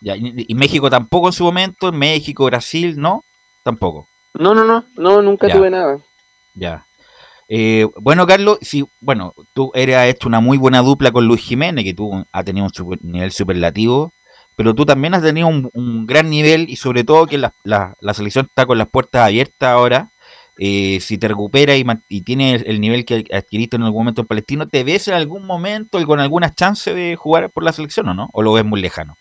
Ya, 0.00 0.16
y, 0.16 0.46
y 0.48 0.54
México 0.56 0.90
tampoco 0.90 1.28
en 1.28 1.32
su 1.32 1.44
momento, 1.44 1.92
México, 1.92 2.46
Brasil, 2.46 2.98
¿no? 2.98 3.22
Tampoco. 3.62 4.08
No, 4.34 4.52
no, 4.52 4.64
no, 4.64 4.84
no, 4.96 5.22
nunca 5.22 5.46
Ya. 5.46 5.54
tuve 5.54 5.70
nada. 5.70 6.00
Ya. 6.56 6.84
Eh, 7.48 7.86
bueno, 8.00 8.26
Carlos, 8.26 8.58
sí, 8.62 8.84
bueno, 9.00 9.32
tú 9.54 9.70
eres, 9.74 9.96
hecho 10.12 10.26
una 10.26 10.40
muy 10.40 10.58
buena 10.58 10.82
dupla 10.82 11.12
con 11.12 11.24
Luis 11.24 11.40
Jiménez, 11.40 11.84
que 11.84 11.94
tú 11.94 12.24
ha 12.32 12.42
tenido 12.42 12.66
un 12.66 12.74
super- 12.74 12.98
nivel 13.04 13.30
superlativo, 13.30 14.12
pero 14.58 14.74
tú 14.74 14.84
también 14.84 15.14
has 15.14 15.22
tenido 15.22 15.46
un, 15.46 16.04
gran 16.04 16.28
nivel 16.28 16.68
y 16.68 16.74
sobre 16.74 17.04
todo 17.04 17.28
que 17.28 17.38
la, 17.38 17.54
selección 18.12 18.46
está 18.46 18.66
con 18.66 18.76
las 18.76 18.88
puertas 18.88 19.22
abiertas 19.22 19.68
ahora. 19.68 20.08
Eh, 20.58 20.98
si 21.00 21.16
te 21.16 21.28
recupera 21.28 21.76
y, 21.76 21.86
y 22.08 22.22
tienes 22.22 22.64
el 22.66 22.80
nivel 22.80 23.04
que 23.04 23.24
adquiriste 23.32 23.76
en 23.76 23.84
algún 23.84 24.00
momento 24.00 24.22
en 24.22 24.26
Palestino, 24.26 24.66
¿te 24.66 24.82
ves 24.82 25.06
en 25.06 25.14
algún 25.14 25.46
momento 25.46 26.00
y 26.00 26.04
con 26.04 26.18
algunas 26.18 26.56
chances 26.56 26.92
de 26.92 27.14
jugar 27.14 27.50
por 27.50 27.62
la 27.62 27.72
selección 27.72 28.08
o 28.08 28.14
no? 28.14 28.30
¿O 28.32 28.42
lo 28.42 28.52
ves 28.52 28.64
muy 28.64 28.80
lejano? 28.80 29.16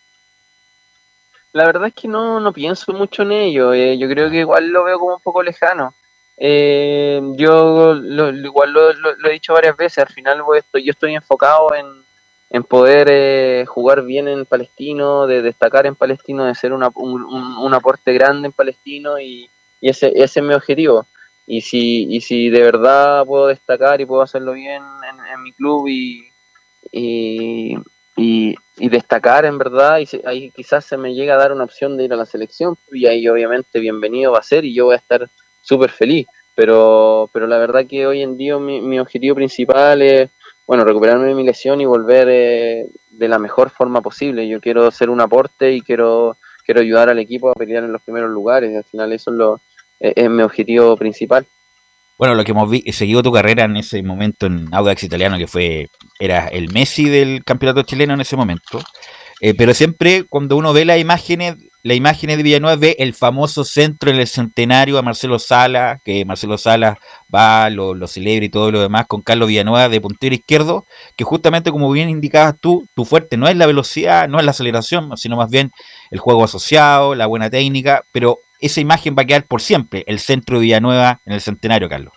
La 1.53 1.67
verdad 1.67 1.89
es 1.89 1.93
que 1.93 2.07
no, 2.07 2.39
no 2.39 2.51
pienso 2.51 2.91
mucho 2.93 3.21
en 3.21 3.33
ello, 3.33 3.73
eh, 3.75 3.95
yo 3.99 4.09
creo 4.09 4.31
que 4.31 4.39
igual 4.39 4.69
lo 4.69 4.85
veo 4.85 4.97
como 4.97 5.17
un 5.17 5.21
poco 5.21 5.43
lejano. 5.43 5.93
Eh, 6.35 7.21
yo 7.35 7.93
lo- 7.93 8.31
igual 8.31 8.71
lo, 8.71 8.91
lo- 8.93 9.15
lo 9.15 9.29
he 9.29 9.33
dicho 9.33 9.53
varias 9.53 9.77
veces, 9.77 9.99
al 9.99 10.11
final 10.11 10.41
voy- 10.41 10.57
estoy, 10.57 10.83
yo 10.83 10.93
estoy 10.93 11.13
enfocado 11.13 11.75
en, 11.75 12.06
en 12.49 12.63
poder 12.63 13.07
eh, 13.11 13.65
jugar 13.67 14.03
bien 14.03 14.27
en 14.27 14.45
Palestino, 14.45 15.27
de 15.27 15.41
destacar 15.41 15.85
en 15.85 15.95
Palestino, 15.95 16.45
de 16.45 16.55
ser 16.55 16.73
un, 16.73 16.83
un- 16.95 17.23
un 17.57 17.73
aporte 17.73 18.13
grande 18.13 18.47
en 18.47 18.51
Palestino 18.53 19.19
y, 19.19 19.49
y 19.81 19.89
ese, 19.89 20.07
ese 20.15 20.39
es 20.39 20.45
mi 20.45 20.53
objetivo. 20.53 21.05
Y 21.45 21.61
si, 21.61 22.07
y 22.13 22.21
si 22.21 22.49
de 22.49 22.61
verdad 22.61 23.25
puedo 23.25 23.47
destacar 23.47 24.01
y 24.01 24.05
puedo 24.05 24.21
hacerlo 24.21 24.53
bien 24.53 24.81
en, 25.33 25.43
mi 25.43 25.53
club 25.53 25.87
y, 25.87 26.27
y, 26.91 27.75
y, 28.15 28.89
destacar 28.89 29.45
en 29.45 29.57
verdad, 29.57 29.99
y 29.99 30.07
ahí 30.25 30.51
quizás 30.51 30.85
se 30.85 30.97
me 30.97 31.13
llega 31.13 31.35
a 31.35 31.37
dar 31.37 31.51
una 31.51 31.63
opción 31.63 31.97
de 31.97 32.05
ir 32.05 32.13
a 32.13 32.17
la 32.17 32.25
selección, 32.25 32.75
y 32.91 33.05
ahí 33.05 33.27
obviamente 33.27 33.79
bienvenido 33.79 34.31
va 34.33 34.39
a 34.39 34.43
ser 34.43 34.65
y 34.65 34.73
yo 34.73 34.85
voy 34.85 34.95
a 34.95 34.97
estar 34.97 35.29
súper 35.61 35.89
feliz. 35.91 36.27
Pero, 36.55 37.29
pero 37.31 37.45
la 37.45 37.59
verdad 37.59 37.85
que 37.85 38.07
hoy 38.07 38.23
en 38.23 38.35
día 38.35 38.57
mi, 38.57 38.81
mi 38.81 38.99
objetivo 38.99 39.35
principal 39.35 40.01
es, 40.01 40.31
bueno, 40.67 40.83
recuperarme 40.83 41.27
de 41.27 41.33
mi 41.33 41.43
lesión 41.43 41.79
y 41.79 41.85
volver 41.85 42.27
eh, 42.29 42.87
de 43.09 43.27
la 43.27 43.39
mejor 43.39 43.69
forma 43.69 44.01
posible. 44.01 44.47
Yo 44.47 44.59
quiero 44.59 44.85
hacer 44.85 45.09
un 45.09 45.21
aporte 45.21 45.73
y 45.73 45.81
quiero, 45.81 46.37
quiero 46.65 46.81
ayudar 46.81 47.09
al 47.09 47.19
equipo 47.19 47.49
a 47.49 47.53
pelear 47.53 47.85
en 47.85 47.93
los 47.93 48.01
primeros 48.01 48.29
lugares. 48.29 48.75
Al 48.75 48.83
final 48.83 49.13
eso 49.13 49.59
es, 49.99 50.13
es 50.15 50.29
mi 50.29 50.43
objetivo 50.43 50.97
principal. 50.97 51.47
Bueno, 52.17 52.33
lo 52.35 52.43
que 52.43 52.51
hemos 52.51 52.69
seguido 52.91 53.23
tu 53.23 53.31
carrera 53.31 53.65
en 53.65 53.77
ese 53.77 54.01
momento 54.03 54.47
en 54.47 54.67
Audax 54.73 55.03
Italiano, 55.03 55.37
que 55.37 55.47
fue, 55.47 55.87
era 56.19 56.47
el 56.47 56.71
Messi 56.73 57.07
del 57.07 57.43
campeonato 57.45 57.83
chileno 57.83 58.15
en 58.15 58.21
ese 58.21 58.35
momento. 58.35 58.79
Eh, 59.39 59.53
pero 59.55 59.73
siempre 59.73 60.23
cuando 60.23 60.57
uno 60.57 60.73
ve 60.73 60.83
las 60.83 60.99
imágenes, 60.99 61.57
las 61.83 61.95
imágenes 61.95 62.37
de 62.37 62.43
Villanueva 62.43 62.75
ve 62.75 62.95
el 62.99 63.13
famoso 63.13 63.63
centro 63.63 64.09
en 64.09 64.17
el 64.17 64.27
centenario 64.27 64.97
a 64.97 65.03
Marcelo 65.03 65.37
Sala, 65.37 65.99
que 66.03 66.25
Marcelo 66.25 66.57
Sala 66.57 66.97
va, 67.33 67.69
lo, 67.69 67.93
lo 67.93 68.07
celebra 68.07 68.45
y 68.45 68.49
todo 68.49 68.71
lo 68.71 68.81
demás 68.81 69.05
con 69.05 69.21
Carlos 69.21 69.47
Villanueva 69.47 69.89
de 69.89 70.01
puntero 70.01 70.33
izquierdo, 70.33 70.85
que 71.15 71.23
justamente 71.23 71.71
como 71.71 71.91
bien 71.91 72.09
indicabas 72.09 72.55
tú, 72.59 72.87
tu 72.95 73.05
fuerte 73.05 73.37
no 73.37 73.47
es 73.47 73.55
la 73.55 73.67
velocidad, 73.67 74.27
no 74.27 74.39
es 74.39 74.45
la 74.45 74.51
aceleración, 74.51 75.15
sino 75.17 75.37
más 75.37 75.51
bien 75.51 75.71
el 76.09 76.19
juego 76.19 76.43
asociado, 76.43 77.13
la 77.13 77.27
buena 77.27 77.49
técnica, 77.49 78.03
pero 78.11 78.39
esa 78.59 78.81
imagen 78.81 79.15
va 79.15 79.21
a 79.21 79.25
quedar 79.25 79.43
por 79.43 79.61
siempre, 79.61 80.03
el 80.07 80.19
centro 80.19 80.57
de 80.57 80.63
Villanueva 80.63 81.19
en 81.25 81.33
el 81.33 81.41
centenario, 81.41 81.87
Carlos. 81.87 82.13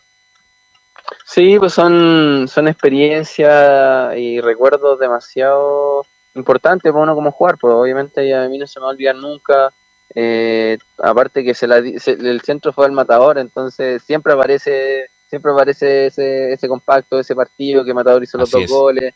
Sí, 1.27 1.59
pues 1.59 1.75
son, 1.75 2.49
son 2.49 2.69
experiencias 2.69 4.17
y 4.17 4.41
recuerdos 4.41 4.99
demasiado 4.99 6.07
importantes 6.35 6.91
para 6.93 7.03
uno 7.03 7.15
como 7.15 7.33
jugar, 7.33 7.57
pues 7.59 7.73
obviamente 7.75 8.35
a 8.35 8.49
mí 8.49 8.59
no 8.59 8.67
se 8.67 8.79
me 8.79 8.85
va 8.85 8.91
a 8.91 8.95
olvidar 8.95 9.17
nunca, 9.17 9.73
eh, 10.15 10.79
aparte 10.99 11.45
que 11.45 11.55
se 11.55 11.67
la, 11.67 11.83
se- 11.99 12.13
el 12.13 12.41
centro 12.43 12.73
fue 12.73 12.87
el 12.87 12.93
matador, 12.93 13.39
entonces 13.39 14.03
siempre 14.03 14.33
aparece 14.33 15.07
siempre 15.29 15.53
aparece 15.53 16.07
ese, 16.07 16.53
ese 16.53 16.67
compacto, 16.69 17.21
ese 17.21 17.37
partido 17.37 17.85
que 17.85 17.95
Matador 17.95 18.23
hizo 18.25 18.37
los 18.37 18.49
Así 18.49 18.63
dos 18.63 18.65
es. 18.65 18.71
goles 18.71 19.15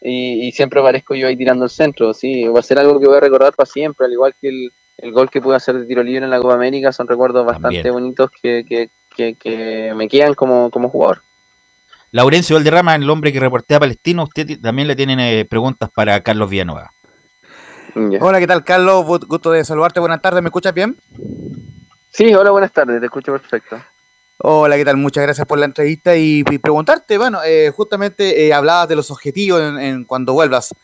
y, 0.00 0.46
y 0.46 0.52
siempre 0.52 0.78
aparezco 0.80 1.14
yo 1.16 1.26
ahí 1.26 1.36
tirando 1.36 1.64
el 1.64 1.70
centro, 1.70 2.14
sí, 2.14 2.44
va 2.46 2.60
a 2.60 2.62
ser 2.62 2.78
algo 2.78 3.00
que 3.00 3.06
voy 3.08 3.16
a 3.16 3.20
recordar 3.20 3.52
para 3.54 3.66
siempre, 3.66 4.06
al 4.06 4.12
igual 4.12 4.34
que 4.40 4.48
el, 4.48 4.72
el 4.98 5.12
gol 5.12 5.28
que 5.28 5.40
pude 5.40 5.56
hacer 5.56 5.76
de 5.76 5.86
tiro 5.86 6.02
libre 6.04 6.24
en 6.24 6.30
la 6.30 6.38
Copa 6.40 6.54
América, 6.54 6.92
son 6.92 7.08
recuerdos 7.08 7.44
bastante 7.44 7.90
bonitos 7.90 8.30
que, 8.40 8.64
que, 8.68 8.90
que, 9.16 9.34
que 9.34 9.92
me 9.96 10.06
quedan 10.08 10.34
como, 10.34 10.70
como 10.70 10.88
jugador. 10.88 11.22
Laurencio 12.12 12.56
Valderrama, 12.56 12.94
el 12.94 13.08
hombre 13.10 13.32
que 13.32 13.40
reportea 13.40 13.76
a 13.78 13.80
Palestino, 13.80 14.24
usted 14.24 14.60
también 14.60 14.88
le 14.88 14.96
tienen 14.96 15.20
eh, 15.20 15.44
preguntas 15.44 15.90
para 15.94 16.20
Carlos 16.22 16.48
Villanueva. 16.48 16.92
Hola, 18.20 18.38
¿qué 18.38 18.46
tal, 18.46 18.62
Carlos? 18.62 19.04
Gusto 19.06 19.52
de 19.52 19.64
saludarte. 19.64 20.00
Buenas 20.00 20.20
tardes, 20.20 20.42
¿me 20.42 20.48
escuchas 20.48 20.74
bien? 20.74 20.96
Sí, 22.10 22.34
hola, 22.34 22.50
buenas 22.50 22.72
tardes, 22.72 23.00
te 23.00 23.06
escucho 23.06 23.32
perfecto. 23.32 23.80
Hola, 24.38 24.76
¿qué 24.76 24.84
tal? 24.84 24.98
Muchas 24.98 25.22
gracias 25.24 25.46
por 25.46 25.58
la 25.58 25.64
entrevista 25.64 26.14
y, 26.14 26.44
y 26.50 26.58
preguntarte, 26.58 27.16
bueno, 27.16 27.40
eh, 27.44 27.72
justamente 27.74 28.46
eh, 28.46 28.52
hablabas 28.52 28.88
de 28.88 28.96
los 28.96 29.10
objetivos 29.10 29.60
en, 29.62 29.78
en 29.78 30.04
cuando 30.04 30.34
vuelvas 30.34 30.74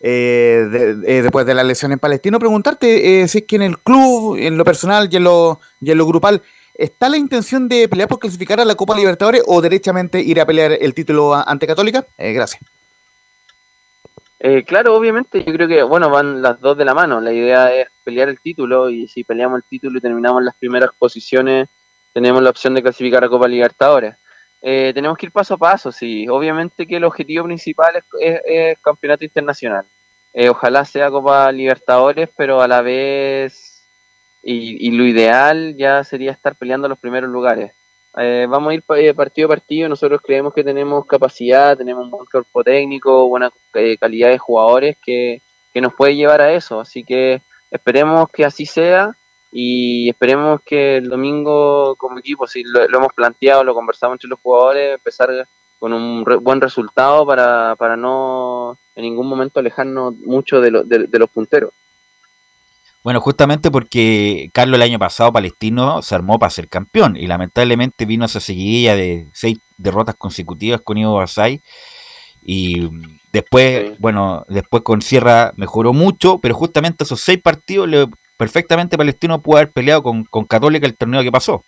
eh, 0.00 0.68
de- 0.70 1.18
eh, 1.18 1.22
después 1.22 1.46
de 1.46 1.54
la 1.54 1.64
lesión 1.64 1.90
en 1.92 1.98
Palestino, 1.98 2.38
preguntarte 2.38 3.22
eh, 3.22 3.28
si 3.28 3.38
es 3.38 3.44
que 3.44 3.56
en 3.56 3.62
el 3.62 3.78
club, 3.78 4.36
en 4.38 4.58
lo 4.58 4.64
personal 4.64 5.08
y 5.10 5.16
en 5.16 5.24
lo, 5.24 5.60
y 5.80 5.90
en 5.90 5.98
lo 5.98 6.06
grupal, 6.06 6.42
¿está 6.78 7.10
la 7.10 7.18
intención 7.18 7.68
de 7.68 7.86
pelear 7.88 8.08
por 8.08 8.18
clasificar 8.18 8.58
a 8.60 8.64
la 8.64 8.74
Copa 8.74 8.96
Libertadores 8.96 9.42
o 9.46 9.60
derechamente 9.60 10.20
ir 10.22 10.40
a 10.40 10.46
pelear 10.46 10.72
el 10.72 10.94
título 10.94 11.34
ante 11.34 11.66
Católica? 11.66 12.06
Eh, 12.16 12.32
gracias. 12.32 12.62
Eh, 14.40 14.62
claro, 14.64 14.94
obviamente, 14.94 15.42
yo 15.44 15.52
creo 15.52 15.66
que, 15.66 15.82
bueno, 15.82 16.10
van 16.10 16.40
las 16.40 16.60
dos 16.60 16.78
de 16.78 16.84
la 16.84 16.94
mano. 16.94 17.20
La 17.20 17.32
idea 17.32 17.74
es 17.74 17.88
pelear 18.04 18.28
el 18.28 18.38
título 18.40 18.88
y 18.88 19.08
si 19.08 19.24
peleamos 19.24 19.56
el 19.58 19.64
título 19.64 19.98
y 19.98 20.00
terminamos 20.00 20.42
las 20.42 20.54
primeras 20.54 20.90
posiciones, 20.96 21.68
tenemos 22.12 22.42
la 22.42 22.50
opción 22.50 22.74
de 22.74 22.82
clasificar 22.82 23.24
a 23.24 23.28
Copa 23.28 23.48
Libertadores. 23.48 24.14
Eh, 24.62 24.92
tenemos 24.94 25.18
que 25.18 25.26
ir 25.26 25.32
paso 25.32 25.54
a 25.54 25.58
paso, 25.58 25.90
sí. 25.92 26.28
Obviamente 26.28 26.86
que 26.86 26.96
el 26.96 27.04
objetivo 27.04 27.44
principal 27.44 27.96
es, 27.96 28.04
es- 28.20 28.40
es 28.46 28.78
campeonato 28.78 29.24
internacional. 29.24 29.84
Eh, 30.32 30.48
ojalá 30.48 30.84
sea 30.84 31.10
Copa 31.10 31.50
Libertadores, 31.50 32.28
pero 32.36 32.60
a 32.60 32.68
la 32.68 32.80
vez, 32.80 33.67
y, 34.42 34.88
y 34.88 34.90
lo 34.92 35.04
ideal 35.04 35.76
ya 35.76 36.02
sería 36.04 36.32
estar 36.32 36.54
peleando 36.56 36.88
los 36.88 36.98
primeros 36.98 37.30
lugares. 37.30 37.72
Eh, 38.16 38.46
vamos 38.48 38.70
a 38.70 38.74
ir 38.74 38.82
eh, 38.96 39.14
partido 39.14 39.46
a 39.46 39.50
partido. 39.50 39.88
Nosotros 39.88 40.20
creemos 40.24 40.52
que 40.54 40.64
tenemos 40.64 41.06
capacidad, 41.06 41.76
tenemos 41.76 42.04
un 42.04 42.10
buen 42.10 42.26
cuerpo 42.26 42.64
técnico, 42.64 43.28
buena 43.28 43.50
eh, 43.74 43.96
calidad 43.96 44.30
de 44.30 44.38
jugadores 44.38 44.96
que, 45.04 45.40
que 45.72 45.80
nos 45.80 45.94
puede 45.94 46.16
llevar 46.16 46.40
a 46.40 46.52
eso. 46.52 46.80
Así 46.80 47.04
que 47.04 47.40
esperemos 47.70 48.28
que 48.30 48.44
así 48.44 48.64
sea 48.66 49.14
y 49.52 50.08
esperemos 50.08 50.60
que 50.62 50.96
el 50.96 51.08
domingo 51.08 51.94
como 51.96 52.18
equipo, 52.18 52.46
si 52.46 52.64
lo, 52.64 52.82
hemos 52.82 53.12
planteado, 53.12 53.62
lo 53.64 53.74
conversamos 53.74 54.16
entre 54.16 54.28
los 54.30 54.40
jugadores, 54.40 54.94
empezar 54.94 55.46
con 55.78 55.92
un 55.92 56.24
re- 56.26 56.36
buen 56.36 56.60
resultado 56.60 57.24
para, 57.24 57.76
para 57.76 57.96
no 57.96 58.76
en 58.96 59.02
ningún 59.02 59.28
momento 59.28 59.60
alejarnos 59.60 60.14
mucho 60.24 60.60
de, 60.60 60.70
lo- 60.72 60.82
de 60.82 61.18
los 61.18 61.30
punteros. 61.30 61.70
Bueno, 63.04 63.20
justamente 63.20 63.70
porque 63.70 64.50
Carlos 64.52 64.76
el 64.76 64.82
año 64.82 64.98
pasado 64.98 65.32
Palestino 65.32 66.02
se 66.02 66.14
armó 66.14 66.38
para 66.38 66.50
ser 66.50 66.68
campeón 66.68 67.16
y 67.16 67.26
lamentablemente 67.26 68.04
vino 68.04 68.26
esa 68.26 68.40
seguidilla 68.40 68.96
de 68.96 69.28
seis 69.32 69.58
derrotas 69.76 70.16
consecutivas 70.16 70.80
con 70.82 70.98
Ivo 70.98 71.14
Basay 71.14 71.62
y 72.42 72.88
después, 73.32 73.98
bueno, 73.98 74.44
después 74.48 74.82
con 74.82 75.00
Sierra 75.00 75.52
mejoró 75.56 75.92
mucho, 75.92 76.38
pero 76.38 76.54
justamente 76.54 77.04
esos 77.04 77.20
seis 77.20 77.40
partidos 77.40 77.88
le- 77.88 78.08
perfectamente 78.36 78.98
Palestino 78.98 79.40
pudo 79.40 79.58
haber 79.58 79.70
peleado 79.70 80.02
con, 80.02 80.24
con 80.24 80.44
Católica 80.44 80.86
el 80.86 80.96
torneo 80.96 81.22
que 81.22 81.32
pasó. 81.32 81.64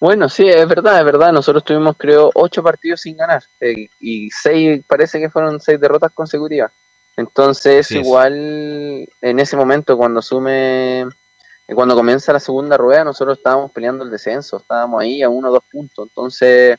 Bueno, 0.00 0.28
sí, 0.28 0.48
es 0.48 0.66
verdad, 0.68 0.98
es 0.98 1.04
verdad. 1.04 1.32
Nosotros 1.32 1.64
tuvimos, 1.64 1.96
creo, 1.96 2.30
ocho 2.34 2.62
partidos 2.62 3.00
sin 3.00 3.16
ganar 3.16 3.42
eh, 3.60 3.88
y 4.00 4.30
seis, 4.30 4.82
parece 4.86 5.20
que 5.20 5.30
fueron 5.30 5.60
seis 5.60 5.80
derrotas 5.80 6.12
consecutivas. 6.12 6.72
Entonces, 7.16 7.90
igual 7.90 9.08
en 9.20 9.38
ese 9.38 9.56
momento, 9.56 9.96
cuando 9.96 10.20
asume, 10.20 11.02
eh, 11.02 11.74
cuando 11.74 11.94
comienza 11.94 12.32
la 12.32 12.40
segunda 12.40 12.76
rueda, 12.76 13.04
nosotros 13.04 13.38
estábamos 13.38 13.70
peleando 13.70 14.04
el 14.04 14.10
descenso, 14.10 14.58
estábamos 14.58 15.02
ahí 15.02 15.22
a 15.22 15.28
uno 15.28 15.48
o 15.50 15.52
dos 15.52 15.64
puntos. 15.70 16.08
Entonces, 16.08 16.78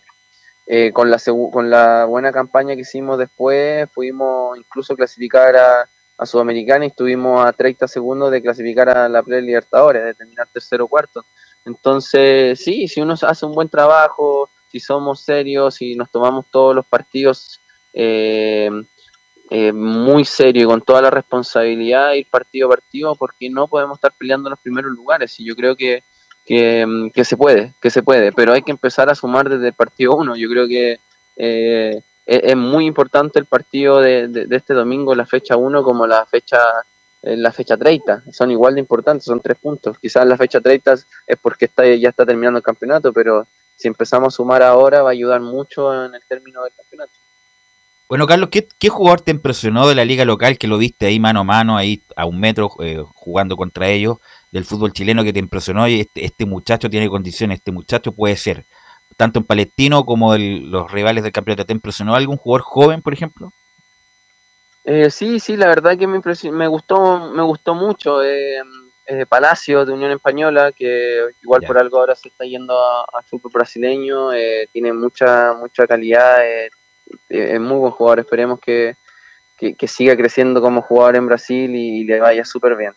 eh, 0.65 0.91
con, 0.91 1.11
la 1.11 1.19
con 1.51 1.69
la 1.69 2.05
buena 2.05 2.31
campaña 2.31 2.75
que 2.75 2.81
hicimos 2.81 3.17
después, 3.17 3.87
pudimos 3.93 4.57
incluso 4.57 4.95
clasificar 4.95 5.55
a, 5.55 5.89
a 6.17 6.25
Sudamericana 6.25 6.85
y 6.85 6.89
estuvimos 6.89 7.45
a 7.45 7.53
30 7.53 7.87
segundos 7.87 8.31
de 8.31 8.41
clasificar 8.41 8.89
a 8.89 9.09
la 9.09 9.21
Play 9.21 9.41
Libertadores, 9.41 10.03
de 10.03 10.13
terminar 10.15 10.47
tercero 10.51 10.85
o 10.85 10.87
cuarto. 10.87 11.25
Entonces, 11.65 12.59
sí, 12.59 12.87
si 12.87 13.01
uno 13.01 13.13
hace 13.21 13.45
un 13.45 13.53
buen 13.53 13.69
trabajo, 13.69 14.49
si 14.71 14.79
somos 14.79 15.21
serios, 15.21 15.75
si 15.75 15.95
nos 15.95 16.09
tomamos 16.09 16.45
todos 16.51 16.75
los 16.75 16.85
partidos 16.85 17.59
eh, 17.93 18.69
eh, 19.53 19.71
muy 19.71 20.25
serio 20.25 20.63
y 20.63 20.65
con 20.65 20.81
toda 20.81 21.01
la 21.01 21.09
responsabilidad, 21.11 22.13
ir 22.13 22.27
partido 22.29 22.67
a 22.67 22.71
partido, 22.71 23.15
porque 23.15 23.49
no 23.49 23.67
podemos 23.67 23.97
estar 23.97 24.11
peleando 24.17 24.49
en 24.49 24.51
los 24.51 24.59
primeros 24.59 24.91
lugares. 24.91 25.39
Y 25.39 25.45
yo 25.45 25.55
creo 25.55 25.75
que, 25.75 26.03
que, 26.45 26.85
mm, 26.85 27.09
que 27.11 27.23
se 27.23 27.37
puede, 27.37 27.73
que 27.81 27.89
se 27.91 28.01
puede, 28.03 28.31
pero 28.31 28.53
hay 28.53 28.63
que 28.63 28.71
empezar 28.71 29.09
a 29.09 29.15
sumar 29.15 29.49
desde 29.49 29.67
el 29.67 29.73
partido 29.73 30.15
uno. 30.15 30.35
Yo 30.35 30.49
creo 30.49 30.67
que 30.67 30.99
eh, 31.37 32.01
es, 32.25 32.41
es 32.43 32.55
muy 32.57 32.85
importante 32.85 33.39
el 33.39 33.45
partido 33.45 33.99
de, 34.01 34.27
de- 34.27 34.55
este 34.55 34.73
domingo, 34.73 35.13
la 35.15 35.25
fecha 35.25 35.55
1, 35.55 35.83
como 35.83 36.07
la 36.07 36.25
fecha 36.25 36.59
eh, 37.21 37.37
la 37.37 37.51
fecha 37.51 37.77
30. 37.77 38.23
Son 38.31 38.49
igual 38.51 38.73
de 38.75 38.81
importantes, 38.81 39.25
son 39.25 39.39
tres 39.39 39.57
puntos. 39.57 39.97
Quizás 39.99 40.25
la 40.27 40.37
fecha 40.37 40.59
30 40.61 40.93
es 40.93 41.07
es 41.27 41.37
porque 41.41 41.65
está, 41.65 41.85
ya 41.87 42.09
está 42.09 42.25
terminando 42.25 42.57
el 42.57 42.63
campeonato, 42.63 43.13
pero 43.13 43.45
si 43.75 43.87
empezamos 43.87 44.33
a 44.33 44.35
sumar 44.37 44.61
ahora 44.63 45.01
va 45.03 45.09
a 45.09 45.11
ayudar 45.13 45.41
mucho 45.41 45.93
en 46.05 46.13
el 46.15 46.21
término 46.27 46.63
del 46.63 46.73
campeonato. 46.73 47.11
Bueno, 48.09 48.27
Carlos, 48.27 48.49
¿qué, 48.51 48.67
qué 48.79 48.89
jugador 48.89 49.21
te 49.21 49.31
impresionó 49.31 49.87
de 49.87 49.95
la 49.95 50.05
liga 50.05 50.25
local 50.25 50.57
que 50.57 50.67
lo 50.67 50.77
viste 50.77 51.07
ahí 51.07 51.19
mano 51.19 51.39
a 51.39 51.43
mano, 51.43 51.77
ahí 51.77 52.01
a 52.15 52.25
un 52.25 52.39
metro, 52.39 52.69
eh, 52.79 53.03
jugando 53.15 53.57
contra 53.57 53.87
ellos, 53.89 54.17
del 54.51 54.65
fútbol 54.65 54.93
chileno 54.93 55.23
que 55.23 55.33
te 55.33 55.39
impresionó 55.39 55.87
y 55.87 56.01
este, 56.01 56.25
este 56.25 56.45
muchacho 56.45 56.89
tiene 56.89 57.09
condiciones, 57.09 57.57
este 57.59 57.71
muchacho 57.71 58.11
puede 58.11 58.35
ser, 58.37 58.65
tanto 59.17 59.39
en 59.39 59.45
Palestino 59.45 60.05
como 60.05 60.35
el- 60.35 60.69
los 60.69 60.91
rivales 60.91 61.23
del 61.23 61.31
campeonato, 61.31 61.65
¿te 61.65 61.73
impresionó 61.73 62.13
algún 62.15 62.37
jugador 62.37 62.61
joven, 62.63 63.01
por 63.01 63.13
ejemplo? 63.13 63.51
Eh, 64.85 65.09
sí, 65.09 65.39
sí, 65.39 65.55
la 65.55 65.67
verdad 65.67 65.97
que 65.97 66.07
me, 66.07 66.19
me 66.51 66.67
gustó, 66.67 67.31
me 67.31 67.41
gustó 67.43 67.73
mucho 67.73 68.21
eh, 68.21 68.61
eh, 69.07 69.25
Palacio 69.25 69.85
de 69.85 69.93
Unión 69.93 70.11
Española, 70.11 70.71
que 70.73 71.21
igual 71.41 71.61
Ya. 71.61 71.67
por 71.67 71.77
algo 71.77 71.99
ahora 71.99 72.15
se 72.15 72.27
está 72.29 72.43
yendo 72.45 72.77
a- 72.77 73.05
al 73.13 73.23
fútbol 73.25 73.51
brasileño, 73.53 74.33
eh, 74.33 74.67
tiene 74.73 74.91
mucha 74.93 75.53
mucha 75.53 75.87
calidad, 75.87 76.45
eh, 76.45 76.69
es 77.29 77.59
muy 77.59 77.77
buen 77.77 77.91
jugador, 77.91 78.19
esperemos 78.19 78.59
que, 78.59 78.95
que, 79.57 79.87
siga 79.87 80.15
creciendo 80.15 80.61
como 80.61 80.81
jugador 80.81 81.15
en 81.15 81.27
Brasil 81.27 81.75
y, 81.75 82.03
le 82.03 82.19
vaya 82.19 82.45
súper 82.45 82.75
bien. 82.75 82.93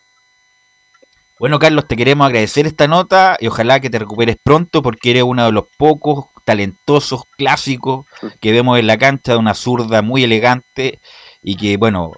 Bueno, 1.39 1.59
Carlos, 1.59 1.87
te 1.87 1.95
queremos 1.95 2.25
agradecer 2.25 2.65
esta 2.65 2.87
nota 2.87 3.37
y 3.39 3.47
ojalá 3.47 3.79
que 3.79 3.91
te 3.91 3.99
recuperes 3.99 4.37
pronto 4.41 4.81
porque 4.81 5.11
eres 5.11 5.23
uno 5.23 5.45
de 5.45 5.51
los 5.51 5.65
pocos 5.77 6.25
talentosos 6.45 7.25
clásicos 7.37 8.05
que 8.39 8.51
vemos 8.51 8.79
en 8.79 8.87
la 8.87 8.97
cancha 8.97 9.33
de 9.33 9.37
una 9.37 9.53
zurda 9.53 10.01
muy 10.01 10.23
elegante 10.23 10.99
y 11.43 11.55
que, 11.55 11.77
bueno, 11.77 12.13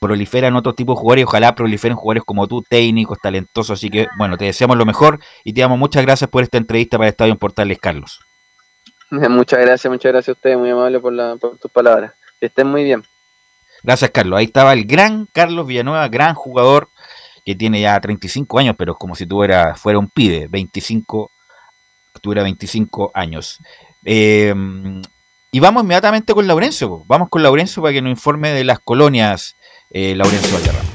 proliferan 0.00 0.56
otros 0.56 0.74
tipos 0.74 0.96
de 0.96 1.00
jugadores 1.00 1.22
y 1.22 1.24
ojalá 1.24 1.54
proliferen 1.54 1.96
jugadores 1.96 2.24
como 2.24 2.48
tú, 2.48 2.62
técnicos, 2.62 3.18
talentosos. 3.22 3.78
Así 3.78 3.90
que, 3.90 4.06
bueno, 4.16 4.38
te 4.38 4.46
deseamos 4.46 4.78
lo 4.78 4.86
mejor 4.86 5.20
y 5.44 5.52
te 5.52 5.60
damos 5.60 5.78
muchas 5.78 6.02
gracias 6.02 6.30
por 6.30 6.42
esta 6.42 6.56
entrevista 6.56 6.96
para 6.96 7.10
Estadio 7.10 7.32
en 7.32 7.38
Portales, 7.38 7.78
Carlos. 7.78 8.20
Muchas 9.30 9.60
gracias, 9.60 9.90
muchas 9.90 10.12
gracias 10.12 10.28
a 10.28 10.38
ustedes, 10.38 10.58
muy 10.58 10.70
amable 10.70 11.00
por, 11.00 11.12
la, 11.12 11.36
por 11.36 11.58
tus 11.58 11.70
palabras. 11.70 12.12
Que 12.40 12.46
estén 12.46 12.66
muy 12.66 12.84
bien. 12.84 13.04
Gracias, 13.82 14.10
Carlos. 14.10 14.38
Ahí 14.38 14.46
estaba 14.46 14.72
el 14.72 14.86
gran 14.86 15.26
Carlos 15.32 15.66
Villanueva, 15.66 16.08
gran 16.08 16.34
jugador 16.34 16.88
que 17.44 17.54
tiene 17.54 17.80
ya 17.80 18.00
35 18.00 18.58
años, 18.58 18.74
pero 18.78 18.94
como 18.94 19.14
si 19.14 19.26
tuviera, 19.26 19.74
fuera 19.74 19.98
un 19.98 20.08
pibe, 20.08 20.48
25, 20.48 21.30
tuviera 22.22 22.42
25 22.42 23.10
años. 23.14 23.58
Eh, 24.04 24.54
y 25.54 25.60
vamos 25.60 25.84
inmediatamente 25.84 26.34
con 26.34 26.48
Laurencio. 26.48 27.04
Vamos 27.06 27.28
con 27.28 27.42
Laurencio 27.42 27.80
para 27.80 27.92
que 27.92 28.02
nos 28.02 28.10
informe 28.10 28.50
de 28.50 28.64
las 28.64 28.80
colonias, 28.80 29.54
eh, 29.90 30.16
Laurencio 30.16 30.52
Valderrama. 30.52 30.93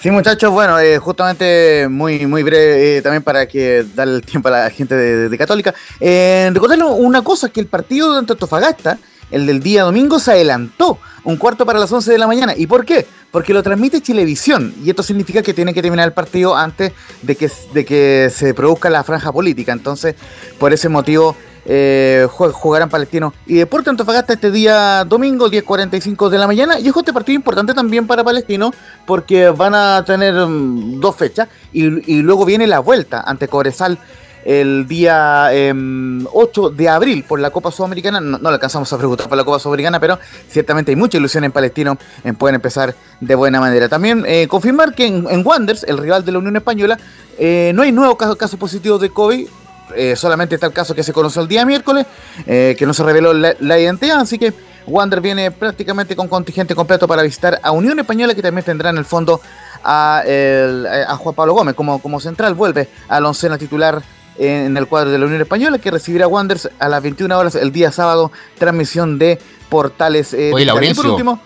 Sí, 0.00 0.12
muchachos, 0.12 0.52
bueno, 0.52 0.78
eh, 0.78 0.98
justamente 0.98 1.88
muy 1.90 2.24
muy 2.24 2.44
breve 2.44 2.98
eh, 2.98 3.02
también 3.02 3.22
para 3.22 3.48
que 3.48 3.84
darle 3.96 4.14
el 4.14 4.22
tiempo 4.22 4.46
a 4.46 4.52
la 4.52 4.70
gente 4.70 4.94
de, 4.94 5.38
Católica. 5.38 5.74
Eh, 5.98 6.52
una 6.96 7.22
cosa, 7.22 7.48
que 7.48 7.58
el 7.58 7.66
partido 7.66 8.12
de 8.12 8.20
Antofagasta 8.20 8.98
el 9.30 9.46
del 9.46 9.60
día 9.60 9.82
domingo, 9.82 10.18
se 10.18 10.32
adelantó 10.32 10.98
un 11.24 11.36
cuarto 11.36 11.66
para 11.66 11.78
las 11.78 11.92
11 11.92 12.12
de 12.12 12.18
la 12.18 12.26
mañana. 12.26 12.54
¿Y 12.56 12.66
por 12.66 12.84
qué? 12.84 13.06
Porque 13.30 13.52
lo 13.52 13.62
transmite 13.62 14.00
Chilevisión 14.00 14.74
y 14.82 14.90
esto 14.90 15.02
significa 15.02 15.42
que 15.42 15.52
tiene 15.52 15.74
que 15.74 15.82
terminar 15.82 16.08
el 16.08 16.14
partido 16.14 16.56
antes 16.56 16.92
de 17.22 17.36
que, 17.36 17.50
de 17.74 17.84
que 17.84 18.30
se 18.34 18.54
produzca 18.54 18.88
la 18.88 19.04
franja 19.04 19.32
política. 19.32 19.72
Entonces, 19.72 20.14
por 20.58 20.72
ese 20.72 20.88
motivo 20.88 21.36
eh, 21.70 22.26
jugarán 22.30 22.88
Palestino 22.88 23.34
y 23.46 23.56
Deporte 23.56 23.90
Antofagasta 23.90 24.32
este 24.32 24.50
día 24.50 25.04
domingo, 25.04 25.50
10.45 25.50 26.30
de 26.30 26.38
la 26.38 26.46
mañana. 26.46 26.80
Y 26.80 26.88
ojo, 26.88 27.00
este 27.00 27.12
partido 27.12 27.36
importante 27.36 27.74
también 27.74 28.06
para 28.06 28.24
Palestino 28.24 28.72
porque 29.06 29.50
van 29.50 29.74
a 29.74 30.02
tener 30.02 30.34
mm, 30.34 30.98
dos 30.98 31.14
fechas 31.14 31.48
y, 31.72 32.22
luego 32.22 32.46
viene 32.46 32.66
la 32.66 32.78
vuelta 32.78 33.20
ante 33.20 33.48
Cobresal 33.48 33.98
el 34.46 34.88
día 34.88 35.52
em, 35.52 36.26
8 36.32 36.70
de 36.70 36.88
abril 36.88 37.24
por 37.28 37.38
la 37.38 37.50
Copa 37.50 37.70
Sudamericana. 37.70 38.18
No, 38.18 38.38
no 38.38 38.48
alcanzamos 38.48 38.90
a 38.94 38.96
preguntar 38.96 39.28
por 39.28 39.36
la 39.36 39.44
Copa 39.44 39.58
Sudamericana, 39.58 40.00
pero 40.00 40.18
ciertamente 40.48 40.90
hay 40.90 40.96
mucha 40.96 41.18
ilusión 41.18 41.44
en 41.44 41.52
Palestino 41.52 41.98
en 42.24 42.34
poder 42.34 42.54
empezar 42.54 42.94
de 43.20 43.34
buena 43.34 43.60
manera. 43.60 43.90
También 43.90 44.24
eh, 44.26 44.48
confirmar 44.48 44.94
que 44.94 45.06
en, 45.06 45.26
en 45.28 45.46
Wanderers, 45.46 45.84
el 45.84 45.98
rival 45.98 46.24
de 46.24 46.32
la 46.32 46.38
Unión 46.38 46.56
Española, 46.56 46.98
eh, 47.36 47.72
no 47.74 47.82
hay 47.82 47.92
nuevos 47.92 48.16
casos, 48.16 48.36
casos 48.36 48.58
positivos 48.58 49.02
de 49.02 49.10
COVID. 49.10 49.48
Eh, 49.96 50.14
solamente 50.16 50.54
está 50.54 50.66
el 50.66 50.72
caso 50.72 50.94
que 50.94 51.02
se 51.02 51.12
conoció 51.12 51.42
el 51.42 51.48
día 51.48 51.64
miércoles, 51.64 52.06
eh, 52.46 52.74
que 52.78 52.86
no 52.86 52.92
se 52.94 53.02
reveló 53.02 53.32
la, 53.32 53.54
la 53.60 53.78
identidad, 53.78 54.20
así 54.20 54.38
que 54.38 54.52
Wander 54.86 55.20
viene 55.20 55.50
prácticamente 55.50 56.16
con 56.16 56.28
contingente 56.28 56.74
completo 56.74 57.06
para 57.06 57.22
visitar 57.22 57.60
a 57.62 57.70
Unión 57.72 57.98
Española, 57.98 58.34
que 58.34 58.42
también 58.42 58.64
tendrá 58.64 58.90
en 58.90 58.98
el 58.98 59.04
fondo 59.04 59.40
a, 59.84 60.22
el- 60.26 60.86
a 60.86 61.14
Juan 61.16 61.34
Pablo 61.34 61.54
Gómez 61.54 61.74
como, 61.74 62.00
como 62.00 62.20
central, 62.20 62.54
vuelve 62.54 62.88
a 63.08 63.20
la 63.20 63.28
oncena 63.28 63.58
titular 63.58 64.02
en 64.38 64.76
el 64.76 64.86
cuadro 64.86 65.10
de 65.10 65.18
la 65.18 65.26
Unión 65.26 65.40
Española, 65.42 65.78
que 65.78 65.90
recibirá 65.90 66.26
a 66.26 66.28
Wanderers 66.28 66.70
a 66.78 66.88
las 66.88 67.02
21 67.02 67.36
horas 67.38 67.54
el 67.56 67.72
día 67.72 67.90
sábado, 67.92 68.30
transmisión 68.58 69.18
de 69.18 69.38
Portales. 69.68 70.32
Eh, 70.32 70.50
Oye, 70.54 70.64
y 70.64 70.94
por 70.94 71.04
último, 71.12 71.40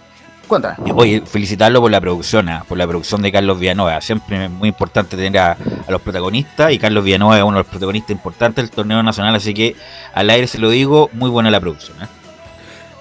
cuéntame. 0.47 0.77
Oye, 0.94 1.23
felicitarlo 1.27 1.81
por 1.81 1.90
la 1.90 2.01
producción, 2.01 2.48
ah, 2.48 2.64
por 2.69 2.78
la 2.78 2.86
producción 2.86 3.23
de 3.23 3.32
Carlos 3.32 3.59
Villanueva. 3.59 4.01
Siempre 4.01 4.44
es 4.47 4.51
muy 4.51 4.69
importante 4.69 5.16
tener 5.16 5.39
a, 5.40 5.52
a 5.86 5.90
los 5.90 6.01
protagonistas 6.02 6.73
y 6.73 6.78
Carlos 6.78 7.05
Villanueva 7.05 7.39
es 7.39 7.43
uno 7.44 7.56
de 7.59 7.62
los 7.62 7.66
protagonistas 7.70 8.10
importantes 8.10 8.64
del 8.64 8.70
torneo 8.70 9.02
nacional, 9.02 9.35
así 9.35 9.55
que 9.55 9.77
al 10.14 10.28
aire 10.31 10.47
se 10.47 10.59
lo 10.59 10.70
digo, 10.70 11.09
muy 11.12 11.31
buena 11.31 11.51
la 11.51 11.60
producción. 11.60 11.97
ah. 12.01 12.09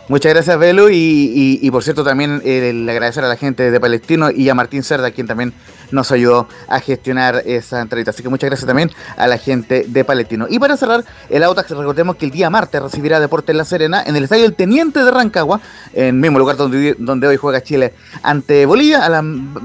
Muchas 0.07 0.33
gracias, 0.33 0.57
Velo. 0.59 0.89
Y, 0.89 0.95
y- 0.95 1.59
y, 1.61 1.71
por 1.71 1.83
cierto, 1.83 2.03
también 2.03 2.41
eh, 2.43 2.71
el 2.71 2.89
agradecer 2.89 3.23
a 3.23 3.29
la 3.29 3.37
gente 3.37 3.71
de 3.71 3.79
Palestino 3.79 4.29
y 4.29 4.49
a 4.49 4.55
Martín 4.55 4.83
Cerda, 4.83 5.11
quien 5.11 5.25
también 5.25 5.53
nos 5.91 6.11
ayudó 6.11 6.47
a 6.67 6.79
gestionar 6.79 7.43
esa 7.45 7.81
entrevista. 7.81 8.11
Así 8.11 8.23
que 8.23 8.29
muchas 8.29 8.49
gracias 8.49 8.67
también 8.67 8.91
a 9.17 9.27
la 9.27 9.37
gente 9.37 9.85
de 9.87 10.03
Palestino. 10.03 10.47
Y 10.49 10.59
para 10.59 10.77
cerrar, 10.77 11.03
el 11.29 11.43
Autax, 11.43 11.69
recordemos 11.71 12.15
que 12.15 12.25
el 12.25 12.31
día 12.31 12.49
martes 12.49 12.81
recibirá 12.81 13.19
Deportes 13.19 13.55
La 13.55 13.65
Serena 13.65 14.03
en 14.05 14.15
el 14.15 14.23
estadio 14.23 14.45
El 14.45 14.53
Teniente 14.53 15.03
de 15.03 15.11
Rancagua, 15.11 15.61
en 15.93 16.05
el 16.05 16.13
mismo 16.13 16.39
lugar 16.39 16.55
donde, 16.57 16.95
donde 16.97 17.27
hoy 17.27 17.37
juega 17.37 17.61
Chile 17.61 17.93
ante 18.23 18.65
Bolivia. 18.65 19.05
A, 19.05 19.09
la- 19.09 19.23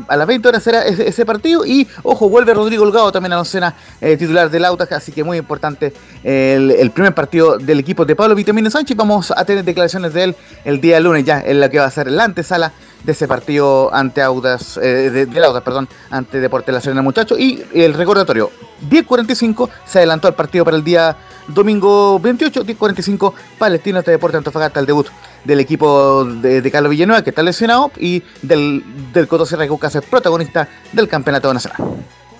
a 0.09 0.16
las 0.16 0.27
20 0.27 0.48
horas 0.48 0.62
será 0.62 0.85
ese, 0.85 1.24
partido. 1.27 1.65
Y 1.66 1.86
ojo, 2.03 2.28
vuelve 2.28 2.55
Rodrigo 2.55 2.82
Holgado 2.85 3.11
también 3.12 3.32
a 3.32 3.36
la 3.36 3.40
oncena 3.40 3.74
eh, 4.01 4.16
titular 4.16 4.51
del 4.51 4.65
Autax. 4.65 4.93
Así 4.93 5.12
que 5.12 5.24
muy 5.24 5.39
importante 5.39 5.93
el, 6.24 6.90
primer 6.90 7.15
partido 7.15 7.59
del 7.59 7.78
equipo 7.81 8.05
de 8.05 8.16
Pablo 8.16 8.35
Vitamino 8.35 8.70
Sánchez. 8.70 8.97
Vamos 8.97 9.32
a 9.36 9.44
tener 9.44 9.65
declaraciones 9.65 10.12
de 10.12 10.24
él 10.24 10.36
el 10.65 10.81
día 10.81 11.01
lunes 11.01 11.24
ya, 11.24 11.40
en 11.40 11.61
la 11.61 11.69
que 11.69 11.78
va 11.78 11.86
a 11.86 11.90
ser 11.90 12.11
la 12.11 12.24
antesala 12.24 12.73
de 13.07 13.12
ese 13.12 13.28
partido 13.28 13.95
ante 13.95 14.20
Audas, 14.20 14.78
eh, 14.83 15.11
de, 15.11 15.27
del 15.27 15.45
Audas, 15.45 15.62
perdón, 15.62 15.89
ante 16.11 16.41
Deportes 16.41 16.74
La 16.74 16.81
Serena, 16.81 17.03
muchachos. 17.03 17.39
Y 17.39 17.62
el 17.73 17.95
recordatorio, 17.95 18.51
10.45 18.91 19.70
se 19.87 19.99
adelantó 19.99 20.27
el 20.28 20.35
partido 20.35 20.65
para 20.65 20.77
el 20.77 20.85
día 20.85 21.16
domingo 21.47 22.19
28, 22.19 22.65
10.45 22.65 23.33
Palestino 23.59 23.99
ante 23.99 24.11
Deportes 24.11 24.39
Antofagasta, 24.39 24.81
el 24.81 24.87
debut 24.87 25.07
del 25.45 25.61
equipo 25.61 26.24
de, 26.24 26.61
de 26.61 26.70
Carlos 26.70 26.91
Villanueva, 26.91 27.23
que 27.23 27.31
está 27.31 27.43
lesionado, 27.45 27.93
y 27.97 28.24
del, 28.43 28.83
del 29.12 29.28
Coto 29.28 29.47
Sierra 29.47 29.65
que 29.65 29.70
busca 29.70 29.89
ser 29.89 30.03
protagonista 30.03 30.69
del 30.93 31.07
campeonato 31.09 31.55
nacional. 31.55 31.81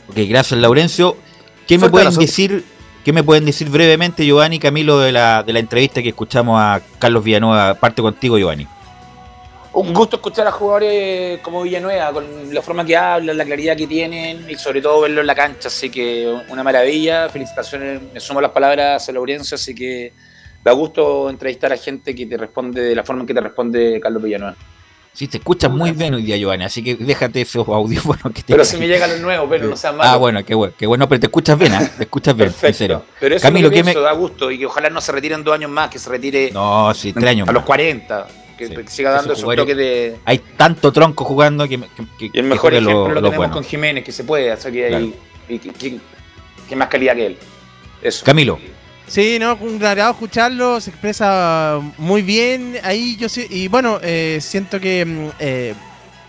Ok, 0.09 0.17
gracias 0.29 0.61
Laurencio. 0.61 1.17
¿Qué 1.69 1.79
me 1.79 1.89
pueden 1.89 2.15
decir? 2.15 2.65
¿Qué 3.05 3.13
me 3.13 3.23
pueden 3.23 3.45
decir 3.45 3.71
brevemente, 3.71 4.27
Giovanni 4.27 4.59
Camilo, 4.59 4.99
de 4.99 5.13
la, 5.13 5.45
de 5.45 5.53
la 5.53 5.61
entrevista 5.61 6.03
que 6.03 6.09
escuchamos 6.09 6.61
a 6.61 6.81
Carlos 6.99 7.23
Villanueva? 7.23 7.75
Parte 7.75 8.03
contigo, 8.03 8.37
Giovanni. 8.37 8.67
Un 9.77 9.93
gusto 9.93 10.17
escuchar 10.17 10.47
a 10.47 10.53
jugadores 10.53 11.39
como 11.41 11.63
Villanueva, 11.63 12.11
con 12.11 12.25
la 12.55 12.63
forma 12.63 12.83
que 12.83 12.97
hablan, 12.97 13.37
la 13.37 13.45
claridad 13.45 13.77
que 13.77 13.87
tienen 13.87 14.49
y 14.49 14.55
sobre 14.55 14.81
todo 14.81 15.03
verlo 15.03 15.21
en 15.21 15.27
la 15.27 15.35
cancha. 15.35 15.69
Así 15.69 15.91
que 15.91 16.35
una 16.49 16.63
maravilla, 16.63 17.29
felicitaciones, 17.29 18.01
me 18.15 18.19
sumo 18.19 18.41
las 18.41 18.53
palabras 18.53 19.07
a 19.07 19.13
Laurencio, 19.13 19.57
así 19.57 19.75
que 19.75 20.15
da 20.65 20.73
gusto 20.73 21.29
entrevistar 21.29 21.75
a 21.75 21.77
gente 21.77 22.15
que 22.15 22.25
te 22.25 22.39
responde 22.39 22.81
de 22.81 22.95
la 22.95 23.05
forma 23.05 23.21
en 23.21 23.27
que 23.27 23.35
te 23.35 23.41
responde 23.43 24.01
Carlos 24.01 24.23
Villanueva. 24.23 24.57
Sí, 25.13 25.29
te 25.29 25.37
escuchas 25.37 25.71
muy 25.71 25.91
bien 25.93 26.15
hoy 26.15 26.23
día, 26.23 26.39
Giovanni, 26.39 26.65
así 26.65 26.83
que 26.83 26.95
déjate 26.95 27.43
esos 27.43 27.69
audífonos 27.69 28.33
que 28.35 28.43
te 28.43 28.55
Pero 28.55 28.65
si 28.65 28.79
me 28.79 28.89
llegan 28.89 29.11
los 29.11 29.21
nuevos, 29.21 29.47
pero 29.51 29.69
no 29.69 29.77
sean 29.77 29.99
malos. 29.99 30.11
Ah, 30.11 30.17
bueno, 30.17 30.43
qué 30.43 30.55
bueno, 30.55 30.73
qué 30.79 30.87
bueno, 30.87 31.07
pero 31.07 31.21
te 31.21 31.27
escuchas 31.27 31.59
bien, 31.59 31.75
¿ah? 31.75 31.87
Te 31.99 32.05
escuchas 32.05 32.35
bien, 32.35 32.51
en 32.63 32.75
serio. 32.75 33.03
Pero 33.21 33.37
eso 33.37 33.43
Camilo, 33.43 33.69
es 33.69 33.73
lo 33.73 33.77
que 33.85 33.93
¿qué 33.93 33.99
me... 33.99 34.03
da 34.03 34.13
gusto 34.13 34.51
y 34.51 34.59
que 34.59 34.65
ojalá 34.65 34.89
no 34.89 35.03
se 35.03 35.13
retiren 35.13 35.45
dos 35.45 35.55
años 35.55 35.71
más, 35.71 35.91
que 35.91 35.99
se 35.99 36.09
retire 36.09 36.51
No, 36.51 36.95
sí, 36.95 37.13
tres 37.13 37.27
años 37.27 37.47
a 37.47 37.53
los 37.53 37.61
más. 37.61 37.67
40, 37.67 38.27
que, 38.57 38.69
que 38.69 38.89
siga 38.89 39.11
dando 39.11 39.33
Esos 39.33 39.45
jugadores- 39.45 39.63
toques 39.65 39.77
de... 39.77 40.17
Hay 40.25 40.39
tanto 40.57 40.93
tronco 40.93 41.25
jugando 41.25 41.69
que, 41.69 41.79
que, 41.79 41.87
que- 42.19 42.25
Y 42.25 42.27
el 42.27 42.31
que 42.33 42.43
mejor 42.43 42.73
juegue 42.73 42.79
ejemplo 42.79 43.09
lo, 43.09 43.09
lo 43.09 43.15
tenemos 43.21 43.37
bueno. 43.37 43.53
con 43.55 43.65
Jiménez, 43.65 44.05
que 44.05 44.13
se 44.13 44.25
puede, 44.25 44.57
sea 44.57 44.71
que 44.71 44.87
hay 44.95 45.15
y 45.49 45.59
que, 45.59 45.71
que- 45.73 45.99
que 46.69 46.77
más 46.77 46.89
calidad 46.89 47.15
que 47.15 47.27
él. 47.27 47.39
Eso. 48.03 48.25
Camilo. 48.25 48.59
Sí, 49.07 49.39
no, 49.39 49.57
un 49.61 49.83
agrado 49.85 50.11
escucharlo, 50.11 50.81
se 50.81 50.91
expresa 50.91 51.81
muy 51.97 52.23
bien 52.23 52.77
ahí, 52.83 53.17
yo 53.17 53.29
sé, 53.29 53.47
y 53.49 53.69
bueno, 53.69 54.01
eh, 54.03 54.39
siento 54.41 54.81
que 54.81 55.05
mm, 55.07 55.27
eh, 55.39 55.75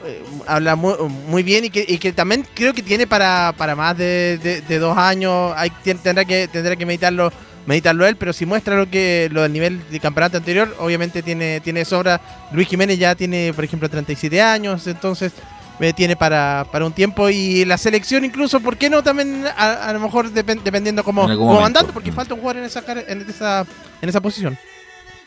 eh, 0.05 0.21
habla 0.45 0.75
muy, 0.75 0.93
muy 1.27 1.41
bien 1.41 1.65
y 1.65 1.69
que, 1.71 1.83
y 1.87 1.97
que 1.97 2.13
también 2.13 2.45
creo 2.53 2.75
que 2.75 2.83
tiene 2.83 3.07
para, 3.07 3.51
para 3.57 3.75
más 3.75 3.97
de, 3.97 4.37
de- 4.43 4.61
de 4.61 4.77
dos 4.79 4.95
años, 4.95 5.53
hay, 5.55 5.71
tendrá 5.83 6.23
que 6.23 6.47
tendrá 6.47 6.75
que 6.75 6.85
meditarlo 6.85 7.31
meditarlo 7.67 8.07
él, 8.07 8.15
pero 8.15 8.33
si 8.33 8.45
muestra 8.47 8.75
lo 8.75 8.89
que 8.89 9.29
lo 9.31 9.43
del 9.43 9.53
nivel 9.53 9.79
de 9.91 9.99
campeonato 9.99 10.37
anterior, 10.37 10.75
obviamente 10.79 11.21
tiene 11.21 11.59
tiene 11.59 11.85
sobra. 11.85 12.19
Luis 12.51 12.67
Jiménez 12.67 12.97
ya 12.97 13.13
tiene, 13.13 13.53
por 13.53 13.63
ejemplo, 13.63 13.87
37 13.89 14.41
años, 14.41 14.87
entonces 14.87 15.33
eh, 15.79 15.93
tiene 15.93 16.15
para, 16.15 16.65
para 16.71 16.85
un 16.85 16.91
tiempo 16.93 17.29
y 17.29 17.63
la 17.65 17.77
selección 17.77 18.25
incluso, 18.25 18.59
¿por 18.61 18.77
qué 18.77 18.89
no 18.89 19.03
también 19.03 19.45
a, 19.55 19.87
a 19.89 19.93
lo 19.93 19.99
mejor 19.99 20.31
depen- 20.33 20.63
dependiendo 20.63 21.03
como, 21.03 21.27
como 21.37 21.61
mandante? 21.61 21.93
Porque 21.93 22.11
falta 22.11 22.33
un 22.33 22.39
jugador 22.39 22.61
en 22.61 22.65
esa, 22.65 22.81
cara- 22.83 23.03
en 23.07 23.21
esa, 23.29 23.63
en 24.01 24.09
esa 24.09 24.19
posición. 24.21 24.57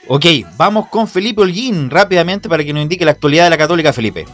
Ok, 0.09 0.25
vamos 0.57 0.89
con 0.89 1.07
Felipe 1.07 1.43
Holguín 1.43 1.89
rápidamente 1.91 2.49
para 2.49 2.65
que 2.65 2.73
nos 2.73 2.83
indique 2.83 3.05
la 3.05 3.13
actualidad 3.13 3.45
de 3.45 3.51
la 3.51 3.59
Católica, 3.59 3.93
Felipe. 3.93 4.25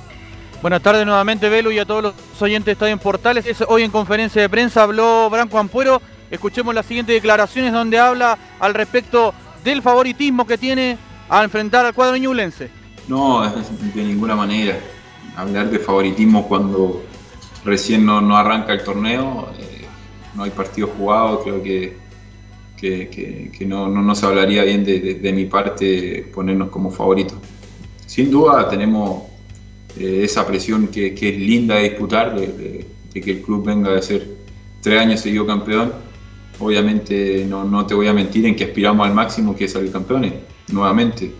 Buenas 0.62 0.80
tardes 0.80 1.04
nuevamente, 1.04 1.48
Velo, 1.50 1.70
y 1.70 1.78
a 1.78 1.84
todos 1.84 2.02
los 2.02 2.14
oyentes 2.40 2.66
de 2.66 2.72
Estadio 2.72 2.92
en 2.94 2.98
Portales. 2.98 3.44
Es- 3.46 3.64
Hoy 3.68 3.82
en 3.82 3.90
conferencia 3.90 4.40
de 4.40 4.48
prensa 4.48 4.84
habló 4.84 5.28
Branco 5.28 5.58
Ampuero. 5.58 6.00
Escuchemos 6.30 6.74
las 6.74 6.86
siguientes 6.86 7.14
declaraciones 7.14 7.72
donde 7.72 7.98
habla 7.98 8.36
al 8.58 8.74
respecto 8.74 9.32
del 9.62 9.82
favoritismo 9.82 10.46
que 10.46 10.58
tiene 10.58 10.98
a 11.28 11.42
enfrentar 11.44 11.86
al 11.86 11.94
cuadro 11.94 12.16
ñublense. 12.16 12.68
No, 13.08 13.42
de 13.94 14.02
ninguna 14.04 14.34
manera. 14.34 14.78
Hablar 15.36 15.70
de 15.70 15.78
favoritismo 15.78 16.48
cuando 16.48 17.04
recién 17.64 18.04
no, 18.06 18.20
no 18.20 18.36
arranca 18.36 18.72
el 18.72 18.82
torneo, 18.82 19.50
eh, 19.58 19.84
no 20.34 20.44
hay 20.44 20.50
partidos 20.50 20.90
jugados, 20.96 21.40
creo 21.44 21.62
que, 21.62 21.96
que, 22.76 23.50
que- 23.56 23.66
no, 23.66 23.88
no, 23.88 24.14
se 24.14 24.26
hablaría 24.26 24.64
bien 24.64 24.84
de, 24.84 25.14
de- 25.14 25.32
mi 25.32 25.44
parte 25.46 26.28
ponernos 26.34 26.70
como 26.70 26.90
favoritos. 26.90 27.38
Sin 28.06 28.30
duda 28.30 28.68
tenemos 28.68 29.24
eh, 29.98 30.20
esa 30.24 30.46
presión 30.46 30.88
que, 30.88 31.08
es 31.14 31.38
linda 31.38 31.76
de 31.76 31.82
disputar, 31.90 32.34
de 32.38 32.86
que 33.12 33.30
el 33.30 33.42
club 33.42 33.64
venga 33.64 33.90
de 33.92 34.02
ser 34.02 34.28
tres 34.80 35.00
años 35.00 35.20
seguido 35.20 35.46
campeón. 35.46 35.92
Obviamente 36.58 37.44
no, 37.46 37.64
no 37.64 37.86
te 37.86 37.94
voy 37.94 38.08
a 38.08 38.12
mentir 38.12 38.46
en 38.46 38.56
que 38.56 38.64
aspiramos 38.64 39.06
al 39.06 39.14
máximo 39.14 39.54
que 39.54 39.66
es 39.66 39.72
salir 39.72 39.92
campeones, 39.92 40.32
nuevamente. 40.72 41.32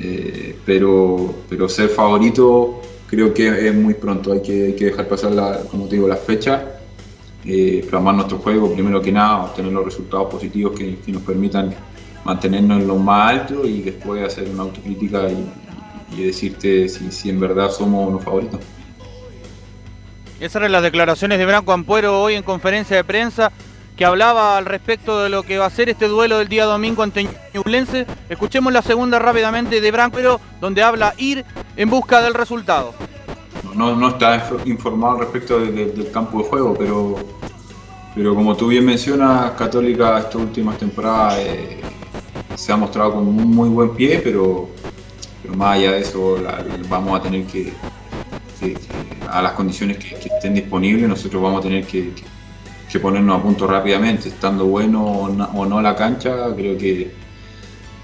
Eh, 0.00 0.56
pero, 0.64 1.34
pero 1.48 1.68
ser 1.68 1.88
favorito 1.88 2.80
creo 3.06 3.32
que 3.32 3.68
es 3.68 3.74
muy 3.74 3.94
pronto, 3.94 4.32
hay 4.32 4.42
que, 4.42 4.66
hay 4.66 4.72
que 4.74 4.86
dejar 4.86 5.06
pasar, 5.06 5.32
la, 5.32 5.60
como 5.70 5.86
te 5.86 5.96
digo, 5.96 6.08
las 6.08 6.20
fechas, 6.20 6.62
eh, 7.44 7.86
plasmar 7.88 8.14
nuestro 8.14 8.38
juego, 8.38 8.72
primero 8.72 9.00
que 9.00 9.12
nada, 9.12 9.44
obtener 9.44 9.72
los 9.72 9.84
resultados 9.84 10.30
positivos 10.30 10.76
que, 10.78 10.98
nos 11.08 11.22
permitan 11.22 11.74
mantenernos 12.24 12.80
en 12.80 12.88
lo 12.88 12.96
más 12.96 13.32
alto 13.32 13.66
y 13.66 13.82
después 13.82 14.24
hacer 14.24 14.48
una 14.48 14.62
autocrítica 14.62 15.28
y, 15.28 16.18
y 16.18 16.24
decirte 16.24 16.88
si, 16.88 17.10
si 17.12 17.30
en 17.30 17.38
verdad 17.38 17.70
somos 17.70 18.12
los 18.12 18.24
favoritos. 18.24 18.60
Esas 20.40 20.56
eran 20.56 20.72
las 20.72 20.82
declaraciones 20.82 21.38
de 21.38 21.46
Branco 21.46 21.72
Ampuero 21.72 22.20
hoy 22.20 22.34
en 22.34 22.42
conferencia 22.42 22.96
de 22.96 23.04
prensa 23.04 23.52
que 23.96 24.04
hablaba 24.04 24.56
al 24.58 24.64
respecto 24.66 25.22
de 25.22 25.28
lo 25.28 25.42
que 25.44 25.58
va 25.58 25.66
a 25.66 25.70
ser 25.70 25.88
este 25.88 26.08
duelo 26.08 26.38
del 26.38 26.48
día 26.48 26.64
domingo 26.64 27.02
ante 27.02 27.28
Ñublense. 27.54 28.06
Escuchemos 28.28 28.72
la 28.72 28.82
segunda 28.82 29.18
rápidamente 29.18 29.80
de 29.80 29.90
Branco 29.90 30.18
donde 30.60 30.82
habla 30.82 31.14
ir 31.16 31.44
en 31.76 31.90
busca 31.90 32.20
del 32.20 32.34
resultado. 32.34 32.92
no, 33.74 33.94
no 33.96 34.08
está 34.08 34.36
inf- 34.48 34.66
informado 34.66 35.18
respecto 35.18 35.58
de- 35.58 35.72
de- 35.72 35.86
del 35.92 36.10
campo 36.10 36.38
de 36.38 36.44
juego, 36.48 36.74
pero, 36.78 37.16
pero 38.14 38.34
como 38.34 38.56
tú 38.56 38.68
bien 38.68 38.84
mencionas, 38.84 39.52
Católica 39.52 40.18
esta 40.18 40.38
última 40.38 40.74
temporada 40.76 41.40
eh, 41.40 41.80
se 42.54 42.72
ha 42.72 42.76
mostrado 42.76 43.14
con 43.14 43.26
un 43.26 43.50
muy 43.50 43.68
buen 43.68 43.90
pie, 43.96 44.20
pero, 44.22 44.68
pero 45.42 45.54
más 45.54 45.76
allá 45.76 45.92
de 45.92 46.00
eso 46.00 46.36
vamos 46.88 47.18
a 47.18 47.22
tener 47.22 47.44
que 47.46 47.72
a 49.28 49.42
las 49.42 49.52
condiciones 49.52 49.98
que, 49.98 50.14
que 50.14 50.28
estén 50.28 50.54
disponibles, 50.54 51.08
nosotros 51.08 51.42
vamos 51.42 51.60
a 51.60 51.62
tener 51.62 51.84
que, 51.86 52.12
ponernos 53.00 53.38
a 53.38 53.42
punto 53.42 53.66
rápidamente, 53.66 54.28
estando 54.28 54.66
bueno 54.66 55.04
o 55.04 55.66
no, 55.66 55.82
la 55.82 55.94
cancha, 55.94 56.54
creo 56.54 56.76
que, 56.76 57.12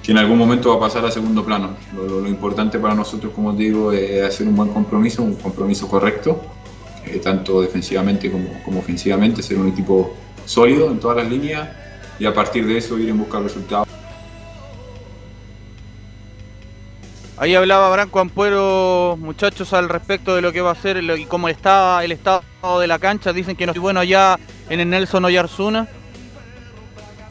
que 0.03 0.13
en 0.13 0.19
algún 0.19 0.39
momento 0.39 0.71
va 0.71 0.77
a 0.77 0.81
pasar 0.81 1.05
a 1.05 1.11
segundo 1.11 1.45
plano. 1.45 1.77
Lo, 1.95 2.27
importante 2.27 2.79
para 2.79 2.95
nosotros, 2.95 3.33
como 3.35 3.53
digo, 3.53 3.93
es 3.93 4.23
hacer 4.23 4.47
un 4.49 4.57
buen 4.57 4.71
compromiso, 4.71 5.23
un 5.23 5.35
compromiso 5.35 5.89
correcto, 5.89 6.41
eh, 7.07 7.21
tanto 7.23 7.63
defensivamente 7.63 8.31
como, 8.31 8.63
como 8.65 8.81
ofensivamente, 8.81 9.43
ser 9.43 9.59
un 9.59 9.69
equipo 9.69 10.15
sólido 10.45 10.91
en 10.91 10.99
todas 10.99 11.19
las 11.19 11.29
líneas 11.29 11.69
y 12.19 12.27
a 12.27 12.35
partir 12.35 12.67
de 12.67 12.79
eso 12.79 12.99
ir 12.99 13.09
en 13.09 13.19
busca 13.19 13.39
de 13.39 13.45
resultados. 13.45 13.89
Ahí 17.41 17.55
hablaba 17.55 17.89
Branco 17.89 18.21
Ampuero, 18.21 19.17
muchachos, 19.19 19.73
al 19.73 19.89
respecto 19.89 20.37
de 20.37 20.43
lo 20.43 20.53
que 20.53 20.61
va 20.61 20.73
a 20.73 20.75
ser 20.75 21.03
y 21.03 21.25
cómo 21.25 21.49
está 21.49 22.05
el 22.05 22.13
estado 22.13 22.43
de 22.79 22.87
la 22.87 22.99
cancha. 22.99 23.33
Dicen 23.33 23.57
que 23.57 23.65
no 23.65 23.73
estoy 23.73 23.81
bueno 23.81 24.01
allá 24.01 24.39
en 24.71 24.81
el 24.81 24.89
Nelson 24.89 25.25
Oyarzuna. 25.27 25.87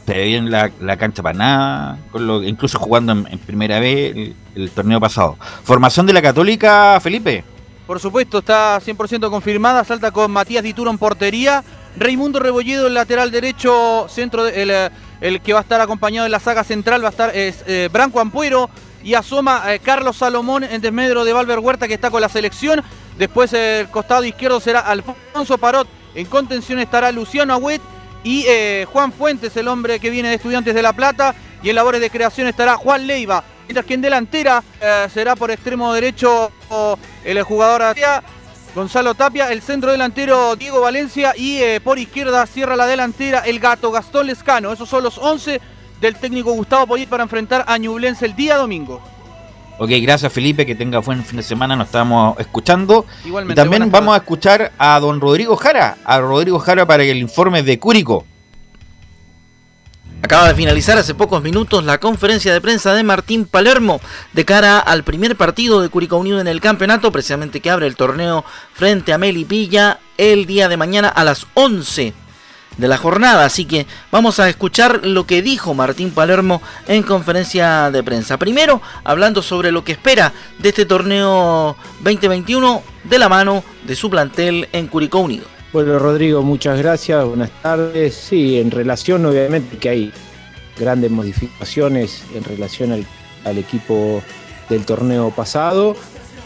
Se 0.06 0.14
ve 0.14 0.24
bien 0.24 0.50
la, 0.50 0.70
la 0.80 0.96
cancha 0.96 1.22
para 1.22 1.38
nada, 1.38 1.98
con 2.10 2.26
lo- 2.26 2.42
incluso 2.42 2.78
jugando 2.78 3.12
en, 3.12 3.26
en 3.30 3.38
primera 3.38 3.78
vez 3.80 4.16
el, 4.16 4.34
el 4.56 4.70
torneo 4.70 4.98
pasado. 5.00 5.36
Formación 5.64 6.06
de 6.06 6.12
la 6.12 6.22
Católica, 6.22 6.98
Felipe. 7.00 7.44
Por 7.86 8.00
supuesto, 8.00 8.38
está 8.38 8.78
100% 8.80 9.30
confirmada. 9.30 9.84
Salta 9.84 10.10
con 10.10 10.30
Matías 10.30 10.62
Dituro 10.62 10.90
en 10.90 10.98
portería. 10.98 11.62
Raimundo 11.96 12.38
Rebolledo, 12.40 12.86
el 12.86 12.94
lateral 12.94 13.30
derecho, 13.30 14.06
centro 14.08 14.44
de- 14.44 14.62
el, 14.62 14.90
el 15.20 15.40
que 15.40 15.52
va 15.52 15.60
a 15.60 15.62
estar 15.62 15.80
acompañado 15.80 16.26
en 16.26 16.32
la 16.32 16.40
saga 16.40 16.64
central, 16.64 17.02
va 17.02 17.08
a 17.08 17.10
estar 17.10 17.36
es, 17.36 17.64
eh, 17.66 17.88
Branco 17.92 18.20
Ampuero. 18.20 18.68
Y 19.02 19.14
asoma 19.14 19.62
eh, 19.72 19.78
Carlos 19.78 20.16
Salomón 20.18 20.62
en 20.62 20.80
desmedro 20.82 21.24
de 21.24 21.32
Valver 21.32 21.58
Huerta, 21.60 21.88
que 21.88 21.94
está 21.94 22.10
con 22.10 22.20
la 22.20 22.28
selección. 22.28 22.82
Después 23.16 23.52
el 23.52 23.88
costado 23.88 24.24
izquierdo 24.24 24.60
será 24.60 24.80
Alfonso 24.80 25.56
Parot. 25.56 25.88
En 26.14 26.26
contención 26.26 26.78
estará 26.78 27.12
Luciano 27.12 27.54
Agüet 27.54 27.80
y 28.24 28.44
eh, 28.46 28.86
Juan 28.92 29.12
Fuentes, 29.12 29.56
el 29.56 29.68
hombre 29.68 30.00
que 30.00 30.10
viene 30.10 30.28
de 30.28 30.34
Estudiantes 30.34 30.74
de 30.74 30.82
La 30.82 30.92
Plata. 30.92 31.34
Y 31.62 31.68
en 31.68 31.76
labores 31.76 32.00
de 32.00 32.10
creación 32.10 32.48
estará 32.48 32.76
Juan 32.76 33.06
Leiva. 33.06 33.44
Mientras 33.66 33.86
que 33.86 33.94
en 33.94 34.00
delantera 34.00 34.62
eh, 34.80 35.06
será 35.12 35.36
por 35.36 35.50
extremo 35.50 35.92
derecho 35.92 36.50
oh, 36.70 36.98
el 37.24 37.40
jugador 37.42 37.82
Gonzalo 38.74 39.14
Tapia, 39.14 39.52
el 39.52 39.62
centro 39.62 39.92
delantero 39.92 40.54
Diego 40.56 40.80
Valencia 40.80 41.34
y 41.36 41.58
eh, 41.58 41.80
por 41.80 41.98
izquierda 41.98 42.46
cierra 42.46 42.76
la 42.76 42.86
delantera 42.86 43.40
el 43.40 43.60
gato 43.60 43.90
Gastón 43.90 44.26
Lescano. 44.26 44.72
Esos 44.72 44.88
son 44.88 45.02
los 45.02 45.18
11 45.18 45.60
del 46.00 46.16
técnico 46.16 46.52
Gustavo 46.52 46.86
Poyet 46.86 47.08
para 47.08 47.22
enfrentar 47.22 47.64
a 47.66 47.78
Ñublense 47.78 48.26
el 48.26 48.34
día 48.34 48.56
domingo. 48.56 49.02
Ok, 49.82 49.88
gracias 50.02 50.30
Felipe, 50.30 50.66
que 50.66 50.74
tenga 50.74 50.98
buen 50.98 51.24
fin 51.24 51.38
de 51.38 51.42
semana, 51.42 51.74
nos 51.74 51.86
estamos 51.86 52.38
escuchando. 52.38 53.06
Igualmente, 53.24 53.58
y 53.58 53.64
también 53.64 53.90
vamos 53.90 54.12
a 54.12 54.18
escuchar 54.18 54.72
a 54.76 55.00
don 55.00 55.22
Rodrigo 55.22 55.56
Jara, 55.56 55.96
a 56.04 56.20
Rodrigo 56.20 56.58
Jara 56.58 56.84
para 56.84 57.02
el 57.02 57.16
informe 57.16 57.62
de 57.62 57.78
Cúrico. 57.78 58.26
Acaba 60.20 60.48
de 60.48 60.54
finalizar 60.54 60.98
hace 60.98 61.14
pocos 61.14 61.42
minutos 61.42 61.82
la 61.82 61.96
conferencia 61.96 62.52
de 62.52 62.60
prensa 62.60 62.92
de 62.92 63.02
Martín 63.04 63.46
Palermo 63.46 64.02
de 64.34 64.44
cara 64.44 64.80
al 64.80 65.02
primer 65.02 65.34
partido 65.34 65.80
de 65.80 65.88
Curicó 65.88 66.18
Unido 66.18 66.42
en 66.42 66.48
el 66.48 66.60
campeonato, 66.60 67.10
precisamente 67.10 67.60
que 67.60 67.70
abre 67.70 67.86
el 67.86 67.96
torneo 67.96 68.44
frente 68.74 69.14
a 69.14 69.18
Melipilla 69.18 69.98
el 70.18 70.44
día 70.44 70.68
de 70.68 70.76
mañana 70.76 71.08
a 71.08 71.24
las 71.24 71.46
11 71.54 72.12
de 72.76 72.88
la 72.88 72.96
jornada. 72.96 73.44
Así 73.44 73.64
que 73.64 73.86
vamos 74.10 74.40
a 74.40 74.48
escuchar 74.48 75.04
lo 75.04 75.26
que 75.26 75.42
dijo 75.42 75.74
Martín 75.74 76.10
Palermo 76.10 76.62
en 76.86 77.02
conferencia 77.02 77.90
de 77.90 78.02
prensa. 78.02 78.38
Primero, 78.38 78.80
hablando 79.04 79.42
sobre 79.42 79.72
lo 79.72 79.84
que 79.84 79.92
espera 79.92 80.32
de 80.58 80.70
este 80.70 80.86
torneo 80.86 81.76
2021 82.02 82.82
de 83.04 83.18
la 83.18 83.28
mano 83.28 83.64
de 83.86 83.96
su 83.96 84.10
plantel 84.10 84.68
en 84.72 84.86
Curicó 84.86 85.20
Unido. 85.20 85.44
Bueno, 85.72 85.98
Rodrigo, 85.98 86.42
muchas 86.42 86.78
gracias, 86.78 87.24
buenas 87.24 87.50
tardes. 87.62 88.14
Sí, 88.14 88.58
en 88.58 88.70
relación, 88.70 89.24
obviamente, 89.24 89.78
que 89.78 89.88
hay 89.88 90.12
grandes 90.76 91.10
modificaciones 91.10 92.24
en 92.34 92.42
relación 92.42 92.92
al, 93.44 93.58
equipo 93.58 94.22
del 94.68 94.84
torneo 94.84 95.30
pasado. 95.30 95.96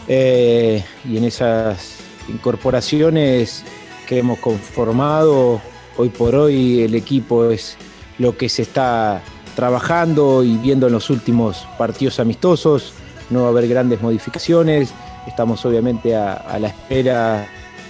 eh, 0.07 0.83
y 1.09 1.17
en 1.17 1.23
esas 1.23 1.95
incorporaciones 2.27 3.63
que 4.07 4.19
hemos 4.19 4.39
conformado, 4.39 5.61
hoy 5.97 6.09
por 6.09 6.35
hoy 6.35 6.81
el 6.81 6.95
equipo 6.95 7.49
es 7.49 7.77
lo 8.17 8.37
que 8.37 8.49
se 8.49 8.61
está 8.61 9.21
trabajando 9.55 10.43
y 10.43 10.57
viendo 10.57 10.87
en 10.87 10.93
los 10.93 11.09
últimos 11.09 11.67
partidos 11.77 12.19
amistosos. 12.19 12.93
No 13.29 13.41
va 13.41 13.47
a 13.47 13.49
haber 13.49 13.67
grandes 13.67 14.01
modificaciones. 14.01 14.93
Estamos 15.27 15.65
obviamente 15.65 16.15
a, 16.15 16.57
la 16.59 16.67
espera 16.67 17.47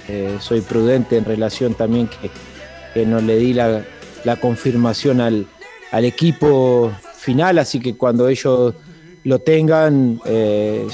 eh, 0.08 0.38
soy 0.40 0.62
prudente 0.62 1.18
en 1.18 1.26
relación 1.26 1.74
también 1.74 2.08
que, 2.08 3.06
no 3.06 3.20
le 3.20 3.36
di 3.38 3.54
la, 3.54 3.84
confirmación 4.40 5.20
al, 5.20 5.48
equipo 5.92 6.92
final, 7.18 7.60
así 7.60 7.80
que 7.80 7.96
cuando 7.96 8.30
ellos 8.30 8.74
lo 9.24 9.40
tengan, 9.40 10.22
eh, 10.26 10.88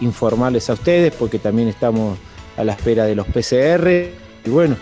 informarles 0.00 0.70
a 0.70 0.72
ustedes, 0.72 1.12
porque 1.14 1.38
también 1.38 1.68
estamos 1.68 2.18
a 2.56 2.64
la 2.64 2.72
espera 2.72 3.04
de 3.04 3.14
los 3.14 3.26
PCR. 3.26 3.88
Y 4.44 4.50
bueno, 4.50 4.76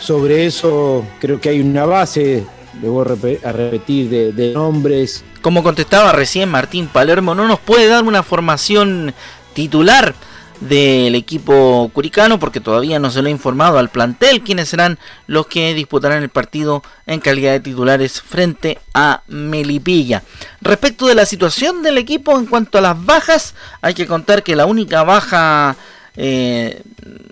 sobre 0.00 0.46
eso 0.46 1.04
creo 1.20 1.40
que 1.40 1.50
hay 1.50 1.60
una 1.60 1.84
base, 1.84 2.44
debo 2.80 3.02
a 3.02 3.04
repetir, 3.04 4.08
de, 4.08 4.32
de 4.32 4.52
nombres, 4.52 5.24
Como 5.42 5.62
contestaba 5.62 6.12
recién 6.12 6.48
Martín 6.48 6.88
Palermo, 6.88 7.34
no 7.34 7.46
nos 7.46 7.58
puede 7.58 7.88
dar 7.88 8.04
una 8.04 8.22
formación 8.22 9.14
titular 9.54 10.14
del 10.60 11.14
equipo 11.14 11.90
curicano 11.92 12.38
porque 12.38 12.60
todavía 12.60 12.98
no 12.98 13.10
se 13.10 13.22
lo 13.22 13.28
ha 13.28 13.30
informado 13.30 13.78
al 13.78 13.90
plantel 13.90 14.42
quiénes 14.42 14.68
serán 14.68 14.98
los 15.26 15.46
que 15.46 15.74
disputarán 15.74 16.22
el 16.22 16.30
partido 16.30 16.82
en 17.06 17.20
calidad 17.20 17.52
de 17.52 17.60
titulares 17.60 18.20
frente 18.20 18.78
a 18.94 19.22
Melipilla. 19.28 20.22
Respecto 20.60 21.06
de 21.06 21.14
la 21.14 21.26
situación 21.26 21.82
del 21.82 21.98
equipo 21.98 22.38
en 22.38 22.46
cuanto 22.46 22.78
a 22.78 22.80
las 22.80 23.04
bajas, 23.04 23.54
hay 23.80 23.94
que 23.94 24.06
contar 24.06 24.42
que 24.42 24.56
la 24.56 24.66
única 24.66 25.04
baja 25.04 25.76
eh, 26.20 26.82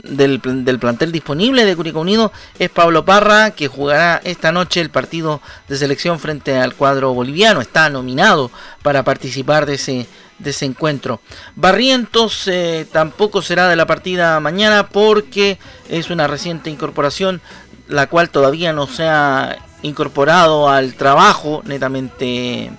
del, 0.05 0.41
del 0.65 0.79
plantel 0.79 1.11
disponible 1.11 1.65
de 1.65 1.75
Curicó 1.75 2.01
Unido 2.01 2.33
es 2.57 2.71
Pablo 2.71 3.05
Parra, 3.05 3.51
que 3.51 3.67
jugará 3.67 4.21
esta 4.23 4.53
noche 4.53 4.81
el 4.81 4.91
partido 4.91 5.43
de 5.69 5.77
selección 5.77 6.21
frente 6.21 6.57
al 6.57 6.75
cuadro 6.75 7.13
boliviano. 7.13 7.61
Está 7.61 7.91
nominado 7.91 8.53
para 8.83 9.03
participar 9.03 9.67
de 9.67 9.75
ese, 9.75 10.07
de 10.39 10.51
ese 10.51 10.67
encuentro. 10.67 11.21
Barrientos 11.57 12.47
eh, 12.47 12.87
tampoco 12.93 13.43
será 13.43 13.69
de 13.69 13.75
la 13.75 13.87
partida 13.87 14.39
mañana 14.39 14.87
porque 14.89 15.59
es 15.89 16.09
una 16.11 16.29
reciente 16.29 16.71
incorporación, 16.71 17.41
la 17.89 18.07
cual 18.07 18.31
todavía 18.31 18.73
no 18.73 18.87
se 18.87 19.09
ha 19.09 19.59
incorporado 19.83 20.69
al 20.69 20.95
trabajo 20.95 21.63
netamente 21.65 22.71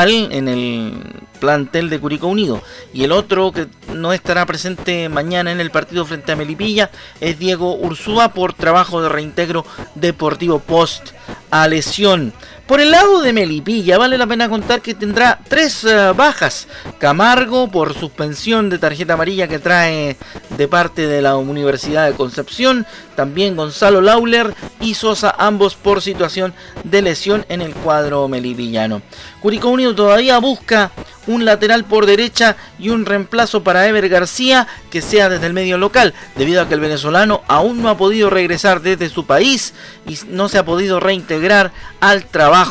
en 0.00 0.48
el 0.48 1.04
plantel 1.38 1.90
de 1.90 2.00
Curicó 2.00 2.28
Unido. 2.28 2.62
Y 2.94 3.04
el 3.04 3.12
otro 3.12 3.52
que 3.52 3.66
no 3.92 4.14
estará 4.14 4.46
presente 4.46 5.10
mañana 5.10 5.52
en 5.52 5.60
el 5.60 5.70
partido 5.70 6.06
frente 6.06 6.32
a 6.32 6.36
Melipilla 6.36 6.90
es 7.20 7.38
Diego 7.38 7.76
Ursúa 7.76 8.30
por 8.30 8.54
trabajo 8.54 9.02
de 9.02 9.10
reintegro 9.10 9.66
deportivo 9.94 10.60
post 10.60 11.10
a 11.50 11.68
lesión. 11.68 12.32
Por 12.72 12.80
el 12.80 12.90
lado 12.90 13.20
de 13.20 13.34
Melipilla, 13.34 13.98
vale 13.98 14.16
la 14.16 14.26
pena 14.26 14.48
contar 14.48 14.80
que 14.80 14.94
tendrá 14.94 15.38
tres 15.46 15.84
eh, 15.84 16.10
bajas. 16.16 16.68
Camargo 16.98 17.70
por 17.70 17.92
suspensión 17.92 18.70
de 18.70 18.78
tarjeta 18.78 19.12
amarilla 19.12 19.46
que 19.46 19.58
trae 19.58 20.16
de 20.56 20.68
parte 20.68 21.06
de 21.06 21.20
la 21.20 21.36
Universidad 21.36 22.06
de 22.06 22.16
Concepción. 22.16 22.86
También 23.14 23.56
Gonzalo 23.56 24.00
Lauler 24.00 24.54
y 24.80 24.94
Sosa, 24.94 25.34
ambos 25.38 25.74
por 25.74 26.00
situación 26.00 26.54
de 26.82 27.02
lesión 27.02 27.44
en 27.50 27.60
el 27.60 27.74
cuadro 27.74 28.26
melipillano. 28.26 29.02
Curicó 29.42 29.68
Unido 29.68 29.94
todavía 29.94 30.38
busca 30.38 30.92
un 31.26 31.44
lateral 31.44 31.84
por 31.84 32.06
derecha 32.06 32.56
y 32.78 32.88
un 32.88 33.06
reemplazo 33.06 33.62
para 33.62 33.86
Ever 33.86 34.08
García 34.08 34.66
que 34.90 35.02
sea 35.02 35.28
desde 35.28 35.46
el 35.46 35.52
medio 35.52 35.78
local, 35.78 36.14
debido 36.36 36.62
a 36.62 36.68
que 36.68 36.74
el 36.74 36.80
venezolano 36.80 37.42
aún 37.48 37.82
no 37.82 37.90
ha 37.90 37.96
podido 37.96 38.30
regresar 38.30 38.80
desde 38.80 39.08
su 39.08 39.26
país 39.26 39.74
y 40.08 40.18
no 40.28 40.48
se 40.48 40.58
ha 40.58 40.64
podido 40.64 41.00
reintegrar 41.00 41.70
al 42.00 42.24
trabajo 42.24 42.61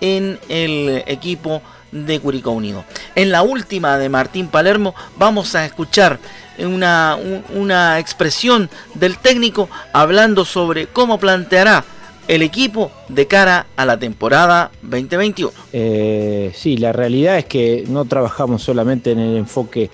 en 0.00 0.38
el 0.48 1.02
equipo 1.06 1.62
de 1.92 2.20
Curicó 2.20 2.50
Unido. 2.50 2.84
En 3.14 3.30
la 3.30 3.42
última 3.42 3.96
de 3.98 4.08
Martín 4.08 4.48
Palermo 4.48 4.94
vamos 5.18 5.54
a 5.54 5.64
escuchar 5.64 6.18
una, 6.58 7.16
un- 7.16 7.44
una 7.60 7.98
expresión 7.98 8.68
del 8.94 9.18
técnico 9.18 9.68
hablando 9.92 10.44
sobre 10.44 10.86
cómo 10.88 11.18
planteará 11.18 11.84
el 12.28 12.42
equipo 12.42 12.90
de 13.08 13.26
cara 13.26 13.66
a 13.76 13.84
la 13.86 13.98
temporada 13.98 14.70
2021. 14.82 15.52
Eh, 15.72 16.52
sí, 16.54 16.76
la 16.76 16.92
realidad 16.92 17.38
es 17.38 17.44
que 17.44 17.84
no 17.88 18.04
trabajamos 18.04 18.62
solamente 18.62 19.12
en 19.12 19.20
el 19.20 19.36
enfoque 19.36 19.90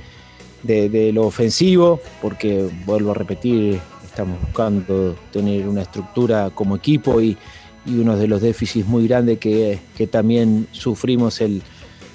de, 0.62 0.88
de 0.88 1.12
lo 1.12 1.24
ofensivo, 1.26 2.00
porque 2.22 2.68
vuelvo 2.86 3.10
a 3.10 3.14
repetir, 3.14 3.78
estamos 4.04 4.40
buscando 4.40 5.14
tener 5.32 5.68
una 5.68 5.82
estructura 5.82 6.50
como 6.54 6.74
equipo 6.76 7.20
y, 7.20 7.36
y 7.84 7.98
uno 7.98 8.16
de 8.16 8.28
los 8.28 8.40
déficits 8.40 8.86
muy 8.86 9.06
grandes 9.08 9.38
que, 9.38 9.78
que 9.96 10.06
también 10.06 10.68
sufrimos 10.72 11.40
el, 11.40 11.62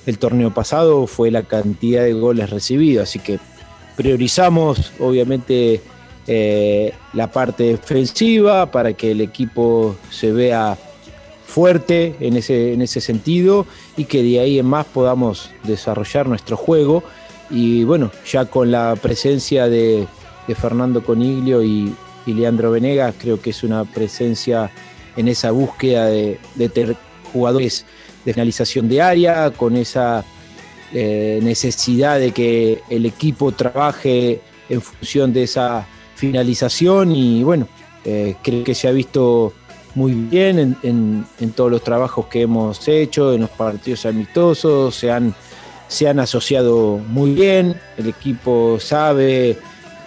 el 0.06 0.18
torneo 0.18 0.54
pasado 0.54 1.06
fue 1.06 1.30
la 1.32 1.44
cantidad 1.44 2.04
de 2.04 2.14
goles 2.14 2.50
recibidos. 2.50 3.10
Así 3.10 3.20
que 3.20 3.40
priorizamos 3.96 4.94
obviamente 5.00 5.82
eh, 6.28 6.94
la 7.14 7.32
parte 7.32 7.64
defensiva 7.64 8.72
para 8.72 8.94
que 8.94 9.12
el 9.12 9.22
equipo 9.22 9.96
se 10.10 10.32
vea 10.32 10.78
fuerte 11.46 12.16
en 12.20 12.38
ese, 12.38 12.74
en 12.74 12.82
ese 12.82 13.00
sentido 13.00 13.66
y 13.96 14.06
que 14.06 14.22
de 14.22 14.40
ahí 14.40 14.60
en 14.60 14.66
más 14.66 14.86
podamos 14.86 15.52
desarrollar 15.64 16.28
nuestro 16.28 16.58
juego. 16.58 17.04
Y 17.50 17.84
bueno, 17.86 18.12
ya 18.30 18.46
con 18.46 18.72
la 18.72 18.96
presencia 19.02 19.68
de, 19.68 20.08
Fernando 20.56 21.04
Coniglio 21.04 21.64
y, 21.64 21.94
Leandro 22.26 22.72
Venegas, 22.72 23.16
creo 23.18 23.40
que 23.40 23.52
es 23.52 23.64
una 23.64 23.86
presencia 23.86 24.70
en 25.18 25.28
esa 25.28 25.52
búsqueda 25.52 26.06
de, 26.06 26.40
jugadores 27.34 27.86
de 28.24 28.34
finalización 28.34 28.88
de 28.88 29.02
área, 29.02 29.52
con 29.52 29.76
esa 29.76 30.24
eh, 30.94 31.40
necesidad 31.42 32.20
de 32.20 32.32
que 32.32 32.82
el 32.90 33.06
equipo 33.06 33.52
trabaje 33.52 34.40
en 34.70 34.82
función 34.82 35.34
de 35.34 35.44
esa 35.44 35.86
finalización. 36.16 37.12
Y 37.12 37.44
bueno, 37.44 37.68
eh, 38.06 38.36
creo 38.42 38.64
que 38.64 38.76
se 38.76 38.88
ha 38.88 38.92
visto 38.92 39.54
muy 39.96 40.14
bien 40.14 40.78
en, 40.84 41.52
todos 41.56 41.72
los 41.72 41.84
trabajos 41.84 42.28
que 42.28 42.44
hemos 42.44 42.88
hecho, 42.88 43.34
en 43.34 43.42
los 43.42 43.50
partidos 43.50 44.06
amistosos, 44.06 44.96
se 44.96 45.12
han, 45.12 45.34
se 45.88 46.08
han 46.08 46.20
asociado 46.20 47.00
muy 47.08 47.32
bien, 47.32 47.76
el 47.98 48.08
equipo 48.08 48.78
sabe 48.80 49.58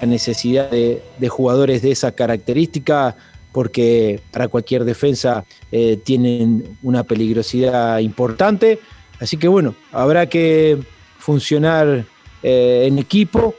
la 0.00 0.06
necesidad 0.06 0.70
de 0.70 1.28
jugadores 1.28 1.82
de 1.82 1.90
esa 1.90 2.12
característica, 2.12 3.16
porque 3.52 4.20
para 4.30 4.48
cualquier 4.48 4.84
defensa 4.84 5.44
eh, 5.72 5.98
tienen 6.02 6.76
una 6.82 7.04
peligrosidad 7.04 7.98
importante. 7.98 8.78
Así 9.18 9.36
que 9.36 9.48
bueno, 9.48 9.74
habrá 9.92 10.26
que 10.26 10.78
funcionar 11.18 12.04
eh, 12.42 12.84
en 12.86 12.98
equipo 12.98 13.54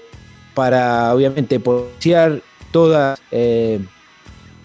para 0.53 1.13
obviamente 1.13 1.59
potenciar 1.59 2.41
toda 2.71 3.17
eh, 3.31 3.79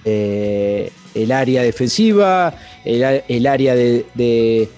el 0.04 1.32
área 1.32 1.62
defensiva, 1.62 2.54
el, 2.84 3.46
área 3.46 3.74
de, 3.74 4.68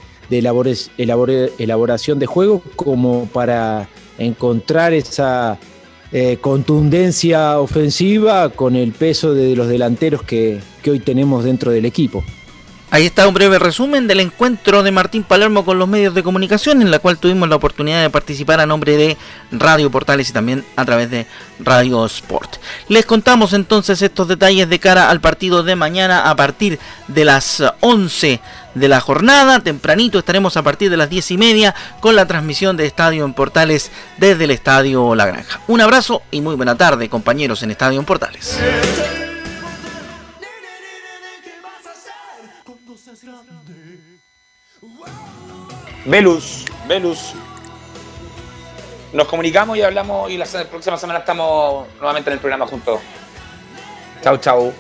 elaboración 1.59 2.19
de 2.19 2.27
juego, 2.27 2.63
como 2.77 3.27
para 3.27 3.89
encontrar 4.19 4.93
esa 4.93 5.59
eh, 6.13 6.39
contundencia 6.41 7.59
ofensiva 7.61 8.49
con 8.51 8.77
el 8.77 8.93
peso 8.93 9.35
de 9.35 9.55
los 9.55 9.69
delanteros 9.69 10.23
que, 10.23 10.61
que 10.83 10.91
hoy 10.91 11.01
tenemos 11.01 11.45
dentro 11.45 11.71
del 11.71 11.85
equipo. 11.85 12.25
Ahí 12.91 13.05
está 13.05 13.29
un 13.29 13.35
breve 13.35 13.59
resumen 13.59 14.07
del 14.07 14.21
encuentro 14.21 14.83
de 14.83 14.91
Martín 14.91 15.23
Palermo 15.23 15.63
con 15.63 15.79
los 15.79 15.87
medios 15.87 16.15
de 16.15 16.23
comunicación, 16.23 16.81
en 16.81 16.91
la 16.91 16.99
cual 16.99 17.19
tuvimos 17.19 17.47
la 17.47 17.57
oportunidad 17.57 18.01
de 18.01 18.09
participar 18.09 18.61
a 18.61 18.67
nombre 18.67 18.97
de 18.97 19.19
Radio 19.53 19.91
Portales 19.91 20.31
y 20.31 20.33
también 20.33 20.65
a 20.75 20.87
través 20.87 21.11
de 21.11 21.27
Radio 21.61 22.07
Sport. 22.07 22.57
Les 22.89 23.05
contamos 23.05 23.53
entonces 23.53 24.01
estos 24.01 24.27
detalles 24.27 24.71
de 24.71 24.79
cara 24.79 25.11
al 25.11 25.21
partido 25.21 25.63
de 25.63 25.77
mañana 25.77 26.31
a 26.31 26.35
partir 26.35 26.79
de 27.09 27.27
las 27.27 27.63
11 27.81 28.41
de 28.75 28.89
la 28.89 29.01
jornada. 29.01 29.61
Tempranito 29.61 30.19
estaremos 30.19 30.57
a 30.57 30.63
partir 30.63 30.89
de 30.89 30.97
las 30.97 31.11
10 31.11 31.33
y 31.33 31.37
media 31.37 31.75
con 32.01 32.17
la 32.17 32.27
transmisión 32.27 32.79
de 32.79 32.87
Estadio 32.87 33.27
en 33.27 33.35
Portales 33.35 33.91
desde 34.17 34.45
el 34.45 34.51
Estadio 34.51 35.15
La 35.15 35.27
Granja. 35.27 35.61
Un 35.67 35.83
abrazo 35.83 36.23
y 36.31 36.41
muy 36.41 36.55
buena 36.55 36.75
tarde, 36.75 37.11
compañeros 37.11 37.63
en 37.63 37.71
Estadio 37.71 38.01
en 38.01 38.07
Portales. 38.07 38.59
Velus, 46.09 46.65
Velus. 46.87 47.35
Nos 49.13 49.29
comunicamos 49.29 49.77
y 49.77 49.83
hablamos 49.83 50.31
y 50.31 50.39
la 50.39 50.47
próxima 50.71 50.97
semana 50.97 51.19
estamos 51.19 51.87
nuevamente 51.99 52.31
en 52.31 52.35
el 52.35 52.41
programa 52.41 52.67
juntos. 52.67 52.99
Chau, 54.23 54.39
chau. 54.39 54.73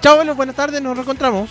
Chao, 0.00 0.18
Velus, 0.18 0.36
buenas 0.36 0.54
tardes, 0.54 0.80
nos 0.80 0.96
reencontramos. 0.96 1.50